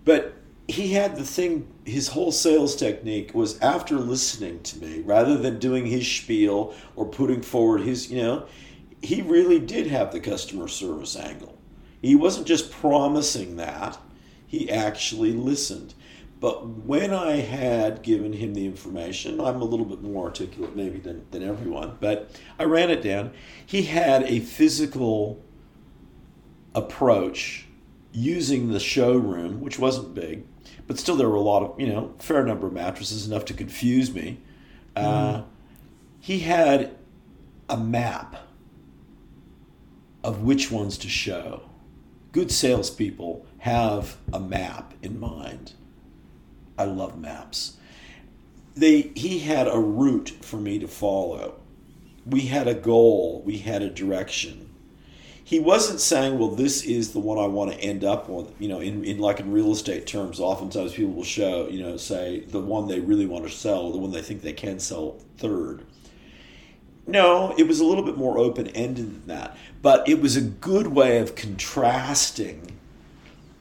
But 0.04 0.34
he 0.68 0.92
had 0.92 1.16
the 1.16 1.24
thing, 1.24 1.68
his 1.84 2.08
whole 2.08 2.30
sales 2.30 2.76
technique 2.76 3.34
was 3.34 3.58
after 3.60 3.96
listening 3.96 4.62
to 4.62 4.78
me, 4.78 5.00
rather 5.00 5.36
than 5.36 5.58
doing 5.58 5.86
his 5.86 6.06
spiel 6.06 6.74
or 6.94 7.06
putting 7.06 7.42
forward 7.42 7.80
his, 7.80 8.10
you 8.10 8.22
know, 8.22 8.46
he 9.02 9.22
really 9.22 9.58
did 9.58 9.88
have 9.88 10.12
the 10.12 10.20
customer 10.20 10.68
service 10.68 11.16
angle. 11.16 11.59
He 12.02 12.14
wasn't 12.14 12.46
just 12.46 12.70
promising 12.70 13.56
that, 13.56 13.98
he 14.46 14.70
actually 14.70 15.32
listened. 15.32 15.94
But 16.40 16.66
when 16.66 17.12
I 17.12 17.36
had 17.36 18.02
given 18.02 18.32
him 18.32 18.54
the 18.54 18.64
information, 18.64 19.40
I'm 19.40 19.60
a 19.60 19.64
little 19.64 19.84
bit 19.84 20.02
more 20.02 20.24
articulate 20.24 20.74
maybe 20.74 20.98
than, 20.98 21.26
than 21.30 21.42
everyone, 21.42 21.98
but 22.00 22.30
I 22.58 22.64
ran 22.64 22.90
it 22.90 23.02
down. 23.02 23.32
He 23.64 23.82
had 23.82 24.22
a 24.22 24.40
physical 24.40 25.42
approach 26.74 27.66
using 28.12 28.72
the 28.72 28.80
showroom, 28.80 29.60
which 29.60 29.78
wasn't 29.78 30.14
big, 30.14 30.46
but 30.86 30.98
still 30.98 31.16
there 31.16 31.28
were 31.28 31.36
a 31.36 31.42
lot 31.42 31.62
of, 31.62 31.78
you 31.78 31.86
know, 31.86 32.14
fair 32.18 32.44
number 32.44 32.66
of 32.66 32.72
mattresses, 32.72 33.26
enough 33.26 33.44
to 33.44 33.54
confuse 33.54 34.12
me. 34.12 34.40
Mm. 34.96 35.04
Uh, 35.04 35.42
he 36.20 36.40
had 36.40 36.96
a 37.68 37.76
map 37.76 38.36
of 40.24 40.42
which 40.42 40.70
ones 40.70 40.98
to 40.98 41.08
show. 41.08 41.62
Good 42.32 42.52
salespeople 42.52 43.44
have 43.58 44.16
a 44.32 44.40
map 44.40 44.94
in 45.02 45.18
mind 45.18 45.72
I 46.80 46.84
love 46.84 47.18
maps. 47.18 47.76
They 48.74 49.12
he 49.14 49.40
had 49.40 49.68
a 49.68 49.78
route 49.78 50.30
for 50.40 50.56
me 50.56 50.78
to 50.78 50.88
follow. 50.88 51.56
We 52.24 52.42
had 52.42 52.66
a 52.66 52.74
goal, 52.74 53.42
we 53.44 53.58
had 53.58 53.82
a 53.82 53.90
direction. 53.90 54.70
He 55.44 55.58
wasn't 55.58 56.00
saying, 56.00 56.38
"Well, 56.38 56.52
this 56.52 56.82
is 56.82 57.12
the 57.12 57.18
one 57.18 57.36
I 57.36 57.46
want 57.48 57.72
to 57.72 57.80
end 57.80 58.02
up 58.02 58.30
with." 58.30 58.50
You 58.58 58.68
know, 58.68 58.80
in, 58.80 59.04
in 59.04 59.18
like 59.18 59.40
in 59.40 59.52
real 59.52 59.72
estate 59.72 60.06
terms, 60.06 60.40
oftentimes 60.40 60.94
people 60.94 61.12
will 61.12 61.24
show, 61.24 61.68
you 61.68 61.82
know, 61.82 61.98
say 61.98 62.40
the 62.40 62.60
one 62.60 62.88
they 62.88 63.00
really 63.00 63.26
want 63.26 63.44
to 63.44 63.50
sell, 63.50 63.92
the 63.92 63.98
one 63.98 64.12
they 64.12 64.22
think 64.22 64.40
they 64.40 64.54
can 64.54 64.78
sell 64.78 65.18
third. 65.36 65.84
No, 67.06 67.52
it 67.58 67.68
was 67.68 67.80
a 67.80 67.84
little 67.84 68.04
bit 68.04 68.16
more 68.16 68.38
open 68.38 68.68
ended 68.68 69.06
than 69.06 69.26
that, 69.26 69.56
but 69.82 70.08
it 70.08 70.20
was 70.20 70.36
a 70.36 70.42
good 70.42 70.88
way 70.88 71.18
of 71.18 71.34
contrasting 71.34 72.78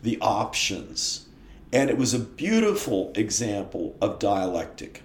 the 0.02 0.18
options 0.22 1.28
and 1.72 1.90
it 1.90 1.98
was 1.98 2.14
a 2.14 2.20
beautiful 2.20 3.12
example 3.16 3.96
of 4.02 4.20
dialectic. 4.20 5.04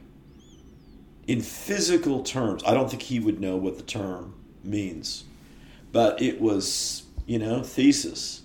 In 1.27 1.41
physical 1.41 2.23
terms, 2.23 2.63
I 2.67 2.75
don't 2.75 2.89
think 2.89 3.03
he 3.03 3.21
would 3.21 3.41
know 3.41 3.57
what 3.57 3.77
the 3.77 3.83
term 3.83 4.35
means, 4.63 5.25
but 5.93 6.21
it 6.21 6.41
was, 6.41 7.05
you 7.27 7.39
know, 7.39 7.63
thesis, 7.63 8.43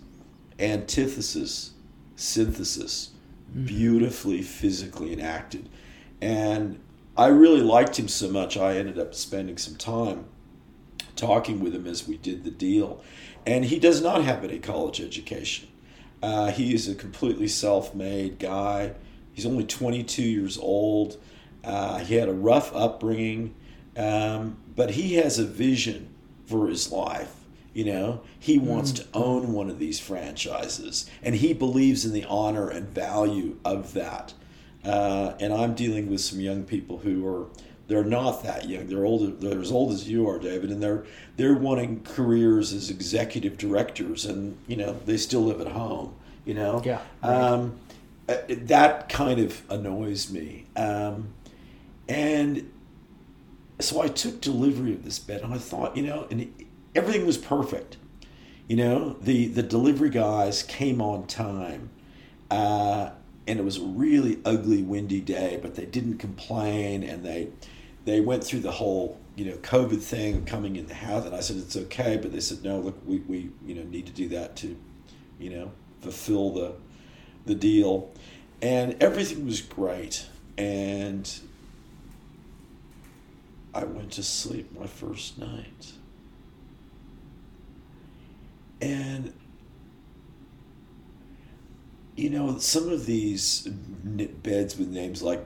antithesis, 0.60 1.72
synthesis, 2.16 3.12
mm-hmm. 3.52 3.66
beautifully 3.66 4.42
physically 4.42 5.14
enacted. 5.14 5.70
And 6.22 6.80
I 7.18 7.28
really 7.28 7.62
liked 7.62 7.98
him 7.98 8.10
so 8.10 8.30
much, 8.30 8.58
I 8.58 8.76
ended 8.76 9.00
up 9.00 9.14
spending 9.14 9.58
some 9.58 9.76
time 9.76 10.26
talking 11.20 11.60
with 11.60 11.76
him 11.76 11.86
as 11.86 12.08
we 12.08 12.18
did 12.18 12.44
the 12.44 12.52
deal. 12.52 13.02
And 13.46 13.66
he 13.66 13.80
does 13.80 14.02
not 14.02 14.24
have 14.24 14.44
any 14.44 14.60
college 14.60 15.02
education. 15.02 15.68
Uh, 16.22 16.52
he 16.52 16.74
is 16.74 16.88
a 16.88 16.96
completely 16.96 17.48
self-made 17.48 18.40
guy. 18.40 18.94
He's 19.34 19.46
only 19.46 19.66
22 19.66 20.22
years 20.22 20.58
old. 20.58 21.18
Uh, 21.64 22.00
he 22.00 22.16
had 22.16 22.30
a 22.30 22.34
rough 22.34 22.74
upbringing, 22.76 23.56
um, 23.98 24.58
but 24.76 24.92
he 24.92 25.16
has 25.16 25.40
a 25.40 25.46
vision 25.46 26.10
for 26.46 26.68
his 26.68 26.92
life. 26.92 27.36
You 27.74 27.86
know, 27.86 28.22
he 28.38 28.58
wants 28.58 28.92
to 28.94 29.06
own 29.14 29.54
one 29.54 29.70
of 29.70 29.78
these 29.78 30.00
franchises, 30.00 31.10
and 31.22 31.36
he 31.36 31.54
believes 31.54 32.04
in 32.04 32.12
the 32.12 32.26
honor 32.26 32.70
and 32.70 32.90
value 32.90 33.58
of 33.64 33.94
that. 33.94 34.34
Uh, 34.84 35.34
and 35.40 35.54
I'm 35.54 35.76
dealing 35.76 36.10
with 36.10 36.22
some 36.22 36.40
young 36.40 36.64
people 36.64 37.00
who 37.00 37.28
are 37.28 37.48
they're 37.90 38.04
not 38.04 38.44
that 38.44 38.70
young. 38.70 38.88
They're 38.88 39.04
older. 39.04 39.32
They're 39.32 39.60
as 39.60 39.72
old 39.72 39.92
as 39.92 40.08
you 40.08 40.30
are, 40.30 40.38
David, 40.38 40.70
and 40.70 40.82
they're 40.82 41.04
they're 41.36 41.56
wanting 41.56 42.04
careers 42.04 42.72
as 42.72 42.92
executive 42.92 43.58
directors, 43.58 44.26
and 44.26 44.58
you 44.68 44.78
know 44.78 44.98
they 45.06 45.18
still 45.18 45.42
live 45.42 45.60
at 45.60 45.68
home. 45.68 46.14
You 46.46 46.54
know, 46.54 46.82
Yeah, 46.86 47.02
right. 47.24 47.36
Um, 47.36 47.80
uh, 48.30 48.38
that 48.48 49.10
kind 49.10 49.40
of 49.40 49.64
annoys 49.72 50.32
me. 50.32 50.68
Um, 50.76 51.34
and 52.08 52.72
so 53.80 54.02
I 54.02 54.08
took 54.08 54.40
delivery 54.40 54.94
of 54.94 55.04
this 55.04 55.18
bed, 55.18 55.42
and 55.42 55.52
I 55.52 55.58
thought, 55.58 55.98
you 55.98 56.04
know, 56.04 56.28
and 56.30 56.54
everything 56.94 57.26
was 57.26 57.40
perfect. 57.40 57.98
You 58.68 58.78
know, 58.78 59.18
the 59.20 59.48
the 59.48 59.64
delivery 59.64 60.12
guys 60.12 60.62
came 60.62 61.02
on 61.02 61.26
time. 61.26 61.90
Uh, 62.52 63.12
and 63.48 63.58
it 63.58 63.64
was 63.64 63.78
a 63.78 63.84
really 63.84 64.40
ugly, 64.46 64.84
windy 64.84 65.22
day, 65.22 65.58
but 65.60 65.74
they 65.74 65.86
didn't 65.86 66.20
complain, 66.20 67.02
and 67.02 67.26
they 67.26 67.50
they 68.06 68.22
went 68.22 68.44
through 68.44 68.62
the 68.62 68.72
whole 68.72 69.20
you 69.36 69.46
know 69.46 69.58
COVID 69.58 70.02
thing 70.02 70.38
of 70.38 70.46
coming 70.46 70.76
in 70.76 70.88
the 70.88 70.94
house, 70.94 71.26
and 71.26 71.36
I 71.36 71.40
said 71.40 71.58
it's 71.58 71.76
okay, 71.76 72.18
but 72.18 72.32
they 72.32 72.40
said 72.40 72.64
no, 72.64 72.80
look, 72.80 73.00
we, 73.06 73.20
we 73.20 73.50
you 73.66 73.76
know 73.76 73.84
need 73.84 74.06
to 74.08 74.12
do 74.12 74.28
that 74.30 74.56
to, 74.58 74.78
you 75.40 75.50
know, 75.50 75.72
fulfill 76.02 76.52
the 76.52 76.74
the 77.46 77.56
deal, 77.56 78.12
and 78.62 78.96
everything 79.02 79.46
was 79.46 79.62
great, 79.62 80.26
and 80.58 81.40
I 83.74 83.84
went 83.84 84.12
to 84.14 84.24
sleep 84.24 84.78
my 84.78 84.88
first 84.88 85.38
night, 85.38 85.94
and 88.82 89.34
you 92.20 92.30
know, 92.30 92.58
some 92.58 92.90
of 92.90 93.06
these 93.06 93.62
beds 93.64 94.78
with 94.78 94.90
names 94.90 95.22
like 95.22 95.42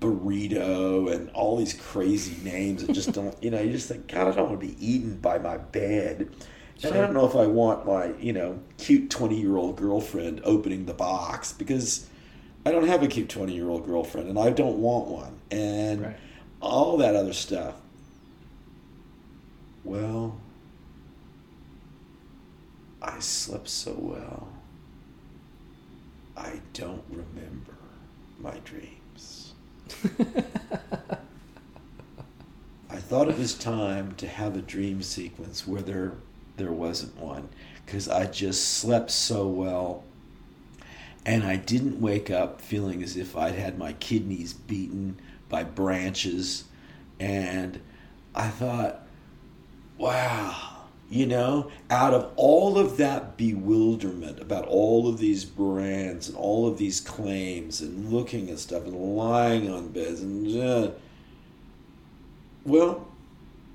burrito 0.00 1.12
and 1.12 1.30
all 1.30 1.56
these 1.56 1.74
crazy 1.74 2.36
names 2.42 2.84
that 2.84 2.94
just 2.94 3.12
don't, 3.12 3.40
you 3.42 3.50
know, 3.50 3.60
you 3.60 3.72
just 3.72 3.88
think, 3.88 4.08
God, 4.08 4.28
I 4.28 4.36
don't 4.36 4.50
want 4.50 4.60
to 4.60 4.66
be 4.66 4.76
eaten 4.84 5.18
by 5.18 5.38
my 5.38 5.56
bed. 5.58 6.34
And 6.82 6.94
I 6.94 6.96
don't 6.98 7.14
know 7.14 7.26
if 7.26 7.36
I 7.36 7.46
want 7.46 7.86
my, 7.86 8.12
you 8.18 8.32
know, 8.32 8.60
cute 8.76 9.08
20 9.10 9.40
year 9.40 9.56
old 9.56 9.76
girlfriend 9.76 10.40
opening 10.44 10.86
the 10.86 10.94
box 10.94 11.52
because 11.52 12.08
I 12.66 12.72
don't 12.72 12.86
have 12.88 13.02
a 13.02 13.06
cute 13.06 13.28
20 13.28 13.52
year 13.54 13.68
old 13.68 13.86
girlfriend 13.86 14.28
and 14.28 14.38
I 14.38 14.50
don't 14.50 14.78
want 14.78 15.08
one. 15.08 15.38
And 15.50 16.02
Right. 16.02 16.16
all 16.60 16.96
that 16.98 17.14
other 17.14 17.32
stuff. 17.32 17.74
Well, 19.84 20.40
I 23.00 23.18
slept 23.20 23.68
so 23.68 23.94
well. 23.98 24.48
I 26.36 26.60
don't 26.72 27.04
remember 27.10 27.74
my 28.40 28.58
dreams. 28.64 29.01
I 32.90 32.96
thought 32.96 33.28
it 33.28 33.38
was 33.38 33.54
time 33.54 34.14
to 34.16 34.26
have 34.26 34.56
a 34.56 34.62
dream 34.62 35.02
sequence 35.02 35.66
where 35.66 35.82
there 35.82 36.12
there 36.56 36.72
wasn't 36.72 37.16
one 37.18 37.48
because 37.84 38.08
I 38.08 38.26
just 38.26 38.78
slept 38.78 39.10
so 39.10 39.46
well. 39.46 40.04
And 41.24 41.44
I 41.44 41.56
didn't 41.56 42.00
wake 42.00 42.30
up 42.30 42.60
feeling 42.60 43.02
as 43.02 43.16
if 43.16 43.36
I'd 43.36 43.54
had 43.54 43.78
my 43.78 43.92
kidneys 43.94 44.52
beaten 44.52 45.20
by 45.48 45.62
branches. 45.62 46.64
And 47.20 47.80
I 48.34 48.48
thought 48.48 49.06
wow 49.98 50.71
you 51.12 51.26
know 51.26 51.70
out 51.90 52.14
of 52.14 52.32
all 52.36 52.78
of 52.78 52.96
that 52.96 53.36
bewilderment 53.36 54.40
about 54.40 54.64
all 54.66 55.06
of 55.06 55.18
these 55.18 55.44
brands 55.44 56.28
and 56.28 56.36
all 56.38 56.66
of 56.66 56.78
these 56.78 57.00
claims 57.00 57.82
and 57.82 58.10
looking 58.10 58.48
at 58.48 58.58
stuff 58.58 58.84
and 58.84 58.94
lying 58.94 59.70
on 59.70 59.88
beds 59.88 60.22
and 60.22 60.56
uh, 60.58 60.90
well 62.64 63.06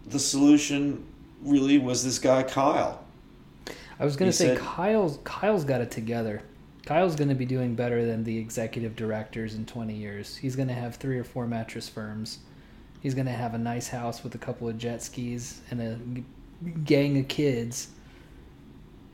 the 0.07 0.18
solution 0.18 1.05
really 1.43 1.77
was 1.77 2.03
this 2.03 2.18
guy 2.18 2.41
Kyle 2.41 3.03
I 3.99 4.05
was 4.05 4.15
gonna 4.15 4.31
say 4.31 4.47
said- 4.47 4.59
Kyle's 4.59 5.19
Kyle's 5.23 5.64
got 5.64 5.81
it 5.81 5.91
together. 5.91 6.41
Kyle's 6.85 7.15
gonna 7.15 7.35
be 7.35 7.45
doing 7.45 7.76
better 7.76 8.05
than 8.05 8.23
the 8.23 8.38
executive 8.38 8.95
directors 8.95 9.55
in 9.55 9.65
20 9.65 9.93
years. 9.93 10.38
He's 10.38 10.55
gonna 10.55 10.73
have 10.73 10.95
three 10.95 11.18
or 11.18 11.23
four 11.23 11.47
mattress 11.47 11.89
firms. 11.89 12.39
He's 13.01 13.14
gonna 13.14 13.31
have 13.31 13.53
a 13.53 13.57
nice 13.57 13.88
house 13.89 14.23
with 14.23 14.35
a 14.35 14.38
couple 14.38 14.69
of 14.69 14.77
jet 14.77 15.01
skis 15.01 15.61
and 15.72 15.81
a 15.81 15.99
gang 16.84 17.17
of 17.19 17.27
kids, 17.27 17.88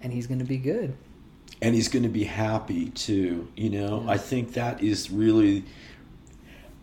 and 0.01 0.11
he's 0.13 0.27
gonna 0.27 0.43
be 0.45 0.57
good. 0.57 0.93
and 1.61 1.73
he's 1.75 1.87
going 1.87 2.03
to 2.03 2.09
be 2.09 2.25
happy 2.25 2.89
too 2.89 3.47
you 3.55 3.69
know 3.69 4.03
Yeah. 4.03 4.11
i 4.11 4.17
think 4.17 4.53
that 4.53 4.83
is 4.83 5.09
really 5.11 5.63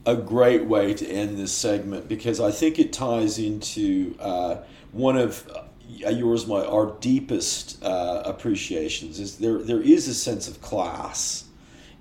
a 0.07 0.17
great 0.17 0.65
way 0.65 0.95
to 0.95 1.07
end 1.07 1.37
this 1.39 1.53
segment 1.53 2.09
because 2.09 2.41
i 2.41 2.51
think 2.51 2.79
it 2.79 2.93
ties 2.93 3.39
into 3.39 4.15
uh, 4.21 4.57
one 4.93 5.19
of 5.19 5.47
uh, 5.55 6.09
yours 6.09 6.47
my 6.47 6.65
our 6.65 6.97
deepest 7.01 7.83
uh, 7.85 8.23
appreciations 8.25 9.19
is 9.21 9.37
there 9.39 9.59
there 9.59 9.83
is 9.83 10.09
a 10.09 10.15
sense 10.15 10.49
of 10.49 10.63
class 10.63 11.45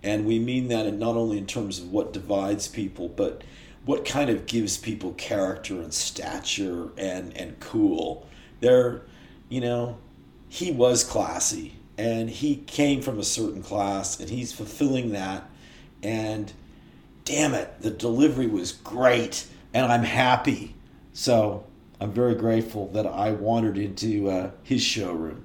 and 0.03 0.25
we 0.25 0.39
mean 0.39 0.69
that 0.69 0.85
in 0.85 0.97
not 0.99 1.15
only 1.17 1.37
in 1.37 1.45
terms 1.47 1.79
of 1.79 1.91
what 1.91 2.13
divides 2.13 2.67
people 2.69 3.09
but 3.09 3.41
what 3.85 4.05
kind 4.05 4.29
of 4.29 4.45
gives 4.45 4.77
people 4.77 5.11
character 5.13 5.81
and 5.81 5.93
stature 5.93 6.89
and 6.97 7.35
and 7.35 7.59
cool 7.59 8.25
there 8.59 9.01
you 9.49 9.61
know 9.61 9.97
he 10.49 10.71
was 10.71 11.03
classy 11.03 11.75
and 11.99 12.29
he 12.29 12.55
came 12.55 13.01
from 13.01 13.19
a 13.19 13.23
certain 13.23 13.61
class 13.61 14.21
and 14.21 14.29
he's 14.29 14.53
fulfilling 14.53 15.11
that. 15.11 15.49
And 16.01 16.51
damn 17.25 17.53
it 17.53 17.81
the 17.81 17.91
delivery 17.91 18.47
was 18.47 18.71
great 18.71 19.45
and 19.73 19.91
i'm 19.91 20.03
happy. 20.03 20.75
So 21.13 21.65
i'm 21.99 22.11
very 22.11 22.35
grateful 22.35 22.87
that 22.93 23.05
i 23.05 23.31
wandered 23.31 23.77
into 23.77 24.29
uh, 24.29 24.51
his 24.63 24.81
showroom 24.81 25.43